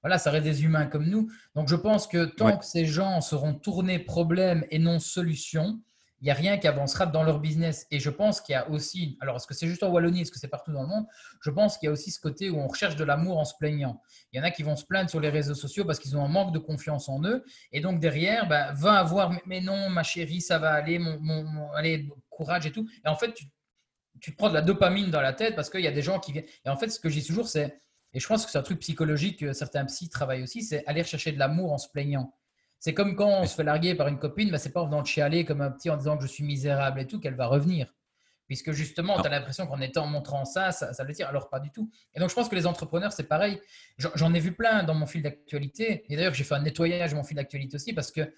voilà, 0.01 0.17
ça 0.17 0.31
reste 0.31 0.45
des 0.45 0.63
humains 0.63 0.87
comme 0.87 1.07
nous. 1.07 1.31
Donc, 1.55 1.67
je 1.67 1.75
pense 1.75 2.07
que 2.07 2.25
tant 2.25 2.57
que 2.57 2.65
ces 2.65 2.85
gens 2.85 3.21
seront 3.21 3.53
tournés 3.53 3.99
problème 3.99 4.65
et 4.71 4.79
non 4.79 4.99
solution, 4.99 5.81
il 6.21 6.25
n'y 6.25 6.31
a 6.31 6.35
rien 6.35 6.57
qui 6.59 6.67
avancera 6.67 7.07
dans 7.07 7.23
leur 7.23 7.39
business. 7.39 7.87
Et 7.89 7.99
je 7.99 8.11
pense 8.11 8.41
qu'il 8.41 8.53
y 8.53 8.55
a 8.55 8.69
aussi, 8.69 9.17
alors 9.21 9.37
est-ce 9.37 9.47
que 9.47 9.55
c'est 9.55 9.67
juste 9.67 9.81
en 9.81 9.89
Wallonie, 9.89 10.21
est-ce 10.21 10.31
que 10.31 10.37
c'est 10.37 10.47
partout 10.47 10.71
dans 10.71 10.83
le 10.83 10.87
monde? 10.87 11.05
Je 11.41 11.49
pense 11.49 11.77
qu'il 11.77 11.87
y 11.87 11.89
a 11.89 11.91
aussi 11.91 12.11
ce 12.11 12.19
côté 12.19 12.51
où 12.51 12.59
on 12.59 12.67
recherche 12.67 12.95
de 12.95 13.03
l'amour 13.03 13.39
en 13.39 13.45
se 13.45 13.55
plaignant. 13.59 14.01
Il 14.31 14.37
y 14.37 14.39
en 14.39 14.43
a 14.43 14.51
qui 14.51 14.61
vont 14.61 14.75
se 14.75 14.85
plaindre 14.85 15.09
sur 15.09 15.19
les 15.19 15.29
réseaux 15.29 15.55
sociaux 15.55 15.83
parce 15.83 15.97
qu'ils 15.97 16.15
ont 16.15 16.23
un 16.23 16.27
manque 16.27 16.53
de 16.53 16.59
confiance 16.59 17.09
en 17.09 17.23
eux. 17.23 17.43
Et 17.71 17.81
donc 17.81 17.99
derrière, 17.99 18.47
ben, 18.47 18.71
va 18.73 18.99
avoir, 18.99 19.31
mais 19.47 19.61
non, 19.61 19.89
ma 19.89 20.03
chérie, 20.03 20.41
ça 20.41 20.59
va 20.59 20.71
aller, 20.73 20.99
mon, 20.99 21.71
allez, 21.73 22.07
courage 22.29 22.67
et 22.67 22.71
tout. 22.71 22.87
Et 23.03 23.09
en 23.09 23.15
fait, 23.15 23.33
tu, 23.33 23.45
tu 24.19 24.31
te 24.31 24.37
prends 24.37 24.49
de 24.49 24.53
la 24.53 24.61
dopamine 24.61 25.09
dans 25.09 25.21
la 25.21 25.33
tête 25.33 25.55
parce 25.55 25.71
qu'il 25.71 25.81
y 25.81 25.87
a 25.87 25.91
des 25.91 26.03
gens 26.03 26.19
qui 26.19 26.33
viennent. 26.33 26.45
Et 26.65 26.69
en 26.69 26.77
fait, 26.77 26.89
ce 26.89 26.99
que 26.99 27.09
je 27.09 27.19
dis 27.19 27.25
toujours, 27.25 27.47
c'est, 27.47 27.79
et 28.13 28.19
je 28.19 28.27
pense 28.27 28.45
que 28.45 28.51
c'est 28.51 28.59
un 28.59 28.63
truc 28.63 28.79
psychologique 28.79 29.39
que 29.39 29.53
certains 29.53 29.85
psys 29.85 30.09
travaillent 30.09 30.43
aussi, 30.43 30.61
c'est 30.61 30.85
aller 30.85 31.03
chercher 31.03 31.31
de 31.31 31.39
l'amour 31.39 31.71
en 31.71 31.77
se 31.79 31.89
plaignant. 31.89 32.31
C'est 32.81 32.95
comme 32.95 33.15
quand 33.15 33.29
on 33.29 33.45
se 33.45 33.53
fait 33.53 33.63
larguer 33.63 33.93
par 33.93 34.07
une 34.07 34.17
copine, 34.17 34.49
bah, 34.49 34.57
c'est 34.57 34.71
pas 34.71 34.81
en 34.81 34.87
venant 34.87 35.05
chialer 35.05 35.45
comme 35.45 35.61
un 35.61 35.69
petit 35.69 35.91
en 35.91 35.97
disant 35.97 36.17
que 36.17 36.23
je 36.23 36.27
suis 36.27 36.43
misérable 36.43 36.99
et 36.99 37.05
tout 37.05 37.19
qu'elle 37.19 37.35
va 37.35 37.45
revenir. 37.45 37.93
Puisque 38.47 38.71
justement, 38.71 39.21
tu 39.21 39.27
as 39.27 39.29
l'impression 39.29 39.67
qu'en 39.67 39.79
étant 39.79 40.03
en 40.05 40.07
montrant 40.07 40.45
ça, 40.45 40.71
ça, 40.71 40.91
ça 40.91 41.03
le 41.03 41.13
tire. 41.13 41.27
Alors, 41.29 41.47
pas 41.47 41.59
du 41.59 41.69
tout. 41.69 41.91
Et 42.15 42.19
donc, 42.19 42.31
je 42.31 42.35
pense 42.35 42.49
que 42.49 42.55
les 42.55 42.65
entrepreneurs, 42.65 43.13
c'est 43.13 43.27
pareil. 43.27 43.61
J'en 43.97 44.33
ai 44.33 44.39
vu 44.39 44.53
plein 44.53 44.81
dans 44.81 44.95
mon 44.95 45.05
fil 45.05 45.21
d'actualité. 45.21 46.05
Et 46.09 46.15
d'ailleurs, 46.15 46.33
j'ai 46.33 46.43
fait 46.43 46.55
un 46.55 46.63
nettoyage 46.63 47.11
de 47.11 47.15
mon 47.17 47.23
fil 47.23 47.37
d'actualité 47.37 47.75
aussi 47.75 47.93
parce 47.93 48.11
que 48.11 48.33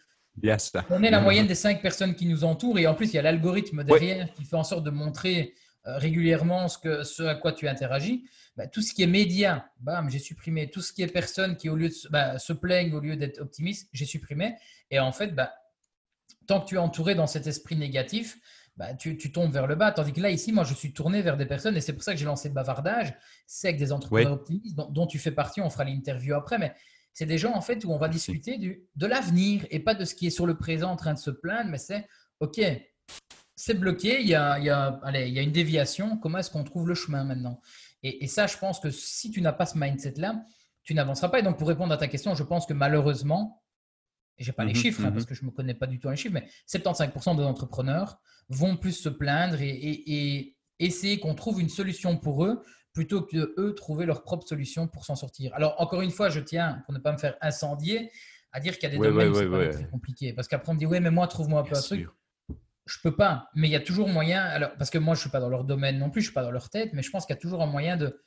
on 0.90 1.02
est 1.04 1.10
la 1.10 1.22
moyenne 1.22 1.48
des 1.48 1.56
cinq 1.56 1.82
personnes 1.82 2.14
qui 2.14 2.26
nous 2.26 2.44
entourent. 2.44 2.78
Et 2.80 2.86
en 2.86 2.96
plus, 2.96 3.08
il 3.14 3.16
y 3.16 3.20
a 3.20 3.22
l'algorithme 3.22 3.86
derrière 3.86 4.32
qui 4.34 4.44
fait 4.44 4.58
en 4.58 4.66
sorte 4.66 4.84
de 4.84 4.92
montrer 4.92 5.54
régulièrement 5.86 6.68
ce, 6.68 6.78
que, 6.78 7.04
ce 7.04 7.24
à 7.24 7.36
quoi 7.36 7.52
tu 7.52 7.68
interagis. 7.68 8.26
Bah, 8.56 8.68
tout 8.68 8.82
ce 8.82 8.94
qui 8.94 9.04
est 9.04 9.08
média, 9.08 9.70
bam, 9.80 10.10
j'ai 10.10 10.20
supprimé. 10.20 10.70
Tout 10.70 10.82
ce 10.82 10.94
qui 10.94 11.02
est 11.02 11.08
personne 11.08 11.58
qui, 11.58 11.70
au 11.70 11.76
lieu 11.76 11.90
de 11.90 11.96
bah, 12.10 12.40
se 12.40 12.54
plaignent, 12.54 12.94
au 12.94 13.00
lieu 13.00 13.16
d'être 13.16 13.40
optimiste, 13.40 13.90
j'ai 13.94 14.06
supprimé. 14.06 14.56
Et 14.92 15.00
en 15.00 15.12
fait, 15.12 15.36
bah, 15.36 15.54
tant 16.48 16.62
que 16.62 16.68
tu 16.68 16.76
es 16.76 16.80
entouré 16.80 17.16
dans 17.16 17.28
cet 17.28 17.48
esprit 17.48 17.76
négatif, 17.76 18.38
bah, 18.78 18.94
tu, 18.96 19.18
tombes 19.32 19.52
vers 19.52 19.68
le 19.68 19.76
bas. 19.76 19.92
Tandis 19.92 20.14
que 20.14 20.22
là, 20.22 20.32
ici, 20.32 20.52
moi, 20.52 20.64
je 20.64 20.74
suis 20.74 20.94
tourné 20.94 21.22
vers 21.22 21.38
des 21.38 21.46
personnes, 21.46 21.78
et 21.78 21.82
c'est 21.82 21.94
pour 21.94 22.04
ça 22.04 22.14
que 22.14 22.20
j'ai 22.20 22.26
lancé 22.26 22.50
Bavardage, 22.50 23.14
c'est 23.46 23.68
avec 23.70 23.80
des 23.80 23.92
entrepreneurs 23.92 24.34
optimistes 24.34 24.76
dont, 24.76 25.08
tu 25.08 25.20
fais 25.20 25.32
partie, 25.32 25.62
on 25.62 25.70
fera 25.70 25.84
l'interview 25.84 26.34
après, 26.36 26.58
mais 26.58 26.74
C'est 27.14 27.28
des 27.28 27.38
gens 27.38 27.54
en 27.54 27.62
fait 27.62 27.86
où 27.86 27.92
on 27.92 28.00
va 28.00 28.10
discuter 28.10 28.58
du, 28.58 28.88
de 28.96 29.06
l'avenir 29.06 29.68
et 29.70 29.80
pas 29.80 29.94
de 29.94 30.06
ce 30.06 30.16
qui 30.16 30.26
est 30.26 30.32
sur 30.32 30.48
le 30.48 30.58
présent 30.58 30.90
en 30.90 30.96
train 30.96 31.14
de 31.14 31.20
se 31.20 31.30
plaindre, 31.30 31.70
mais 31.70 31.78
c'est 31.78 32.08
OK, 32.40 32.60
c'est 33.56 33.76
bloqué, 33.76 34.22
il 34.22 34.28
y, 34.28 34.36
a, 34.36 34.58
il, 34.60 34.66
y 34.66 34.70
a, 34.70 35.00
allez, 35.04 35.28
il 35.28 35.34
y 35.34 35.40
a 35.40 35.42
une 35.42 35.52
déviation, 35.52 36.18
comment 36.18 36.40
est-ce 36.40 36.50
qu'on 36.50 36.64
trouve 36.64 36.88
le 36.88 36.96
chemin 36.96 37.24
maintenant? 37.24 37.62
Et, 38.04 38.28
ça, 38.28 38.48
je 38.48 38.58
pense 38.58 38.82
que 38.82 38.90
si 38.90 39.32
tu 39.32 39.42
n'as 39.42 39.54
pas 39.54 39.66
ce 39.66 39.78
mindset-là, 39.78 40.44
tu 40.84 40.94
n'avanceras 40.94 41.30
pas. 41.30 41.40
Et 41.40 41.42
donc, 41.42 41.58
pour 41.58 41.70
répondre 41.70 41.94
à 41.94 41.98
ta 41.98 42.10
question, 42.10 42.36
je 42.36 42.44
pense 42.44 42.66
que 42.66 42.74
malheureusement, 42.74 43.64
je 44.38 44.50
n'ai 44.50 44.54
pas 44.54 44.66
les 44.66 44.74
mhm, 44.74 44.80
chiffres 44.80 45.06
hein, 45.06 45.12
parce 45.12 45.24
mhm. 45.24 45.30
que 45.30 45.36
je 45.36 45.42
ne 45.44 45.46
me 45.48 45.52
connais 45.52 45.74
pas 45.74 45.88
du 45.88 46.00
tout 46.00 46.10
les 46.10 46.18
chiffres, 46.18 46.34
mais 46.34 46.46
75% 46.68 47.38
des 47.38 47.44
entrepreneurs 47.44 48.20
vont 48.50 48.76
plus 48.76 48.92
se 48.92 49.08
plaindre 49.08 49.58
et, 49.62 50.56
essayer 50.80 51.20
qu'on 51.20 51.36
trouve 51.36 51.62
une 51.62 51.70
solution 51.70 52.18
pour 52.18 52.44
eux 52.44 52.62
plutôt 52.92 53.22
que 53.22 53.54
eux 53.58 53.74
trouver 53.74 54.06
leur 54.06 54.24
propre 54.24 54.46
solution 54.46 54.88
pour 54.88 55.06
s'en 55.06 55.16
sortir. 55.16 55.54
Alors, 55.54 55.80
encore 55.80 56.02
une 56.02 56.12
fois, 56.12 56.30
je 56.30 56.42
tiens, 56.42 56.84
pour 56.86 56.94
ne 56.94 57.00
pas 57.00 57.14
me 57.14 57.18
faire 57.18 57.38
incendier, 57.42 58.12
à 58.52 58.60
dire 58.60 58.74
qu'il 58.74 58.84
y 58.84 58.88
a 58.88 58.90
des 58.90 58.98
domaines 58.98 59.30
où 59.30 59.36
c'est 59.36 59.70
très 59.70 59.88
compliqué. 59.88 60.34
Parce 60.34 60.50
qu'après, 60.50 60.72
on 60.72 60.74
me 60.74 60.80
dit, 60.80 60.86
oui, 60.86 61.00
mais 61.00 61.12
moi, 61.12 61.28
trouve-moi 61.28 61.62
un 61.62 61.64
peu 61.64 61.78
un 61.78 61.82
truc. 61.82 62.10
Je 62.86 62.98
peux 63.02 63.16
pas, 63.16 63.50
mais 63.56 63.70
il 63.70 63.72
y 63.72 63.76
a 63.76 63.80
toujours 63.80 64.10
moyen. 64.10 64.44
Alors, 64.44 64.72
parce 64.78 64.90
que 64.90 64.98
moi, 64.98 65.16
je 65.16 65.22
suis 65.22 65.30
pas 65.30 65.40
dans 65.40 65.50
leur 65.50 65.64
domaine 65.64 65.98
non 66.00 66.10
plus, 66.10 66.22
je 66.22 66.28
suis 66.28 66.34
pas 66.34 66.44
dans 66.44 66.52
leur 66.52 66.70
tête, 66.70 66.92
mais 66.94 67.02
je 67.02 67.10
pense 67.10 67.26
qu'il 67.26 67.34
y 67.34 67.38
a 67.38 67.42
toujours 67.42 67.62
un 67.62 67.66
moyen 67.66 67.96
de, 67.96 68.22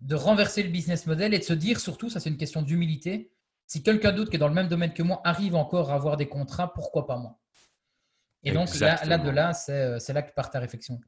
de 0.00 0.14
renverser 0.14 0.62
le 0.62 0.70
business 0.70 1.06
model 1.06 1.32
et 1.32 1.38
de 1.38 1.44
se 1.44 1.52
dire 1.52 1.78
surtout, 1.80 2.10
ça 2.10 2.20
c'est 2.20 2.30
une 2.30 2.36
question 2.36 2.62
d'humilité. 2.62 3.30
Si 3.66 3.82
quelqu'un 3.82 4.12
d'autre 4.12 4.30
qui 4.30 4.36
est 4.36 4.40
dans 4.40 4.48
le 4.48 4.54
même 4.54 4.68
domaine 4.68 4.92
que 4.92 5.02
moi 5.02 5.20
arrive 5.24 5.54
encore 5.54 5.90
à 5.90 5.94
avoir 5.94 6.16
des 6.16 6.28
contrats, 6.28 6.72
pourquoi 6.74 7.06
pas 7.06 7.16
moi? 7.16 7.38
Et 8.42 8.52
donc 8.52 8.74
là, 8.78 9.02
là, 9.06 9.16
de 9.16 9.30
là, 9.30 9.52
euh, 9.70 9.98
c'est 9.98 10.12
là 10.12 10.22
que 10.22 10.34
part 10.34 10.50
ta 10.50 10.60
réflexion. 10.60 11.00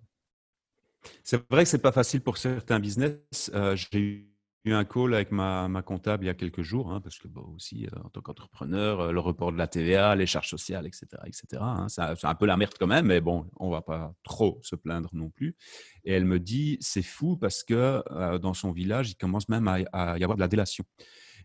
C'est 1.22 1.48
vrai 1.50 1.64
que 1.64 1.68
c'est 1.68 1.82
pas 1.82 1.92
facile 1.92 2.22
pour 2.22 2.38
certains 2.38 2.80
business. 2.80 3.50
Euh, 3.54 3.76
j'ai 3.76 3.98
eu 3.98 4.35
eu 4.66 4.72
un 4.72 4.84
call 4.84 5.14
avec 5.14 5.30
ma, 5.30 5.68
comptable 5.84 6.24
il 6.24 6.26
y 6.26 6.30
a 6.30 6.34
quelques 6.34 6.62
jours, 6.62 6.90
hein, 6.92 7.00
parce 7.00 7.18
que 7.18 7.28
aussi, 7.54 7.86
euh, 7.86 8.00
en 8.04 8.08
tant 8.08 8.20
qu'entrepreneur, 8.20 9.00
euh, 9.00 9.12
le 9.12 9.20
report 9.20 9.52
de 9.52 9.58
la 9.58 9.68
TVA, 9.68 10.14
les 10.16 10.26
charges 10.26 10.48
sociales, 10.48 10.86
etc., 10.86 11.06
etc. 11.24 11.62
C'est 11.88 12.26
un 12.26 12.34
peu 12.34 12.46
la 12.46 12.56
merde 12.56 12.74
quand 12.78 12.86
même, 12.86 13.06
mais 13.06 13.20
bon, 13.20 13.48
on 13.58 13.70
va 13.70 13.80
pas 13.80 14.12
trop 14.24 14.60
se 14.62 14.74
plaindre 14.74 15.10
non 15.12 15.30
plus. 15.30 15.56
Et 16.04 16.12
elle 16.12 16.24
me 16.24 16.40
dit, 16.40 16.78
c'est 16.80 17.02
fou 17.02 17.36
parce 17.36 17.62
que 17.62 18.02
euh, 18.10 18.38
dans 18.38 18.54
son 18.54 18.72
village, 18.72 19.10
il 19.10 19.16
commence 19.16 19.48
même 19.48 19.68
à, 19.68 20.18
y 20.18 20.24
avoir 20.24 20.36
de 20.36 20.40
la 20.40 20.48
délation. 20.48 20.84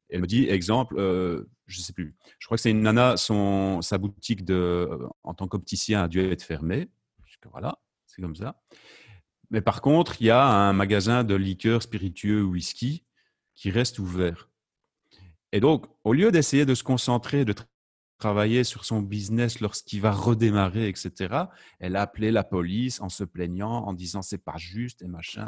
Elle 0.10 0.22
me 0.22 0.28
dit, 0.28 0.50
exemple, 0.50 0.96
je 0.98 1.80
ne 1.80 1.84
sais 1.84 1.94
plus, 1.94 2.16
je 2.38 2.46
crois 2.46 2.58
que 2.58 2.62
c'est 2.62 2.72
une 2.72 2.82
nana, 2.82 3.16
son, 3.16 3.82
sa 3.82 3.98
boutique 3.98 4.44
de, 4.44 4.90
en 5.24 5.34
tant 5.34 5.48
qu'opticien 5.48 6.04
a 6.04 6.08
dû 6.10 6.20
être 6.20 6.44
fermée. 6.44 6.90
Voilà, 7.50 7.80
c'est 8.08 8.22
comme 8.22 8.36
ça. 8.36 8.62
Mais 9.52 9.62
par 9.62 9.82
contre, 9.82 10.22
il 10.22 10.26
y 10.26 10.30
a 10.30 10.46
un 10.46 10.74
magasin 10.74 11.24
de 11.24 11.36
liqueurs 11.36 11.82
spiritueux 11.82 12.44
whisky 12.44 13.06
qui 13.62 13.70
reste 13.70 14.00
ouvert. 14.00 14.50
Et 15.52 15.60
donc, 15.60 15.86
au 16.04 16.14
lieu 16.14 16.32
d'essayer 16.32 16.66
de 16.66 16.74
se 16.74 16.84
concentrer, 16.84 17.46
de 17.46 17.54
travailler 18.18 18.64
sur 18.64 18.86
son 18.86 19.04
business 19.04 19.60
lorsqu'il 19.60 20.02
va 20.02 20.12
redémarrer, 20.12 20.88
etc., 20.88 21.44
elle 21.80 21.96
a 21.96 22.02
appelé 22.02 22.32
la 22.32 22.44
police 22.44 23.00
en 23.02 23.10
se 23.10 23.24
plaignant, 23.24 23.86
en 23.86 23.94
disant 23.94 24.24
c'est 24.24 24.44
pas 24.44 24.58
juste 24.58 25.04
et 25.04 25.08
machin. 25.08 25.48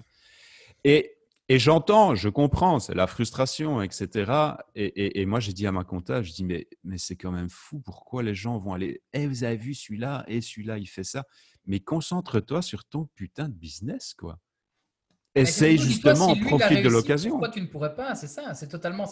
Et, 0.84 1.16
et 1.50 1.58
j'entends, 1.58 2.14
je 2.14 2.30
comprends, 2.30 2.80
c'est 2.80 2.94
la 2.94 3.08
frustration, 3.08 3.82
etc. 3.82 4.32
Et, 4.76 5.20
et, 5.20 5.26
moi, 5.26 5.40
j'ai 5.40 5.54
dit 5.54 5.66
à 5.66 5.72
ma 5.72 5.84
comptable, 5.84 6.24
je 6.24 6.34
dis 6.34 6.44
mais, 6.44 6.68
mais 6.84 7.00
c'est 7.00 7.16
quand 7.16 7.32
même 7.32 7.50
fou, 7.50 7.80
pourquoi 7.80 8.22
les 8.22 8.36
gens 8.36 8.60
vont 8.60 8.74
aller, 8.74 9.02
eh, 9.14 9.26
vous 9.26 9.44
avez 9.44 9.58
vu 9.58 9.74
celui-là, 9.74 10.24
et 10.28 10.40
celui-là, 10.40 10.78
il 10.78 10.88
fait 10.88 11.04
ça. 11.04 11.26
Mais 11.66 11.80
concentre-toi 11.80 12.62
sur 12.62 12.86
ton 12.86 13.10
putain 13.16 13.50
de 13.50 13.56
business, 13.56 14.14
quoi. 14.14 14.38
Essaye 15.36 15.80
justement, 15.80 16.36
profite 16.36 16.84
de 16.84 16.90
l'occasion. 16.90 17.32
Pourquoi 17.32 17.50
tu 17.50 17.60
ne 17.60 17.66
pourrais 17.66 17.96
pas? 17.96 18.14
C'est 18.14 18.28
ça, 18.28 18.54
c'est 18.54 18.68
totalement. 18.68 19.10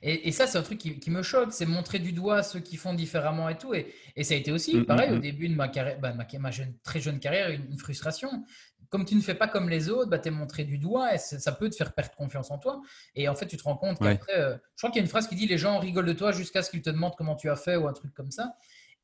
Et, 0.00 0.28
et, 0.28 0.32
ça, 0.32 0.46
c'est 0.46 0.56
un 0.56 0.62
truc 0.62 0.78
qui, 0.78 1.10
me 1.10 1.22
choque, 1.22 1.52
c'est 1.52 1.66
montrer 1.66 1.98
du 1.98 2.12
doigt 2.12 2.42
ceux 2.42 2.60
qui 2.60 2.76
font 2.76 2.94
différemment 2.94 3.50
et 3.50 3.58
tout. 3.58 3.74
Et, 3.74 3.92
et 4.16 4.24
ça 4.24 4.32
a 4.32 4.38
été 4.38 4.50
aussi, 4.50 4.76
mm, 4.76 4.86
pareil, 4.86 5.10
mm, 5.10 5.14
au 5.14 5.16
mm. 5.16 5.20
début 5.20 5.48
de 5.48 5.54
ma, 5.54 5.68
carrière, 5.68 5.98
bah, 6.00 6.14
ma, 6.38 6.50
jeune, 6.50 6.72
très 6.82 7.00
jeune 7.00 7.20
carrière, 7.20 7.50
une, 7.50 7.78
frustration. 7.78 8.44
Comme 8.88 9.04
tu 9.04 9.14
ne 9.14 9.20
fais 9.20 9.34
pas 9.34 9.46
comme 9.46 9.68
les 9.68 9.90
autres, 9.90 10.08
bah, 10.08 10.18
tu 10.18 10.28
es 10.28 10.30
montré 10.30 10.64
du 10.64 10.78
doigt 10.78 11.14
et 11.14 11.18
ça 11.18 11.52
peut 11.52 11.68
te 11.68 11.76
faire 11.76 11.92
perdre 11.92 12.14
confiance 12.14 12.50
en 12.50 12.56
toi. 12.56 12.80
Et 13.14 13.28
en 13.28 13.34
fait, 13.34 13.46
tu 13.46 13.58
te 13.58 13.64
rends 13.64 13.76
compte 13.76 13.98
qu'après, 13.98 14.38
euh, 14.38 14.56
je 14.74 14.80
crois 14.80 14.90
qu'il 14.90 15.00
y 15.00 15.02
a 15.02 15.04
une 15.04 15.10
phrase 15.10 15.28
qui 15.28 15.34
dit 15.34 15.46
les 15.46 15.58
gens 15.58 15.78
rigolent 15.78 16.06
de 16.06 16.14
toi 16.14 16.32
jusqu'à 16.32 16.62
ce 16.62 16.70
qu'ils 16.70 16.80
te 16.80 16.88
demandent 16.88 17.14
comment 17.16 17.36
tu 17.36 17.50
as 17.50 17.56
fait 17.56 17.76
ou 17.76 17.86
un 17.86 17.92
truc 17.92 18.14
comme 18.14 18.30
ça. 18.30 18.54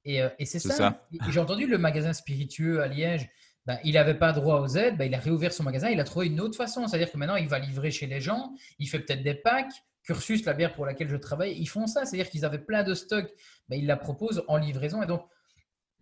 Et, 0.06 0.22
euh, 0.22 0.30
et 0.38 0.46
c'est 0.46 0.58
ça. 0.58 0.74
ça. 0.74 1.06
J'ai 1.28 1.40
entendu 1.40 1.66
le 1.66 1.76
magasin 1.76 2.14
spiritueux 2.14 2.80
à 2.80 2.88
Liège. 2.88 3.28
Ben, 3.66 3.78
il 3.82 3.94
n'avait 3.94 4.18
pas 4.18 4.32
droit 4.32 4.60
aux 4.60 4.76
aides, 4.76 4.98
ben, 4.98 5.06
il 5.06 5.14
a 5.14 5.18
réouvert 5.18 5.52
son 5.52 5.62
magasin, 5.62 5.88
il 5.88 5.98
a 5.98 6.04
trouvé 6.04 6.26
une 6.26 6.40
autre 6.40 6.56
façon. 6.56 6.86
C'est-à-dire 6.86 7.10
que 7.10 7.16
maintenant, 7.16 7.36
il 7.36 7.48
va 7.48 7.58
livrer 7.58 7.90
chez 7.90 8.06
les 8.06 8.20
gens, 8.20 8.52
il 8.78 8.88
fait 8.88 9.00
peut-être 9.00 9.22
des 9.22 9.34
packs. 9.34 9.72
Cursus, 10.02 10.44
la 10.44 10.52
bière 10.52 10.74
pour 10.74 10.84
laquelle 10.84 11.08
je 11.08 11.16
travaille, 11.16 11.56
ils 11.58 11.66
font 11.66 11.86
ça. 11.86 12.04
C'est-à-dire 12.04 12.28
qu'ils 12.28 12.44
avaient 12.44 12.58
plein 12.58 12.82
de 12.82 12.92
stocks, 12.92 13.30
ben, 13.70 13.76
ils 13.78 13.86
la 13.86 13.96
proposent 13.96 14.44
en 14.48 14.58
livraison. 14.58 15.02
Et 15.02 15.06
donc, 15.06 15.26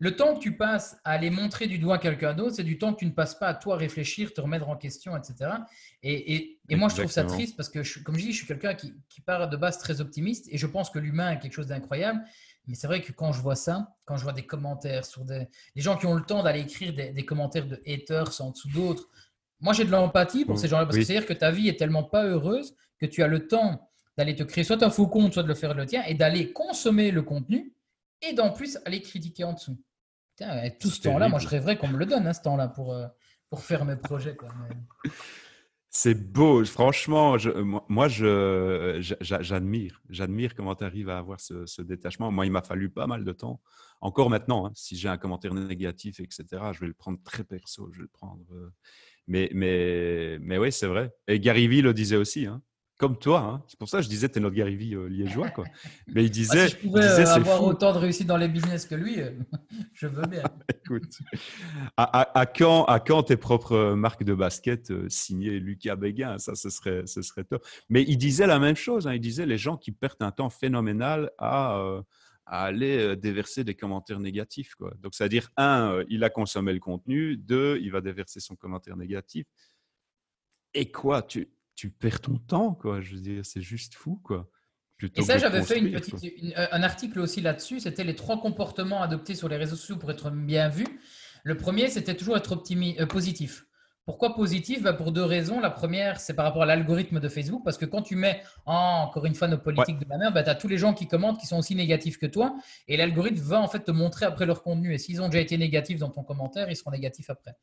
le 0.02 0.16
temps 0.16 0.34
que 0.34 0.40
tu 0.40 0.56
passes 0.56 0.96
à 1.04 1.12
aller 1.12 1.30
montrer 1.30 1.68
du 1.68 1.78
doigt 1.78 1.98
quelqu'un 1.98 2.34
d'autre, 2.34 2.56
c'est 2.56 2.64
du 2.64 2.76
temps 2.76 2.92
que 2.92 2.98
tu 2.98 3.06
ne 3.06 3.12
passes 3.12 3.36
pas 3.36 3.46
à 3.46 3.54
toi 3.54 3.76
réfléchir, 3.76 4.34
te 4.34 4.40
remettre 4.40 4.68
en 4.68 4.76
question, 4.76 5.16
etc. 5.16 5.52
Et, 6.02 6.58
moi, 6.70 6.88
je 6.88 6.96
trouve 6.96 7.12
ça 7.12 7.22
triste 7.22 7.56
parce 7.56 7.68
que, 7.68 8.02
comme 8.02 8.16
je 8.16 8.22
dis, 8.22 8.32
je 8.32 8.38
suis 8.38 8.46
quelqu'un 8.48 8.74
qui, 8.74 8.92
qui 9.08 9.20
part 9.20 9.48
de 9.48 9.56
base 9.56 9.78
très 9.78 10.00
optimiste 10.00 10.48
et 10.50 10.58
je 10.58 10.66
pense 10.66 10.90
que 10.90 10.98
l'humain 10.98 11.30
est 11.30 11.38
quelque 11.38 11.52
chose 11.52 11.68
d'incroyable. 11.68 12.20
Mais 12.66 12.74
c'est 12.74 12.86
vrai 12.86 13.00
que 13.00 13.12
quand 13.12 13.32
je 13.32 13.40
vois 13.40 13.56
ça, 13.56 13.94
quand 14.04 14.16
je 14.16 14.22
vois 14.22 14.32
des 14.32 14.46
commentaires 14.46 15.04
sur 15.04 15.24
des, 15.24 15.48
gens 15.76 15.96
qui 15.96 16.06
ont 16.06 16.14
le 16.14 16.22
temps 16.22 16.42
d'aller 16.42 16.60
écrire 16.60 16.94
des, 16.94 17.24
commentaires 17.24 17.66
de 17.66 17.80
haters 17.86 18.40
en 18.40 18.50
dessous 18.50 18.68
d'autres, 18.70 19.08
moi 19.60 19.72
j'ai 19.72 19.84
de 19.84 19.90
l'empathie 19.90 20.44
pour 20.44 20.58
ces 20.58 20.68
gens-là 20.68 20.84
parce 20.86 20.96
que 20.96 21.04
c'est-à-dire 21.04 21.26
que 21.26 21.32
ta 21.32 21.50
vie 21.50 21.68
est 21.68 21.78
tellement 21.78 22.04
pas 22.04 22.24
heureuse 22.24 22.74
que 22.98 23.06
tu 23.06 23.22
as 23.22 23.26
le 23.26 23.48
temps 23.48 23.90
d'aller 24.16 24.36
te 24.36 24.42
créer 24.42 24.64
soit 24.64 24.82
un 24.82 24.90
faux 24.90 25.08
compte, 25.08 25.32
soit 25.32 25.42
de 25.42 25.48
le 25.48 25.54
faire 25.54 25.74
le 25.74 25.86
tien 25.86 26.04
et 26.04 26.14
d'aller 26.14 26.52
consommer 26.52 27.10
le 27.10 27.22
contenu 27.22 27.74
et 28.20 28.32
d'en 28.32 28.50
plus 28.50 28.78
aller 28.84 29.02
critiquer 29.02 29.44
en 29.44 29.54
dessous. 29.54 29.78
tout 30.78 30.90
ce 30.90 31.00
temps-là, 31.02 31.28
moi 31.28 31.38
je 31.38 31.48
rêverais 31.48 31.76
qu'on 31.76 31.88
me 31.88 31.98
le 31.98 32.06
donne, 32.06 32.26
hein, 32.26 32.32
ce 32.32 32.42
temps-là, 32.42 32.68
pour, 32.68 32.92
euh, 32.92 33.06
pour 33.50 33.62
faire 33.62 33.84
mes 33.84 33.96
projets. 33.96 34.36
Quoi. 34.36 34.48
C'est 35.94 36.14
beau, 36.14 36.64
franchement, 36.64 37.36
moi, 37.86 38.08
j'admire, 38.08 40.00
j'admire 40.08 40.54
comment 40.54 40.74
tu 40.74 40.84
arrives 40.84 41.10
à 41.10 41.18
avoir 41.18 41.38
ce, 41.38 41.82
détachement. 41.82 42.32
Moi, 42.32 42.46
il 42.46 42.52
m'a 42.52 42.62
fallu 42.62 42.88
pas 42.88 43.06
mal 43.06 43.24
de 43.24 43.32
temps. 43.32 43.60
Encore 44.00 44.30
maintenant, 44.30 44.64
hein, 44.66 44.72
si 44.74 44.96
j'ai 44.96 45.10
un 45.10 45.18
commentaire 45.18 45.52
négatif, 45.52 46.18
etc., 46.20 46.46
je 46.72 46.80
vais 46.80 46.86
le 46.86 46.94
prendre 46.94 47.18
très 47.22 47.44
perso, 47.44 47.90
je 47.92 47.98
vais 47.98 48.04
le 48.04 48.08
prendre. 48.08 48.42
Euh, 48.52 48.70
mais, 49.26 49.50
mais, 49.52 50.38
mais 50.40 50.56
oui, 50.56 50.72
c'est 50.72 50.86
vrai. 50.86 51.12
Et 51.28 51.38
Gary 51.38 51.68
Vee 51.68 51.82
le 51.82 51.92
disait 51.92 52.16
aussi. 52.16 52.46
Hein 52.46 52.62
comme 53.02 53.18
toi. 53.18 53.40
Hein. 53.40 53.64
C'est 53.66 53.76
pour 53.80 53.88
ça 53.88 53.98
que 53.98 54.04
je 54.04 54.08
disais, 54.08 54.28
tu 54.28 54.38
es 54.38 54.40
notre 54.40 54.54
Gary 54.54 54.76
Vee 54.76 54.94
euh, 54.94 55.08
liégeois. 55.08 55.50
Quoi. 55.50 55.64
Mais 56.06 56.22
il 56.24 56.30
disait. 56.30 56.68
si 56.68 56.76
je 56.76 56.86
pouvais 56.86 57.02
euh, 57.02 57.34
avoir 57.34 57.64
autant 57.64 57.92
de 57.92 57.98
réussite 57.98 58.28
dans 58.28 58.36
les 58.36 58.46
business 58.46 58.86
que 58.86 58.94
lui, 58.94 59.18
euh, 59.18 59.32
je 59.92 60.06
veux 60.06 60.24
bien. 60.28 60.44
Écoute, 60.84 61.18
à, 61.96 62.46
quand, 62.46 62.84
à 62.84 63.00
quand 63.00 63.24
tes 63.24 63.36
propres 63.36 63.94
marques 63.94 64.22
de 64.22 64.34
basket 64.34 64.92
signées 65.10 65.58
Lucas 65.58 65.96
Béguin? 65.96 66.38
Ça, 66.38 66.54
ce 66.54 66.70
serait, 66.70 67.02
ce 67.06 67.22
serait 67.22 67.42
top. 67.42 67.66
Mais 67.88 68.04
il 68.06 68.18
disait 68.18 68.46
la 68.46 68.60
même 68.60 68.76
chose. 68.76 69.08
Hein. 69.08 69.14
Il 69.14 69.20
disait 69.20 69.46
les 69.46 69.58
gens 69.58 69.76
qui 69.76 69.90
perdent 69.90 70.22
un 70.22 70.30
temps 70.30 70.50
phénoménal 70.50 71.32
à. 71.38 71.84
à 72.46 72.62
aller 72.66 73.16
déverser 73.16 73.64
des 73.64 73.74
commentaires 73.74 74.20
négatifs. 74.20 74.76
Quoi. 74.76 74.94
Donc, 75.00 75.16
c'est-à-dire, 75.16 75.50
un, 75.56 76.04
il 76.08 76.22
a 76.22 76.30
consommé 76.30 76.72
le 76.72 76.78
contenu, 76.78 77.36
deux, 77.36 77.80
il 77.82 77.90
va 77.90 78.00
déverser 78.00 78.38
son 78.38 78.54
commentaire 78.54 78.96
négatif. 78.96 79.44
Et 80.74 80.90
quoi 80.90 81.22
tu, 81.22 81.48
tu 81.74 81.90
perds 81.90 82.20
ton 82.20 82.36
temps, 82.36 82.74
quoi. 82.74 83.00
Je 83.00 83.14
veux 83.14 83.20
dire, 83.20 83.44
c'est 83.44 83.62
juste 83.62 83.94
fou, 83.94 84.20
quoi. 84.22 84.48
et 85.14 85.22
ça, 85.22 85.38
j'avais 85.38 85.62
fait 85.62 85.78
une 85.78 85.92
petite, 85.92 86.14
euh, 86.56 86.66
un 86.70 86.82
article 86.82 87.20
aussi 87.20 87.40
là-dessus. 87.40 87.80
C'était 87.80 88.04
les 88.04 88.14
trois 88.14 88.40
comportements 88.40 89.02
adoptés 89.02 89.34
sur 89.34 89.48
les 89.48 89.56
réseaux 89.56 89.76
sociaux 89.76 89.96
pour 89.96 90.10
être 90.10 90.30
bien 90.30 90.68
vu. 90.68 90.86
Le 91.44 91.56
premier, 91.56 91.88
c'était 91.88 92.14
toujours 92.14 92.36
être 92.36 92.54
euh, 92.54 93.06
positif. 93.06 93.66
Pourquoi 94.04 94.34
positif? 94.34 94.82
Bah, 94.82 94.92
Pour 94.92 95.12
deux 95.12 95.24
raisons. 95.24 95.60
La 95.60 95.70
première, 95.70 96.20
c'est 96.20 96.34
par 96.34 96.44
rapport 96.44 96.62
à 96.62 96.66
l'algorithme 96.66 97.20
de 97.20 97.28
Facebook, 97.28 97.62
parce 97.64 97.78
que 97.78 97.84
quand 97.84 98.02
tu 98.02 98.16
mets, 98.16 98.42
encore 98.66 99.26
une 99.26 99.34
fois, 99.34 99.46
nos 99.48 99.58
politiques 99.58 99.98
de 99.98 100.06
la 100.08 100.18
mer, 100.18 100.32
bah, 100.32 100.42
tu 100.42 100.50
as 100.50 100.54
tous 100.56 100.68
les 100.68 100.78
gens 100.78 100.92
qui 100.92 101.06
commentent 101.06 101.38
qui 101.38 101.46
sont 101.46 101.58
aussi 101.58 101.76
négatifs 101.76 102.18
que 102.18 102.26
toi, 102.26 102.56
et 102.88 102.96
l'algorithme 102.96 103.40
va 103.40 103.60
en 103.60 103.68
fait 103.68 103.84
te 103.84 103.92
montrer 103.92 104.26
après 104.26 104.44
leur 104.44 104.62
contenu. 104.62 104.92
Et 104.92 104.98
s'ils 104.98 105.22
ont 105.22 105.28
déjà 105.28 105.40
été 105.40 105.56
négatifs 105.56 105.98
dans 105.98 106.10
ton 106.10 106.24
commentaire, 106.24 106.68
ils 106.68 106.76
seront 106.76 106.90
négatifs 106.90 107.30
après. 107.30 107.54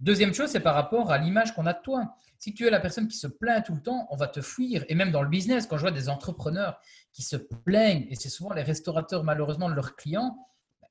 Deuxième 0.00 0.32
chose, 0.32 0.48
c'est 0.48 0.60
par 0.60 0.74
rapport 0.74 1.12
à 1.12 1.18
l'image 1.18 1.54
qu'on 1.54 1.66
a 1.66 1.74
de 1.74 1.82
toi. 1.82 2.14
Si 2.38 2.54
tu 2.54 2.66
es 2.66 2.70
la 2.70 2.80
personne 2.80 3.06
qui 3.06 3.18
se 3.18 3.26
plaint 3.26 3.64
tout 3.64 3.74
le 3.74 3.82
temps, 3.82 4.08
on 4.10 4.16
va 4.16 4.28
te 4.28 4.40
fuir. 4.40 4.82
Et 4.88 4.94
même 4.94 5.10
dans 5.10 5.22
le 5.22 5.28
business, 5.28 5.66
quand 5.66 5.76
je 5.76 5.82
vois 5.82 5.90
des 5.90 6.08
entrepreneurs 6.08 6.80
qui 7.12 7.22
se 7.22 7.36
plaignent, 7.36 8.06
et 8.08 8.14
c'est 8.14 8.30
souvent 8.30 8.54
les 8.54 8.62
restaurateurs 8.62 9.24
malheureusement 9.24 9.68
de 9.68 9.74
leurs 9.74 9.96
clients, 9.96 10.38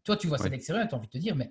toi 0.03 0.15
tu 0.15 0.27
vois 0.27 0.37
ça 0.37 0.47
d'extérieur 0.47 0.85
et 0.85 0.87
tu 0.87 0.93
as 0.93 0.97
envie 0.97 1.07
de 1.07 1.11
te 1.11 1.17
dire, 1.17 1.35
mais, 1.35 1.49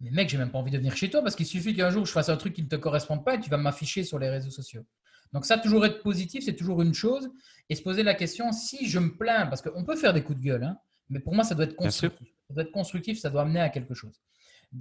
mais 0.00 0.10
mec, 0.10 0.28
j'ai 0.28 0.38
même 0.38 0.52
pas 0.52 0.58
envie 0.58 0.70
de 0.70 0.78
venir 0.78 0.96
chez 0.96 1.10
toi 1.10 1.22
parce 1.22 1.34
qu'il 1.34 1.46
suffit 1.46 1.74
qu'un 1.74 1.90
jour 1.90 2.06
je 2.06 2.12
fasse 2.12 2.28
un 2.28 2.36
truc 2.36 2.54
qui 2.54 2.62
ne 2.62 2.68
te 2.68 2.76
correspond 2.76 3.18
pas 3.18 3.34
et 3.34 3.40
tu 3.40 3.50
vas 3.50 3.56
m'afficher 3.56 4.04
sur 4.04 4.20
les 4.20 4.30
réseaux 4.30 4.50
sociaux. 4.50 4.84
Donc 5.32 5.44
ça, 5.44 5.58
toujours 5.58 5.84
être 5.84 6.02
positif, 6.02 6.44
c'est 6.44 6.54
toujours 6.54 6.82
une 6.82 6.94
chose. 6.94 7.28
Et 7.68 7.74
se 7.74 7.82
poser 7.82 8.04
la 8.04 8.14
question, 8.14 8.52
si 8.52 8.88
je 8.88 9.00
me 9.00 9.16
plains, 9.16 9.46
parce 9.46 9.62
qu'on 9.62 9.82
peut 9.82 9.96
faire 9.96 10.12
des 10.12 10.22
coups 10.22 10.38
de 10.38 10.44
gueule, 10.44 10.62
hein, 10.62 10.78
mais 11.08 11.18
pour 11.18 11.34
moi, 11.34 11.42
ça 11.42 11.56
doit 11.56 11.64
être 11.64 11.74
constructif. 11.74 12.28
Ça 12.46 12.54
doit 12.54 12.62
être 12.62 12.72
constructif, 12.72 13.18
ça 13.18 13.30
doit 13.30 13.42
amener 13.42 13.60
à 13.60 13.70
quelque 13.70 13.94
chose 13.94 14.20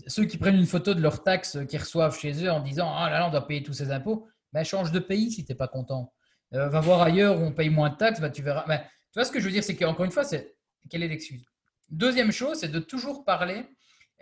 ceux 0.07 0.25
qui 0.25 0.37
prennent 0.37 0.55
une 0.55 0.65
photo 0.65 0.93
de 0.93 1.01
leurs 1.01 1.23
taxes 1.23 1.57
qu'ils 1.67 1.79
reçoivent 1.79 2.17
chez 2.17 2.45
eux 2.45 2.51
en 2.51 2.61
disant 2.61 2.93
Ah 2.95 3.09
là 3.09 3.19
là, 3.19 3.27
on 3.27 3.31
doit 3.31 3.47
payer 3.47 3.63
tous 3.63 3.73
ces 3.73 3.91
impôts, 3.91 4.27
ben, 4.53 4.63
change 4.63 4.91
de 4.91 4.99
pays 4.99 5.31
si 5.31 5.45
tu 5.45 5.51
n'es 5.51 5.55
pas 5.55 5.67
content. 5.67 6.13
Euh, 6.53 6.67
va 6.67 6.79
voir 6.81 7.01
ailleurs 7.01 7.39
où 7.39 7.43
on 7.43 7.51
paye 7.51 7.69
moins 7.69 7.89
de 7.89 7.95
taxes, 7.95 8.19
ben, 8.19 8.29
tu 8.29 8.41
verras. 8.41 8.65
Ben, 8.67 8.79
Tu 8.79 9.19
vois 9.19 9.25
ce 9.25 9.31
que 9.31 9.39
je 9.39 9.45
veux 9.45 9.51
dire 9.51 9.63
C'est 9.63 9.75
qu'encore 9.75 10.05
une 10.05 10.11
fois, 10.11 10.23
c'est 10.23 10.55
quelle 10.89 11.03
est 11.03 11.07
l'excuse? 11.07 11.45
Deuxième 11.89 12.31
chose, 12.31 12.59
c'est 12.59 12.69
de 12.69 12.79
toujours 12.79 13.25
parler 13.25 13.65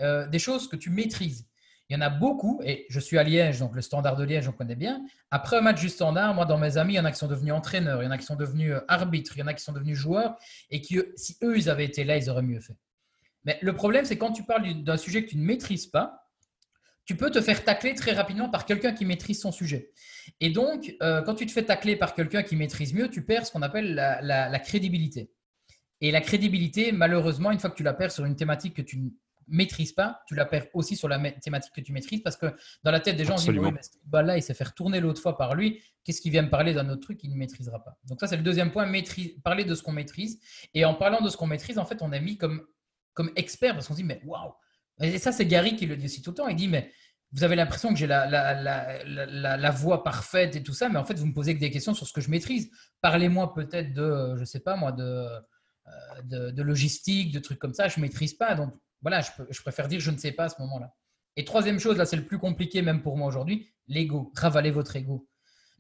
euh, 0.02 0.28
des 0.28 0.40
choses 0.40 0.68
que 0.68 0.76
tu 0.76 0.90
maîtrises. 0.90 1.46
Il 1.90 1.96
y 1.96 1.98
en 1.98 2.02
a 2.02 2.10
beaucoup, 2.10 2.62
et 2.64 2.86
je 2.90 3.00
suis 3.00 3.18
à 3.18 3.24
Liège, 3.24 3.60
donc 3.60 3.74
le 3.74 3.82
standard 3.82 4.16
de 4.16 4.24
Liège, 4.24 4.48
on 4.48 4.52
connaît 4.52 4.76
bien. 4.76 5.04
Après 5.32 5.58
un 5.58 5.62
match 5.62 5.80
du 5.80 5.90
standard, 5.90 6.36
moi, 6.36 6.46
dans 6.46 6.60
mes 6.60 6.78
amis, 6.78 6.94
il 6.94 6.98
y 6.98 7.00
en 7.00 7.06
a 7.06 7.12
qui 7.12 7.18
sont 7.18 7.28
devenus 7.28 7.52
entraîneurs, 7.52 8.04
il 8.04 8.06
y 8.06 8.08
en 8.08 8.12
a 8.12 8.18
qui 8.20 8.26
sont 8.26 8.36
devenus 8.36 8.74
euh, 8.74 8.82
arbitres, 8.88 9.32
il 9.36 9.40
y 9.40 9.44
en 9.44 9.48
a 9.48 9.56
qui 9.56 9.64
sont 9.64 9.74
devenus 9.74 9.98
joueurs, 9.98 10.36
et 10.70 10.82
qui, 10.82 11.00
si 11.16 11.36
eux, 11.42 11.58
ils 11.58 11.68
avaient 11.68 11.86
été 11.86 12.04
là, 12.04 12.18
ils 12.18 12.30
auraient 12.30 12.44
mieux 12.44 12.60
fait. 12.60 12.78
Mais 13.46 13.58
le 13.62 13.74
problème, 13.74 14.06
c'est 14.06 14.18
quand 14.18 14.32
tu 14.32 14.44
parles 14.44 14.84
d'un 14.84 14.98
sujet 14.98 15.24
que 15.24 15.30
tu 15.30 15.38
ne 15.38 15.44
maîtrises 15.44 15.88
pas, 15.88 16.30
tu 17.10 17.16
peux 17.16 17.32
te 17.32 17.42
faire 17.42 17.64
tacler 17.64 17.96
très 17.96 18.12
rapidement 18.12 18.50
par 18.50 18.66
quelqu'un 18.68 18.92
qui 18.92 19.04
maîtrise 19.04 19.42
son 19.42 19.52
sujet. 19.52 19.90
Et 20.40 20.52
donc, 20.52 20.96
euh, 21.02 21.24
quand 21.24 21.34
tu 21.34 21.48
te 21.48 21.52
fais 21.52 21.64
tacler 21.64 21.96
par 21.96 22.14
quelqu'un 22.14 22.44
qui 22.44 22.56
maîtrise 22.56 22.94
mieux, 22.94 23.10
tu 23.10 23.26
perds 23.26 23.48
ce 23.48 23.52
qu'on 23.52 23.64
appelle 23.64 23.96
la, 23.96 24.60
crédibilité. 24.60 25.32
Et 26.02 26.12
la 26.12 26.22
crédibilité, 26.22 26.92
malheureusement, 26.92 27.50
une 27.50 27.58
fois 27.58 27.72
que 27.72 27.76
tu 27.76 27.82
la 27.82 27.96
perds 27.96 28.12
sur 28.12 28.26
une 28.26 28.36
thématique 28.36 28.76
que 28.76 28.84
tu 28.84 29.00
ne 29.00 29.10
maîtrises 29.48 29.94
pas, 29.94 30.22
tu 30.28 30.36
la 30.36 30.46
perds 30.46 30.68
aussi 30.76 30.96
sur 30.96 31.08
la 31.08 31.18
thématique 31.32 31.74
que 31.74 31.82
tu 31.82 31.94
maîtrises 31.94 32.22
parce 32.22 32.38
que 32.38 32.46
dans 32.84 32.92
la 32.92 33.00
tête 33.00 33.16
des 33.16 33.26
gens, 33.26 33.38
on 33.40 33.52
dit 33.52 33.60
bah 34.06 34.22
là, 34.22 34.38
il 34.38 34.44
s'est 34.44 34.54
fait 34.54 34.66
retourner 34.66 35.00
l'autre 35.00 35.20
fois 35.20 35.36
par 35.36 35.56
lui. 35.56 35.82
Qu'est-ce 36.04 36.22
qu'il 36.22 36.32
vient 36.32 36.44
me 36.44 36.52
parler 36.52 36.76
d'un 36.76 36.88
autre 36.90 37.02
truc 37.02 37.18
qu'il 37.18 37.32
ne 37.32 37.36
maîtrisera 37.38 37.84
pas? 37.84 37.98
Donc, 38.04 38.20
ça, 38.20 38.28
c'est 38.28 38.38
le 38.38 38.44
deuxième 38.44 38.72
point, 38.72 38.86
maîtrise, 38.86 39.32
parler 39.44 39.66
de 39.66 39.74
ce 39.74 39.82
qu'on 39.82 39.94
maîtrise. 39.94 40.40
Et 40.76 40.86
en 40.86 40.94
parlant 40.94 41.22
de 41.22 41.30
ce 41.30 41.38
qu'on 41.38 41.48
maîtrise, 41.48 41.80
en 41.80 41.86
fait, 41.86 42.04
on 42.04 42.12
est 42.12 42.22
mis 42.22 42.38
comme, 42.38 42.68
comme 43.20 43.32
expert 43.36 43.74
parce 43.74 43.86
qu'on 43.86 43.96
se 43.96 44.00
dit, 44.00 44.06
mais 44.06 44.22
waouh 44.24 44.54
Et 45.02 45.20
ça, 45.20 45.34
c'est 45.34 45.46
Gary 45.46 45.76
qui 45.76 45.86
le 45.86 45.98
dit 45.98 46.06
aussi 46.06 46.22
tout 46.22 46.30
le 46.30 46.38
temps. 46.38 46.48
Il 46.48 46.56
dit, 46.56 46.70
mais 46.70 46.90
vous 47.34 47.44
avez 47.44 47.58
l'impression 47.58 47.90
que 47.90 48.00
j'ai 48.00 48.08
la, 48.08 48.26
la, 48.26 49.58
la, 49.58 49.72
voix 49.72 50.06
parfaite 50.06 50.56
et 50.56 50.64
tout 50.64 50.72
ça, 50.74 50.88
mais 50.88 50.98
en 50.98 51.04
fait, 51.04 51.16
vous 51.16 51.26
me 51.26 51.34
posez 51.34 51.54
que 51.54 51.60
des 51.60 51.70
questions 51.70 51.94
sur 51.94 52.08
ce 52.08 52.14
que 52.14 52.22
je 52.22 52.30
maîtrise. 52.32 52.72
Parlez-moi 53.02 53.54
peut-être 53.54 53.94
de, 53.94 54.38
je 54.38 54.46
sais 54.46 54.62
pas 54.62 54.78
moi, 54.78 54.94
de, 54.94 55.04
euh, 55.04 56.52
de, 56.54 56.62
logistique, 56.62 57.34
de 57.34 57.40
trucs 57.40 57.60
comme 57.60 57.74
ça. 57.74 57.90
Je 57.90 58.00
ne 58.00 58.06
maîtrise 58.06 58.36
pas. 58.36 58.56
Donc, 58.56 58.74
voilà, 59.02 59.20
je, 59.20 59.32
je, 59.50 59.62
préfère 59.64 59.90
dire 59.90 60.00
je 60.00 60.12
ne 60.12 60.18
sais 60.18 60.32
pas 60.32 60.46
à 60.46 60.50
ce 60.50 60.62
moment-là. 60.62 60.96
Et 61.36 61.44
troisième 61.44 61.78
chose, 61.78 61.98
là, 61.98 62.06
c'est 62.06 62.16
le 62.16 62.26
plus 62.26 62.40
compliqué 62.40 62.82
même 62.82 63.02
pour 63.02 63.18
moi 63.18 63.28
aujourd'hui, 63.28 63.70
l'ego. 63.90 64.32
Ravalez 64.34 64.72
votre 64.72 64.96
ego. 64.96 65.28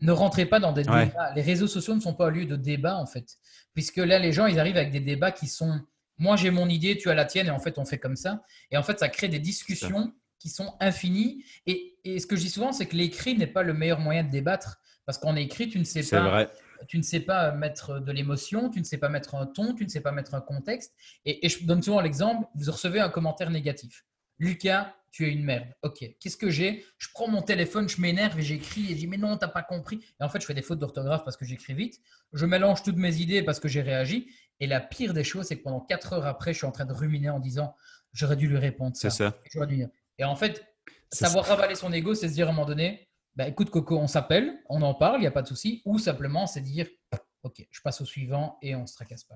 Ne 0.02 0.12
rentrez 0.12 0.46
pas 0.46 0.60
dans 0.60 0.74
des 0.74 0.84
débats. 0.84 1.34
Les 1.38 1.42
réseaux 1.42 1.68
sociaux 1.68 1.96
ne 1.96 2.02
sont 2.02 2.16
pas 2.16 2.28
un 2.28 2.32
lieu 2.32 2.46
de 2.46 2.58
débat, 2.58 2.98
en 2.98 3.06
fait. 3.06 3.38
Puisque 3.74 3.98
là, 3.98 4.20
les 4.20 4.34
gens, 4.34 4.46
ils 4.46 4.60
arrivent 4.60 4.76
avec 4.76 4.92
des 4.92 5.00
débats 5.00 5.32
qui 5.32 5.48
sont 5.48 5.80
moi, 6.20 6.36
j'ai 6.36 6.51
mon 6.51 6.67
idée, 6.67 6.97
tu 6.97 7.09
as 7.09 7.15
la 7.15 7.26
tienne, 7.26 7.47
et 7.47 7.51
en 7.51 7.59
fait, 7.59 7.80
on 7.80 7.86
fait 7.86 7.97
comme 7.97 8.17
ça. 8.17 8.43
Et 8.72 8.78
en 8.78 8.84
fait, 8.84 8.99
ça 8.99 9.07
crée 9.07 9.30
des 9.30 9.39
discussions 9.39 10.13
qui 10.38 10.49
sont 10.49 10.76
infinis. 10.80 11.43
Et, 11.65 11.95
ce 12.05 12.28
que 12.28 12.36
je 12.36 12.41
dis 12.41 12.49
souvent, 12.49 12.72
c'est 12.72 12.86
que 12.86 12.95
l'écrit 12.95 13.38
n'est 13.38 13.47
pas 13.47 13.63
le 13.63 13.74
meilleur 13.74 13.99
moyen 13.99 14.24
de 14.24 14.30
débattre. 14.30 14.82
Parce 15.05 15.17
qu'en 15.17 15.36
écrit, 15.36 15.70
tu 15.70 15.80
ne 15.80 15.84
sais 15.84 16.03
pas. 16.03 16.47
Tu 16.88 16.97
ne 16.97 17.03
sais 17.03 17.20
pas 17.20 17.51
mettre 17.51 17.99
de 17.99 18.11
l'émotion, 18.13 18.70
tu 18.70 18.80
ne 18.80 18.86
sais 18.86 18.97
pas 18.97 19.09
mettre 19.09 19.36
un 19.36 19.45
ton, 19.45 19.74
tu 19.74 19.84
ne 19.84 19.89
sais 19.89 19.99
pas 19.99 20.13
mettre 20.13 20.34
un 20.34 20.39
contexte. 20.39 20.93
Et, 21.26 21.47
je 21.47 21.65
donne 21.65 21.82
souvent 21.82 21.99
l'exemple, 21.99 22.47
vous 22.55 22.72
recevez 22.72 22.99
un 22.99 23.09
commentaire 23.09 23.49
négatif. 23.49 24.05
Lucas, 24.38 24.95
tu 25.12 25.28
es 25.28 25.32
une 25.32 25.43
merde. 25.43 25.68
Ok, 25.82 26.05
qu'est-ce 26.20 26.38
que 26.38 26.49
j'ai? 26.49 26.86
Je 26.97 27.07
prends 27.14 27.28
mon 27.28 27.41
téléphone, 27.41 27.88
je 27.89 27.99
m'énerve 28.01 28.39
et 28.39 28.41
j'écris 28.41 28.86
et 28.86 28.89
je 28.89 28.95
dis 28.95 29.07
mais 29.07 29.18
non, 29.18 29.38
t'as 29.38 29.47
pas 29.47 29.64
compris. 29.64 29.99
Et 30.20 30.24
en 30.24 30.30
fait, 30.30 30.39
je 30.41 30.45
fais 30.45 30.53
des 30.53 30.62
fautes 30.62 30.80
d'orthographe 30.80 31.24
parce 31.24 31.38
que 31.38 31.45
j'écris 31.45 31.74
vite. 31.74 31.99
Je 32.34 32.45
mélange 32.45 32.84
toutes 32.84 32.97
mes 32.97 33.16
idées 33.18 33.43
parce 33.43 33.60
que 33.60 33.68
j'ai 33.68 33.82
réagi. 33.82 34.30
Et 34.60 34.68
la 34.68 34.82
pire 34.82 35.14
des 35.14 35.24
choses, 35.24 35.47
c'est 35.47 35.57
que 35.57 35.64
pendant 35.64 35.80
quatre 35.80 36.14
heures 36.14 36.26
après, 36.26 36.53
je 36.53 36.60
suis 36.60 36.68
en 36.68 36.72
train 36.72 36.86
de 36.86 36.93
ruminer 36.93 37.30
en 37.30 37.39
disant 37.39 37.76
j'aurais 38.14 38.36
dû 38.36 38.47
lui 38.47 38.57
répondre. 38.57 38.95
C'est 38.95 39.10
ça. 39.10 39.38
Et 40.18 40.24
en 40.24 40.36
fait, 40.36 40.66
savoir 41.12 41.45
ravaler 41.45 41.76
son 41.76 41.91
ego, 41.93 42.14
c'est 42.14 42.28
se 42.28 42.34
dire 42.34 42.47
à 42.47 42.51
un 42.51 42.53
moment 42.53 42.68
donné, 42.68 43.07
bah, 43.36 43.47
écoute 43.47 43.70
Coco, 43.70 43.97
on 43.97 44.07
s'appelle, 44.07 44.60
on 44.68 44.82
en 44.82 44.93
parle, 44.93 45.18
il 45.18 45.22
n'y 45.22 45.28
a 45.28 45.32
pas 45.32 45.41
de 45.41 45.47
souci. 45.47 45.82
Ou 45.86 45.97
simplement, 45.97 46.45
c'est 46.45 46.62
dire, 46.62 46.88
ok, 47.43 47.66
je 47.72 47.82
passe 47.82 48.01
au 48.01 48.05
suivant 48.05 48.57
et 48.62 48.76
on 48.76 48.82
ne 48.82 48.88
se 48.88 48.95
tracasse 48.95 49.24
pas. 49.24 49.36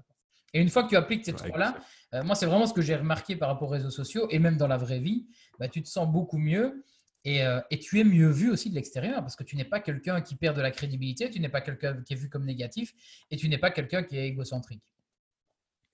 Et 0.54 0.62
une 0.62 0.70
fois 0.70 0.84
que 0.84 0.90
tu 0.90 0.96
appliques 0.96 1.26
ces 1.26 1.34
trois-là, 1.34 1.76
euh, 2.14 2.24
moi, 2.24 2.36
c'est 2.36 2.46
vraiment 2.46 2.68
ce 2.68 2.74
que 2.74 2.82
j'ai 2.82 2.96
remarqué 2.96 3.36
par 3.36 3.50
rapport 3.50 3.70
aux 3.70 3.72
réseaux 3.72 3.90
sociaux 3.90 4.28
et 4.30 4.38
même 4.40 4.58
dans 4.58 4.68
la 4.68 4.78
vraie 4.78 5.00
vie, 5.00 5.28
bah, 5.60 5.68
tu 5.68 5.82
te 5.82 5.88
sens 5.88 6.08
beaucoup 6.12 6.38
mieux 6.38 6.84
et, 7.26 7.44
euh, 7.44 7.62
et, 7.72 7.80
tu 7.80 8.00
es 8.00 8.04
mieux 8.04 8.30
vu 8.30 8.52
aussi 8.52 8.70
de 8.70 8.76
l'extérieur 8.76 9.22
parce 9.22 9.36
que 9.36 9.44
tu 9.44 9.56
n'es 9.56 9.64
pas 9.64 9.80
quelqu'un 9.80 10.22
qui 10.22 10.36
perd 10.36 10.58
de 10.58 10.62
la 10.62 10.72
crédibilité, 10.72 11.30
tu 11.30 11.40
n'es 11.40 11.50
pas 11.50 11.62
quelqu'un 11.62 12.02
qui 12.04 12.14
est 12.14 12.18
vu 12.18 12.30
comme 12.30 12.46
négatif 12.46 12.94
et 13.32 13.38
tu 13.38 13.48
n'es 13.48 13.58
pas 13.58 13.72
quelqu'un 13.72 14.04
qui 14.04 14.18
est 14.18 14.28
égocentrique. 14.28 14.84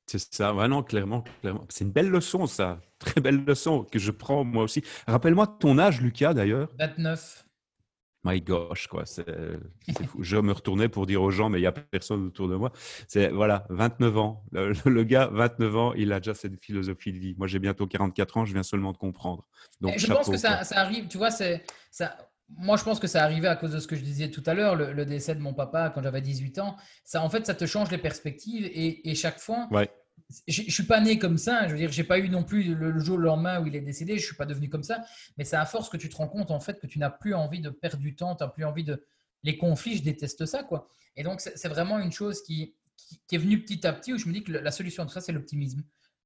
C'est 0.07 0.33
ça, 0.33 0.55
ouais, 0.55 0.67
non, 0.67 0.81
clairement, 0.81 1.23
clairement. 1.41 1.65
C'est 1.69 1.83
une 1.83 1.91
belle 1.91 2.09
leçon, 2.09 2.47
ça. 2.47 2.81
Très 2.97 3.21
belle 3.21 3.45
leçon 3.45 3.83
que 3.83 3.99
je 3.99 4.09
prends 4.09 4.43
moi 4.43 4.63
aussi. 4.63 4.83
Rappelle-moi 5.05 5.45
ton 5.59 5.77
âge, 5.77 6.01
Lucas, 6.01 6.33
d'ailleurs. 6.33 6.67
29. 6.79 7.45
My 8.23 8.41
gosh, 8.41 8.87
quoi. 8.87 9.05
C'est, 9.05 9.25
fou. 10.07 10.21
Je 10.21 10.37
me 10.37 10.51
retournais 10.51 10.89
pour 10.89 11.05
dire 11.05 11.21
aux 11.21 11.31
gens, 11.31 11.49
mais 11.49 11.59
il 11.59 11.61
n'y 11.61 11.67
a 11.67 11.71
personne 11.71 12.25
autour 12.27 12.49
de 12.49 12.55
moi. 12.55 12.71
C'est, 13.07 13.29
voilà, 13.29 13.65
29 13.69 14.17
ans. 14.17 14.43
Le, 14.51 15.03
gars, 15.03 15.29
29 15.31 15.75
ans, 15.77 15.93
il 15.93 16.11
a 16.11 16.19
déjà 16.19 16.33
cette 16.33 16.63
philosophie 16.63 17.13
de 17.13 17.17
vie. 17.17 17.35
Moi, 17.37 17.47
j'ai 17.47 17.59
bientôt 17.59 17.87
44 17.87 18.37
ans, 18.37 18.45
je 18.45 18.53
viens 18.53 18.63
seulement 18.63 18.91
de 18.91 18.97
comprendre. 18.97 19.47
Donc, 19.79 19.97
je 19.97 20.07
pense 20.07 20.29
que 20.29 20.37
ça, 20.37 20.63
ça, 20.63 20.79
arrive, 20.79 21.07
tu 21.07 21.17
vois, 21.17 21.31
c'est, 21.31 21.63
ça, 21.91 22.17
moi, 22.57 22.77
je 22.77 22.83
pense 22.83 22.99
que 22.99 23.07
ça 23.07 23.23
arrivait 23.23 23.47
à 23.47 23.55
cause 23.55 23.71
de 23.71 23.79
ce 23.79 23.87
que 23.87 23.95
je 23.95 24.01
disais 24.01 24.29
tout 24.29 24.43
à 24.45 24.53
l'heure, 24.53 24.75
le, 24.75 25.05
décès 25.05 25.35
de 25.35 25.41
mon 25.41 25.53
papa 25.53 25.91
quand 25.93 26.01
j'avais 26.01 26.21
18 26.21 26.59
ans. 26.59 26.75
Ça, 27.03 27.23
en 27.23 27.29
fait, 27.29 27.45
ça 27.45 27.53
te 27.53 27.65
change 27.65 27.91
les 27.91 27.97
perspectives 27.97 28.69
et, 28.73 29.15
chaque 29.15 29.39
fois, 29.39 29.67
ouais. 29.71 29.89
Je, 30.47 30.63
ne 30.63 30.69
suis 30.69 30.83
pas 30.83 30.99
né 30.99 31.17
comme 31.17 31.37
ça. 31.37 31.67
Je 31.67 31.73
veux 31.73 31.77
dire, 31.77 31.91
j'ai 31.91 32.03
pas 32.03 32.19
eu 32.19 32.29
non 32.29 32.43
plus 32.43 32.75
le, 32.75 32.99
jour 32.99 33.17
le 33.17 33.25
lendemain 33.25 33.61
où 33.61 33.67
il 33.67 33.75
est 33.75 33.81
décédé. 33.81 34.17
Je 34.17 34.25
suis 34.25 34.35
pas 34.35 34.45
devenu 34.45 34.69
comme 34.69 34.83
ça. 34.83 35.03
Mais 35.37 35.43
c'est 35.43 35.55
à 35.55 35.65
force 35.65 35.89
que 35.89 35.97
tu 35.97 36.09
te 36.09 36.15
rends 36.15 36.27
compte 36.27 36.51
en 36.51 36.59
fait 36.59 36.79
que 36.79 36.87
tu 36.87 36.99
n'as 36.99 37.09
plus 37.09 37.33
envie 37.33 37.61
de 37.61 37.69
perdre 37.69 37.97
du 37.97 38.15
temps, 38.15 38.35
tu 38.35 38.43
n'as 38.43 38.49
plus 38.49 38.65
envie 38.65 38.83
de 38.83 39.05
les 39.43 39.57
conflits. 39.57 39.97
Je 39.97 40.03
déteste 40.03 40.45
ça, 40.45 40.63
quoi. 40.63 40.89
Et 41.15 41.23
donc, 41.23 41.41
c'est 41.41 41.67
vraiment 41.67 41.99
une 41.99 42.11
chose 42.11 42.41
qui, 42.43 42.75
qui, 43.27 43.35
est 43.35 43.39
venue 43.39 43.61
petit 43.61 43.85
à 43.85 43.93
petit 43.93 44.13
où 44.13 44.17
je 44.17 44.27
me 44.27 44.33
dis 44.33 44.43
que 44.43 44.51
la 44.51 44.71
solution 44.71 45.03
à 45.03 45.05
tout 45.05 45.13
ça, 45.13 45.21
c'est 45.21 45.31
l'optimisme. 45.31 45.83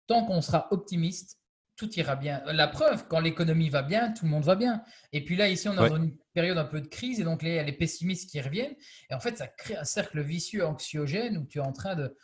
Tant 0.08 0.26
qu'on 0.26 0.42
sera 0.42 0.68
optimiste, 0.72 1.40
tout 1.76 1.92
ira 1.96 2.16
bien. 2.16 2.44
La 2.46 2.68
preuve, 2.68 3.08
quand 3.08 3.20
l'économie 3.20 3.70
va 3.70 3.82
bien, 3.82 4.12
tout 4.12 4.26
le 4.26 4.32
monde 4.32 4.44
va 4.44 4.56
bien. 4.56 4.84
Et 5.12 5.24
puis 5.24 5.36
là, 5.36 5.50
ici, 5.50 5.68
on 5.68 5.74
est 5.74 5.90
dans 5.90 5.96
une 5.96 6.16
période 6.34 6.58
un 6.58 6.66
peu 6.66 6.82
de 6.82 6.88
crise 6.88 7.20
et 7.20 7.24
donc 7.24 7.42
il 7.42 7.50
y 7.50 7.58
a 7.58 7.64
les 7.64 7.74
pessimistes 7.74 8.30
qui 8.30 8.40
reviennent. 8.42 8.76
Et 9.10 9.14
en 9.14 9.20
fait, 9.20 9.38
ça 9.38 9.48
crée 9.48 9.76
un 9.76 9.84
cercle 9.84 10.22
vicieux, 10.22 10.66
anxiogène 10.66 11.38
où 11.38 11.46
tu 11.46 11.58
es 11.58 11.62
en 11.62 11.74
train 11.74 11.96
de. 11.96 12.16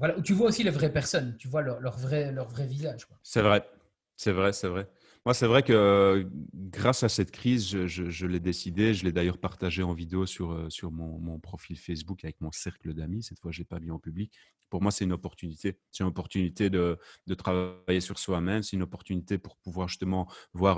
Où 0.00 0.22
tu 0.22 0.34
vois 0.34 0.48
aussi 0.48 0.62
les 0.62 0.70
vraies 0.70 0.92
personnes, 0.92 1.36
tu 1.38 1.48
vois 1.48 1.62
leur, 1.62 1.96
vrai, 1.98 2.32
leur 2.32 2.48
vrai 2.48 2.66
visage. 2.66 3.06
C'est 3.22 3.42
vrai, 3.42 3.68
c'est 4.16 4.32
vrai, 4.32 4.52
c'est 4.52 4.68
vrai. 4.68 4.88
Moi, 5.24 5.34
c'est 5.34 5.46
vrai 5.46 5.62
que 5.62 6.28
grâce 6.54 7.02
à 7.02 7.08
cette 7.08 7.32
crise, 7.32 7.86
je, 7.86 8.26
l'ai 8.26 8.38
décidé. 8.38 8.94
Je 8.94 9.04
l'ai 9.04 9.12
d'ailleurs 9.12 9.38
partagé 9.38 9.82
en 9.82 9.92
vidéo 9.92 10.24
sur, 10.24 10.70
sur 10.70 10.92
mon, 10.92 11.38
profil 11.40 11.78
Facebook 11.78 12.24
avec 12.24 12.40
mon 12.40 12.52
cercle 12.52 12.94
d'amis. 12.94 13.22
Cette 13.22 13.40
fois, 13.40 13.50
je 13.50 13.58
ne 13.58 13.62
l'ai 13.62 13.66
pas 13.66 13.80
mis 13.80 13.90
en 13.90 13.98
public. 13.98 14.32
Pour 14.70 14.82
moi, 14.82 14.92
c'est 14.92 15.04
une 15.04 15.12
opportunité. 15.12 15.78
C'est 15.90 16.04
une 16.04 16.10
opportunité 16.10 16.70
de, 16.70 16.98
travailler 17.36 18.00
sur 18.00 18.18
soi-même. 18.18 18.62
C'est 18.62 18.76
une 18.76 18.82
opportunité 18.82 19.38
pour 19.38 19.56
pouvoir 19.56 19.88
justement 19.88 20.30
voir 20.52 20.76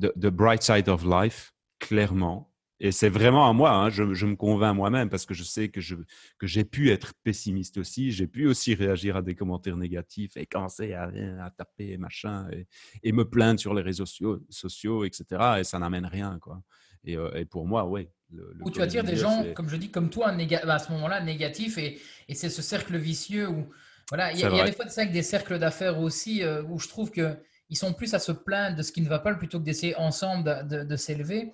the, 0.00 0.12
the, 0.16 0.28
bright 0.28 0.62
side 0.62 0.88
of 0.88 1.04
life 1.04 1.52
clairement 1.80 2.52
et 2.82 2.92
c'est 2.92 3.10
vraiment 3.10 3.46
à 3.48 3.52
moi, 3.52 3.72
hein, 3.72 3.90
je, 3.90 4.02
me 4.02 4.34
convainc 4.34 4.74
moi-même 4.74 5.10
parce 5.10 5.26
que 5.26 5.34
je 5.34 5.42
sais 5.42 5.68
que, 5.68 5.82
je, 5.82 5.96
que 6.38 6.46
j'ai 6.46 6.64
pu 6.64 6.90
être 6.90 7.12
pessimiste 7.22 7.76
aussi, 7.76 8.10
j'ai 8.10 8.26
pu 8.26 8.46
aussi 8.46 8.74
réagir 8.74 9.16
à 9.16 9.22
des 9.22 9.34
commentaires 9.34 9.76
négatifs 9.76 10.36
et 10.38 10.46
commencer 10.46 10.94
à, 10.94 11.10
à 11.44 11.50
taper 11.50 11.98
machin 11.98 12.48
et, 13.02 13.12
me 13.12 13.28
plaindre 13.28 13.60
sur 13.60 13.74
les 13.74 13.82
réseaux 13.82 14.06
sociaux, 14.06 14.40
sociaux 14.48 15.04
etc. 15.04 15.24
Et 15.58 15.64
ça 15.64 15.78
n'amène 15.78 16.06
rien. 16.06 16.38
Quoi. 16.40 16.62
Et, 17.04 17.18
euh, 17.18 17.30
et 17.34 17.44
pour 17.44 17.66
moi, 17.66 17.86
oui. 17.86 18.08
Ou 18.62 18.70
tu 18.70 18.78
vas 18.78 18.86
dire 18.86 19.04
des 19.04 19.16
gens, 19.16 19.44
comme 19.54 19.68
je 19.68 19.76
dis, 19.76 19.90
comme 19.90 20.08
toi, 20.08 20.32
bah, 20.64 20.74
à 20.74 20.78
ce 20.78 20.90
moment-là, 20.92 21.20
négatifs 21.20 21.76
et, 21.76 22.00
et 22.28 22.34
c'est 22.34 22.48
ce 22.48 22.62
cercle 22.62 22.96
vicieux 22.96 23.48
où. 23.48 23.68
Voilà, 24.08 24.32
il 24.32 24.40
y, 24.40 24.44
a, 24.44 24.64
des 24.64 24.72
fois 24.72 24.88
ça 24.88 25.02
avec 25.02 25.12
des 25.12 25.22
cercles 25.22 25.60
d'affaires 25.60 26.00
aussi 26.00 26.42
euh, 26.42 26.64
où 26.64 26.80
je 26.80 26.88
trouve 26.88 27.12
qu'ils 27.12 27.76
sont 27.76 27.92
plus 27.92 28.12
à 28.12 28.18
se 28.18 28.32
plaindre 28.32 28.76
de 28.76 28.82
ce 28.82 28.90
qui 28.90 29.02
ne 29.02 29.08
va 29.08 29.20
pas 29.20 29.32
plutôt 29.36 29.60
que 29.60 29.64
d'essayer 29.64 29.94
ensemble 29.94 30.66
de, 30.66 30.82
de 30.82 30.96
s'élever. 30.96 31.52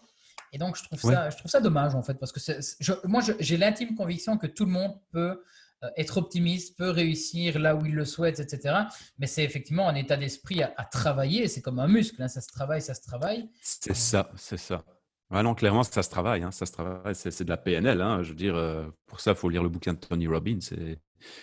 Et 0.56 0.58
donc, 0.58 0.74
je 0.74 0.84
trouve, 0.84 0.98
ça, 0.98 1.28
je 1.28 1.36
trouve 1.36 1.50
ça 1.50 1.60
dommage, 1.60 1.94
en 1.94 2.02
fait, 2.02 2.14
parce 2.14 2.32
que 2.32 3.06
moi, 3.06 3.20
j'ai 3.38 3.58
l'intime 3.58 3.94
conviction 3.94 4.38
que 4.38 4.46
tout 4.46 4.64
le 4.64 4.70
monde 4.70 4.98
peut 5.10 5.42
euh, 5.84 5.88
être 5.98 6.16
optimiste, 6.16 6.78
peut 6.78 6.88
réussir 6.88 7.58
là 7.58 7.76
où 7.76 7.84
il 7.84 7.94
le 7.94 8.06
souhaite, 8.06 8.40
etc. 8.40 8.74
Mais 9.18 9.26
c'est 9.26 9.44
effectivement 9.44 9.86
un 9.86 9.94
état 9.94 10.16
d'esprit 10.16 10.62
à, 10.62 10.70
travailler. 10.90 11.46
C'est 11.46 11.60
comme 11.60 11.78
un 11.78 11.88
muscle, 11.88 12.22
hein. 12.22 12.28
ça 12.28 12.40
se 12.40 12.48
travaille, 12.48 12.80
ça 12.80 12.94
se 12.94 13.02
travaille. 13.02 13.50
C'est 13.60 13.94
ça, 13.94 14.30
c'est 14.36 14.56
ça. 14.56 14.82
Ah 15.28 15.42
non, 15.42 15.54
clairement, 15.54 15.82
ça 15.82 16.02
se 16.02 16.08
travaille. 16.08 16.42
Hein, 16.42 16.52
ça 16.52 16.64
se 16.64 16.72
travaille. 16.72 17.14
C'est, 17.14 17.44
de 17.44 17.50
la 17.50 17.58
PNL. 17.58 18.00
Hein, 18.00 18.22
je 18.22 18.30
veux 18.30 18.34
dire, 18.34 18.56
euh, 18.56 18.86
pour 19.04 19.20
ça, 19.20 19.32
il 19.32 19.36
faut 19.36 19.50
lire 19.50 19.62
le 19.62 19.68
bouquin 19.68 19.92
de 19.92 19.98
Tony 19.98 20.26
Robbins 20.26 20.60
et, 20.70 20.96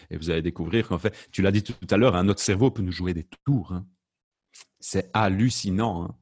et 0.10 0.18
vous 0.18 0.32
allez 0.32 0.42
découvrir 0.42 0.88
qu'en 0.88 0.98
fait, 0.98 1.14
tu 1.32 1.44
l'as 1.44 1.52
dit 1.52 1.62
tout 1.62 1.76
à 1.92 1.98
l'heure, 1.98 2.24
notre 2.24 2.42
cerveau 2.42 2.72
peut 2.72 2.82
nous 2.82 2.92
jouer 2.92 3.14
des 3.14 3.28
tours. 3.46 3.80
C'est 4.80 5.12
hallucinant. 5.14 6.18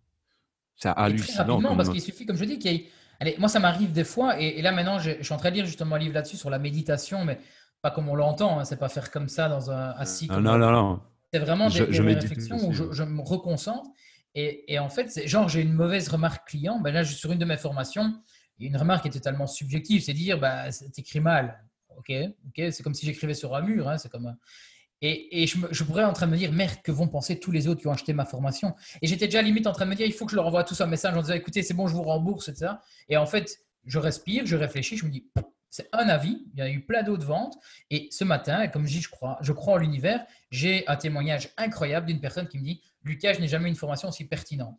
C'est 0.82 0.90
hallucinant. 0.90 1.76
parce 1.76 1.90
qu'il 1.90 2.02
suffit, 2.02 2.26
comme 2.26 2.38
je 2.38 2.46
dis, 2.46 2.58
qu'il 2.58 2.72
y 2.72 2.76
ait... 2.76 2.86
Allez, 3.20 3.36
moi, 3.38 3.50
ça 3.50 3.60
m'arrive 3.60 3.92
des 3.92 4.04
fois, 4.04 4.40
et, 4.40 4.64
là 4.64 4.72
maintenant, 4.72 4.98
je, 4.98 5.22
suis 5.22 5.34
en 5.34 5.38
train 5.38 5.52
de 5.52 5.56
lire 5.56 5.66
justement 5.66 5.96
un 5.96 6.00
livre 6.00 6.16
là-dessus 6.16 6.38
sur 6.38 6.50
la 6.50 6.58
méditation, 6.58 7.24
mais 7.24 7.40
pas 7.84 7.92
comme 7.92 8.10
on 8.10 8.16
l'entend, 8.16 8.60
hein, 8.60 8.66
c'est 8.66 8.80
pas 8.80 8.90
faire 8.90 9.12
comme 9.12 9.28
ça 9.28 9.48
dans 9.48 9.70
un 9.70 9.92
assis. 9.92 10.28
Non, 10.28 10.42
non, 10.42 10.58
non, 10.58 10.72
non. 10.72 11.02
C'est 11.32 11.40
vraiment 11.40 11.70
des, 11.70 11.84
réflexions 11.84 12.68
où 12.68 12.74
je, 12.74 13.04
me 13.04 13.22
reconcentre. 13.22 13.90
Et, 14.34 14.80
en 14.80 14.90
fait, 14.90 15.28
genre, 15.28 15.48
j'ai 15.50 15.62
une 15.62 15.74
mauvaise 15.74 16.10
remarque 16.10 16.48
client. 16.48 16.80
Ben 16.80 16.92
là, 16.92 17.06
sur 17.06 17.32
une 17.32 17.38
de 17.38 17.46
mes 17.46 17.58
formations, 17.58 18.16
une 18.60 18.76
remarque 18.76 19.06
est 19.06 19.12
totalement 19.12 19.46
subjective, 19.46 20.02
c'est 20.02 20.14
dire, 20.14 20.40
bah, 20.40 20.66
écrit 20.98 21.20
mal. 21.20 21.64
ok, 21.98 22.12
ok, 22.48 22.72
c'est 22.72 22.82
comme 22.82 22.96
si 22.96 23.06
j'écrivais 23.06 23.36
sur 23.36 23.56
un 23.56 23.62
mur. 23.62 23.88
Hein, 23.88 24.00
c'est 24.00 24.10
comme 24.10 24.36
et, 25.02 25.44
et 25.44 25.48
je, 25.48 25.58
je, 25.72 25.84
pourrais 25.84 26.04
en 26.04 26.14
train 26.14 26.28
de 26.28 26.32
me 26.32 26.38
dire, 26.38 26.52
merde, 26.52 26.82
que 26.84 26.92
vont 26.92 27.08
penser 27.08 27.40
tous 27.40 27.52
les 27.52 27.68
autres 27.68 27.82
qui 27.82 27.88
ont 27.88 27.92
acheté 27.92 28.14
ma 28.14 28.26
formation? 28.26 28.76
Et 29.02 29.08
j'étais 29.08 29.26
déjà 29.26 29.42
limite 29.42 29.68
en 29.68 29.72
train 29.72 29.86
de 29.86 29.90
me 29.90 29.96
dire, 29.96 30.06
il 30.06 30.14
faut 30.14 30.26
que 30.26 30.32
je 30.32 30.36
leur 30.36 30.46
envoie 30.46 30.64
tout 30.64 30.76
ça 30.76 30.84
un 30.84 30.88
message 30.88 31.16
en 31.16 31.22
disant, 31.22 31.34
écoutez, 31.34 31.64
c'est 31.64 31.74
bon, 31.74 31.88
je 31.88 31.94
vous 31.94 32.04
rembourse, 32.04 32.50
etc. 32.50 32.74
Et 33.10 33.18
en 33.18 33.26
fait, 33.26 33.60
je 33.86 33.98
respire, 34.00 34.46
je 34.46 34.56
réfléchis, 34.56 34.98
je 34.98 35.06
me 35.06 35.12
dis, 35.12 35.28
c'est 35.72 35.88
un 35.94 36.10
avis, 36.10 36.46
il 36.54 36.60
y 36.60 36.62
a 36.62 36.70
eu 36.70 36.86
plein 36.86 37.02
d'autres 37.02 37.26
ventes. 37.26 37.56
Et 37.90 38.10
ce 38.12 38.24
matin, 38.24 38.68
comme 38.68 38.86
je 38.86 38.94
dis, 38.94 39.02
je 39.02 39.10
crois, 39.10 39.38
je 39.42 39.54
crois 39.54 39.76
en 39.76 39.78
l'univers, 39.78 40.26
j'ai 40.52 40.88
un 40.88 40.98
témoignage 40.98 41.50
incroyable 41.58 42.08
d'une 42.08 42.20
personne 42.20 42.48
qui 42.48 42.60
me 42.60 42.64
dit, 42.64 42.82
Lucas, 43.04 43.34
je 43.34 43.40
n'ai 43.40 43.48
jamais 43.48 43.70
eu 43.70 43.70
une 43.70 43.78
formation 43.78 44.10
aussi 44.10 44.28
pertinente. 44.28 44.78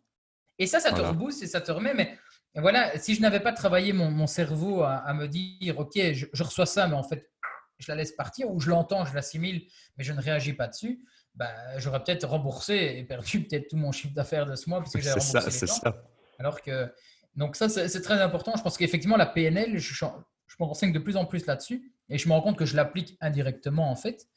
Et 0.59 0.67
ça, 0.67 0.79
ça 0.79 0.91
te 0.93 1.01
rebooste 1.01 1.41
et 1.43 1.47
ça 1.47 1.61
te 1.61 1.71
remet. 1.71 1.95
Mais 1.95 2.17
voilà, 2.55 2.97
si 2.99 3.15
je 3.15 3.21
n'avais 3.21 3.39
pas 3.39 3.51
travaillé 3.51 3.91
mon, 3.91 4.27
cerveau 4.27 4.83
à, 4.83 5.13
me 5.15 5.27
dire, 5.27 5.79
OK, 5.79 5.93
je, 5.95 6.43
reçois 6.43 6.67
ça, 6.67 6.87
mais 6.87 6.95
en 6.95 7.03
fait, 7.03 7.31
je 7.77 7.91
la 7.91 7.95
laisse 7.95 8.11
partir, 8.11 8.49
ou 8.51 8.59
je 8.59 8.69
l'entends, 8.69 9.05
je 9.05 9.13
l'assimile, 9.13 9.67
mais 9.97 10.03
je 10.03 10.13
ne 10.13 10.21
réagis 10.21 10.53
pas 10.53 10.67
dessus, 10.67 11.03
bah, 11.35 11.79
j'aurais 11.79 12.03
peut-être 12.03 12.27
remboursé 12.27 12.95
et 12.97 13.03
perdu 13.03 13.43
peut-être 13.43 13.69
tout 13.69 13.77
mon 13.77 13.91
chiffre 13.91 14.13
d'affaires 14.13 14.45
de 14.45 14.55
ce 14.55 14.69
mois 14.69 14.79
parce 14.79 14.93
que 14.93 15.01
j'ai 15.01 15.09
remboursé 15.09 15.31
ça, 15.31 15.51
c'est 15.51 15.67
Ça. 15.67 16.03
Alors 16.39 16.61
que, 16.61 16.93
donc 17.35 17.55
ça, 17.55 17.69
c'est 17.69 18.01
très 18.01 18.21
important. 18.21 18.53
Je 18.55 18.61
pense 18.61 18.77
qu'effectivement, 18.77 19.17
la 19.17 19.25
PNL, 19.25 19.77
je, 19.77 19.93
je 19.93 20.55
me 20.59 20.65
renseigne 20.65 20.93
de 20.93 20.99
plus 20.99 21.17
en 21.17 21.25
plus 21.25 21.45
là-dessus 21.45 21.91
et 22.09 22.17
je 22.17 22.27
me 22.27 22.33
rends 22.33 22.41
compte 22.41 22.57
que 22.57 22.65
je 22.65 22.75
l'applique 22.75 23.17
indirectement 23.21 23.89
en 23.89 23.95
fait. 23.95 24.27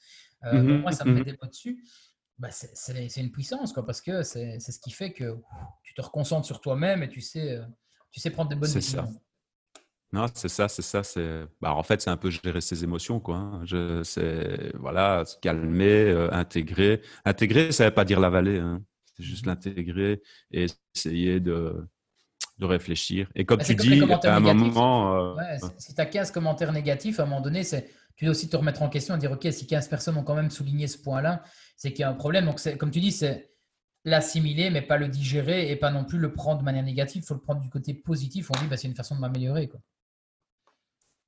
Euh, 0.44 0.62
mhm, 0.62 0.80
moi, 0.82 0.92
ça 0.92 1.04
me 1.04 1.12
met 1.12 1.20
mhm. 1.20 1.24
des 1.24 1.32
mots 1.32 1.48
dessus. 1.48 1.84
Bah, 2.38 2.48
c'est 2.50 3.16
une 3.16 3.32
puissance, 3.32 3.72
quoi, 3.72 3.86
parce 3.86 4.02
que 4.02 4.22
c'est 4.22 4.58
ce 4.60 4.78
qui 4.78 4.90
fait 4.90 5.12
que 5.12 5.38
tu 5.82 5.94
te 5.94 6.02
reconcentres 6.02 6.46
sur 6.46 6.60
toi-même 6.60 7.02
et 7.02 7.08
tu 7.08 7.22
sais, 7.22 7.52
euh, 7.52 7.64
tu 8.10 8.20
sais 8.20 8.30
prendre 8.30 8.50
des 8.50 8.56
bonnes 8.56 8.72
décisions. 8.72 9.10
Non, 10.16 10.26
c'est 10.32 10.48
ça, 10.48 10.66
c'est 10.66 10.80
ça. 10.80 11.02
C'est 11.02 11.42
bah, 11.60 11.74
en 11.74 11.82
fait, 11.82 12.00
c'est 12.00 12.08
un 12.08 12.16
peu 12.16 12.30
gérer 12.30 12.62
ses 12.62 12.82
émotions, 12.82 13.20
quoi. 13.20 13.36
Hein. 13.36 13.60
Je, 13.66 14.02
c'est 14.02 14.72
voilà, 14.78 15.26
se 15.26 15.36
calmer, 15.36 16.04
euh, 16.08 16.32
intégrer. 16.32 17.02
Intégrer, 17.26 17.70
ça 17.70 17.84
ne 17.84 17.88
veut 17.90 17.94
pas 17.94 18.06
dire 18.06 18.18
l'avaler. 18.18 18.58
Hein. 18.58 18.82
C'est 19.14 19.24
juste 19.24 19.44
mmh 19.44 19.48
l'intégrer 19.48 20.22
et 20.52 20.66
essayer 20.94 21.38
de, 21.40 21.86
de 22.56 22.64
réfléchir. 22.64 23.28
Et 23.34 23.44
comme 23.44 23.58
bah, 23.58 23.64
tu 23.64 23.74
dis, 23.74 24.02
à 24.24 24.36
un 24.36 24.40
moment, 24.40 25.36
euh, 25.36 25.58
si 25.76 25.94
tu 25.94 26.00
as 26.00 26.06
15 26.06 26.30
commentaires 26.30 26.72
négatifs, 26.72 27.20
à 27.20 27.24
un 27.24 27.26
moment 27.26 27.42
donné, 27.42 27.62
c'est 27.62 27.90
tu 28.16 28.24
dois 28.24 28.32
aussi 28.32 28.48
te 28.48 28.56
remettre 28.56 28.80
en 28.80 28.88
question 28.88 29.14
et 29.16 29.18
dire 29.18 29.32
ok, 29.32 29.46
si 29.52 29.66
15 29.66 29.88
personnes 29.88 30.16
ont 30.16 30.24
quand 30.24 30.34
même 30.34 30.50
souligné 30.50 30.86
ce 30.86 30.96
point-là, 30.96 31.42
c'est 31.76 31.90
qu'il 31.90 32.00
y 32.00 32.04
a 32.04 32.08
un 32.08 32.14
problème. 32.14 32.46
Donc, 32.46 32.58
comme 32.78 32.90
tu 32.90 33.00
dis, 33.00 33.12
c'est 33.12 33.50
l'assimiler, 34.06 34.70
mais 34.70 34.80
pas 34.80 34.96
le 34.96 35.08
digérer 35.08 35.70
et 35.70 35.76
pas 35.76 35.90
non 35.90 36.06
plus 36.06 36.18
le 36.18 36.32
prendre 36.32 36.60
de 36.60 36.64
manière 36.64 36.84
négative. 36.84 37.22
Il 37.22 37.26
faut 37.26 37.34
le 37.34 37.40
prendre 37.40 37.60
du 37.60 37.68
côté 37.68 37.92
positif. 37.92 38.50
On 38.50 38.58
dit, 38.58 38.66
bah, 38.66 38.78
c'est 38.78 38.88
une 38.88 38.94
façon 38.94 39.14
de 39.14 39.20
m'améliorer. 39.20 39.68
Quoi. 39.68 39.80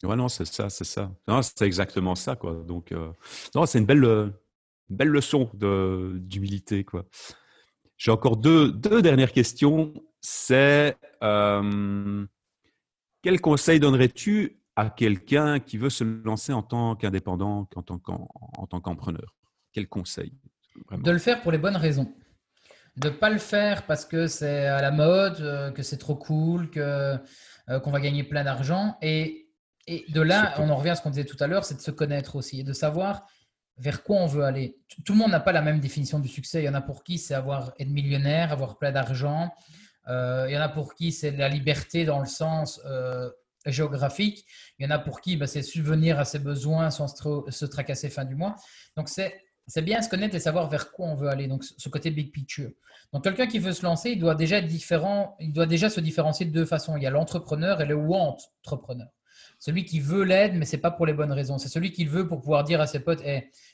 Ouais, 0.04 0.14
non, 0.14 0.28
c'est 0.28 0.44
ça, 0.44 0.70
c'est 0.70 0.84
ça. 0.84 1.10
c'est 1.42 1.66
exactement 1.66 2.14
ça, 2.14 2.36
quoi. 2.36 2.54
Donc, 2.66 2.92
euh, 2.92 3.10
non, 3.54 3.66
c'est 3.66 3.78
une 3.78 3.86
belle, 3.86 4.32
belle 4.88 5.08
leçon 5.08 5.50
d'humilité, 5.54 6.84
quoi. 6.84 7.04
J'ai 7.96 8.12
encore 8.12 8.36
deux, 8.36 8.70
deux, 8.70 9.02
dernières 9.02 9.32
questions. 9.32 9.92
C'est 10.20 10.96
euh, 11.24 12.24
quel 13.22 13.40
conseil 13.40 13.80
donnerais-tu 13.80 14.60
à 14.76 14.88
quelqu'un 14.88 15.58
qui 15.58 15.78
veut 15.78 15.90
se 15.90 16.04
lancer 16.04 16.52
en 16.52 16.62
tant 16.62 16.94
qu'indépendant, 16.94 17.68
en 17.74 17.82
tant 17.82 18.80
qu'entrepreneur? 18.80 19.34
Quel 19.72 19.88
conseil 19.88 20.32
De 20.92 21.10
le 21.10 21.18
faire 21.18 21.42
pour 21.42 21.50
les 21.50 21.58
bonnes 21.58 21.76
raisons. 21.76 22.14
De 22.96 23.08
ne 23.08 23.14
pas 23.14 23.30
le 23.30 23.38
faire 23.38 23.84
parce 23.86 24.04
que 24.04 24.28
c'est 24.28 24.66
à 24.66 24.80
la 24.80 24.92
mode, 24.92 25.40
euh, 25.40 25.72
que 25.72 25.82
c'est 25.82 25.98
trop 25.98 26.14
cool, 26.16 26.70
que 26.70 27.16
qu'on 27.82 27.90
va 27.90 28.00
gagner 28.00 28.24
plein 28.24 28.44
d'argent. 28.44 28.96
Et 29.02 29.47
et 29.88 30.04
de 30.10 30.20
là, 30.20 30.54
on 30.58 30.68
en 30.68 30.76
revient 30.76 30.90
à 30.90 30.94
ce 30.94 31.02
qu'on 31.02 31.10
disait 31.10 31.24
tout 31.24 31.36
à 31.40 31.46
l'heure, 31.46 31.64
c'est 31.64 31.74
de 31.74 31.80
se 31.80 31.90
connaître 31.90 32.36
aussi 32.36 32.60
et 32.60 32.62
de 32.62 32.74
savoir 32.74 33.26
vers 33.78 34.02
quoi 34.02 34.18
on 34.18 34.26
veut 34.26 34.44
aller. 34.44 34.76
Tout 35.04 35.14
le 35.14 35.18
monde 35.18 35.30
n'a 35.30 35.40
pas 35.40 35.52
la 35.52 35.62
même 35.62 35.80
définition 35.80 36.18
du 36.18 36.28
succès. 36.28 36.62
Il 36.62 36.66
y 36.66 36.68
en 36.68 36.74
a 36.74 36.82
pour 36.82 37.04
qui 37.04 37.18
c'est 37.18 37.34
avoir 37.34 37.72
être 37.78 37.88
millionnaire, 37.88 38.52
avoir 38.52 38.76
plein 38.76 38.92
d'argent. 38.92 39.50
Euh, 40.08 40.46
il 40.48 40.52
y 40.52 40.58
en 40.58 40.60
a 40.60 40.68
pour 40.68 40.94
qui 40.94 41.10
c'est 41.10 41.30
la 41.30 41.48
liberté 41.48 42.04
dans 42.04 42.20
le 42.20 42.26
sens 42.26 42.80
euh, 42.84 43.30
géographique. 43.64 44.44
Il 44.78 44.84
y 44.84 44.86
en 44.86 44.90
a 44.90 44.98
pour 44.98 45.22
qui 45.22 45.36
bah, 45.36 45.46
c'est 45.46 45.62
subvenir 45.62 46.18
à 46.18 46.26
ses 46.26 46.38
besoins 46.38 46.90
sans 46.90 47.08
se, 47.08 47.64
tracasser 47.64 48.10
fin 48.10 48.26
du 48.26 48.34
mois. 48.34 48.56
Donc 48.96 49.08
c'est 49.08 49.40
c'est 49.66 49.82
bien 49.82 50.00
se 50.00 50.08
connaître 50.08 50.34
et 50.34 50.40
savoir 50.40 50.68
vers 50.70 50.92
quoi 50.92 51.08
on 51.08 51.14
veut 51.14 51.28
aller. 51.28 51.46
Donc 51.46 51.64
ce 51.64 51.88
côté 51.88 52.10
big 52.10 52.32
picture. 52.32 52.70
Donc 53.12 53.24
quelqu'un 53.24 53.46
qui 53.46 53.58
veut 53.58 53.72
se 53.72 53.84
lancer, 53.84 54.10
il 54.10 54.18
doit 54.18 54.34
déjà 54.34 54.58
être 54.58 54.66
différent. 54.66 55.36
Il 55.40 55.52
doit 55.52 55.66
déjà 55.66 55.88
se 55.88 56.00
différencier 56.00 56.46
de 56.46 56.52
deux 56.52 56.66
façons. 56.66 56.96
Il 56.96 57.02
y 57.02 57.06
a 57.06 57.10
l'entrepreneur 57.10 57.80
et 57.80 57.86
le 57.86 57.94
want 57.94 58.38
entrepreneur. 58.64 59.08
Celui 59.58 59.84
qui 59.84 59.98
veut 59.98 60.22
l'aide, 60.22 60.54
mais 60.54 60.64
ce 60.64 60.76
n'est 60.76 60.82
pas 60.82 60.90
pour 60.90 61.04
les 61.04 61.12
bonnes 61.12 61.32
raisons. 61.32 61.58
C'est 61.58 61.68
celui 61.68 61.90
qui 61.90 62.04
le 62.04 62.10
veut 62.10 62.28
pour 62.28 62.40
pouvoir 62.40 62.62
dire 62.64 62.80
à 62.80 62.86
ses 62.86 63.00
potes 63.00 63.22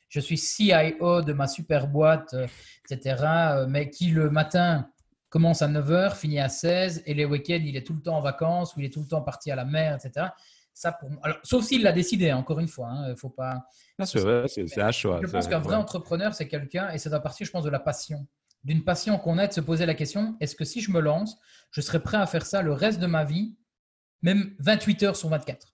Je 0.09 0.21
suis 0.21 0.39
CIO 0.39 1.23
de 1.23 1.33
ma 1.33 1.47
super 1.47 1.89
boîte, 1.89 2.33
euh, 2.35 2.47
etc. 2.89 3.17
Euh, 3.25 3.67
mais 3.69 3.91
qui 3.91 4.11
le 4.11 4.31
matin 4.31 4.89
commence 5.29 5.63
à 5.63 5.69
9h, 5.69 6.17
finit 6.17 6.41
à 6.41 6.49
16 6.49 7.03
et 7.07 7.13
les 7.13 7.25
week-ends, 7.25 7.61
il 7.63 7.77
est 7.77 7.87
tout 7.87 7.93
le 7.93 8.01
temps 8.01 8.17
en 8.17 8.21
vacances 8.21 8.75
ou 8.77 8.81
il 8.81 8.87
est 8.87 8.91
tout 8.91 9.01
le 9.01 9.09
temps 9.09 9.21
parti 9.21 9.51
à 9.51 9.57
la 9.57 9.65
mer, 9.65 9.99
etc. 10.03 10.29
Ça 10.73 10.93
pour... 10.93 11.11
Alors, 11.23 11.39
sauf 11.43 11.65
s'il 11.65 11.83
l'a 11.83 11.93
décidé, 11.93 12.33
encore 12.33 12.61
une 12.61 12.69
fois. 12.69 12.89
Il 13.07 13.11
hein, 13.11 13.17
faut 13.17 13.31
pas. 13.31 13.67
c'est 14.05 14.81
un 14.81 14.91
choix. 14.91 15.21
Je 15.23 15.27
pense 15.27 15.49
qu'un 15.49 15.59
vrai 15.59 15.77
entrepreneur, 15.77 16.35
c'est 16.35 16.49
quelqu'un, 16.49 16.91
et 16.91 16.99
ça 16.99 17.11
doit 17.11 17.21
partir, 17.21 17.47
je 17.47 17.51
pense, 17.51 17.65
de 17.65 17.71
la 17.71 17.81
passion. 17.81 18.27
D'une 18.63 18.83
passion 18.83 19.19
qu'on 19.19 19.37
a 19.37 19.47
de 19.47 19.53
se 19.53 19.61
poser 19.61 19.85
la 19.85 19.95
question 19.95 20.37
est-ce 20.41 20.57
que 20.57 20.65
si 20.65 20.81
je 20.81 20.91
me 20.91 21.01
lance, 21.01 21.37
je 21.71 21.83
serais 21.83 22.01
prêt 22.03 22.17
à 22.17 22.27
faire 22.27 22.47
ça 22.47 22.63
le 22.63 22.73
reste 22.73 22.99
de 22.99 23.07
ma 23.07 23.25
vie, 23.25 23.55
même 24.23 24.55
28 24.61 25.03
heures 25.03 25.17
sur 25.17 25.29
24 25.29 25.74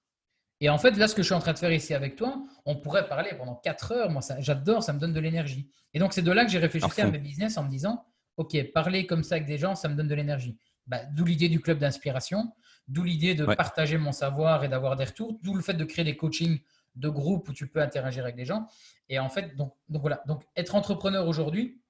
et 0.60 0.68
en 0.68 0.78
fait, 0.78 0.92
là, 0.92 1.08
ce 1.08 1.14
que 1.14 1.22
je 1.22 1.26
suis 1.26 1.34
en 1.34 1.40
train 1.40 1.54
de 1.54 1.58
faire 1.58 1.72
ici 1.72 1.94
avec 1.94 2.16
toi, 2.16 2.44
on 2.66 2.76
pourrait 2.76 3.08
parler 3.08 3.30
pendant 3.36 3.54
4 3.54 3.92
heures. 3.92 4.10
Moi, 4.10 4.20
j'adore, 4.40 4.82
ça 4.82 4.92
me 4.92 4.98
donne 4.98 5.14
de 5.14 5.20
l'énergie. 5.20 5.70
Et 5.94 5.98
donc, 5.98 6.12
c'est 6.12 6.22
de 6.22 6.30
là 6.30 6.44
que 6.44 6.50
j'ai 6.50 6.58
réfléchi 6.58 7.00
à 7.00 7.06
mes 7.06 7.18
business 7.18 7.56
en 7.56 7.64
me 7.64 7.70
disant, 7.70 8.04
OK, 8.36 8.56
parler 8.72 9.06
comme 9.06 9.24
ça 9.24 9.36
avec 9.36 9.46
des 9.46 9.58
gens, 9.58 9.74
ça 9.74 9.88
me 9.88 9.94
donne 9.94 10.08
de 10.08 10.14
l'énergie. 10.14 10.58
Bah, 10.86 11.00
d'où 11.12 11.24
l'idée 11.24 11.48
du 11.48 11.60
club 11.60 11.78
d'inspiration, 11.78 12.52
d'où 12.88 13.04
l'idée 13.04 13.34
de 13.34 13.46
partager 13.46 13.96
mon 13.96 14.12
savoir 14.12 14.64
et 14.64 14.68
d'avoir 14.68 14.96
des 14.96 15.04
retours, 15.04 15.38
d'où 15.42 15.54
le 15.54 15.62
fait 15.62 15.74
de 15.74 15.84
créer 15.84 16.04
des 16.04 16.16
coachings 16.16 16.60
de 16.94 17.08
groupe 17.08 17.48
où 17.48 17.52
tu 17.52 17.68
peux 17.68 17.80
interagir 17.80 18.24
avec 18.24 18.36
des 18.36 18.44
gens. 18.44 18.66
Et 19.08 19.18
en 19.18 19.28
fait, 19.28 19.56
donc, 19.56 19.74
donc 19.88 20.02
voilà. 20.02 20.22
Donc, 20.26 20.44
être 20.56 20.74
entrepreneur 20.74 21.26
aujourd'hui, 21.26 21.80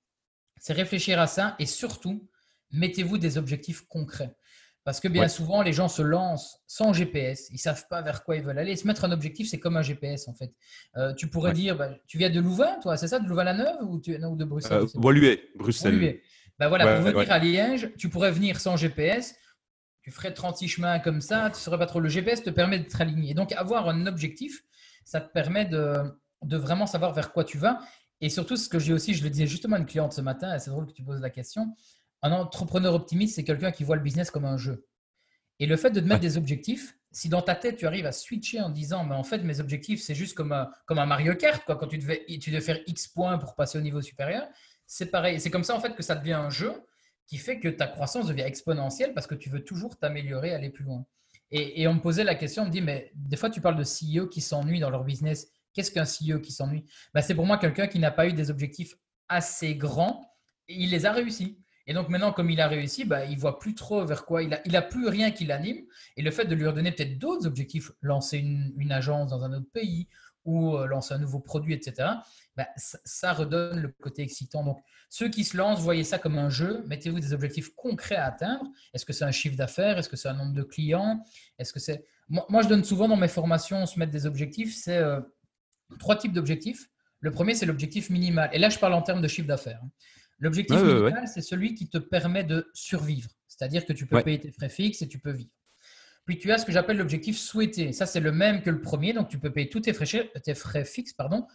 c'est 0.58 0.74
réfléchir 0.74 1.18
à 1.18 1.26
ça 1.26 1.56
et 1.58 1.66
surtout, 1.66 2.28
mettez-vous 2.70 3.18
des 3.18 3.38
objectifs 3.38 3.82
concrets. 3.88 4.36
Parce 4.90 4.98
que 4.98 5.06
bien 5.06 5.28
souvent, 5.28 5.62
les 5.62 5.72
gens 5.72 5.86
se 5.86 6.02
lancent 6.02 6.58
sans 6.66 6.92
GPS. 6.92 7.46
Ils 7.50 7.54
ne 7.54 7.58
savent 7.60 7.86
pas 7.88 8.02
vers 8.02 8.24
quoi 8.24 8.34
ils 8.34 8.42
veulent 8.42 8.58
aller. 8.58 8.74
se 8.74 8.88
mettre 8.88 9.04
un 9.04 9.12
objectif, 9.12 9.48
c'est 9.48 9.60
comme 9.60 9.76
un 9.76 9.82
GPS 9.82 10.26
en 10.26 10.34
fait. 10.34 10.52
Euh, 10.96 11.14
tu 11.14 11.28
pourrais 11.28 11.52
dire, 11.52 11.76
bah, 11.76 11.90
tu 12.08 12.18
viens 12.18 12.28
de 12.28 12.40
Louvain, 12.40 12.76
toi, 12.82 12.96
c'est 12.96 13.06
ça, 13.06 13.20
de 13.20 13.28
Louvain-la-Neuve 13.28 13.76
ou, 13.82 14.00
tu... 14.00 14.18
de 14.18 14.44
Bruxelles 14.44 14.82
euh, 14.82 14.86
Bruxelles. 15.54 16.20
Ben 16.58 16.68
voilà, 16.68 16.96
pour 16.96 17.04
venir 17.04 17.30
à 17.30 17.38
Liège, 17.38 17.92
tu 17.98 18.08
pourrais 18.08 18.32
venir 18.32 18.58
sans 18.58 18.76
GPS. 18.76 19.36
Tu 20.02 20.10
ferais 20.10 20.34
36 20.34 20.66
chemins 20.66 20.98
comme 20.98 21.20
ça, 21.20 21.50
tu 21.50 21.58
ne 21.58 21.60
saurais 21.60 21.78
pas 21.78 21.86
trop. 21.86 22.00
Le 22.00 22.08
GPS 22.08 22.42
te 22.42 22.50
permet 22.50 22.80
d'être 22.80 23.00
aligné. 23.00 23.32
Donc, 23.32 23.52
avoir 23.52 23.88
un 23.88 24.08
objectif, 24.08 24.64
ça 25.04 25.20
te 25.20 25.32
permet 25.32 25.66
de, 25.66 25.98
de 26.42 26.56
vraiment 26.56 26.86
savoir 26.86 27.14
vers 27.14 27.32
quoi 27.32 27.44
tu 27.44 27.58
vas. 27.58 27.78
Et 28.20 28.28
surtout, 28.28 28.56
ce 28.56 28.68
que 28.68 28.80
j'ai 28.80 28.92
aussi, 28.92 29.14
je 29.14 29.22
le 29.22 29.30
disais 29.30 29.46
justement 29.46 29.76
à 29.76 29.78
une 29.78 29.86
cliente 29.86 30.14
ce 30.14 30.20
matin, 30.20 30.52
et 30.52 30.58
c'est 30.58 30.70
drôle 30.70 30.86
que 30.86 30.92
tu 30.92 31.04
poses 31.04 31.20
la 31.20 31.30
question, 31.30 31.76
un 32.22 32.32
entrepreneur 32.32 32.94
optimiste, 32.94 33.36
c'est 33.36 33.44
quelqu'un 33.44 33.72
qui 33.72 33.84
voit 33.84 33.96
le 33.96 34.02
business 34.02 34.30
comme 34.30 34.44
un 34.44 34.56
jeu. 34.56 34.86
Et 35.58 35.66
le 35.66 35.76
fait 35.76 35.90
de 35.90 36.00
te 36.00 36.06
mettre 36.06 36.20
des 36.20 36.36
objectifs, 36.36 36.96
si 37.12 37.28
dans 37.28 37.42
ta 37.42 37.54
tête 37.54 37.76
tu 37.76 37.86
arrives 37.86 38.06
à 38.06 38.12
switcher 38.12 38.60
en 38.60 38.70
disant, 38.70 39.04
mais 39.04 39.14
en 39.14 39.24
fait 39.24 39.38
mes 39.38 39.60
objectifs 39.60 40.02
c'est 40.02 40.14
juste 40.14 40.34
comme 40.34 40.52
un, 40.52 40.70
comme 40.86 40.98
un 40.98 41.06
Mario 41.06 41.34
Kart, 41.34 41.64
quoi, 41.64 41.76
quand 41.76 41.88
tu 41.88 41.98
devais, 41.98 42.24
tu 42.40 42.50
devais 42.50 42.62
faire 42.62 42.78
X 42.86 43.08
points 43.08 43.38
pour 43.38 43.54
passer 43.54 43.78
au 43.78 43.80
niveau 43.80 44.00
supérieur, 44.00 44.48
c'est 44.86 45.10
pareil. 45.10 45.40
C'est 45.40 45.50
comme 45.50 45.64
ça 45.64 45.74
en 45.74 45.80
fait 45.80 45.94
que 45.94 46.02
ça 46.02 46.14
devient 46.14 46.32
un 46.32 46.50
jeu 46.50 46.72
qui 47.26 47.38
fait 47.38 47.60
que 47.60 47.68
ta 47.68 47.86
croissance 47.86 48.26
devient 48.26 48.42
exponentielle 48.42 49.14
parce 49.14 49.26
que 49.26 49.34
tu 49.36 49.50
veux 49.50 49.62
toujours 49.62 49.96
t'améliorer, 49.98 50.52
aller 50.52 50.70
plus 50.70 50.84
loin. 50.84 51.06
Et, 51.52 51.86
on 51.88 51.94
me 51.94 52.00
posait 52.00 52.22
la 52.22 52.36
question, 52.36 52.62
on 52.62 52.66
me 52.66 52.70
dit, 52.70 52.80
mais 52.80 53.10
des 53.14 53.36
fois 53.36 53.50
tu 53.50 53.60
parles 53.60 53.76
de 53.76 53.84
CEO 53.84 54.28
qui 54.28 54.40
s'ennuient 54.40 54.80
dans 54.80 54.90
leur 54.90 55.04
business. 55.04 55.48
Qu'est-ce 55.72 55.90
qu'un 55.90 56.04
CEO 56.04 56.40
qui 56.40 56.52
s'ennuie? 56.52 56.84
Bah, 57.12 57.22
C'est 57.22 57.34
pour 57.34 57.46
moi 57.46 57.58
quelqu'un 57.58 57.86
qui 57.88 57.98
n'a 57.98 58.10
pas 58.10 58.26
eu 58.26 58.32
des 58.32 58.50
objectifs 58.50 58.94
assez 59.28 59.74
grands 59.74 60.32
et 60.68 60.74
il 60.74 60.90
les 60.90 61.06
a 61.06 61.12
réussis. 61.12 61.59
Et 61.90 61.92
donc 61.92 62.08
maintenant, 62.08 62.32
comme 62.32 62.50
il 62.50 62.60
a 62.60 62.68
réussi, 62.68 63.04
bah, 63.04 63.24
il 63.24 63.36
voit 63.36 63.58
plus 63.58 63.74
trop 63.74 64.06
vers 64.06 64.24
quoi. 64.24 64.44
Il 64.44 64.54
a, 64.54 64.60
il 64.64 64.80
plus 64.88 65.08
rien 65.08 65.32
qui 65.32 65.44
l'anime. 65.44 65.84
Et 66.16 66.22
le 66.22 66.30
fait 66.30 66.44
de 66.44 66.54
lui 66.54 66.64
redonner 66.64 66.92
peut-être 66.92 67.18
d'autres 67.18 67.48
objectifs, 67.48 67.90
lancer 68.00 68.38
une, 68.38 68.92
agence 68.92 69.30
dans 69.30 69.42
un 69.42 69.52
autre 69.54 69.66
pays 69.72 70.06
ou 70.44 70.76
euh, 70.76 70.86
lancer 70.86 71.14
un 71.14 71.18
nouveau 71.18 71.40
produit, 71.40 71.74
etc., 71.74 72.10
bah, 72.56 72.68
ça, 72.76 73.32
redonne 73.32 73.80
le 73.80 73.88
côté 73.88 74.22
excitant. 74.22 74.62
Donc 74.62 74.78
ceux 75.08 75.30
qui 75.30 75.42
se 75.42 75.56
lancent, 75.56 75.80
voyez 75.80 76.04
ça 76.04 76.20
comme 76.20 76.38
un 76.38 76.48
jeu. 76.48 76.84
Mettez-vous 76.86 77.18
des 77.18 77.32
objectifs 77.32 77.74
concrets 77.74 78.14
à 78.14 78.26
atteindre. 78.26 78.70
Est-ce 78.94 79.04
que 79.04 79.12
c'est 79.12 79.24
un 79.24 79.32
chiffre 79.32 79.56
d'affaires? 79.56 79.98
Est-ce 79.98 80.08
que 80.08 80.16
c'est 80.16 80.28
un 80.28 80.34
nombre 80.34 80.54
de 80.54 80.62
clients? 80.62 81.24
Est-ce 81.58 81.72
que 81.72 81.80
c'est 81.80 82.04
moi, 82.28 82.62
je 82.62 82.68
donne 82.68 82.84
souvent 82.84 83.08
dans 83.08 83.16
mes 83.16 83.26
formations, 83.26 83.84
se 83.86 83.98
mettre 83.98 84.12
des 84.12 84.24
objectifs. 84.26 84.76
C'est 84.76 84.98
euh, 84.98 85.20
trois 85.98 86.14
types 86.14 86.32
d'objectifs. 86.32 86.88
Le 87.18 87.32
premier, 87.32 87.56
c'est 87.56 87.66
l'objectif 87.66 88.10
minimal. 88.10 88.48
Et 88.52 88.60
là, 88.60 88.68
je 88.68 88.78
parle 88.78 88.94
en 88.94 89.02
termes 89.02 89.20
de 89.20 89.26
chiffre 89.26 89.48
d'affaires. 89.48 89.82
L'objectif 90.40 90.76
minimal, 90.76 91.28
c'est 91.28 91.42
celui 91.42 91.74
qui 91.74 91.88
te 91.88 91.98
permet 91.98 92.44
de 92.44 92.68
survivre. 92.74 93.30
C'est-à-dire 93.46 93.84
que 93.84 93.92
tu 93.92 94.06
peux 94.06 94.22
payer 94.22 94.40
tes 94.40 94.50
frais 94.50 94.70
fixes 94.70 95.02
et 95.02 95.08
tu 95.08 95.18
peux 95.18 95.32
vivre. 95.32 95.50
Puis 96.24 96.38
tu 96.38 96.50
as 96.52 96.58
ce 96.58 96.66
que 96.66 96.72
j'appelle 96.72 96.96
l'objectif 96.96 97.36
souhaité. 97.38 97.92
Ça, 97.92 98.06
c'est 98.06 98.20
le 98.20 98.32
même 98.32 98.62
que 98.62 98.70
le 98.70 98.80
premier. 98.80 99.12
Donc, 99.12 99.28
tu 99.28 99.38
peux 99.38 99.52
payer 99.52 99.68
tous 99.68 99.80
tes 99.80 99.92
frais, 99.92 100.30
tes 100.42 100.54
frais 100.54 100.84
fixes, 100.84 101.12
pardon, 101.12 101.46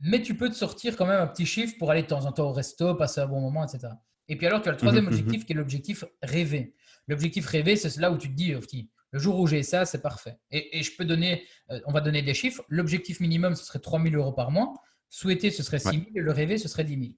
mais 0.00 0.22
tu 0.22 0.34
peux 0.34 0.48
te 0.48 0.54
sortir 0.54 0.96
quand 0.96 1.06
même 1.06 1.20
un 1.20 1.26
petit 1.26 1.46
chiffre 1.46 1.74
pour 1.78 1.90
aller 1.90 2.02
de 2.02 2.06
temps 2.06 2.24
en 2.24 2.32
temps 2.32 2.48
au 2.48 2.52
resto, 2.52 2.94
passer 2.94 3.20
un 3.20 3.26
bon 3.26 3.40
moment, 3.40 3.64
etc. 3.66 3.92
Et 4.28 4.36
puis 4.36 4.46
alors, 4.46 4.62
tu 4.62 4.68
as 4.68 4.72
le 4.72 4.78
troisième 4.78 5.04
Mhm, 5.04 5.10
mhm. 5.10 5.18
objectif 5.18 5.44
qui 5.46 5.52
est 5.52 5.56
l'objectif 5.56 6.04
rêvé. 6.22 6.74
L'objectif 7.08 7.46
rêvé, 7.46 7.76
c'est 7.76 7.94
là 7.98 8.10
où 8.12 8.16
tu 8.16 8.28
te 8.28 8.34
dis, 8.34 8.52
petit, 8.54 8.88
le 9.10 9.18
jour 9.18 9.38
où 9.40 9.46
j'ai 9.46 9.62
ça, 9.62 9.84
c'est 9.84 10.00
parfait. 10.00 10.38
Et, 10.50 10.78
et 10.78 10.82
je 10.82 10.96
peux 10.96 11.04
donner, 11.04 11.44
euh, 11.70 11.80
on 11.86 11.92
va 11.92 12.00
donner 12.00 12.22
des 12.22 12.34
chiffres. 12.34 12.62
L'objectif 12.68 13.20
minimum, 13.20 13.54
ce 13.56 13.64
serait 13.64 13.80
3 13.80 14.00
000 14.02 14.14
euros 14.14 14.32
par 14.32 14.50
mois. 14.50 14.74
Souhaité, 15.08 15.50
ce 15.50 15.64
serait 15.64 15.80
6 15.80 15.88
000. 15.88 16.02
Et 16.14 16.20
le 16.20 16.30
rêvé, 16.30 16.56
ce 16.58 16.68
serait 16.68 16.84
10 16.84 16.94
000. 16.94 17.12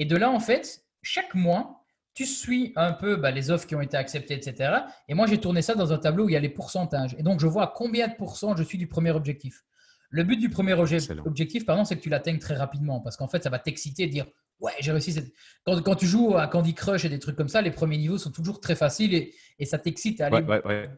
Et 0.00 0.06
de 0.06 0.16
là, 0.16 0.30
en 0.30 0.40
fait, 0.40 0.82
chaque 1.02 1.34
mois, 1.34 1.84
tu 2.14 2.24
suis 2.24 2.72
un 2.74 2.92
peu 2.92 3.16
bah, 3.16 3.30
les 3.30 3.50
offres 3.50 3.66
qui 3.66 3.74
ont 3.74 3.82
été 3.82 3.98
acceptées, 3.98 4.32
etc. 4.32 4.72
Et 5.08 5.14
moi, 5.14 5.26
j'ai 5.26 5.38
tourné 5.38 5.60
ça 5.60 5.74
dans 5.74 5.92
un 5.92 5.98
tableau 5.98 6.24
où 6.24 6.28
il 6.30 6.32
y 6.32 6.36
a 6.36 6.40
les 6.40 6.48
pourcentages. 6.48 7.14
Et 7.18 7.22
donc, 7.22 7.38
je 7.38 7.46
vois 7.46 7.64
à 7.64 7.72
combien 7.76 8.08
de 8.08 8.14
pourcents 8.14 8.56
je 8.56 8.62
suis 8.62 8.78
du 8.78 8.86
premier 8.88 9.10
objectif. 9.10 9.62
Le 10.08 10.24
but 10.24 10.38
du 10.38 10.48
premier 10.48 10.72
Excellent. 10.92 11.22
objectif, 11.26 11.66
pardon, 11.66 11.84
c'est 11.84 11.96
que 11.96 12.00
tu 12.00 12.08
l'atteignes 12.08 12.38
très 12.38 12.54
rapidement 12.56 13.00
parce 13.00 13.18
qu'en 13.18 13.28
fait, 13.28 13.44
ça 13.44 13.50
va 13.50 13.58
t'exciter 13.58 14.06
de 14.06 14.10
dire 14.12 14.26
Ouais, 14.58 14.72
j'ai 14.80 14.90
réussi. 14.90 15.12
Cette... 15.12 15.32
Quand, 15.64 15.80
quand 15.82 15.96
tu 15.96 16.06
joues 16.06 16.34
à 16.34 16.46
Candy 16.48 16.74
Crush 16.74 17.04
et 17.04 17.10
des 17.10 17.18
trucs 17.18 17.36
comme 17.36 17.48
ça, 17.50 17.60
les 17.60 17.70
premiers 17.70 17.98
niveaux 17.98 18.18
sont 18.18 18.30
toujours 18.30 18.60
très 18.60 18.76
faciles 18.76 19.14
et, 19.14 19.34
et 19.58 19.66
ça 19.66 19.78
t'excite 19.78 20.22
à 20.22 20.26
aller. 20.26 20.38
Ouais, 20.38 20.42
ouais, 20.44 20.66
ouais. 20.66 20.90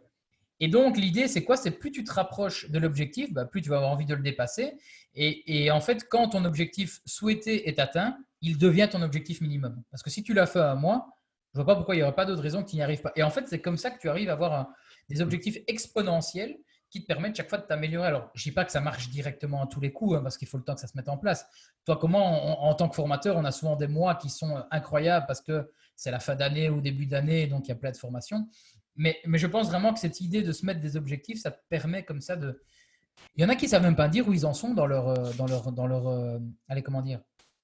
Et 0.60 0.68
donc, 0.68 0.96
l'idée, 0.96 1.26
c'est 1.26 1.42
quoi? 1.42 1.56
C'est 1.56 1.72
plus 1.72 1.90
tu 1.90 2.04
te 2.04 2.12
rapproches 2.12 2.70
de 2.70 2.78
l'objectif, 2.78 3.32
bah, 3.32 3.46
plus 3.46 3.62
tu 3.62 3.68
vas 3.68 3.78
avoir 3.78 3.90
envie 3.90 4.06
de 4.06 4.14
le 4.14 4.22
dépasser. 4.22 4.74
Et, 5.16 5.64
et 5.64 5.70
en 5.72 5.80
fait, 5.80 6.06
quand 6.08 6.28
ton 6.28 6.44
objectif 6.44 7.00
souhaité 7.04 7.68
est 7.68 7.80
atteint, 7.80 8.16
il 8.42 8.58
devient 8.58 8.88
ton 8.90 9.00
objectif 9.02 9.40
minimum. 9.40 9.82
Parce 9.90 10.02
que 10.02 10.10
si 10.10 10.22
tu 10.22 10.34
l'as 10.34 10.46
fait 10.46 10.60
à 10.60 10.72
un 10.72 10.74
mois, 10.74 11.08
je 11.54 11.58
vois 11.58 11.66
pas 11.66 11.76
pourquoi 11.76 11.94
il 11.94 11.98
n'y 11.98 12.02
aurait 12.02 12.14
pas 12.14 12.24
d'autre 12.24 12.42
raison 12.42 12.62
que 12.62 12.72
n'y 12.72 12.82
arrives 12.82 13.00
pas. 13.00 13.12
Et 13.16 13.22
en 13.22 13.30
fait, 13.30 13.46
c'est 13.48 13.60
comme 13.60 13.76
ça 13.76 13.90
que 13.90 13.98
tu 13.98 14.08
arrives 14.08 14.28
à 14.28 14.32
avoir 14.32 14.68
des 15.08 15.20
objectifs 15.20 15.58
exponentiels 15.66 16.58
qui 16.90 17.02
te 17.02 17.06
permettent 17.06 17.36
chaque 17.36 17.48
fois 17.48 17.58
de 17.58 17.66
t'améliorer. 17.66 18.06
Alors, 18.06 18.30
je 18.34 18.42
dis 18.42 18.52
pas 18.52 18.64
que 18.64 18.72
ça 18.72 18.80
marche 18.80 19.08
directement 19.08 19.62
à 19.62 19.66
tous 19.66 19.80
les 19.80 19.92
coups, 19.92 20.16
hein, 20.16 20.20
parce 20.22 20.36
qu'il 20.36 20.46
faut 20.46 20.58
le 20.58 20.64
temps 20.64 20.74
que 20.74 20.80
ça 20.80 20.86
se 20.86 20.96
mette 20.96 21.08
en 21.08 21.16
place. 21.16 21.46
Toi, 21.86 21.96
comment, 21.96 22.62
en, 22.64 22.74
tant 22.74 22.88
que 22.88 22.94
formateur, 22.94 23.36
on 23.36 23.44
a 23.44 23.52
souvent 23.52 23.76
des 23.76 23.86
mois 23.86 24.14
qui 24.14 24.28
sont 24.28 24.62
incroyables 24.70 25.26
parce 25.26 25.40
que 25.40 25.70
c'est 25.96 26.10
la 26.10 26.20
fin 26.20 26.34
d'année 26.34 26.68
ou 26.68 26.80
début 26.80 27.06
d'année, 27.06 27.46
donc 27.46 27.66
il 27.66 27.68
y 27.70 27.72
a 27.72 27.76
plein 27.76 27.90
de 27.90 27.96
formations. 27.96 28.46
Mais, 28.96 29.18
mais 29.24 29.38
je 29.38 29.46
pense 29.46 29.68
vraiment 29.68 29.94
que 29.94 30.00
cette 30.00 30.20
idée 30.20 30.42
de 30.42 30.52
se 30.52 30.66
mettre 30.66 30.80
des 30.80 30.96
objectifs, 30.96 31.40
ça 31.40 31.50
permet 31.50 32.04
comme 32.04 32.20
ça 32.20 32.36
de. 32.36 32.62
Il 33.36 33.42
y 33.42 33.44
en 33.44 33.48
a 33.48 33.56
qui 33.56 33.66
ne 33.66 33.70
savent 33.70 33.82
même 33.82 33.96
pas 33.96 34.08
dire 34.08 34.28
où 34.28 34.32
ils 34.32 34.44
en 34.44 34.52
sont 34.52 34.74
dans 34.74 34.86
leur, 34.86 35.08
euh, 35.08 35.32
dans 35.38 35.46
leur, 35.46 35.72
dans 35.72 35.86
leur, 35.86 36.08
euh, 36.08 36.38
allez, 36.68 36.82
comment 36.82 37.02
dire, 37.02 37.20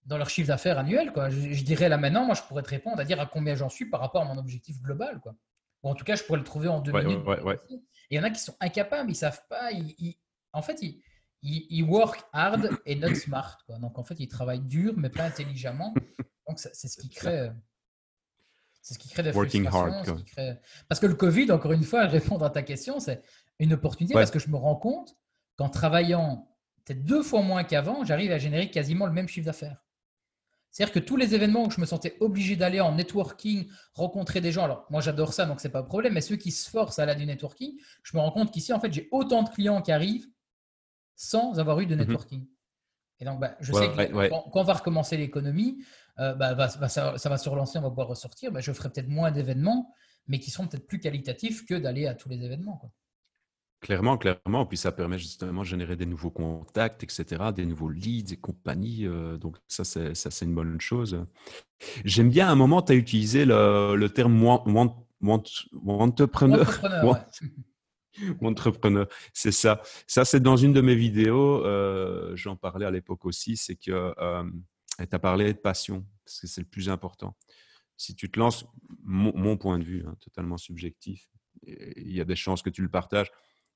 dans 0.09 0.19
leur 0.19 0.29
chiffre 0.31 0.49
d'affaires 0.49 0.79
annuel. 0.79 1.13
Quoi. 1.13 1.31
Je, 1.31 1.53
je 1.53 1.65
dirais 1.65 1.89
là 1.89 1.97
maintenant, 1.99 2.25
moi, 2.25 2.35
je 2.35 2.43
pourrais 2.43 2.63
te 2.63 2.71
répondre 2.71 2.99
à 2.99 3.05
dire 3.05 3.21
à 3.21 3.27
combien 3.27 3.55
j'en 3.55 3.69
suis 3.69 3.85
par 3.89 4.01
rapport 4.01 4.23
à 4.23 4.25
mon 4.25 4.39
objectif 4.39 4.81
global. 4.83 5.21
Quoi. 5.21 5.35
Ou 5.83 5.91
en 5.91 5.95
tout 5.95 6.05
cas, 6.05 6.17
je 6.17 6.25
pourrais 6.25 6.39
le 6.39 6.45
trouver 6.45 6.69
en 6.69 6.81
deux 6.81 6.93
Ouais, 6.93 7.05
minutes. 7.05 7.25
ouais, 7.27 7.41
ouais. 7.43 7.59
Et 7.71 7.77
il 8.11 8.17
y 8.17 8.21
en 8.21 8.25
a 8.25 8.31
qui 8.31 8.41
sont 8.41 8.57
incapables, 8.61 9.11
ils 9.11 9.15
savent 9.15 9.43
pas. 9.49 9.71
Ils, 9.71 9.95
ils- 9.99 10.19
en 10.53 10.63
fait, 10.63 10.81
ils, 10.83 11.01
ils, 11.43 11.83
work 11.85 12.21
hard 12.33 12.71
et 12.87 12.97
not 12.97 13.15
smart. 13.15 13.59
Quoi. 13.67 13.79
Donc, 13.79 13.99
en 13.99 14.03
fait, 14.03 14.19
ils 14.19 14.29
travaillent 14.29 14.61
dur, 14.67 14.95
mais 14.97 15.11
pas 15.11 15.25
intelligemment. 15.25 15.95
Donc, 16.49 16.59
c'est 16.59 16.75
ce 16.89 16.97
qui 16.97 17.11
crée. 17.11 17.51
C'est 18.81 18.95
ce 18.95 18.99
qui 18.99 19.09
crée 19.11 19.23
des 19.23 19.33
Working 19.33 19.65
frustrations. 19.65 19.93
hard, 19.99 20.07
ce 20.07 20.11
quoi. 20.13 20.21
qui 20.21 20.25
crée- 20.25 20.57
Parce 20.89 21.01
que 21.01 21.07
le 21.07 21.15
Covid, 21.15 21.53
encore 21.53 21.73
une 21.73 21.83
fois, 21.85 22.07
répondre 22.39 22.45
à 22.45 22.51
ta 22.51 22.63
question, 22.63 22.99
c'est 23.01 23.23
une 23.59 23.75
opportunité 23.75 24.15
parce 24.15 24.31
que 24.31 24.39
je 24.39 24.49
me 24.49 24.57
rends 24.57 24.77
compte 24.77 25.15
qu'en 25.57 25.69
travaillant 25.69 26.49
peut-être 26.85 27.05
deux 27.05 27.23
fois 27.23 27.43
moins 27.43 27.65
qu'avant, 27.65 28.05
j'arrive 28.05 28.33
à 28.33 28.39
générer 28.39 28.71
quasiment 28.71 29.05
le 29.05 29.13
même 29.13 29.29
chiffre 29.29 29.45
d'affaires. 29.45 29.85
C'est-à-dire 30.71 30.93
que 30.93 30.99
tous 31.01 31.17
les 31.17 31.35
événements 31.35 31.65
où 31.67 31.71
je 31.71 31.81
me 31.81 31.87
sentais 31.87 32.17
obligé 32.21 32.55
d'aller 32.57 32.81
en 32.81 32.95
networking, 32.95 33.69
rencontrer 33.95 34.41
des 34.41 34.53
gens, 34.53 34.65
alors 34.65 34.87
moi 34.91 35.01
j'adore 35.01 35.33
ça, 35.33 35.47
donc 35.47 35.61
c'est 35.61 35.71
pas 35.71 35.81
un 35.81 35.85
problème, 35.85 36.13
mais 36.15 36.21
ceux 36.21 36.37
qui 36.37 36.51
se 36.53 36.69
forcent 36.71 36.99
à 36.99 37.05
aller 37.05 37.15
du 37.15 37.27
networking, 37.27 37.79
je 38.03 38.17
me 38.17 38.23
rends 38.23 38.31
compte 38.31 38.53
qu'ici, 38.53 38.73
en 38.73 38.81
fait, 38.81 38.93
j'ai 38.93 39.09
autant 39.11 39.43
de 39.43 39.49
clients 39.49 39.81
qui 39.83 39.93
arrivent 39.93 40.27
sans 41.17 41.59
avoir 41.59 41.81
eu 41.81 41.87
de 41.87 41.95
Mhm. 41.95 42.01
networking. 42.03 42.47
Et 43.21 43.25
donc, 43.25 43.41
bah, 43.41 43.57
je 43.61 43.73
Ouais, 43.73 43.81
sais 43.81 43.89
que 43.93 43.97
ouais, 43.97 44.13
ouais. 44.13 44.31
quand, 44.53 44.63
va 44.63 44.75
recommencer 44.75 45.17
l'économie, 45.17 45.83
euh, 46.21 46.35
bah, 46.35 46.69
ça, 46.69 47.19
ça 47.19 47.29
va 47.29 47.39
se 47.39 47.49
relancer, 47.49 47.79
on 47.79 47.83
va 47.83 47.89
pouvoir 47.89 48.09
ressortir. 48.09 48.53
Bah, 48.53 48.61
je 48.61 48.71
ferai 48.73 48.91
peut-être 48.91 49.09
moins 49.09 49.33
d'événements, 49.33 49.93
mais 50.29 50.39
qui 50.39 50.51
seront 50.53 50.69
peut-être 50.69 50.87
plus 50.87 51.01
qualitatifs 51.01 51.67
que 51.67 51.75
d'aller 51.75 52.07
à 52.07 52.15
tous 52.15 52.29
les 52.29 52.45
événements. 52.45 52.77
quoi. 52.77 52.93
Clairement, 53.81 54.19
clairement. 54.19 54.67
Puis 54.67 54.77
ça 54.77 54.91
permet 54.91 55.19
justement 55.19 55.63
de 55.63 55.67
générer 55.67 55.95
des 55.95 56.07
nouveaux 56.07 56.31
contacts, 56.33 57.05
etc., 57.05 57.53
des 57.55 57.65
nouveaux 57.65 57.89
leads 57.89 58.33
et 58.33 58.37
compagnie. 58.37 59.07
euh, 59.07 59.37
donc 59.37 59.57
ça, 59.69 59.85
c'est 59.85 60.15
ça, 60.15 60.31
c'est 60.31 60.45
une 60.47 60.55
bonne 60.55 60.81
chose. 60.81 61.25
J'aime 62.05 62.29
bien, 62.31 62.49
à 62.49 62.51
un 62.51 62.57
moment, 62.57 62.83
tu 62.83 62.93
as 62.93 62.97
utilisé 62.97 63.45
le, 63.45 63.95
le 63.95 64.09
terme 64.09 64.43
want, 64.43 64.65
want, 64.67 64.97
want, 65.23 65.45
entrepreneur. 66.01 66.63
Entrepreneur, 66.63 67.05
ouais. 67.05 68.39
entrepreneur, 68.43 69.07
c'est 69.33 69.53
ça. 69.53 69.81
Ça, 70.09 70.25
c'est 70.25 70.41
dans 70.41 70.57
une 70.57 70.73
de 70.73 70.81
mes 70.81 70.97
vidéos. 70.97 71.65
euh, 71.65 72.35
J'en 72.35 72.57
parlais 72.57 72.87
à 72.87 72.91
l'époque 72.91 73.25
aussi. 73.27 73.57
C'est 73.57 73.77
que 73.77 74.13
tu 74.99 75.07
as 75.13 75.19
parlé 75.21 75.53
de 75.53 75.59
passion, 75.59 76.05
parce 76.25 76.41
que 76.41 76.47
c'est 76.49 76.61
le 76.61 76.67
plus 76.67 76.89
important. 76.89 77.37
Si 77.97 78.17
tu 78.17 78.29
te 78.31 78.41
lances, 78.41 78.67
mon, 79.05 79.33
mon 79.37 79.57
point 79.57 79.79
de 79.79 79.85
vue, 79.85 80.05
hein, 80.05 80.17
totalement 80.21 80.57
subjectif, 80.57 81.29
il 81.65 82.13
y 82.13 82.21
a 82.21 82.25
des 82.25 82.37
chances 82.37 82.63
que 82.63 82.71
tu 82.71 82.83
le 82.83 82.89
partages. 82.89 83.31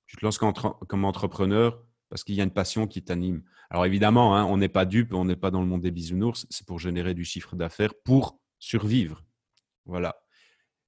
Tu 0.07 0.17
te 0.17 0.25
lances 0.25 0.39
comme 0.39 1.05
entrepreneur 1.05 1.83
parce 2.09 2.25
qu'il 2.25 2.35
y 2.35 2.41
a 2.41 2.45
une 2.45 2.53
passion 2.53 2.87
qui 2.87 3.03
t'anime. 3.03 3.43
Alors 3.71 3.87
évidemment, 3.87 4.37
hein, 4.37 4.45
on 4.45 4.59
n'est 4.59 4.69
pas 4.69 4.85
dupe, 4.85 5.15
on 5.15 5.25
n'est 5.25 5.37
pas 5.37 5.51
dans 5.51 5.63
le 5.63 5.67
monde 5.67 5.81
des 5.81 5.91
bisounours. 5.91 6.47
C'est 6.51 6.67
pour 6.67 6.79
générer 6.79 7.15
du 7.15 7.25
chiffre 7.25 7.57
d'affaires, 7.57 7.95
pour 8.05 8.39
survivre. 8.59 9.25
Voilà. 9.87 10.23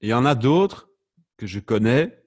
Et 0.02 0.08
il 0.08 0.10
y 0.10 0.14
en 0.14 0.26
a 0.26 0.34
d'autres 0.34 0.90
que 1.38 1.46
je 1.46 1.60
connais 1.60 2.22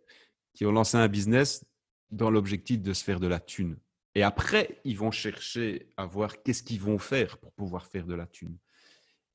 qui 0.53 0.65
ont 0.65 0.71
lancé 0.71 0.97
un 0.97 1.07
business 1.07 1.63
dans 2.09 2.31
l'objectif 2.31 2.81
de 2.81 2.93
se 2.93 3.03
faire 3.03 3.19
de 3.19 3.27
la 3.27 3.39
thune. 3.39 3.77
Et 4.15 4.23
après, 4.23 4.81
ils 4.83 4.97
vont 4.97 5.11
chercher 5.11 5.89
à 5.95 6.07
voir 6.07 6.41
qu'est-ce 6.41 6.63
qu'ils 6.63 6.81
vont 6.81 6.97
faire 6.97 7.37
pour 7.37 7.51
pouvoir 7.53 7.85
faire 7.85 8.07
de 8.07 8.15
la 8.15 8.25
thune. 8.25 8.57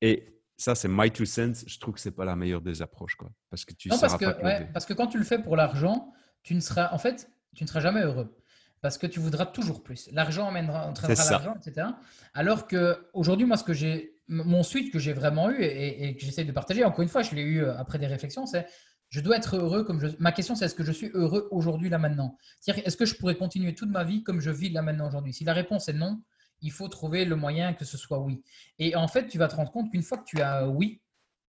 Et 0.01 0.41
ça, 0.57 0.75
c'est 0.75 0.89
my 0.89 1.09
two 1.11 1.25
cents. 1.25 1.65
Je 1.67 1.79
trouve 1.79 1.95
que 1.95 2.01
c'est 2.01 2.11
pas 2.11 2.25
la 2.25 2.35
meilleure 2.35 2.63
des 2.63 2.83
approches, 2.83 3.15
quoi. 3.15 3.31
Parce 3.49 3.65
que 3.65 3.75
tu 3.75 3.89
Non, 3.89 3.99
parce 4.01 4.17
que, 4.17 4.43
ouais, 4.43 4.69
parce 4.73 4.87
que 4.87 4.93
quand 4.93 5.07
tu 5.07 5.19
le 5.19 5.25
fais 5.25 5.41
pour 5.41 5.55
l'argent, 5.55 6.13
tu 6.43 6.57
ne 6.57 6.61
seras, 6.61 6.93
en 6.93 6.99
fait, 6.99 7.31
tu 7.55 7.65
ne 7.65 7.69
seras 7.69 7.81
jamais 7.81 8.01
heureux. 8.01 8.37
Parce 8.81 8.99
que 8.99 9.07
tu 9.07 9.21
voudras 9.21 9.47
toujours 9.47 9.83
plus. 9.83 10.11
L'argent 10.13 10.49
amènera, 10.49 10.89
entraînera 10.89 11.31
l'argent, 11.31 11.55
etc. 11.55 11.87
Alors 12.35 12.67
que 12.67 13.09
aujourd'hui, 13.13 13.47
moi, 13.47 13.57
ce 13.57 13.63
que 13.63 13.73
j'ai, 13.73 14.17
mon 14.27 14.65
suite 14.65 14.93
que 14.93 14.99
j'ai 14.99 15.13
vraiment 15.13 15.51
eu 15.51 15.63
et, 15.63 16.09
et 16.09 16.17
que 16.17 16.25
j'essaie 16.25 16.45
de 16.45 16.51
partager, 16.51 16.83
encore 16.85 17.03
une 17.03 17.09
fois, 17.09 17.23
je 17.23 17.35
l'ai 17.35 17.43
eu 17.43 17.63
euh, 17.63 17.79
après 17.79 17.99
des 18.01 18.09
réflexions, 18.09 18.45
c'est 18.45 18.67
je 19.09 19.21
dois 19.21 19.37
être 19.37 19.57
heureux 19.57 19.85
comme 19.85 20.01
je. 20.01 20.09
Ma 20.19 20.33
question, 20.33 20.57
c'est 20.57 20.65
est-ce 20.65 20.75
que 20.75 20.83
je 20.83 20.91
suis 20.91 21.11
heureux 21.13 21.47
aujourd'hui, 21.53 21.91
là, 21.91 21.99
maintenant? 21.99 22.37
C'est-à-dire, 22.59 22.85
est-ce 22.87 22.97
que 22.97 23.05
je 23.05 23.15
pourrais 23.15 23.37
continuer 23.37 23.75
toute 23.75 23.91
ma 23.91 24.05
vie 24.05 24.25
comme 24.25 24.41
je 24.41 24.51
vis 24.51 24.71
là, 24.71 24.83
maintenant, 24.83 25.07
aujourd'hui? 25.07 25.35
Si 25.35 25.45
la 25.45 25.53
réponse 25.53 25.89
est 25.89 25.93
non, 25.93 26.23
il 26.63 26.73
faut 26.73 26.89
trouver 26.89 27.25
le 27.25 27.37
moyen 27.37 27.75
que 27.75 27.85
ce 27.85 27.99
soit 27.99 28.21
oui. 28.21 28.43
Et 28.79 28.97
en 28.97 29.07
fait, 29.07 29.29
tu 29.29 29.37
vas 29.37 29.49
te 29.49 29.55
rendre 29.55 29.71
compte 29.71 29.91
qu'une 29.91 30.03
fois 30.03 30.17
que 30.17 30.25
tu 30.25 30.41
as 30.41 30.67
oui, 30.67 31.03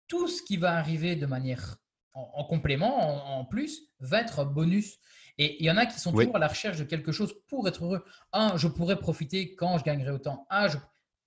tout 0.08 0.28
ce 0.28 0.42
qui 0.42 0.58
va 0.58 0.76
arriver 0.76 1.16
de 1.16 1.28
manière 1.28 1.78
en, 2.16 2.28
en 2.34 2.44
complément, 2.44 3.36
en, 3.36 3.40
en 3.42 3.46
plus, 3.46 3.84
va 4.00 4.20
être 4.22 4.46
bonus. 4.46 4.98
Et 5.38 5.58
il 5.62 5.66
y 5.66 5.72
en 5.72 5.78
a 5.78 5.86
qui 5.86 6.00
sont 6.00 6.14
Oui. 6.14 6.26
toujours 6.26 6.36
à 6.36 6.40
la 6.40 6.48
recherche 6.48 6.78
de 6.78 6.84
quelque 6.84 7.12
chose 7.12 7.34
pour 7.48 7.68
être 7.68 7.84
heureux. 7.86 8.06
Ah, 8.32 8.54
je 8.56 8.68
pourrais 8.68 8.98
profiter 8.98 9.56
quand 9.56 9.78
je 9.78 9.84
gagnerai 9.84 10.12
autant. 10.12 10.46
Ah, 10.50 10.68
je... 10.68 10.78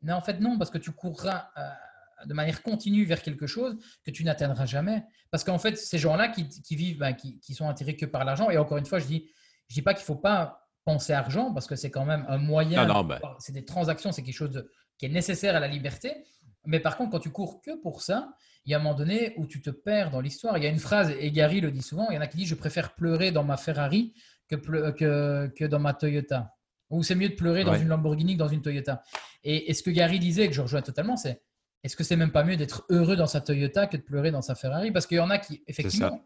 Mais 0.02 0.12
en 0.12 0.20
fait, 0.20 0.40
non, 0.40 0.58
parce 0.58 0.70
que 0.70 0.78
tu 0.78 0.92
courras 0.92 1.48
euh, 1.56 2.26
de 2.26 2.32
manière 2.34 2.62
continue 2.62 3.04
vers 3.04 3.22
quelque 3.22 3.46
chose 3.46 3.76
que 4.04 4.10
tu 4.10 4.22
n'atteindras 4.24 4.66
jamais. 4.66 5.04
Parce 5.30 5.42
qu'en 5.42 5.58
fait, 5.58 5.76
ces 5.76 5.98
gens-là 5.98 6.28
qui, 6.28 6.48
qui 6.48 6.76
vivent, 6.76 6.98
ben, 6.98 7.14
qui, 7.14 7.40
qui 7.40 7.54
sont 7.54 7.68
attirés 7.68 7.96
que 7.96 8.06
par 8.06 8.24
l'argent, 8.24 8.48
et 8.50 8.58
encore 8.58 8.78
une 8.78 8.86
fois, 8.86 9.00
je 9.00 9.06
dis, 9.06 9.28
je 9.68 9.74
dis 9.74 9.82
pas 9.82 9.92
qu'il 9.94 10.02
ne 10.02 10.06
faut 10.06 10.14
pas 10.16 10.68
penser 10.84 11.12
à 11.12 11.18
argent, 11.18 11.52
parce 11.52 11.66
que 11.66 11.74
c'est 11.74 11.90
quand 11.90 12.04
même 12.04 12.24
un 12.28 12.38
moyen, 12.38 12.86
Non, 12.86 12.94
non, 12.94 13.04
ben. 13.04 13.18
c'est 13.40 13.52
des 13.52 13.64
transactions, 13.64 14.12
c'est 14.12 14.22
quelque 14.22 14.36
chose 14.36 14.52
de- 14.52 14.70
qui 14.98 15.06
est 15.06 15.10
nécessaire 15.10 15.56
à 15.56 15.60
la 15.60 15.66
liberté. 15.66 16.24
Mais 16.66 16.80
par 16.80 16.96
contre, 16.96 17.10
quand 17.12 17.20
tu 17.20 17.30
cours 17.30 17.60
que 17.62 17.80
pour 17.80 18.02
ça, 18.02 18.34
il 18.64 18.72
y 18.72 18.74
a 18.74 18.78
un 18.78 18.82
moment 18.82 18.94
donné 18.96 19.32
où 19.36 19.46
tu 19.46 19.62
te 19.62 19.70
perds 19.70 20.10
dans 20.10 20.20
l'histoire. 20.20 20.58
Il 20.58 20.64
y 20.64 20.66
a 20.66 20.70
une 20.70 20.78
phrase, 20.78 21.10
et 21.18 21.30
Gary 21.30 21.60
le 21.60 21.70
dit 21.70 21.82
souvent, 21.82 22.08
il 22.10 22.14
y 22.14 22.18
en 22.18 22.20
a 22.20 22.26
qui 22.26 22.36
disent, 22.36 22.48
je 22.48 22.54
préfère 22.56 22.94
pleurer 22.94 23.30
dans 23.30 23.44
ma 23.44 23.56
Ferrari 23.56 24.12
que, 24.48 24.56
pleu- 24.56 24.92
que, 24.92 25.52
que 25.56 25.64
dans 25.64 25.78
ma 25.78 25.94
Toyota. 25.94 26.52
Ou 26.90 27.02
c'est 27.02 27.14
mieux 27.14 27.28
de 27.28 27.34
pleurer 27.34 27.64
dans 27.64 27.72
Ouais. 27.72 27.80
une 27.82 27.88
Lamborghini 27.88 28.34
que 28.34 28.38
dans 28.38 28.48
une 28.48 28.62
Toyota. 28.62 29.02
Et, 29.44 29.70
et 29.70 29.74
ce 29.74 29.82
que 29.82 29.90
Gary 29.90 30.18
disait, 30.18 30.46
que 30.48 30.54
je 30.54 30.62
rejoins 30.62 30.82
totalement, 30.82 31.16
c'est 31.16 31.42
est-ce 31.84 31.96
que 31.96 32.02
c'est 32.04 32.16
même 32.16 32.32
pas 32.32 32.42
mieux 32.44 32.56
d'être 32.56 32.84
heureux 32.90 33.16
dans 33.16 33.26
sa 33.26 33.40
Toyota 33.40 33.86
que 33.86 33.96
de 33.96 34.02
pleurer 34.02 34.30
dans 34.32 34.42
sa 34.42 34.54
Ferrari? 34.56 34.90
Parce 34.90 35.06
qu'il 35.06 35.16
y 35.18 35.20
en 35.20 35.30
a 35.30 35.38
qui, 35.38 35.62
effectivement, 35.68 36.20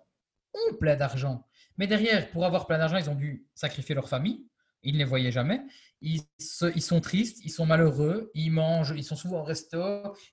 ont 0.55 0.75
plein 0.77 0.97
d'argent. 0.97 1.45
Mais 1.77 1.87
derrière, 1.87 2.31
pour 2.31 2.45
avoir 2.47 2.67
plein 2.67 2.79
d'argent, 2.79 2.97
ils 2.99 3.09
ont 3.11 3.15
dû 3.15 3.47
sacrifier 3.55 3.95
leur 3.95 4.09
famille. 4.09 4.47
Ils 4.83 4.95
ne 4.95 4.99
les 4.99 5.05
voyaient 5.05 5.33
jamais. 5.33 5.61
Ils, 6.03 6.23
se- 6.39 6.73
ils 6.75 6.81
sont 6.83 7.01
tristes, 7.01 7.45
ils 7.45 7.51
sont 7.51 7.67
malheureux, 7.67 8.31
ils 8.35 8.51
mangent, 8.51 8.95
ils 8.97 9.05
sont 9.05 9.17
souvent 9.17 9.41
au 9.41 9.45
resto, 9.45 9.79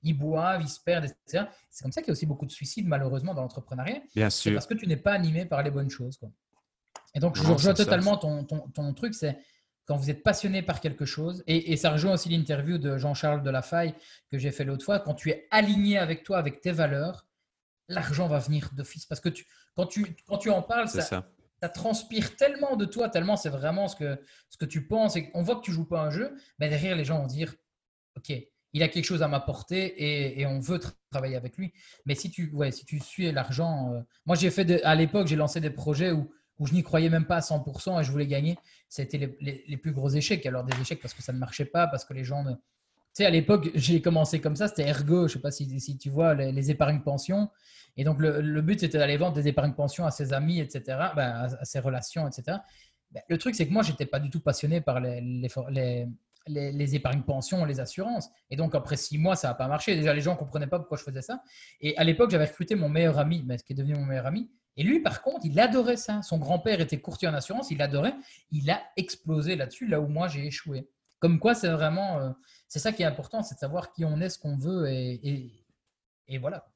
ils 0.02 0.14
boivent, 0.14 0.62
ils 0.62 0.70
se 0.70 0.80
perdent, 0.80 1.06
etc. 1.06 1.46
C'est 1.70 1.84
comme 1.84 1.92
ça 1.92 2.02
qu'il 2.02 2.08
y 2.08 2.12
a 2.12 2.14
aussi 2.14 2.26
beaucoup 2.26 2.46
de 2.46 2.52
suicides, 2.52 2.88
malheureusement, 2.88 3.34
dans 3.34 3.42
l'entrepreneuriat. 3.42 4.02
Bien 4.16 4.30
sûr. 4.30 4.54
parce 4.54 4.68
que 4.68 4.74
tu 4.76 4.88
n'es 4.88 4.96
pas 4.98 5.12
animé 5.14 5.46
par 5.46 5.64
les 5.64 5.72
bonnes 5.72 5.90
choses. 5.90 6.18
quoi. 6.18 6.30
Et 7.14 7.20
donc, 7.20 7.36
je 7.36 7.44
Non, 7.44 7.54
rejoins 7.54 7.74
totalement 7.74 8.16
ton, 8.18 8.44
ton, 8.46 8.70
ton 8.70 8.94
truc, 8.94 9.14
c'est 9.14 9.38
quand 9.86 9.98
vous 9.98 10.10
êtes 10.10 10.24
passionné 10.24 10.62
par 10.62 10.80
quelque 10.82 11.06
chose, 11.06 11.44
et, 11.48 11.72
et 11.74 11.78
ça 11.78 11.92
rejoint 11.92 12.14
aussi 12.14 12.30
l'interview 12.30 12.78
de 12.78 12.98
Jean-Charles 12.98 13.42
Delafaille 13.44 13.94
que 14.32 14.38
j'ai 14.38 14.52
fait 14.52 14.64
l'autre 14.66 14.84
fois, 14.86 15.00
quand 15.00 15.14
tu 15.16 15.30
es 15.32 15.48
aligné 15.52 15.98
avec 15.98 16.24
toi, 16.24 16.38
avec 16.38 16.62
tes 16.62 16.72
valeurs, 16.72 17.26
l'argent 17.90 18.28
va 18.28 18.40
venir 18.40 18.70
d'office. 18.74 19.06
Parce 19.06 19.22
que 19.22 19.30
tu, 19.30 19.46
quand, 19.76 19.86
tu, 19.88 20.16
quand 20.28 20.38
tu 20.38 20.50
en 20.50 20.62
parles, 20.62 20.88
C'est 20.90 21.00
ça, 21.02 21.08
ça. 21.08 21.32
Ça 21.62 21.70
transpire 21.70 22.36
tellement 22.36 22.76
de 22.76 22.86
toi, 22.86 23.10
tellement 23.10 23.36
c'est 23.36 23.50
vraiment 23.50 23.88
ce 23.88 23.96
que, 23.96 24.66
tu 24.66 24.88
penses. 24.88 25.18
On 25.34 25.42
voit 25.42 25.56
que 25.56 25.62
tu 25.62 25.72
joues 25.72 25.86
pas 25.86 26.02
un 26.02 26.12
jeu, 26.12 26.36
mais 26.60 26.70
derrière, 26.70 26.96
les 26.96 27.06
gens 27.06 27.20
vont 27.20 27.28
dire 27.28 27.56
Ok, 28.16 28.32
il 28.74 28.84
a 28.84 28.88
quelque 28.88 29.06
chose 29.06 29.24
à 29.24 29.28
m'apporter 29.28 30.40
et, 30.40 30.46
on 30.46 30.60
veut 30.60 30.80
travailler 31.12 31.36
avec 31.36 31.58
lui. 31.58 31.74
Mais 32.06 32.16
si 32.16 32.30
tu, 32.32 32.52
ouais, 32.52 32.72
si 32.72 32.86
tu 32.86 33.00
suis 33.00 33.32
l'argent, 33.32 33.94
euh, 33.94 34.02
moi 34.26 34.36
j'ai 34.36 34.52
fait 34.52 34.84
à 34.84 34.96
l'époque, 34.96 35.28
j'ai 35.28 35.36
lancé 35.36 35.60
des 35.60 35.70
projets 35.70 36.12
où, 36.12 36.30
je 36.66 36.74
n'y 36.74 36.82
croyais 36.82 37.10
même 37.10 37.26
pas 37.26 37.38
à 37.38 37.42
100% 37.42 38.02
et 38.02 38.04
je 38.04 38.12
voulais 38.12 38.26
gagner. 38.26 38.58
C'était 38.90 39.36
les, 39.40 39.64
les, 39.68 39.78
plus 39.78 39.92
gros 39.92 40.10
échecs. 40.10 40.44
Alors 40.48 40.64
des 40.64 40.76
échecs 40.82 41.00
parce 41.00 41.14
que 41.14 41.22
ça 41.22 41.32
ne 41.32 41.38
marchait 41.38 41.66
pas, 41.66 41.86
parce 41.88 42.04
que 42.04 42.14
les 42.14 42.24
gens 42.24 42.44
ne. 42.44 42.54
À 43.20 43.30
l'époque, 43.30 43.70
j'ai 43.74 44.02
commencé 44.02 44.40
comme 44.40 44.56
ça, 44.56 44.68
c'était 44.68 44.88
Ergo, 44.88 45.28
je 45.28 45.34
sais 45.34 45.40
pas 45.40 45.52
si, 45.52 45.98
tu 45.98 46.10
vois, 46.10 46.34
les, 46.34 46.72
épargnes 46.72 47.02
pensions. 47.02 47.50
Et 47.96 48.04
donc 48.04 48.20
le, 48.20 48.62
but, 48.62 48.80
c'était 48.80 48.98
d'aller 48.98 49.18
vendre 49.18 49.34
des 49.34 49.48
épargnes 49.48 49.74
pensions 49.74 50.06
à 50.06 50.12
ses 50.12 50.34
amis, 50.34 50.60
etc., 50.60 50.84
ben, 51.16 51.48
à, 51.60 51.66
ses 51.66 51.80
relations, 51.80 52.28
etc. 52.28 52.60
Ben, 53.12 53.22
le 53.28 53.38
truc, 53.38 53.56
c'est 53.56 53.68
que 53.68 53.74
moi, 53.74 53.82
j'étais 53.82 54.06
pas 54.06 54.20
du 54.20 54.30
tout 54.30 54.40
passionné 54.40 54.82
par 54.82 55.00
les, 55.00 56.96
épargnes 56.96 57.24
pensions, 57.24 57.66
les 57.66 57.80
assurances. 57.80 58.30
Et 58.52 58.56
donc, 58.56 58.76
après 58.76 58.98
six 58.98 59.18
mois, 59.18 59.36
ça 59.36 59.48
n'a 59.48 59.54
pas 59.56 59.68
marché. 59.68 59.96
Déjà, 59.96 60.14
les 60.14 60.22
gens 60.22 60.34
ne 60.34 60.38
comprenaient 60.38 60.68
pas 60.68 60.78
pourquoi 60.78 60.98
je 60.98 61.04
faisais 61.04 61.24
ça. 61.24 61.42
Et 61.82 61.98
à 61.98 62.04
l'époque, 62.04 62.30
j'avais 62.30 62.46
recruté 62.46 62.76
mon 62.76 62.90
meilleur 62.90 63.18
ami, 63.18 63.44
mais 63.48 63.58
ce 63.58 63.64
qui 63.64 63.74
est 63.74 63.76
devenu 63.76 63.96
mon 63.96 64.06
meilleur 64.06 64.28
ami. 64.28 64.50
Et 64.76 64.84
lui, 64.84 65.00
par 65.00 65.24
contre, 65.24 65.44
il 65.44 65.60
adorait 65.60 65.98
ça. 65.98 66.22
Son 66.22 66.38
grand-père 66.38 66.80
était 66.80 67.02
courtier 67.02 67.28
en 67.28 67.34
assurance, 67.34 67.72
il 67.72 67.82
adorait. 67.82 68.14
Il 68.52 68.70
a 68.70 68.80
explosé 68.96 69.56
là-dessus, 69.56 69.88
là 69.88 70.00
où 70.00 70.08
moi, 70.08 70.28
j'ai 70.28 70.46
échoué. 70.46 70.88
Comme 71.20 71.40
quoi, 71.40 71.56
c'est 71.56 71.70
vraiment. 71.70 72.20
Euh, 72.20 72.30
c'est 72.68 72.80
ça 72.80 72.92
qui 72.92 73.04
est 73.04 73.06
important, 73.06 73.42
c'est 73.42 73.56
de 73.56 73.60
savoir 73.60 73.92
qui 73.92 74.06
on 74.06 74.20
est, 74.20 74.30
ce 74.30 74.38
qu'on 74.38 74.58
veut. 74.58 74.88
Et, 74.90 75.52
et, 76.28 76.38
voilà. 76.38 76.68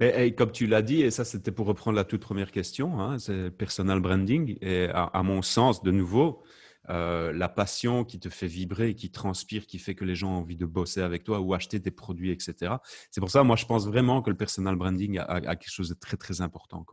Mais, 0.00 0.34
comme 0.34 0.52
tu 0.52 0.66
l'as 0.66 0.82
dit, 0.82 1.02
et 1.02 1.10
ça 1.10 1.24
c'était 1.24 1.52
pour 1.52 1.66
reprendre 1.66 1.96
la 1.96 2.04
toute 2.04 2.20
première 2.20 2.50
question, 2.50 3.00
hein, 3.00 3.18
c'est 3.18 3.50
personal 3.50 4.00
branding. 4.00 4.58
Et 4.60 4.88
à, 4.92 5.22
mon 5.22 5.40
sens, 5.42 5.82
de 5.82 5.90
nouveau, 5.90 6.42
euh, 6.90 7.32
la 7.32 7.48
passion 7.48 8.04
qui 8.04 8.18
te 8.18 8.28
fait 8.28 8.46
vibrer, 8.46 8.94
qui 8.94 9.10
transpire, 9.10 9.66
qui 9.66 9.78
fait 9.78 9.94
que 9.94 10.04
les 10.04 10.14
gens 10.14 10.32
ont 10.32 10.38
envie 10.40 10.56
de 10.56 10.66
bosser 10.66 11.00
avec 11.00 11.24
toi 11.24 11.40
ou 11.40 11.54
acheter 11.54 11.80
tes 11.80 11.90
produits, 11.90 12.30
etc. 12.30 12.74
C'est 13.10 13.20
pour 13.20 13.30
ça, 13.30 13.42
moi, 13.44 13.56
je 13.56 13.66
pense 13.66 13.86
vraiment 13.86 14.20
que 14.20 14.30
le 14.30 14.36
personal 14.36 14.76
branding 14.76 15.18
a, 15.18 15.40
quelque 15.56 15.70
chose 15.70 15.88
de 15.88 15.94
très, 15.94 16.16
très 16.16 16.40
important. 16.40 16.84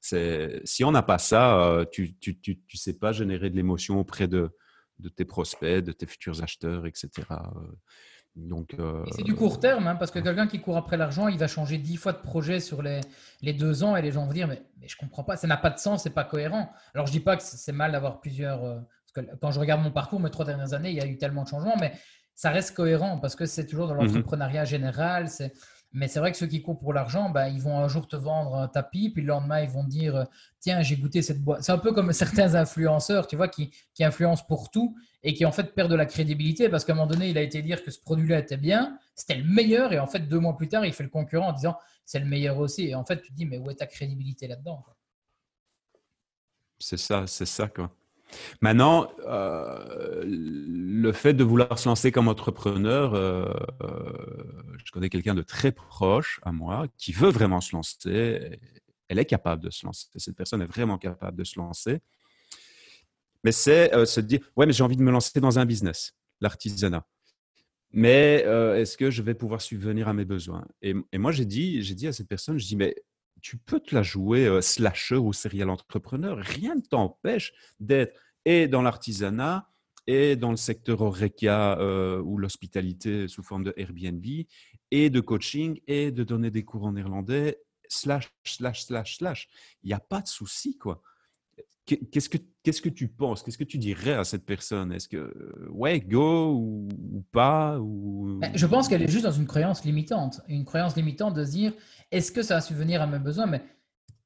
Si 0.00 0.84
on 0.84 0.92
n'a 0.92 1.02
pas 1.02 1.18
ça, 1.18 1.60
euh, 1.62 1.84
tu 1.90 2.16
ne 2.24 2.78
sais 2.78 2.98
pas 2.98 3.12
générer 3.12 3.50
de 3.50 3.56
l'émotion 3.56 3.98
auprès 3.98 4.28
de, 4.28 4.50
de, 4.98 5.08
tes 5.08 5.24
prospects, 5.24 5.84
de 5.84 5.92
tes 5.92 6.06
futurs 6.06 6.42
acheteurs, 6.42 6.86
etc. 6.86 7.08
Donc, 8.36 8.74
euh, 8.78 9.04
c'est 9.10 9.24
du 9.24 9.34
court 9.34 9.58
terme, 9.58 9.88
hein, 9.88 9.96
parce 9.96 10.10
que 10.10 10.20
quelqu'un 10.20 10.46
qui 10.46 10.60
court 10.60 10.76
après 10.76 10.96
l'argent, 10.96 11.26
il 11.26 11.38
va 11.38 11.48
changer 11.48 11.76
dix 11.76 11.96
fois 11.96 12.12
de 12.12 12.18
projet 12.18 12.60
sur 12.60 12.82
les, 12.82 13.00
les, 13.42 13.52
deux 13.52 13.82
ans 13.82 13.96
et 13.96 14.02
les 14.02 14.12
gens 14.12 14.26
vont 14.26 14.32
dire 14.32 14.46
mais, 14.46 14.62
mais 14.80 14.86
je 14.86 14.96
comprends 14.96 15.24
pas, 15.24 15.36
ça 15.36 15.48
n'a 15.48 15.56
pas 15.56 15.70
de 15.70 15.78
sens, 15.78 16.04
c'est 16.04 16.10
pas 16.10 16.24
cohérent. 16.24 16.70
Alors 16.94 17.06
je 17.06 17.12
dis 17.12 17.20
pas 17.20 17.36
que 17.36 17.42
c'est 17.42 17.72
mal 17.72 17.92
d'avoir 17.92 18.20
plusieurs, 18.20 18.84
quand 19.40 19.50
je 19.50 19.60
regarde 19.60 19.82
mon 19.82 19.90
parcours, 19.90 20.20
mes 20.20 20.30
trois 20.30 20.44
dernières 20.44 20.72
années, 20.72 20.90
il 20.90 20.96
y 20.96 21.00
a 21.00 21.06
eu 21.06 21.18
tellement 21.18 21.42
de 21.42 21.48
changements, 21.48 21.76
mais 21.80 21.92
ça 22.34 22.50
reste 22.50 22.76
cohérent 22.76 23.18
parce 23.18 23.34
que 23.34 23.46
c'est 23.46 23.66
toujours 23.66 23.88
dans 23.88 23.94
mhm. 23.94 24.06
l'entrepreneuriat 24.06 24.64
général. 24.64 25.28
Mais 25.92 26.06
c'est 26.06 26.18
vrai 26.20 26.32
que 26.32 26.36
ceux 26.36 26.46
qui 26.46 26.60
courent 26.60 26.78
pour 26.78 26.92
l'argent, 26.92 27.30
bah, 27.30 27.48
ils 27.48 27.62
vont 27.62 27.78
un 27.78 27.88
jour 27.88 28.06
te 28.06 28.16
vendre 28.16 28.56
un 28.56 28.68
tapis, 28.68 29.10
puis 29.10 29.22
le 29.22 29.28
lendemain, 29.28 29.60
ils 29.60 29.70
vont 29.70 29.84
dire 29.84 30.26
Tiens, 30.60 30.82
j'ai 30.82 30.96
goûté 30.96 31.22
cette 31.22 31.42
boîte. 31.42 31.62
C'est 31.62 31.72
un 31.72 31.78
peu 31.78 31.92
comme 31.92 32.12
certains 32.12 32.54
influenceurs, 32.54 33.26
tu 33.26 33.36
vois, 33.36 33.48
qui, 33.48 33.70
qui 33.94 34.04
influencent 34.04 34.44
pour 34.46 34.70
tout 34.70 34.96
et 35.22 35.32
qui 35.32 35.44
en 35.46 35.52
fait 35.52 35.74
perdent 35.74 35.90
de 35.90 35.96
la 35.96 36.06
crédibilité 36.06 36.68
parce 36.68 36.84
qu'à 36.84 36.92
un 36.92 36.96
moment 36.96 37.08
donné, 37.08 37.30
il 37.30 37.38
a 37.38 37.42
été 37.42 37.62
dire 37.62 37.82
que 37.82 37.90
ce 37.90 38.00
produit-là 38.00 38.38
était 38.38 38.58
bien, 38.58 38.98
c'était 39.14 39.36
le 39.36 39.44
meilleur, 39.44 39.92
et 39.92 39.98
en 39.98 40.06
fait, 40.06 40.20
deux 40.20 40.38
mois 40.38 40.56
plus 40.56 40.68
tard, 40.68 40.84
il 40.84 40.92
fait 40.92 41.04
le 41.04 41.08
concurrent 41.08 41.48
en 41.48 41.52
disant 41.52 41.76
C'est 42.04 42.20
le 42.20 42.26
meilleur 42.26 42.58
aussi. 42.58 42.88
Et 42.88 42.94
en 42.94 43.04
fait, 43.04 43.22
tu 43.22 43.30
te 43.30 43.34
dis 43.34 43.46
Mais 43.46 43.58
où 43.58 43.70
est 43.70 43.76
ta 43.76 43.86
crédibilité 43.86 44.46
là-dedans 44.46 44.84
C'est 46.78 46.98
ça, 46.98 47.26
c'est 47.26 47.46
ça, 47.46 47.66
quoi. 47.68 47.90
Maintenant, 48.60 49.10
euh, 49.26 50.22
le 50.26 51.12
fait 51.12 51.34
de 51.34 51.44
vouloir 51.44 51.78
se 51.78 51.88
lancer 51.88 52.12
comme 52.12 52.28
entrepreneur, 52.28 53.14
euh, 53.14 53.46
euh, 53.82 54.12
je 54.84 54.90
connais 54.90 55.08
quelqu'un 55.08 55.34
de 55.34 55.42
très 55.42 55.72
proche 55.72 56.40
à 56.42 56.52
moi 56.52 56.86
qui 56.96 57.12
veut 57.12 57.30
vraiment 57.30 57.60
se 57.60 57.74
lancer. 57.74 58.58
Elle 59.08 59.18
est 59.18 59.24
capable 59.24 59.62
de 59.62 59.70
se 59.70 59.86
lancer. 59.86 60.06
Cette 60.16 60.36
personne 60.36 60.62
est 60.62 60.66
vraiment 60.66 60.98
capable 60.98 61.36
de 61.36 61.44
se 61.44 61.58
lancer. 61.58 62.00
Mais 63.44 63.52
c'est 63.52 63.90
se 64.06 64.20
dire, 64.20 64.40
ouais, 64.56 64.66
mais 64.66 64.72
j'ai 64.72 64.82
envie 64.82 64.96
de 64.96 65.02
me 65.02 65.12
lancer 65.12 65.40
dans 65.40 65.58
un 65.58 65.64
business, 65.64 66.14
l'artisanat. 66.40 67.06
Mais 67.92 68.44
est-ce 68.76 68.98
que 68.98 69.10
je 69.10 69.22
vais 69.22 69.34
pouvoir 69.34 69.62
subvenir 69.62 70.08
à 70.08 70.12
mes 70.12 70.26
besoins? 70.26 70.66
Et, 70.82 70.94
et, 71.12 71.18
moi, 71.18 71.32
j'ai 71.32 71.46
dit, 71.46 71.82
j'ai 71.82 71.94
dit 71.94 72.08
à 72.08 72.12
cette 72.12 72.28
personne, 72.28 72.58
je 72.58 72.66
dis, 72.66 72.76
mais 72.76 72.94
tu 73.42 73.56
peux 73.56 73.80
te 73.80 73.94
la 73.94 74.02
jouer 74.02 74.46
euh, 74.46 74.60
slasher 74.60 75.16
ou 75.16 75.32
serial 75.32 75.70
entrepreneur. 75.70 76.36
Rien 76.38 76.74
ne 76.74 76.80
t'empêche 76.80 77.52
d'être 77.80 78.18
et 78.44 78.68
dans 78.68 78.82
l'artisanat 78.82 79.68
et 80.06 80.36
dans 80.36 80.50
le 80.50 80.56
secteur 80.56 81.02
Oreca 81.02 81.78
euh, 81.78 82.20
ou 82.22 82.38
l'hospitalité 82.38 83.28
sous 83.28 83.42
forme 83.42 83.64
de 83.64 83.74
Airbnb 83.76 84.24
et 84.90 85.10
de 85.10 85.20
coaching 85.20 85.80
et 85.86 86.10
de 86.10 86.24
donner 86.24 86.50
des 86.50 86.64
cours 86.64 86.84
en 86.84 86.92
néerlandais, 86.92 87.60
slash, 87.88 88.30
slash, 88.44 88.84
slash, 88.84 89.18
slash. 89.18 89.48
Il 89.82 89.88
n'y 89.88 89.92
a 89.92 90.00
pas 90.00 90.22
de 90.22 90.28
souci, 90.28 90.78
quoi. 90.78 91.02
Qu'est-ce 91.84 92.28
que, 92.28 92.36
qu'est-ce 92.62 92.82
que 92.82 92.90
tu 92.90 93.08
penses? 93.08 93.42
Qu'est-ce 93.42 93.56
que 93.56 93.64
tu 93.64 93.78
dirais 93.78 94.12
à 94.12 94.24
cette 94.24 94.44
personne? 94.44 94.92
Est-ce 94.92 95.08
que, 95.08 95.16
euh, 95.16 95.68
ouais, 95.70 96.00
go 96.00 96.52
ou, 96.52 96.88
pas 97.32 97.78
ou... 97.78 98.38
Ben, 98.40 98.52
je 98.54 98.66
pense 98.66 98.88
qu'elle 98.88 99.02
est 99.02 99.10
juste 99.10 99.24
dans 99.24 99.32
une 99.32 99.46
croyance 99.46 99.84
limitante. 99.84 100.42
Une 100.48 100.66
croyance 100.66 100.96
limitante 100.96 101.32
de 101.32 101.44
se 101.44 101.52
dire 101.52 101.72
est-ce 102.10 102.30
que 102.30 102.42
ça 102.42 102.56
va 102.56 102.60
subvenir 102.60 103.00
à 103.00 103.06
mes 103.06 103.18
besoins? 103.18 103.46
Mais 103.46 103.62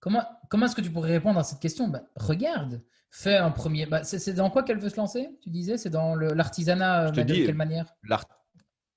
comment, 0.01 0.25
comment 0.51 0.67
est-ce 0.67 0.75
que 0.75 0.81
tu 0.81 0.91
pourrais 0.91 1.13
répondre 1.13 1.39
à 1.39 1.45
cette 1.45 1.61
question? 1.61 1.87
Ben, 1.87 2.03
Regarde, 2.17 2.83
fais 3.11 3.37
un 3.37 3.53
premier. 3.53 3.87
Ben, 3.87 4.03
c'est, 4.03 4.35
dans 4.35 4.51
quoi 4.51 4.65
qu'elle 4.65 4.79
veut 4.79 4.89
se 4.89 4.97
lancer 4.97 5.29
Tu 5.41 5.51
disais? 5.51 5.79
C'est 5.79 5.91
dans 5.91 6.17
l'artisanat 6.17 7.13
De 7.13 7.23
quelle 7.23 7.55
manière? 7.55 7.95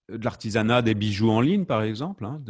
de 0.09 0.23
l'artisanat 0.23 0.81
des 0.81 0.93
bijoux 0.93 1.31
en 1.31 1.41
ligne, 1.41 1.65
par 1.65 1.81
exemple. 1.81 2.25
Hein, 2.25 2.41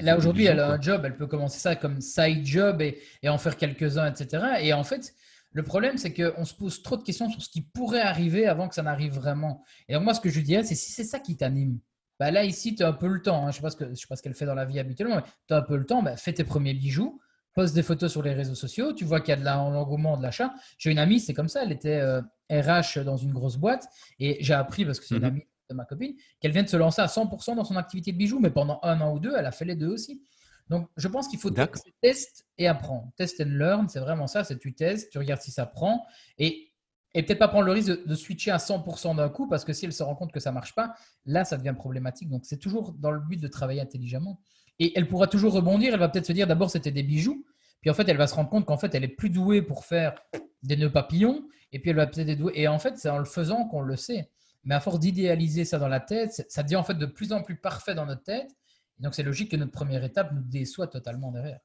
là, 0.00 0.16
aujourd'hui, 0.16 0.46
elle 0.46 0.60
a 0.60 0.72
un 0.72 0.80
job, 0.80 1.02
elle 1.04 1.16
peut 1.16 1.26
commencer 1.26 1.58
ça 1.58 1.76
comme 1.76 2.00
side 2.00 2.46
job 2.46 2.80
et, 2.80 2.98
et 3.22 3.28
en 3.28 3.36
faire 3.36 3.56
quelques-uns, 3.56 4.10
etc. 4.10 4.42
Et 4.60 4.72
en 4.72 4.84
fait, 4.84 5.14
le 5.54 5.62
problème, 5.62 5.96
c'est 5.98 6.12
qu'on 6.12 6.44
se 6.44 6.52
pose 6.52 6.82
trop 6.82 6.96
de 6.96 7.04
questions 7.04 7.30
sur 7.30 7.40
ce 7.40 7.48
qui 7.48 7.62
pourrait 7.62 8.00
arriver 8.00 8.46
avant 8.46 8.68
que 8.68 8.74
ça 8.74 8.82
n'arrive 8.82 9.14
vraiment. 9.14 9.64
Et 9.88 9.94
donc, 9.94 10.02
moi, 10.02 10.12
ce 10.12 10.20
que 10.20 10.28
je 10.28 10.40
dirais, 10.40 10.64
c'est 10.64 10.74
si 10.74 10.90
c'est 10.90 11.04
ça 11.04 11.20
qui 11.20 11.36
t'anime, 11.36 11.78
bah 12.18 12.32
là, 12.32 12.44
ici, 12.44 12.74
tu 12.74 12.82
as 12.82 12.88
un 12.88 12.92
peu 12.92 13.06
le 13.06 13.22
temps. 13.22 13.46
Hein. 13.46 13.52
Je 13.52 13.62
ne 13.62 13.70
sais 13.94 14.06
pas 14.08 14.16
ce 14.16 14.22
qu'elle 14.22 14.34
fait 14.34 14.46
dans 14.46 14.54
la 14.54 14.64
vie 14.64 14.80
habituellement, 14.80 15.16
mais 15.16 15.22
tu 15.46 15.54
as 15.54 15.58
un 15.58 15.62
peu 15.62 15.76
le 15.76 15.86
temps. 15.86 16.02
Bah, 16.02 16.16
fais 16.16 16.32
tes 16.32 16.42
premiers 16.42 16.74
bijoux, 16.74 17.20
poste 17.54 17.72
des 17.72 17.84
photos 17.84 18.10
sur 18.10 18.22
les 18.22 18.34
réseaux 18.34 18.56
sociaux. 18.56 18.92
Tu 18.92 19.04
vois 19.04 19.20
qu'il 19.20 19.30
y 19.30 19.32
a 19.32 19.36
de 19.36 19.44
l'engouement, 19.44 20.16
de 20.16 20.22
l'achat. 20.24 20.52
J'ai 20.76 20.90
une 20.90 20.98
amie, 20.98 21.20
c'est 21.20 21.34
comme 21.34 21.48
ça. 21.48 21.62
Elle 21.62 21.72
était 21.72 22.02
RH 22.50 22.98
euh, 22.98 23.04
dans 23.04 23.16
une 23.16 23.32
grosse 23.32 23.56
boîte. 23.56 23.86
Et 24.18 24.38
j'ai 24.40 24.54
appris, 24.54 24.84
parce 24.84 24.98
que 24.98 25.06
c'est 25.06 25.16
une 25.16 25.22
mmh 25.22 25.26
amie 25.26 25.46
de 25.70 25.74
ma 25.74 25.84
copine, 25.84 26.14
qu'elle 26.40 26.52
vient 26.52 26.64
de 26.64 26.68
se 26.68 26.76
lancer 26.76 27.00
à 27.00 27.06
100% 27.06 27.54
dans 27.54 27.64
son 27.64 27.76
activité 27.76 28.10
de 28.10 28.18
bijoux. 28.18 28.40
Mais 28.40 28.50
pendant 28.50 28.80
un 28.82 29.00
an 29.00 29.14
ou 29.14 29.20
deux, 29.20 29.32
elle 29.36 29.46
a 29.46 29.52
fait 29.52 29.64
les 29.64 29.76
deux 29.76 29.88
aussi. 29.88 30.20
Donc, 30.68 30.88
je 30.96 31.08
pense 31.08 31.28
qu'il 31.28 31.38
faut 31.38 31.50
tester 31.50 32.44
et 32.56 32.66
apprendre. 32.66 33.10
Test 33.16 33.40
and 33.40 33.50
learn, 33.50 33.88
c'est 33.88 34.00
vraiment 34.00 34.26
ça. 34.26 34.44
C'est 34.44 34.58
tu 34.58 34.74
testes, 34.74 35.10
tu 35.10 35.18
regardes 35.18 35.42
si 35.42 35.50
ça 35.50 35.66
prend. 35.66 36.06
Et, 36.38 36.72
et 37.12 37.22
peut-être 37.22 37.38
pas 37.38 37.48
prendre 37.48 37.66
le 37.66 37.72
risque 37.72 38.06
de, 38.06 38.14
switcher 38.14 38.50
à 38.50 38.56
100% 38.56 39.16
d'un 39.16 39.28
coup 39.28 39.46
parce 39.46 39.64
que 39.64 39.72
si 39.72 39.84
elle 39.84 39.92
se 39.92 40.02
rend 40.02 40.14
compte 40.14 40.32
que 40.32 40.40
ça 40.40 40.52
marche 40.52 40.74
pas, 40.74 40.94
là, 41.26 41.44
ça 41.44 41.58
devient 41.58 41.74
problématique. 41.76 42.30
Donc, 42.30 42.44
c'est 42.44 42.58
toujours 42.58 42.92
dans 42.92 43.10
le 43.10 43.20
but 43.20 43.40
de 43.40 43.48
travailler 43.48 43.80
intelligemment. 43.80 44.40
Et 44.78 44.92
elle 44.96 45.06
pourra 45.06 45.26
toujours 45.26 45.52
rebondir. 45.52 45.92
Elle 45.92 46.00
va 46.00 46.08
peut-être 46.08 46.26
se 46.26 46.32
dire 46.32 46.46
d'abord, 46.46 46.70
c'était 46.70 46.90
des 46.90 47.02
bijoux. 47.02 47.44
Puis 47.82 47.90
en 47.90 47.94
fait, 47.94 48.08
elle 48.08 48.16
va 48.16 48.26
se 48.26 48.34
rendre 48.34 48.48
compte 48.48 48.64
qu'en 48.64 48.78
fait, 48.78 48.94
elle 48.94 49.04
est 49.04 49.08
plus 49.08 49.28
douée 49.28 49.60
pour 49.60 49.84
faire 49.84 50.14
des 50.62 50.76
nœuds 50.76 50.90
papillons. 50.90 51.46
Et 51.72 51.78
puis, 51.78 51.90
elle 51.90 51.96
va 51.96 52.06
peut-être 52.06 52.30
être 52.30 52.38
douée. 52.38 52.52
Et 52.54 52.68
en 52.68 52.78
fait, 52.78 52.96
c'est 52.96 53.10
en 53.10 53.18
le 53.18 53.26
faisant 53.26 53.68
qu'on 53.68 53.82
le 53.82 53.96
sait. 53.96 54.30
Mais 54.64 54.74
à 54.74 54.80
force 54.80 54.98
d'idéaliser 54.98 55.66
ça 55.66 55.78
dans 55.78 55.88
la 55.88 56.00
tête, 56.00 56.46
ça 56.48 56.62
devient 56.62 56.76
en 56.76 56.84
fait 56.84 56.94
de 56.94 57.06
plus 57.06 57.32
en 57.32 57.42
plus 57.42 57.56
parfait 57.56 57.94
dans 57.94 58.06
notre 58.06 58.22
tête. 58.22 58.50
Donc, 58.98 59.14
c'est 59.14 59.22
logique 59.22 59.50
que 59.50 59.56
notre 59.56 59.72
première 59.72 60.04
étape 60.04 60.32
nous 60.32 60.42
déçoit 60.42 60.86
totalement 60.86 61.32
derrière. 61.32 61.60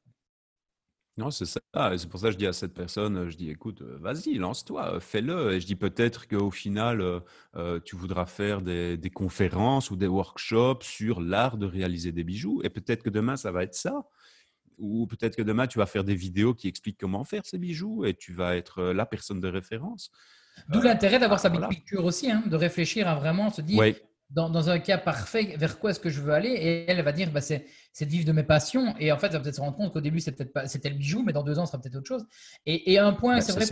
Non, 1.19 1.31
c'est 1.31 1.45
ça. 1.45 1.59
Ah, 1.73 1.91
c'est 1.97 2.07
pour 2.07 2.21
ça 2.21 2.27
que 2.27 2.33
je 2.33 2.37
dis 2.37 2.47
à 2.47 2.53
cette 2.53 2.73
personne, 2.73 3.29
je 3.29 3.35
dis, 3.35 3.49
écoute, 3.49 3.81
euh, 3.81 3.97
vas-y, 3.99 4.35
lance-toi, 4.35 4.95
euh, 4.95 4.99
fais-le. 5.01 5.51
Et 5.51 5.59
je 5.59 5.65
dis 5.65 5.75
peut-être 5.75 6.29
qu'au 6.29 6.49
final, 6.49 7.01
euh, 7.57 7.79
tu 7.83 7.97
voudras 7.97 8.25
faire 8.25 8.61
des, 8.61 9.11
conférences 9.13 9.91
ou 9.91 9.97
des 9.97 10.07
workshops 10.07 10.83
sur 10.83 11.19
l'art 11.19 11.57
de 11.57 11.65
réaliser 11.65 12.13
des 12.13 12.23
bijoux. 12.23 12.61
Et 12.63 12.69
peut-être 12.69 13.03
que 13.03 13.09
demain, 13.09 13.35
ça 13.35 13.51
va 13.51 13.63
être 13.63 13.75
ça. 13.75 14.07
Ou 14.77 15.07
peut-être 15.07 15.35
que 15.35 15.41
demain, 15.41 15.67
tu 15.67 15.77
vas 15.77 15.85
faire 15.87 16.05
des 16.05 16.15
vidéos 16.15 16.53
qui 16.53 16.69
expliquent 16.69 16.99
comment 16.99 17.25
faire 17.25 17.45
ces 17.45 17.57
bijoux 17.57 18.05
et 18.05 18.13
tu 18.13 18.33
vas 18.33 18.55
être 18.55 18.81
la 18.81 19.05
personne 19.05 19.41
de 19.41 19.49
référence. 19.49 20.11
D'où 20.69 20.81
l'intérêt 20.81 21.19
d'avoir 21.19 21.41
sa 21.41 21.49
big 21.49 21.67
picture 21.67 22.05
aussi, 22.05 22.31
hein, 22.31 22.43
de 22.45 22.55
réfléchir 22.55 23.09
à 23.09 23.15
vraiment 23.15 23.49
se 23.49 23.61
dire, 23.61 23.93
dans, 24.29 24.69
un 24.69 24.79
cas 24.79 24.99
parfait, 24.99 25.55
vers 25.57 25.79
quoi 25.79 25.89
est-ce 25.89 25.99
que 25.99 26.09
je 26.09 26.21
veux 26.21 26.33
aller? 26.33 26.49
Et 26.49 26.89
elle 26.89 27.01
va 27.01 27.11
dire, 27.11 27.31
bah, 27.31 27.41
c'est 27.41 27.65
de 27.99 28.05
vivre 28.05 28.25
de 28.25 28.31
mes 28.31 28.43
passions. 28.43 28.95
Et 28.99 29.11
en 29.11 29.17
fait, 29.17 29.27
elle 29.27 29.33
va 29.33 29.39
peut-être 29.39 29.55
se 29.55 29.61
rendre 29.61 29.75
compte 29.75 29.91
qu'au 29.91 30.01
début, 30.01 30.19
c'était 30.19 30.89
le 30.89 30.95
bijou, 30.95 31.23
mais 31.23 31.33
dans 31.33 31.43
deux 31.43 31.57
ans, 31.57 31.65
ce 31.65 31.71
sera 31.71 31.81
peut-être 31.81 31.95
autre 31.95 32.07
chose. 32.07 32.27
Et, 32.65 32.93
et 32.93 32.99
un 32.99 33.13
point, 33.13 33.41
c'est 33.41 33.53
vrai, 33.53 33.65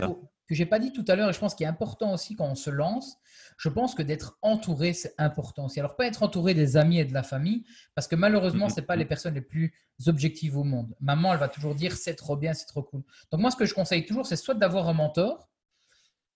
que 0.48 0.54
j'ai 0.54 0.66
pas 0.66 0.78
dit 0.78 0.92
tout 0.92 1.04
à 1.06 1.14
l'heure, 1.14 1.28
et 1.28 1.32
je 1.32 1.38
pense 1.38 1.54
qu'il 1.54 1.64
est 1.64 1.68
important 1.68 2.12
aussi 2.12 2.34
quand 2.34 2.46
on 2.46 2.54
se 2.54 2.70
lance, 2.70 3.18
je 3.58 3.68
pense 3.68 3.94
que 3.94 4.02
d'être 4.02 4.38
entouré, 4.42 4.94
c'est 4.94 5.14
important 5.18 5.66
aussi. 5.66 5.78
Alors, 5.78 5.94
pas 5.94 6.06
être 6.06 6.22
entouré 6.22 6.54
des 6.54 6.76
amis 6.76 6.98
et 6.98 7.04
de 7.04 7.12
la 7.12 7.22
famille, 7.22 7.64
parce 7.94 8.08
que 8.08 8.16
malheureusement, 8.16 8.66
mm-hmm. 8.66 8.74
ce 8.74 8.80
n'est 8.80 8.86
pas 8.86 8.96
les 8.96 9.04
personnes 9.04 9.34
les 9.34 9.42
plus 9.42 9.74
objectives 10.06 10.56
au 10.56 10.64
monde. 10.64 10.94
Maman, 11.00 11.34
elle 11.34 11.38
va 11.38 11.48
toujours 11.48 11.74
dire, 11.74 11.92
c'est 11.92 12.14
trop 12.14 12.36
bien, 12.36 12.54
c'est 12.54 12.66
trop 12.66 12.82
cool. 12.82 13.02
Donc, 13.30 13.40
moi, 13.40 13.50
ce 13.50 13.56
que 13.56 13.66
je 13.66 13.74
conseille 13.74 14.06
toujours, 14.06 14.26
c'est 14.26 14.36
soit 14.36 14.54
d'avoir 14.54 14.88
un 14.88 14.94
mentor, 14.94 15.48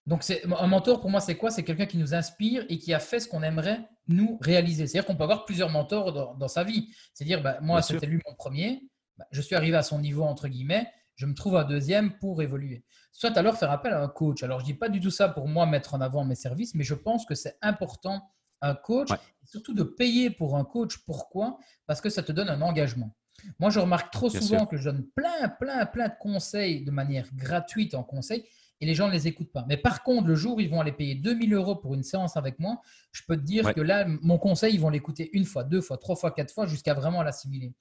donc, 0.07 0.25
un 0.31 0.67
mentor, 0.67 1.01
pour 1.01 1.11
moi, 1.11 1.21
c'est 1.21 1.37
quoi? 1.37 1.51
C'est 1.51 1.63
quelqu'un 1.63 1.87
qui 1.87 1.97
nous 1.97 2.15
inspire 2.15 2.65
et 2.69 2.79
qui 2.79 2.93
a 2.93 2.99
fait 2.99 3.21
ce 3.21 3.29
qu'on 3.29 3.43
aimerait 3.43 3.89
nous 4.09 4.39
réaliser. 4.41 4.87
C'est-à-dire 4.87 5.07
qu'on 5.07 5.17
peut 5.17 5.25
avoir 5.25 5.45
plusieurs 5.45 5.71
mentors 5.71 6.37
dans, 6.37 6.49
sa 6.49 6.65
vie. 6.65 6.89
C'est-à-dire, 7.15 7.43
bah, 7.43 7.59
moi, 7.61 7.83
c'était 7.83 8.07
lui 8.07 8.21
mon 8.27 8.35
premier. 8.35 8.83
Bah, 9.17 9.27
je 9.31 9.41
suis 9.41 9.55
arrivé 9.55 9.77
à 9.77 9.83
son 9.83 10.01
niveau, 10.01 10.23
entre 10.23 10.49
guillemets. 10.49 10.91
Je 11.15 11.27
me 11.27 11.35
trouve 11.35 11.57
un 11.57 11.65
deuxième 11.65 12.19
pour 12.19 12.43
évoluer. 12.43 12.85
Soit 13.13 13.37
alors 13.37 13.57
faire 13.57 13.71
appel 13.71 13.93
à 13.93 14.03
un 14.03 14.09
coach. 14.09 14.43
Alors, 14.43 14.61
je 14.61 14.65
ne 14.65 14.73
dis 14.73 14.79
pas 14.79 14.89
du 14.89 15.01
tout 15.01 15.11
ça 15.11 15.29
pour 15.29 15.47
moi 15.47 15.67
mettre 15.67 15.95
en 15.95 16.01
avant 16.01 16.25
mes 16.25 16.35
services, 16.35 16.75
mais 16.75 16.85
je 16.85 16.95
pense 16.95 17.27
que 17.27 17.35
c'est 17.35 17.57
important 17.61 18.23
un 18.63 18.75
coach, 18.75 19.09
surtout 19.45 19.75
de 19.75 19.83
payer 19.83 20.31
pour 20.31 20.57
un 20.57 20.65
coach. 20.65 20.99
Pourquoi? 21.05 21.59
Parce 21.87 22.01
que 22.01 22.11
ça 22.11 22.23
te 22.23 22.33
donne 22.33 22.49
un 22.49 22.63
engagement. 22.63 23.15
Moi, 23.59 23.71
je 23.71 23.81
remarque 23.81 24.13
trop 24.13 24.31
souvent 24.31 24.67
que 24.67 24.77
je 24.77 24.85
donne 24.85 25.07
plein, 25.17 25.49
plein, 25.49 25.85
plein 25.87 26.09
de 26.09 26.15
conseils 26.21 26.85
de 26.85 26.91
manière 26.91 27.29
gratuite 27.35 27.95
en 27.95 28.05
conseil 28.05 28.47
et 28.83 28.85
les 28.85 28.97
gens 28.97 29.07
ne 29.07 29.13
les 29.13 29.29
écoutent 29.29 29.53
pas. 29.53 29.65
Mais 29.69 29.77
par 29.77 30.03
contre, 30.03 30.27
le 30.27 30.35
jour 30.35 30.57
où 30.57 30.61
ils 30.61 30.69
vont 30.69 30.81
aller 30.81 30.91
payer 30.91 31.15
2000 31.15 31.55
euros 31.55 31.77
pour 31.77 31.95
une 31.95 32.03
séance 32.03 32.37
avec 32.37 32.59
moi, 32.59 32.83
je 33.13 33.23
peux 33.27 33.37
te 33.37 33.43
dire 33.43 33.73
que 33.73 33.81
là, 33.81 34.05
mon 34.23 34.39
conseil, 34.39 34.75
ils 34.75 34.81
vont 34.81 34.91
l'écouter 34.91 35.31
une 35.35 35.45
fois, 35.45 35.63
deux 35.63 35.81
fois, 35.81 35.99
trois 35.99 36.17
fois, 36.17 36.33
quatre 36.33 36.53
fois, 36.53 36.67
jusqu'à 36.67 36.93
vraiment 36.93 37.23
l'assimiler. 37.23 37.73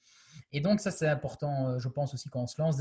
Et 0.52 0.62
donc, 0.62 0.80
ça, 0.80 0.92
c'est 0.92 1.08
important, 1.08 1.70
euh, 1.70 1.80
je 1.80 1.90
pense 1.90 2.14
aussi, 2.14 2.30
quand 2.30 2.42
on 2.42 2.48
se 2.48 2.62
lance, 2.62 2.78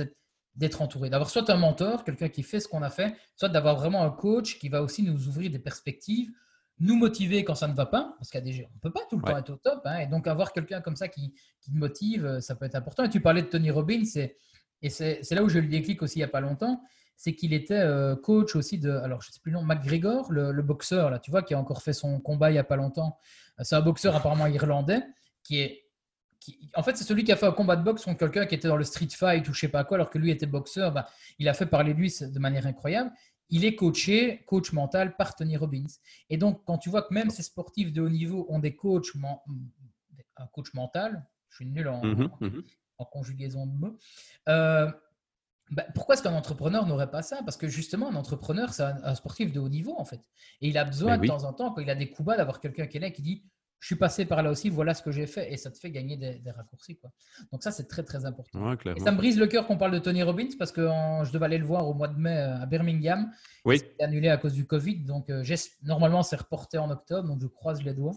d'être 0.54 0.82
entouré. 0.82 1.08
D'avoir 1.08 1.30
soit 1.30 1.48
un 1.48 1.56
mentor, 1.56 2.04
quelqu'un 2.04 2.28
qui 2.28 2.42
fait 2.42 2.60
ce 2.60 2.68
qu'on 2.68 2.82
a 2.82 2.90
fait, 2.90 3.16
soit 3.36 3.48
d'avoir 3.48 3.76
vraiment 3.76 4.02
un 4.02 4.10
coach 4.10 4.58
qui 4.58 4.68
va 4.68 4.82
aussi 4.82 5.02
nous 5.02 5.26
ouvrir 5.26 5.50
des 5.50 5.58
perspectives, 5.58 6.30
nous 6.78 6.96
motiver 6.96 7.42
quand 7.42 7.54
ça 7.54 7.68
ne 7.68 7.74
va 7.74 7.86
pas, 7.86 8.16
parce 8.18 8.30
qu'on 8.30 8.40
ne 8.40 8.80
peut 8.82 8.92
pas 8.92 9.06
tout 9.08 9.16
le 9.16 9.22
temps 9.22 9.38
être 9.38 9.50
au 9.50 9.56
top. 9.56 9.80
Hein. 9.86 10.00
et 10.00 10.06
donc, 10.06 10.26
avoir 10.26 10.52
quelqu'un 10.52 10.82
comme 10.82 10.96
ça 10.96 11.08
qui, 11.08 11.32
qui 11.62 11.72
motive, 11.72 12.26
euh, 12.26 12.40
ça 12.42 12.54
peut 12.54 12.66
être 12.66 12.74
important. 12.74 13.04
Et 13.04 13.08
tu 13.08 13.22
parlais 13.22 13.40
de 13.40 13.48
Tony 13.48 13.70
Robbins, 13.70 14.04
et 14.82 14.90
c'est 14.90 15.30
là 15.30 15.42
où 15.42 15.48
je 15.48 15.58
lui 15.58 15.68
déclic 15.68 16.02
aussi 16.02 16.16
il 16.16 16.18
n'y 16.18 16.24
a 16.24 16.28
pas 16.28 16.40
longtemps 16.42 16.82
c'est 17.20 17.34
qu'il 17.34 17.52
était 17.52 17.74
euh, 17.74 18.16
coach 18.16 18.56
aussi 18.56 18.78
de, 18.78 18.90
alors 18.90 19.20
je 19.20 19.30
sais 19.30 19.40
plus 19.40 19.52
le 19.52 19.58
nom, 19.58 19.62
McGregor, 19.62 20.32
le, 20.32 20.62
boxeur, 20.62 21.10
là, 21.10 21.18
tu 21.18 21.30
vois, 21.30 21.42
qui 21.42 21.52
a 21.52 21.58
encore 21.58 21.82
fait 21.82 21.92
son 21.92 22.18
combat 22.18 22.48
il 22.48 22.54
n'y 22.54 22.58
a 22.58 22.64
pas 22.64 22.76
longtemps. 22.76 23.18
C'est 23.60 23.74
un 23.74 23.82
boxeur 23.82 24.16
apparemment 24.16 24.46
irlandais 24.46 25.02
qui 25.42 25.60
est. 25.60 25.84
Qui, 26.40 26.70
en 26.74 26.82
fait, 26.82 26.96
c'est 26.96 27.04
celui 27.04 27.22
qui 27.22 27.30
a 27.30 27.36
fait 27.36 27.44
un 27.44 27.52
combat 27.52 27.76
de 27.76 27.84
boxe 27.84 28.06
contre 28.06 28.16
quelqu'un 28.16 28.46
qui 28.46 28.54
était 28.54 28.68
dans 28.68 28.78
le 28.78 28.84
street 28.84 29.10
fight 29.10 29.46
ou 29.46 29.52
je 29.52 29.60
sais 29.60 29.68
pas 29.68 29.84
quoi, 29.84 29.98
alors 29.98 30.08
que 30.08 30.16
lui 30.16 30.30
était 30.30 30.46
boxeur. 30.46 30.92
Bah, 30.92 31.08
il 31.38 31.46
a 31.50 31.52
fait 31.52 31.66
parler 31.66 31.92
de 31.92 31.98
lui 31.98 32.10
de 32.22 32.38
manière 32.38 32.66
incroyable. 32.66 33.12
Il 33.50 33.66
est 33.66 33.74
coaché, 33.74 34.42
coach 34.46 34.72
mental 34.72 35.14
par 35.18 35.36
Tony 35.36 35.58
Robbins. 35.58 35.92
Et 36.30 36.38
donc, 36.38 36.62
quand 36.64 36.78
tu 36.78 36.88
vois 36.88 37.02
que 37.02 37.12
même 37.12 37.28
ces 37.28 37.42
sportifs 37.42 37.92
de 37.92 38.00
haut 38.00 38.08
niveau 38.08 38.46
ont 38.48 38.60
des 38.60 38.74
coachs, 38.74 39.08
un 40.38 40.46
coach 40.46 40.72
mental, 40.72 41.26
je 41.50 41.56
suis 41.56 41.66
nul 41.66 41.86
en, 41.86 42.02
mmh 42.02 42.30
mmh 42.40 42.60
en 42.96 43.04
conjugaison 43.04 43.66
de 43.66 43.72
mots. 43.72 43.98
Euh, 44.48 44.90
bah, 45.70 45.84
pourquoi 45.94 46.14
est-ce 46.14 46.22
qu'un 46.22 46.34
entrepreneur 46.34 46.86
n'aurait 46.86 47.10
pas 47.10 47.22
ça? 47.22 47.40
Parce 47.44 47.56
que 47.56 47.68
justement, 47.68 48.08
un 48.08 48.16
entrepreneur, 48.16 48.72
c'est 48.72 48.82
un, 48.82 49.14
sportif 49.14 49.52
de 49.52 49.60
haut 49.60 49.68
niveau, 49.68 49.94
en 49.98 50.04
fait. 50.04 50.20
Et 50.60 50.68
il 50.68 50.78
a 50.78 50.84
besoin 50.84 51.16
ben 51.16 51.22
de 51.22 51.26
temps 51.28 51.44
en 51.44 51.52
temps, 51.52 51.72
quand 51.72 51.80
il 51.80 51.90
a 51.90 51.94
des 51.94 52.10
coups 52.10 52.26
bas, 52.26 52.36
d'avoir 52.36 52.60
quelqu'un 52.60 52.86
qui 52.86 52.96
est 52.96 53.00
là 53.00 53.10
qui 53.10 53.22
dit 53.22 53.44
Je 53.78 53.86
suis 53.86 53.94
passé 53.94 54.24
par 54.24 54.42
là 54.42 54.50
aussi, 54.50 54.68
voilà 54.68 54.94
ce 54.94 55.02
que 55.02 55.12
j'ai 55.12 55.26
fait. 55.26 55.52
Et 55.52 55.56
ça 55.56 55.70
te 55.70 55.78
fait 55.78 55.92
gagner 55.92 56.16
des, 56.16 56.50
raccourcis. 56.50 56.96
Quoi. 56.96 57.10
Donc, 57.52 57.62
ça, 57.62 57.70
c'est 57.70 57.86
très, 57.86 58.02
très 58.02 58.24
important. 58.24 58.72
et 58.72 59.00
ça 59.00 59.12
me 59.12 59.16
brise 59.16 59.38
le 59.38 59.46
cœur 59.46 59.66
qu'on 59.68 59.78
parle 59.78 59.92
de 59.92 60.00
Tony 60.00 60.24
Robbins 60.24 60.48
parce 60.58 60.72
que 60.72 60.82
je 60.82 61.30
devais 61.30 61.44
aller 61.44 61.58
le 61.58 61.66
voir 61.66 61.86
au 61.88 61.94
mois 61.94 62.08
de 62.08 62.18
mai 62.18 62.36
euh, 62.36 62.62
à 62.62 62.66
Birmingham. 62.66 63.30
Oui. 63.64 63.78
C'est 63.78 64.04
annulé 64.04 64.28
à 64.28 64.38
cause 64.38 64.54
du 64.54 64.66
Covid. 64.66 65.04
Donc, 65.04 65.30
euh, 65.30 65.44
normalement, 65.84 66.24
c'est 66.24 66.36
reporté 66.36 66.78
en 66.78 66.90
octobre. 66.90 67.28
Donc, 67.28 67.40
je 67.40 67.46
croise 67.46 67.80
les 67.82 67.94
doigts. 67.94 68.16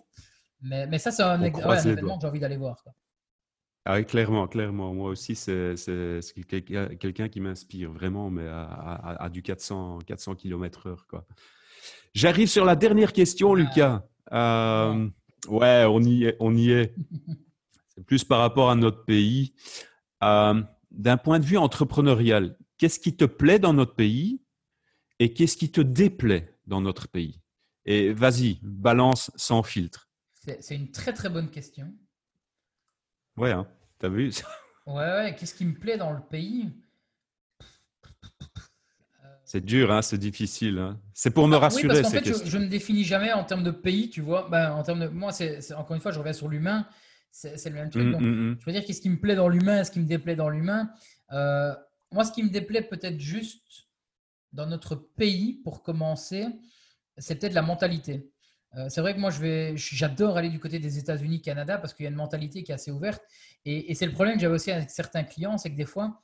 Mais, 0.61 0.87
mais 0.87 0.97
ça, 0.97 1.11
c'est 1.11 1.23
un, 1.23 1.41
événement 1.41 2.15
que 2.15 2.21
j'ai 2.21 2.27
envie 2.27 2.39
d'aller 2.39 2.57
voir. 2.57 2.81
Quoi. 2.83 2.93
Ah 3.85 3.95
oui, 3.95 4.05
clairement, 4.05 4.47
clairement. 4.47 4.93
Moi 4.93 5.09
aussi, 5.09 5.35
c'est 5.35 5.75
quelqu'un 6.47 7.29
qui 7.29 7.41
m'inspire 7.41 7.91
vraiment, 7.91 8.29
mais 8.29 8.47
à, 8.47 9.29
du 9.31 9.41
400, 9.41 9.99
400 10.05 10.35
km/h. 10.35 10.95
J'arrive 12.13 12.47
sur 12.47 12.63
la 12.63 12.75
dernière 12.75 13.11
question, 13.11 13.53
ah. 13.53 13.57
Lucas. 13.57 14.07
Euh, 14.31 15.09
ouais, 15.49 15.85
on 15.87 16.01
y 16.01 16.25
est. 16.25 16.37
On 16.39 16.55
y 16.55 16.71
est. 16.71 16.95
C'est 17.95 18.05
plus 18.05 18.23
par 18.23 18.39
rapport 18.39 18.71
à 18.71 18.75
notre 18.75 19.03
pays. 19.05 19.53
Euh, 20.23 20.61
d'un 20.91 21.17
point 21.17 21.39
de 21.39 21.45
vue 21.45 21.57
entrepreneurial, 21.57 22.57
qu'est-ce 22.77 22.99
qui 22.99 23.15
te 23.15 23.25
plaît 23.25 23.59
dans 23.59 23.73
notre 23.73 23.95
pays 23.95 24.41
et 25.19 25.33
qu'est-ce 25.33 25.57
qui 25.57 25.71
te 25.71 25.81
déplaît 25.81 26.57
dans 26.65 26.81
notre 26.81 27.07
pays? 27.07 27.41
Et 27.85 28.13
vas-y, 28.13 28.59
balance 28.63 29.31
sans 29.35 29.61
filtre. 29.61 30.09
C'est 30.59 30.75
une 30.75 30.91
très 30.91 31.13
très 31.13 31.29
bonne 31.29 31.49
question. 31.49 31.93
Ouais, 33.37 33.51
hein, 33.51 33.67
t'as 33.99 34.09
vu 34.09 34.31
Ouais, 34.85 34.93
ouais. 34.95 35.35
Qu'est-ce 35.37 35.55
qui 35.55 35.65
me 35.65 35.73
plaît 35.73 35.97
dans 35.97 36.11
le 36.11 36.21
pays? 36.21 36.69
C'est 39.45 39.63
dur, 39.63 39.91
hein, 39.91 40.01
c'est 40.01 40.17
difficile. 40.17 40.79
Hein. 40.79 40.99
C'est 41.13 41.29
pour 41.29 41.47
me 41.47 41.55
rassurer. 41.55 41.93
Oui, 41.93 42.01
parce 42.01 42.11
qu'en 42.11 42.19
fait, 42.19 42.49
je, 42.49 42.57
ne 42.57 42.65
définis 42.65 43.03
jamais 43.03 43.31
en 43.33 43.43
termes 43.43 43.63
de 43.63 43.69
pays, 43.69 44.09
tu 44.09 44.21
vois. 44.21 44.49
Ben, 44.49 44.71
en 44.71 44.81
termes 44.81 45.01
de, 45.01 45.07
moi, 45.07 45.31
c'est 45.31 45.73
encore 45.73 45.95
une 45.95 46.01
fois, 46.01 46.11
je 46.11 46.17
reviens 46.17 46.33
sur 46.33 46.47
l'humain. 46.47 46.87
C'est 47.29 47.69
le 47.69 47.75
même 47.75 47.89
truc. 47.91 48.03
Mmh, 48.03 48.17
mmh, 48.19 48.51
mmh. 48.51 48.57
Je 48.59 48.65
veux 48.65 48.71
dire, 48.71 48.83
qu'est-ce 48.83 49.01
qui 49.01 49.09
me 49.09 49.19
plaît 49.19 49.35
dans 49.35 49.49
l'humain, 49.49 49.83
ce 49.83 49.91
qui 49.91 49.99
me 49.99 50.05
déplaît 50.05 50.35
dans 50.35 50.49
l'humain? 50.49 50.89
Euh, 51.31 51.75
moi, 52.11 52.23
ce 52.25 52.31
qui 52.31 52.41
me 52.41 52.49
déplaît 52.49 52.81
peut-être 52.81 53.19
juste 53.19 53.87
dans 54.53 54.65
notre 54.65 54.95
pays, 54.95 55.61
pour 55.63 55.83
commencer, 55.83 56.47
c'est 57.17 57.35
peut-être 57.35 57.53
la 57.53 57.61
mentalité. 57.61 58.31
Euh, 58.75 58.89
c'est 58.89 59.01
vrai 59.01 59.13
que 59.13 59.19
moi, 59.19 59.29
j'adore 59.75 60.37
aller 60.37 60.49
du 60.49 60.59
côté 60.59 60.79
des 60.79 60.97
États-Unis, 60.97 61.41
Canada, 61.41 61.77
parce 61.77 61.93
qu'il 61.93 62.03
y 62.03 62.07
a 62.07 62.09
une 62.09 62.15
mentalité 62.15 62.63
qui 62.63 62.71
est 62.71 62.75
assez 62.75 62.91
ouverte. 62.91 63.21
Et, 63.65 63.93
c'est 63.93 64.05
le 64.05 64.11
problème 64.11 64.35
que 64.35 64.41
j'avais 64.41 64.55
aussi 64.55 64.71
avec 64.71 64.89
certains 64.89 65.23
clients, 65.23 65.57
c'est 65.57 65.69
que 65.69 65.75
des 65.75 65.85
fois, 65.85 66.21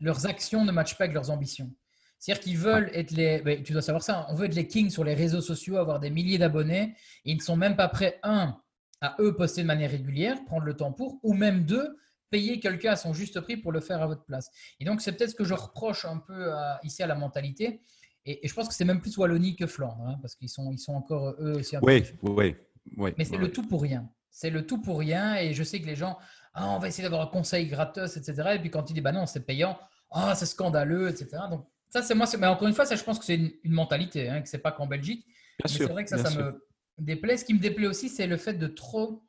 leurs 0.00 0.26
actions 0.26 0.64
ne 0.64 0.72
matchent 0.72 0.96
pas 0.96 1.04
avec 1.04 1.14
leurs 1.14 1.30
ambitions. 1.30 1.72
C'est-à-dire 2.18 2.42
qu'ils 2.42 2.58
veulent 2.58 2.90
être 2.92 3.12
les. 3.12 3.40
Ben, 3.40 3.62
tu 3.62 3.72
dois 3.72 3.80
savoir 3.80 4.02
ça. 4.02 4.26
On 4.28 4.34
veut 4.34 4.44
être 4.44 4.54
les 4.54 4.66
kings 4.66 4.90
sur 4.90 5.04
les 5.04 5.14
réseaux 5.14 5.40
sociaux, 5.40 5.78
avoir 5.78 6.00
des 6.00 6.10
milliers 6.10 6.36
d'abonnés. 6.36 6.94
Et 7.24 7.32
ils 7.32 7.36
ne 7.36 7.42
sont 7.42 7.56
même 7.56 7.76
pas 7.76 7.88
prêts, 7.88 8.20
un, 8.22 8.60
à 9.00 9.16
eux 9.20 9.34
poster 9.34 9.62
de 9.62 9.66
manière 9.66 9.90
régulière, 9.90 10.44
prendre 10.44 10.64
le 10.64 10.76
temps 10.76 10.92
pour, 10.92 11.18
ou 11.22 11.32
même 11.32 11.64
deux, 11.64 11.96
payer 12.28 12.60
quelqu'un 12.60 12.92
à 12.92 12.96
son 12.96 13.14
juste 13.14 13.40
prix 13.40 13.56
pour 13.56 13.72
le 13.72 13.80
faire 13.80 14.02
à 14.02 14.06
votre 14.06 14.24
place. 14.24 14.50
Et 14.80 14.84
donc, 14.84 15.00
c'est 15.00 15.12
peut-être 15.12 15.30
ce 15.30 15.34
que 15.34 15.44
je 15.44 15.54
reproche 15.54 16.04
un 16.04 16.18
peu 16.18 16.52
ici 16.82 17.02
à 17.02 17.06
la 17.06 17.14
mentalité. 17.14 17.80
Et, 18.26 18.46
je 18.46 18.54
pense 18.54 18.68
que 18.68 18.74
c'est 18.74 18.84
même 18.84 19.00
plus 19.00 19.16
Wallonie 19.16 19.56
que 19.56 19.66
Flandre, 19.66 20.02
hein, 20.06 20.18
parce 20.20 20.34
qu'ils 20.34 20.48
sont, 20.48 20.70
ils 20.72 20.78
sont 20.78 20.94
encore 20.94 21.34
eux 21.40 21.56
aussi 21.58 21.76
un 21.76 21.80
oui, 21.82 22.02
peu. 22.02 22.30
Oui, 22.30 22.56
oui, 22.96 23.14
Mais 23.16 23.24
c'est 23.24 23.36
le 23.36 23.50
tout 23.50 23.66
pour 23.66 23.82
rien. 23.82 24.10
C'est 24.30 24.50
le 24.50 24.66
tout 24.66 24.80
pour 24.80 24.98
rien. 24.98 25.36
Et 25.36 25.54
je 25.54 25.62
sais 25.62 25.80
que 25.80 25.86
les 25.86 25.96
gens, 25.96 26.18
ah, 26.54 26.68
on 26.70 26.78
va 26.78 26.88
essayer 26.88 27.02
d'avoir 27.02 27.22
un 27.22 27.30
conseil 27.30 27.66
gratos, 27.66 28.16
etc. 28.16 28.52
Et 28.54 28.58
puis 28.58 28.70
quand 28.70 28.88
ils 28.90 28.94
disent, 28.94 29.02
bah 29.02 29.12
non, 29.12 29.26
c'est 29.26 29.44
payant, 29.44 29.78
ah, 30.10 30.34
c'est 30.34 30.46
scandaleux, 30.46 31.08
etc. 31.08 31.42
Donc, 31.50 31.66
ça, 31.88 32.02
c'est 32.02 32.14
moi. 32.14 32.26
Mais 32.38 32.46
encore 32.46 32.68
une 32.68 32.74
fois, 32.74 32.84
ça, 32.86 32.96
je 32.96 33.02
pense 33.02 33.18
que 33.18 33.24
c'est 33.24 33.34
une, 33.36 33.52
mentalité, 33.64 34.28
hein, 34.28 34.42
que 34.42 34.48
c'est 34.48 34.58
pas 34.58 34.72
qu'en 34.72 34.86
Belgique. 34.86 35.24
mais 35.64 35.70
c'est 35.70 35.84
vrai 35.84 36.04
que 36.04 36.10
ça, 36.10 36.18
ça 36.18 36.30
me 36.30 36.66
déplaît. 36.98 37.36
Ce 37.36 37.44
qui 37.44 37.54
me 37.54 37.60
déplaît 37.60 37.86
aussi, 37.86 38.08
c'est 38.08 38.26
le 38.26 38.36
fait 38.36 38.54
de 38.54 38.66
trop. 38.66 39.24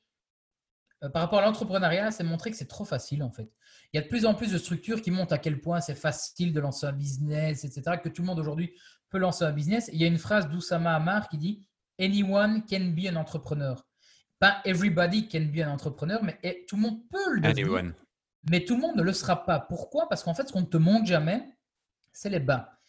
Euh, 1.03 1.09
par 1.09 1.23
rapport 1.23 1.39
à 1.39 1.43
l'entrepreneuriat, 1.43 2.11
c'est 2.11 2.23
montrer 2.23 2.51
que 2.51 2.57
c'est 2.57 2.67
trop 2.67 2.85
facile, 2.85 3.23
en 3.23 3.31
fait 3.31 3.49
il 3.93 3.97
y 3.97 3.99
a 3.99 4.03
de 4.03 4.07
plus 4.07 4.25
en 4.25 4.33
plus 4.33 4.51
de 4.51 4.57
structures 4.57 5.01
qui 5.01 5.11
montrent 5.11 5.33
à 5.33 5.37
quel 5.37 5.59
point 5.59 5.81
c'est 5.81 5.95
facile 5.95 6.53
de 6.53 6.59
lancer 6.59 6.85
un 6.85 6.93
business, 6.93 7.65
etc., 7.65 7.97
que 8.01 8.09
tout 8.09 8.21
le 8.21 8.27
monde 8.27 8.39
aujourd'hui 8.39 8.73
peut 9.09 9.17
lancer 9.17 9.43
un 9.43 9.51
business. 9.51 9.89
il 9.91 9.99
y 9.99 10.05
a 10.05 10.07
une 10.07 10.17
phrase 10.17 10.47
d'Oussama 10.49 10.95
Amar 10.95 11.27
qui 11.27 11.37
dit 11.37 11.67
Anyone 11.99 12.63
can 12.69 12.93
be 12.95 13.07
an 13.11 13.17
entrepreneur. 13.17 13.85
Pas 14.39 14.61
everybody 14.65 15.27
can 15.27 15.51
be 15.53 15.59
an 15.59 15.69
entrepreneur, 15.69 16.23
mais 16.23 16.39
tout 16.67 16.77
le 16.77 16.81
monde 16.81 17.07
peut 17.09 17.33
le 17.33 17.41
devenir. 17.41 17.93
Mais 18.49 18.63
tout 18.63 18.75
le 18.75 18.81
monde 18.81 18.95
ne 18.95 19.03
le 19.03 19.13
sera 19.13 19.45
pas. 19.45 19.59
Pourquoi? 19.59 20.09
Parce 20.09 20.23
qu'en 20.23 20.33
fait, 20.33 20.47
ce 20.47 20.53
qu'on 20.53 20.61
ne 20.61 20.65
te 20.65 20.77
montre 20.77 21.05
jamais, 21.05 21.47
c'est 22.11 22.29
les 22.29 22.39
bas. 22.39 22.79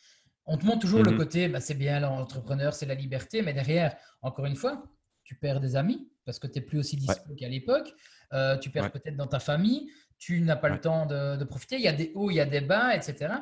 On 0.46 0.56
te 0.56 0.64
montre 0.64 0.80
toujours 0.80 1.02
le 1.02 1.10
mhm. 1.10 1.18
côté, 1.18 1.48
bah, 1.48 1.60
c'est 1.60 1.74
bien 1.74 2.00
l'entrepreneur, 2.00 2.74
c'est 2.74 2.86
la 2.86 2.94
liberté, 2.94 3.42
mais 3.42 3.52
derrière, 3.52 3.94
encore 4.22 4.46
une 4.46 4.56
fois, 4.56 4.82
tu 5.24 5.34
perds 5.34 5.60
des 5.60 5.76
amis 5.76 6.10
parce 6.24 6.38
que 6.38 6.46
tu 6.46 6.58
n'es 6.58 6.64
plus 6.64 6.78
aussi 6.78 6.96
dispo 6.96 7.34
qu'à 7.34 7.48
l'époque. 7.48 7.92
Euh, 8.32 8.56
tu 8.56 8.70
perds 8.70 8.90
peut-être 8.90 9.16
dans 9.16 9.26
ta 9.26 9.40
famille 9.40 9.90
tu 10.22 10.40
n'as 10.40 10.54
pas 10.54 10.68
le 10.68 10.80
temps 10.80 11.04
de, 11.04 11.42
profiter. 11.42 11.74
Il 11.74 11.82
y 11.82 11.88
a 11.88 11.92
des 11.92 12.12
hauts, 12.14 12.30
il 12.30 12.34
y 12.34 12.40
a 12.40 12.46
des 12.46 12.60
bas, 12.60 12.94
etc. 12.94 13.34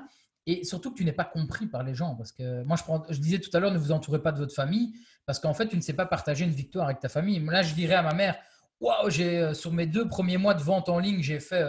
Et 0.46 0.64
surtout 0.64 0.90
que 0.90 0.96
tu 0.96 1.04
n'es 1.04 1.12
pas 1.12 1.26
compris 1.26 1.66
par 1.66 1.82
les 1.82 1.94
gens. 1.94 2.16
Parce 2.16 2.32
que 2.32 2.62
moi, 2.62 2.76
je, 2.76 3.12
je 3.14 3.20
disais 3.20 3.38
tout 3.38 3.54
à 3.54 3.60
l'heure, 3.60 3.70
ne 3.70 3.78
vous 3.78 3.92
entourez 3.92 4.22
pas 4.22 4.32
de 4.32 4.38
votre 4.38 4.54
famille, 4.54 4.94
parce 5.26 5.38
qu'en 5.38 5.52
fait, 5.52 5.68
tu 5.68 5.76
ne 5.76 5.82
sais 5.82 5.92
pas 5.92 6.06
partager 6.06 6.46
une 6.46 6.52
victoire 6.52 6.86
avec 6.86 6.98
ta 6.98 7.10
famille. 7.10 7.38
Là, 7.44 7.62
je 7.62 7.74
dirais 7.74 7.96
à 7.96 8.02
ma 8.02 8.14
mère, 8.14 8.38
waouh, 8.80 9.10
j'ai 9.10 9.40
euh, 9.40 9.52
sur 9.52 9.72
mes 9.72 9.86
deux 9.86 10.08
premiers 10.08 10.38
mois 10.38 10.54
de 10.54 10.62
vente 10.62 10.88
en 10.88 10.98
ligne, 10.98 11.22
j'ai 11.22 11.38
fait 11.38 11.66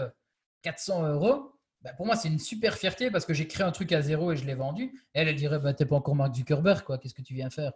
400 0.62 1.04
euh, 1.04 1.14
euros. 1.16 1.52
Ben, 1.82 1.94
pour 1.98 2.06
moi, 2.06 2.16
c'est 2.16 2.30
une 2.30 2.40
super 2.40 2.76
fierté 2.76 3.12
parce 3.12 3.26
que 3.26 3.34
j'ai 3.34 3.48
créé 3.48 3.66
un 3.66 3.72
truc 3.72 3.92
à 3.92 4.02
zéro 4.02 4.32
et 4.32 4.38
je 4.38 4.46
l'ai 4.46 4.56
vendu. 4.56 4.98
elle, 5.14 5.28
elle 5.28 5.36
dirait, 5.36 5.60
bah, 5.60 5.74
n'es 5.78 5.86
pas 5.86 5.98
encore 5.98 6.16
Mark 6.16 6.34
Zuckerberg, 6.34 6.84
quoi. 6.86 6.98
Qu'est-ce 6.98 7.16
que 7.16 7.22
tu 7.22 7.34
viens 7.34 7.50
faire? 7.50 7.74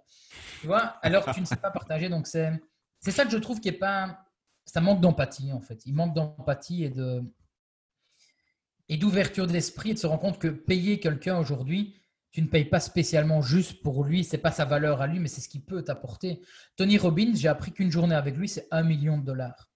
Tu 0.62 0.68
vois? 0.68 0.96
Alors, 1.02 1.34
tu 1.34 1.42
ne 1.42 1.46
sais 1.46 1.58
pas 1.58 1.72
partager. 1.72 2.08
Donc, 2.08 2.28
c'est 2.28 2.52
c'est 3.06 3.12
ça 3.12 3.26
que 3.26 3.32
je 3.32 3.38
trouve 3.38 3.60
qui 3.60 3.70
est 3.70 3.74
pas. 3.74 4.25
Ça 4.66 4.82
manque 4.82 5.02
d'empathie, 5.02 5.52
en 5.52 5.62
fait. 5.62 5.86
Il 5.86 5.94
manque 5.94 6.14
d'empathie 6.14 6.84
et 6.84 6.90
de 6.90 7.24
et 8.88 8.98
d'ouverture 8.98 9.48
d'esprit 9.48 9.92
et 9.92 9.94
de 9.96 10.00
se 10.00 10.08
rendre 10.08 10.22
compte 10.22 10.40
que 10.40 10.48
payer 10.48 11.00
quelqu'un 11.00 11.40
aujourd'hui, 11.40 11.96
tu 12.32 12.42
ne 12.42 12.48
payes 12.48 12.66
pas 12.66 12.80
spécialement 12.80 13.42
juste 13.42 13.82
pour 13.82 14.04
lui, 14.04 14.24
c'est 14.24 14.38
pas 14.38 14.52
sa 14.52 14.66
valeur 14.66 15.02
à 15.02 15.08
lui, 15.08 15.20
mais 15.20 15.28
c'est 15.28 15.42
ce 15.42 15.50
qu'il 15.50 15.62
peut 15.64 15.84
t'apporter. 15.84 16.42
Tony 16.76 16.98
Robbins, 16.98 17.32
j'ai 17.34 17.48
appris 17.48 17.72
qu'une 17.72 17.92
journée 17.92 18.14
avec 18.14 18.36
lui, 18.36 18.48
c'est 18.48 18.68
un 18.72 18.84
million 18.84 19.18
de 19.18 19.26
dollars. 19.26 19.72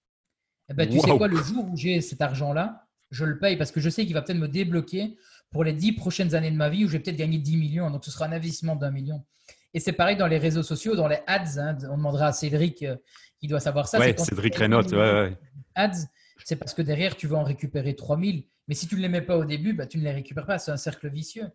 Eh 0.68 0.74
ben, 0.74 0.88
tu 0.88 1.00
sais 1.00 1.16
quoi, 1.16 1.26
le 1.26 1.36
jour 1.36 1.68
où 1.68 1.76
j'ai 1.76 2.00
cet 2.00 2.20
argent-là, 2.20 2.86
je 3.10 3.24
le 3.24 3.38
paye 3.38 3.56
parce 3.56 3.72
que 3.72 3.80
je 3.80 3.90
sais 3.90 4.04
qu'il 4.04 4.14
va 4.14 4.22
peut-être 4.22 4.38
me 4.38 4.46
débloquer 4.46 5.16
pour 5.50 5.64
les 5.64 5.72
dix 5.72 5.92
prochaines 5.92 6.34
années 6.34 6.50
de 6.50 6.56
ma 6.56 6.68
vie 6.68 6.84
où 6.84 6.88
je 6.88 6.92
vais 6.92 7.00
peut-être 7.00 7.16
gagner 7.16 7.38
10 7.38 7.56
millions. 7.56 7.90
Donc, 7.90 8.04
ce 8.04 8.10
sera 8.10 8.26
un 8.26 8.32
investissement 8.32 8.76
d'un 8.76 8.92
million. 8.92 9.24
Et 9.72 9.80
c'est 9.80 9.92
pareil 9.92 10.16
dans 10.16 10.26
les 10.26 10.38
réseaux 10.38 10.62
sociaux, 10.62 10.96
dans 10.96 11.08
les 11.08 11.18
ads. 11.26 11.58
Hein, 11.58 11.78
on 11.90 11.96
demandera 11.96 12.26
à 12.28 12.32
Cédric 12.32 12.82
euh, 12.82 12.96
qui 13.38 13.46
doit 13.46 13.60
savoir 13.60 13.88
ça. 13.88 13.98
Ouais, 13.98 14.16
Cédric. 14.16 14.58
Ouais, 14.58 14.68
ouais. 14.68 15.38
Ads, 15.74 16.06
c'est 16.44 16.56
parce 16.56 16.74
que 16.74 16.82
derrière, 16.82 17.16
tu 17.16 17.26
vas 17.26 17.38
en 17.38 17.44
récupérer 17.44 17.94
3000. 17.94 18.46
Mais 18.68 18.74
si 18.74 18.86
tu 18.86 18.96
ne 18.96 19.00
les 19.00 19.08
mets 19.08 19.22
pas 19.22 19.36
au 19.36 19.44
début, 19.44 19.72
bah, 19.72 19.86
tu 19.86 19.98
ne 19.98 20.04
les 20.04 20.12
récupères 20.12 20.46
pas. 20.46 20.58
C'est 20.58 20.70
un 20.70 20.76
cercle 20.76 21.08
vicieux. 21.08 21.48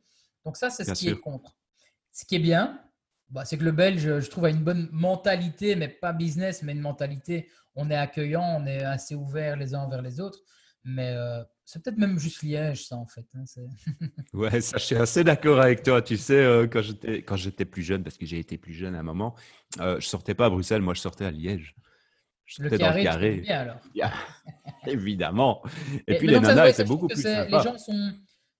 Donc 0.45 0.57
ça, 0.57 0.69
c'est 0.69 0.83
ce 0.83 0.93
qui 0.93 1.09
est 1.09 1.19
contre. 1.19 1.55
Ce 2.11 2.25
qui 2.25 2.35
est 2.35 2.39
bien, 2.39 2.81
bah, 3.29 3.43
c'est 3.45 3.57
que 3.57 3.63
le 3.63 3.71
Belge, 3.71 4.19
je 4.19 4.29
trouve, 4.29 4.45
a 4.45 4.49
une 4.49 4.63
bonne 4.63 4.87
mentalité, 4.91 5.75
mais 5.75 5.89
pas 5.89 6.13
business, 6.13 6.63
mais 6.63 6.71
une 6.71 6.81
mentalité. 6.81 7.49
On 7.75 7.89
est 7.89 7.95
accueillant, 7.95 8.43
on 8.43 8.65
est 8.65 8.83
assez 8.83 9.15
ouvert 9.15 9.57
les 9.57 9.73
uns 9.73 9.79
envers 9.79 10.01
les 10.01 10.19
autres. 10.19 10.39
Mais 10.83 11.11
euh, 11.11 11.43
c'est 11.65 11.81
peut-être 11.81 11.97
même 11.97 12.19
juste 12.19 12.43
Liège, 12.43 12.85
ça, 12.85 12.95
en 12.95 13.07
fait. 13.07 13.25
Hein, 13.33 13.43
ouais, 14.33 14.61
ça, 14.61 14.77
je 14.77 14.83
suis 14.83 14.95
assez 14.95 15.23
d'accord 15.23 15.59
avec 15.59 15.81
toi. 15.81 16.01
Tu 16.01 16.15
sais, 16.15 16.35
euh, 16.35 16.67
quand 16.67 16.83
j'étais 16.83 17.23
quand 17.23 17.35
j'étais 17.35 17.65
plus 17.65 17.81
jeune, 17.81 18.03
parce 18.03 18.17
que 18.17 18.25
j'ai 18.25 18.37
été 18.37 18.57
plus 18.57 18.73
jeune 18.73 18.93
à 18.93 18.99
un 18.99 19.03
moment, 19.03 19.35
euh, 19.79 19.99
je 19.99 20.07
sortais 20.07 20.35
pas 20.35 20.45
à 20.45 20.49
Bruxelles, 20.49 20.83
moi, 20.83 20.93
je 20.93 21.01
sortais 21.01 21.25
à 21.25 21.31
Liège. 21.31 21.75
Le 22.59 22.69
carré, 22.69 22.77
dans 22.77 22.97
le 22.97 23.03
carré. 23.03 23.35
Bien, 23.37 23.59
alors. 23.61 23.79
Évidemment. 24.87 25.63
Et, 26.07 26.19
puis 26.19 26.27
les 26.27 26.39
nanas, 26.39 26.73
c'est 26.73 26.85
beaucoup 26.85 27.07
plus 27.07 27.23
sympa. 27.23 27.45
Les 27.45 27.63
gens 27.63 27.77
sont, 27.79 28.13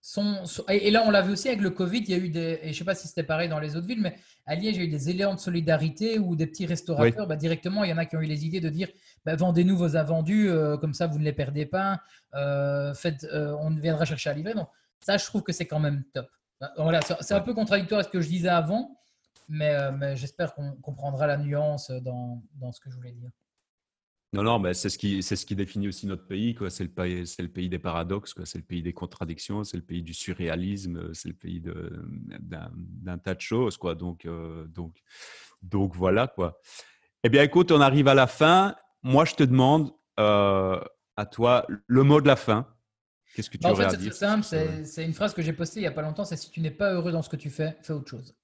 sont, 0.06 0.44
Et 0.69 0.91
là, 0.91 1.03
on 1.03 1.10
l'a 1.10 1.23
vu 1.23 1.32
aussi 1.32 1.48
avec 1.48 1.61
le 1.61 1.72
Covid, 1.72 1.98
il 1.98 2.10
y 2.10 2.14
a 2.14 2.18
eu 2.18 2.30
des. 2.30 2.60
Et 2.61 2.65
je 2.65 2.68
ne 2.68 2.73
sais 2.73 2.84
pas 2.84 2.94
si 2.94 3.07
c'était 3.07 3.23
pareil 3.23 3.49
dans 3.49 3.60
les 3.60 3.76
autres 3.76 3.88
villes, 3.88 4.02
mais 4.02 4.15
à 4.45 4.53
Liège, 4.53 4.76
il 4.76 4.80
y 4.80 4.82
a 4.82 4.86
eu 4.86 4.88
des 4.88 5.10
élans 5.10 5.34
de 5.34 5.40
solidarité 5.40 6.19
où 6.19 6.36
des 6.36 6.45
petits 6.45 6.68
restaurateurs, 6.68 7.26
bah, 7.26 7.36
directement, 7.36 7.84
il 7.84 7.90
y 7.90 7.94
en 7.94 7.98
a 7.98 8.06
qui 8.06 8.15
ont 8.15 8.22
eu 8.22 8.27
les 8.27 8.45
idées 8.45 8.60
de 8.61 8.69
dire 8.69 8.88
bah, 9.26 9.36
vendez-nous 9.36 9.76
vos 9.76 9.98
invendus, 9.98 10.48
euh, 10.48 10.77
comme 10.77 10.94
ça, 10.94 11.07
vous 11.07 11.18
ne 11.18 11.23
les 11.23 11.34
perdez 11.34 11.65
pas. 11.65 12.02
Euh, 12.36 12.94
faites, 12.94 13.23
euh, 13.23 13.56
on 13.60 13.72
viendra 13.72 14.06
chercher 14.06 14.30
à 14.30 14.34
livrer. 14.34 14.53
Donc, 14.53 14.69
ça, 14.99 15.18
je 15.18 15.26
trouve 15.26 15.41
que 15.41 15.52
c'est 15.52 15.65
quand 15.65 15.80
même 15.80 16.03
top. 16.14 16.27
Bah, 16.61 16.72
voilà, 16.77 16.99
c'est 17.02 17.34
un 17.34 17.41
peu 17.41 17.56
contradictoire 17.56 18.02
à 18.02 18.03
ce 18.03 18.10
que 18.10 18.22
je 18.22 18.30
disais 18.30 18.49
avant, 18.49 18.99
mais, 19.49 19.91
mais 19.91 20.15
j'espère 20.15 20.53
qu'on 20.53 20.73
comprendra 20.84 21.26
la 21.26 21.38
nuance 21.38 21.90
dans, 21.90 22.44
dans 22.53 22.72
ce 22.72 22.80
que 22.80 22.91
je 22.91 22.95
voulais 22.95 23.11
dire. 23.11 23.32
Non, 24.36 24.44
non, 24.44 24.60
mais 24.60 24.74
c'est 24.74 24.90
ce 24.90 24.98
qui, 24.98 25.24
c'est 25.24 25.36
ce 25.36 25.45
qui 25.45 25.56
définit 25.56 25.88
aussi 25.88 26.07
notre 26.07 26.28
pays. 26.28 26.53
Quoi. 26.56 26.70
C'est 26.70 26.84
le 26.84 26.90
pays, 26.90 27.26
c'est 27.26 27.41
le 27.41 27.48
pays 27.48 27.70
des 27.70 27.80
paradoxes. 27.80 28.34
Quoi. 28.34 28.45
C'est 28.45 28.57
le 28.57 28.64
pays 28.64 28.82
des 28.82 28.94
contradictions. 28.94 29.64
C'est 29.64 29.78
le 29.78 29.84
pays 29.84 30.03
du 30.03 30.14
surréalisme. 30.14 31.14
C'est 31.14 31.30
le 31.30 31.36
pays 31.36 31.62
de, 31.62 32.06
d'un, 32.40 33.18
tas 33.18 33.36
de 33.36 33.41
choses. 33.41 33.78
Quoi. 33.78 33.95
Donc, 33.95 34.26
euh, 34.26 34.68
donc, 34.68 35.02
donc 35.62 35.95
voilà 35.95 36.28
quoi. 36.28 36.60
Eh 37.24 37.30
bien, 37.30 37.44
écoute, 37.44 37.72
on 37.72 37.82
arrive 37.82 38.07
à 38.07 38.14
la 38.14 38.28
fin. 38.28 38.76
Moi, 39.03 39.26
je 39.26 39.36
te 39.36 39.44
demande 39.44 39.91
euh, 40.20 40.80
à 41.16 41.26
toi 41.26 41.66
le 41.88 42.03
mot 42.03 42.20
de 42.20 42.28
la 42.28 42.36
fin. 42.36 42.68
Qu'est-ce 43.36 43.49
que 43.49 43.57
tu 43.57 43.64
bah, 43.64 43.72
aurais 43.72 43.86
à 43.86 43.95
dire 43.95 44.14
C'est 44.14 44.20
simple. 44.20 44.44
C'est, 44.44 44.86
c'est 44.86 45.06
une 45.06 45.14
phrase 45.14 45.34
que 45.34 45.41
j'ai 45.41 45.53
postée 45.53 45.80
il 45.80 45.84
y 45.84 45.88
a 45.88 45.91
pas 45.91 46.02
longtemps. 46.02 46.26
C'est 46.26 46.38
si 46.38 46.52
tu 46.52 46.62
n'es 46.62 46.72
pas 46.72 46.94
heureux 46.94 47.12
dans 47.12 47.22
ce 47.22 47.30
que 47.30 47.36
tu 47.36 47.49
fais, 47.49 47.78
fais 47.82 47.94
autre 47.94 48.10
chose. 48.10 48.36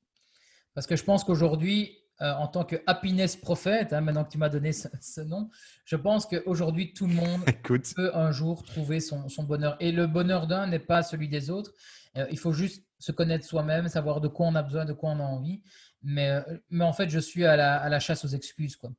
Parce 0.73 0.87
que 0.87 0.95
je 0.95 1.03
pense 1.03 1.23
qu'aujourd'hui, 1.23 2.00
euh, 2.21 2.33
en 2.33 2.47
tant 2.47 2.63
que 2.65 2.75
happiness 2.85 3.35
prophète, 3.35 3.93
hein, 3.93 4.01
maintenant 4.01 4.23
que 4.23 4.29
tu 4.29 4.37
m'as 4.37 4.49
donné 4.49 4.71
ce, 4.73 5.21
nom, 5.21 5.49
je 5.85 5.95
pense 5.95 6.27
qu'aujourd'hui, 6.27 6.93
tout 6.93 7.07
le 7.07 7.15
monde 7.15 7.41
peut 7.95 8.15
un 8.15 8.31
jour 8.31 8.63
trouver 8.63 8.99
son, 8.99 9.25
bonheur. 9.39 9.75
Et 9.79 9.91
le 9.91 10.05
bonheur 10.05 10.45
d'un 10.45 10.67
n'est 10.67 10.77
pas 10.77 11.01
celui 11.01 11.29
des 11.29 11.49
autres. 11.49 11.73
Euh, 12.17 12.27
il 12.29 12.37
faut 12.37 12.53
juste 12.53 12.85
se 12.99 13.11
connaître 13.11 13.43
soi-même, 13.43 13.87
savoir 13.87 14.21
de 14.21 14.27
quoi 14.27 14.45
on 14.45 14.53
a 14.53 14.61
besoin, 14.61 14.85
de 14.85 14.93
quoi 14.93 15.09
on 15.09 15.19
a 15.19 15.23
envie. 15.23 15.63
Mais, 16.03 16.29
euh, 16.29 16.41
mais 16.69 16.85
en 16.85 16.93
fait, 16.93 17.09
je 17.09 17.17
suis 17.17 17.43
à 17.43 17.55
la, 17.55 17.99
chasse 17.99 18.23
aux 18.23 18.29
excuses. 18.29 18.75
Quoi. 18.75 18.91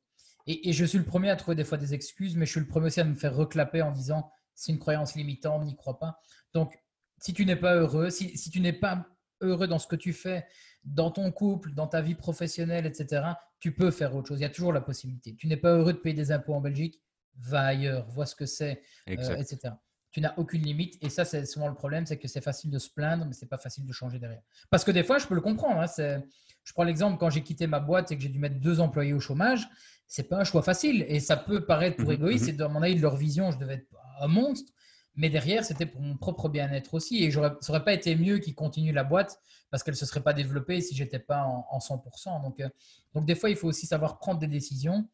Et, 0.45 0.73
je 0.73 0.83
suis 0.83 0.97
le 0.97 1.05
premier 1.05 1.29
à 1.29 1.37
trouver 1.37 1.55
des 1.55 1.63
fois 1.63 1.77
des 1.77 1.93
excuses, 1.93 2.35
mais 2.35 2.45
je 2.45 2.51
suis 2.51 2.59
le 2.59 2.67
premier 2.67 2.87
aussi 2.87 2.99
à 2.99 3.05
me 3.05 3.15
faire 3.15 3.33
reclaper 3.33 3.81
en 3.81 3.91
disant 3.91 4.29
c'est 4.53 4.73
une 4.73 4.79
croyance 4.79 5.15
limitante, 5.15 5.63
n'y 5.63 5.77
crois 5.77 5.97
pas. 5.97 6.19
Donc, 6.53 6.77
si 7.19 7.33
tu 7.33 7.45
n'es 7.45 7.55
pas 7.55 7.75
heureux, 7.75 8.09
si, 8.09 8.37
si 8.37 8.49
tu 8.49 8.59
n'es 8.59 8.73
pas 8.73 9.05
heureux 9.39 9.67
dans 9.67 9.79
ce 9.79 9.87
que 9.87 9.95
tu 9.95 10.11
fais, 10.11 10.45
dans 10.83 11.11
ton 11.11 11.31
couple, 11.31 11.73
dans 11.73 11.87
ta 11.87 12.01
vie 12.01 12.15
professionnelle, 12.15 12.85
etc., 12.85 13.23
tu 13.59 13.73
peux 13.73 13.91
faire 13.91 14.15
autre 14.15 14.27
chose. 14.27 14.39
Il 14.39 14.43
y 14.43 14.45
a 14.45 14.49
toujours 14.49 14.73
la 14.73 14.81
possibilité. 14.81 15.35
Tu 15.35 15.47
n'es 15.47 15.57
pas 15.57 15.73
heureux 15.73 15.93
de 15.93 15.97
payer 15.97 16.15
des 16.15 16.31
impôts 16.31 16.53
en 16.53 16.61
Belgique, 16.61 17.01
va 17.39 17.61
ailleurs, 17.61 18.07
vois 18.09 18.25
ce 18.25 18.35
que 18.35 18.45
c'est, 18.45 18.81
euh, 19.09 19.35
etc. 19.37 19.73
Tu 20.11 20.21
n'as 20.21 20.33
aucune 20.37 20.61
limite. 20.61 20.97
Et 21.01 21.09
ça, 21.09 21.25
c'est 21.25 21.45
souvent 21.45 21.67
le 21.67 21.73
problème, 21.73 22.05
c'est 22.05 22.17
que 22.17 22.27
c'est 22.27 22.43
facile 22.43 22.69
de 22.69 22.77
se 22.77 22.89
plaindre, 22.89 23.25
mais 23.25 23.33
c'est 23.33 23.49
pas 23.49 23.57
facile 23.57 23.85
de 23.85 23.91
changer 23.91 24.19
derrière. 24.19 24.41
Parce 24.69 24.83
que 24.83 24.91
des 24.91 25.03
fois, 25.03 25.17
je 25.17 25.25
peux 25.25 25.35
le 25.35 25.41
comprendre. 25.41 25.79
Hein, 25.79 26.21
je 26.63 26.73
prends 26.73 26.83
l'exemple 26.83 27.17
quand 27.17 27.29
j'ai 27.29 27.41
quitté 27.41 27.67
ma 27.67 27.79
boîte 27.79 28.11
et 28.11 28.17
que 28.17 28.21
j'ai 28.21 28.29
dû 28.29 28.39
mettre 28.39 28.59
deux 28.59 28.79
employés 28.79 29.13
au 29.13 29.19
chômage, 29.19 29.67
c'est 30.07 30.23
pas 30.23 30.37
un 30.37 30.43
choix 30.43 30.61
facile. 30.61 31.05
Et 31.07 31.19
ça 31.19 31.35
peut 31.35 31.65
paraître 31.65 31.97
pour 31.97 32.09
mmh 32.09 32.13
égoïste. 32.13 32.47
Et 32.49 32.53
mmh 32.53 32.57
dans 32.57 32.69
mon 32.69 32.83
avis, 32.83 32.95
de 32.95 33.01
leur 33.01 33.15
vision, 33.15 33.51
je 33.51 33.57
devais 33.57 33.75
être 33.75 33.87
un 34.19 34.27
monstre. 34.27 34.71
Mais 35.15 35.29
derrière, 35.29 35.63
c'était 35.63 35.85
pour 35.85 36.01
mon 36.01 36.17
propre 36.17 36.49
bien-être 36.49 36.93
aussi. 36.93 37.23
Et 37.23 37.31
ça 37.31 37.57
n'aurait 37.67 37.83
pas 37.83 37.93
été 37.93 38.15
mieux 38.15 38.39
qu'ils 38.39 38.55
continuent 38.55 38.93
la 38.93 39.03
boîte 39.03 39.39
parce 39.69 39.83
qu'elle 39.83 39.93
ne 39.93 39.97
se 39.97 40.05
serait 40.05 40.23
pas 40.23 40.33
développée 40.33 40.81
si 40.81 40.95
je 40.95 41.03
n'étais 41.03 41.19
pas 41.19 41.43
en, 41.43 41.77
100%. 41.77 42.41
Donc, 42.41 42.59
euh, 42.59 42.69
donc, 43.13 43.25
des 43.25 43.35
fois, 43.35 43.49
il 43.49 43.55
faut 43.55 43.67
aussi 43.67 43.85
savoir 43.85 44.17
prendre 44.17 44.39
des 44.39 44.47
décisions. 44.47 45.07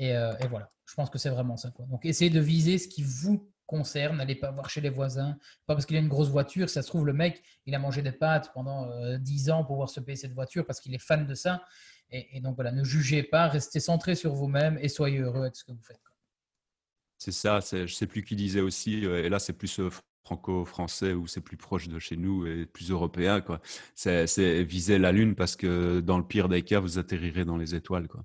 Euh, 0.00 0.36
et, 0.38 0.46
voilà, 0.46 0.70
je 0.86 0.94
pense 0.94 1.10
que 1.10 1.18
c'est 1.18 1.30
vraiment 1.30 1.56
ça. 1.56 1.72
Donc, 1.88 2.04
essayez 2.04 2.30
de 2.30 2.40
viser 2.40 2.78
ce 2.78 2.86
qui 2.86 3.02
vous 3.02 3.50
concerne. 3.66 4.16
N'allez 4.16 4.36
pas 4.36 4.52
voir 4.52 4.70
chez 4.70 4.80
les 4.80 4.88
voisins. 4.88 5.36
Pas 5.66 5.74
parce 5.74 5.84
qu'il 5.84 5.96
a 5.96 6.00
une 6.00 6.08
grosse 6.08 6.28
voiture. 6.28 6.70
Ça 6.70 6.82
se 6.82 6.88
trouve, 6.88 7.06
le 7.06 7.12
mec, 7.12 7.42
il 7.66 7.74
a 7.74 7.78
mangé 7.80 8.02
des 8.02 8.12
pâtes 8.12 8.52
pendant 8.54 8.88
euh, 8.90 9.18
10 9.18 9.50
ans 9.50 9.58
pour 9.58 9.74
pouvoir 9.74 9.90
se 9.90 10.00
payer 10.00 10.16
cette 10.16 10.34
voiture 10.34 10.64
parce 10.64 10.80
qu'il 10.80 10.94
est 10.94 11.02
fan 11.02 11.26
de 11.26 11.34
ça. 11.34 11.62
Et, 12.10 12.36
et, 12.36 12.40
donc, 12.40 12.54
voilà, 12.54 12.70
ne 12.70 12.84
jugez 12.84 13.24
pas. 13.24 13.48
Restez 13.48 13.80
centré 13.80 14.14
sur 14.14 14.32
vous-même 14.32 14.78
et 14.80 14.88
soyez 14.88 15.18
heureux 15.18 15.42
avec 15.42 15.56
ce 15.56 15.64
que 15.64 15.72
vous 15.72 15.82
faites. 15.82 16.09
C'est 17.20 17.32
ça, 17.32 17.60
je 17.60 17.82
ne 17.82 17.86
sais 17.86 18.06
plus 18.06 18.24
qui 18.24 18.34
disait 18.34 18.62
aussi, 18.62 19.04
euh, 19.04 19.22
et 19.22 19.28
là 19.28 19.38
c'est 19.38 19.52
plus 19.52 19.78
euh, 19.78 19.90
franco-français 20.24 21.12
ou 21.12 21.26
c'est 21.26 21.42
plus 21.42 21.58
proche 21.58 21.86
de 21.86 21.98
chez 21.98 22.16
nous 22.16 22.46
et 22.46 22.64
plus 22.64 22.90
européen. 22.90 23.42
Quoi. 23.42 23.60
C'est, 23.94 24.64
viser 24.64 24.98
la 24.98 25.12
Lune 25.12 25.34
parce 25.34 25.54
que 25.54 26.00
dans 26.00 26.16
le 26.16 26.24
pire 26.24 26.48
des 26.48 26.62
cas, 26.62 26.80
vous 26.80 26.98
atterrirez 26.98 27.44
dans 27.44 27.58
les 27.58 27.74
étoiles. 27.74 28.08
Quoi. 28.08 28.24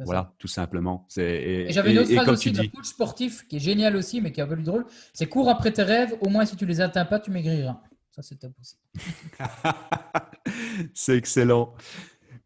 Voilà, 0.00 0.34
tout 0.38 0.48
simplement. 0.48 1.08
et, 1.16 1.68
j'avais 1.70 1.92
une 1.92 2.00
autre 2.00 2.12
phrase 2.12 2.28
aussi 2.28 2.52
d'un 2.52 2.68
coach 2.68 2.84
sportif 2.84 3.48
qui 3.48 3.56
est 3.56 3.60
génial 3.60 3.96
aussi, 3.96 4.20
mais 4.20 4.32
qui 4.32 4.40
est 4.40 4.42
un 4.42 4.48
peu 4.48 4.56
drôle. 4.56 4.84
C'est 5.14 5.28
cours 5.28 5.48
après 5.48 5.72
tes 5.72 5.82
rêves, 5.82 6.14
au 6.20 6.28
moins 6.28 6.44
si 6.44 6.56
tu 6.56 6.66
les 6.66 6.82
atteins 6.82 7.06
pas, 7.06 7.18
tu 7.18 7.30
maigriras. 7.30 7.80
Ça, 8.10 8.20
c'est 8.20 8.36
top 8.36 8.52
aussi. 8.60 8.76
c'est 10.94 11.16
excellent. 11.16 11.74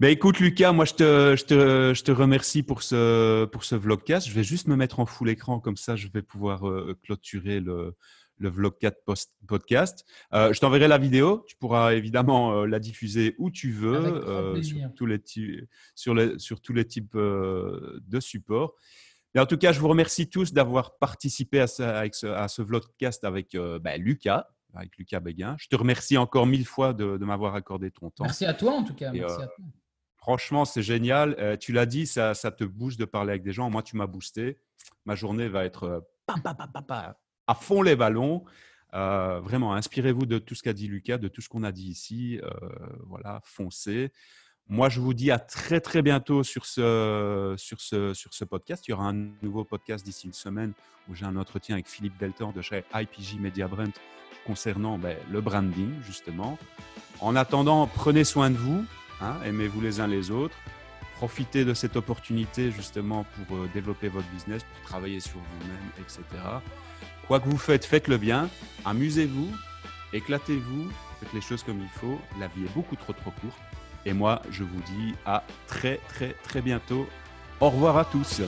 Ben 0.01 0.09
écoute 0.09 0.40
Lucas, 0.40 0.72
moi 0.72 0.86
je 0.86 0.94
te, 0.94 1.36
je 1.36 1.44
te, 1.44 1.93
je 1.94 2.02
te 2.02 2.10
remercie 2.10 2.62
pour 2.62 2.82
ce, 2.82 3.44
pour 3.44 3.64
ce 3.64 3.74
vlogcast. 3.74 4.27
Je 4.27 4.32
vais 4.32 4.43
juste 4.43 4.66
me 4.66 4.74
mettre 4.74 4.98
en 4.98 5.05
full 5.05 5.28
écran, 5.28 5.60
comme 5.60 5.77
ça 5.77 5.94
je 5.94 6.09
vais 6.09 6.22
pouvoir 6.22 6.66
euh, 6.66 6.98
clôturer 7.02 7.60
le, 7.60 7.94
le 8.39 8.48
vlogcast 8.48 8.97
podcast. 9.47 10.06
Euh, 10.32 10.55
je 10.55 10.60
t'enverrai 10.60 10.89
la 10.89 10.97
vidéo, 10.97 11.44
tu 11.47 11.55
pourras 11.56 11.93
évidemment 11.93 12.55
euh, 12.55 12.64
la 12.64 12.78
diffuser 12.78 13.35
où 13.36 13.51
tu 13.51 13.72
veux, 13.72 14.62
sur, 14.62 14.94
tous 14.94 15.05
les 15.05 15.22
sur, 15.94 16.14
les, 16.14 16.39
sur 16.39 16.62
tous 16.62 16.72
les 16.72 16.86
types 16.86 17.14
de 17.14 18.20
supports. 18.20 18.77
Mais 19.35 19.43
en 19.43 19.47
tout 19.47 19.59
cas, 19.59 19.72
je 19.72 19.81
vous 19.81 19.89
remercie 19.89 20.31
tous 20.31 20.55
d'avoir 20.55 20.97
participé 20.97 21.60
à 21.60 21.66
ce, 21.66 22.27
à 22.27 22.48
ce 22.48 22.62
vlogcast 22.62 23.22
avec 23.24 23.55
ben, 23.55 24.01
Lucas 24.01 24.47
avec 24.72 24.97
Lucas 24.97 25.20
Béguin. 25.20 25.56
Je 25.59 25.66
te 25.66 25.77
remercie 25.77 26.16
encore 26.16 26.47
mille 26.47 26.64
fois 26.64 26.94
de, 26.94 27.18
de 27.18 27.24
m'avoir 27.27 27.55
accordé 27.55 27.90
ton 27.90 28.09
temps. 28.09 28.24
Merci 28.24 28.47
à 28.47 28.55
toi 28.55 28.72
en 28.72 28.85
tout 28.85 28.94
cas. 28.94 29.12
Merci 29.12 29.43
à 29.43 29.47
toi. 29.47 29.64
Franchement, 30.20 30.66
c'est 30.66 30.82
génial. 30.82 31.34
Euh, 31.38 31.56
tu 31.56 31.72
l'as 31.72 31.86
dit, 31.86 32.06
ça, 32.06 32.34
te 32.34 32.64
booste 32.64 33.01
de 33.01 33.06
parler 33.06 33.30
avec 33.30 33.42
des 33.42 33.52
gens. 33.52 33.70
Moi, 33.70 33.82
tu 33.82 33.97
m'as 33.97 34.06
boosté. 34.06 34.59
Ma 35.06 35.14
journée 35.14 35.48
va 35.48 35.64
être 35.64 35.84
euh, 35.84 36.01
à 37.47 37.55
fond 37.55 37.80
les 37.80 37.97
ballons. 37.97 38.44
Euh, 38.92 39.40
vraiment, 39.40 39.74
inspirez-vous 39.74 40.26
de 40.26 40.38
tout 40.38 40.55
ce 40.55 40.62
qu'a 40.62 40.74
dit 40.74 40.88
Lucas, 40.88 41.16
de 41.16 41.28
tout 41.28 41.40
ce 41.40 41.48
qu'on 41.48 41.62
a 41.62 41.72
dit 41.72 41.88
ici. 41.88 42.38
voilà, 43.06 43.40
foncez. 43.44 44.12
Moi, 44.68 44.88
je 44.88 45.01
vous 45.01 45.14
dis 45.14 45.30
à 45.30 45.38
très 45.38 45.80
très 45.80 46.02
bientôt 46.02 46.44
sur 46.44 46.66
ce, 46.66 47.55
sur 47.56 47.80
ce, 47.80 48.14
sur 48.14 48.34
ce 48.34 48.44
podcast. 48.44 48.86
Il 48.86 48.90
y 48.90 48.94
aura 48.94 49.09
un 49.09 49.30
nouveau 49.42 49.64
podcast 49.64 50.05
d'ici 50.05 50.26
une 50.26 50.32
semaine 50.32 50.74
où 51.09 51.14
j'ai 51.14 51.24
un 51.24 51.36
entretien 51.36 51.76
avec 51.76 51.88
Philippe 51.88 52.18
Deltan 52.18 52.52
de 52.52 52.60
chez 52.62 52.84
IPG 52.94 53.40
Media 53.40 53.66
Brand 53.66 53.90
concernant 54.47 54.98
ben, 54.98 55.16
le 55.30 55.40
branding, 55.40 55.90
justement. 56.02 56.59
En 57.20 57.36
attendant, 57.36 57.86
prenez 57.86 58.24
soin 58.24 58.51
de 58.51 58.56
vous. 58.56 58.84
Hein, 59.20 59.36
aimez-vous 59.44 59.80
les 59.80 60.01
uns 60.01 60.06
les 60.06 60.30
autres. 60.30 60.56
Profitez 61.16 61.64
de 61.64 61.74
cette 61.74 61.97
opportunité 61.97 62.70
justement 62.70 63.24
pour 63.24 63.56
euh, 63.56 63.68
développer 63.74 64.09
votre 64.09 64.28
business, 64.28 64.62
pour 64.64 64.88
travailler 64.88 65.20
sur 65.20 65.38
vous-même, 65.38 65.90
etc. 65.98 66.22
Quoi 67.26 67.40
que 67.40 67.48
vous 67.48 67.59
faites, 67.59 67.84
faites-le 67.84 68.16
bien. 68.16 68.48
Amusez-vous, 68.84 69.48
éclatez-vous, 70.12 70.90
faites 71.20 71.32
les 71.34 71.42
choses 71.42 71.62
comme 71.62 71.80
il 71.80 72.01
faut. 72.01 72.18
La 72.38 72.48
vie 72.48 72.64
est 72.64 72.74
beaucoup 72.74 72.97
trop 72.97 73.12
trop 73.12 73.30
courte. 73.32 73.60
Et 74.06 74.14
moi, 74.14 74.40
je 74.51 74.64
vous 74.64 74.80
dis 74.86 75.14
à 75.26 75.44
très 75.66 76.01
très 76.09 76.34
très 76.42 76.62
bientôt. 76.62 77.06
Au 77.60 77.68
revoir 77.68 77.98
à 77.98 78.06
tous. 78.06 78.40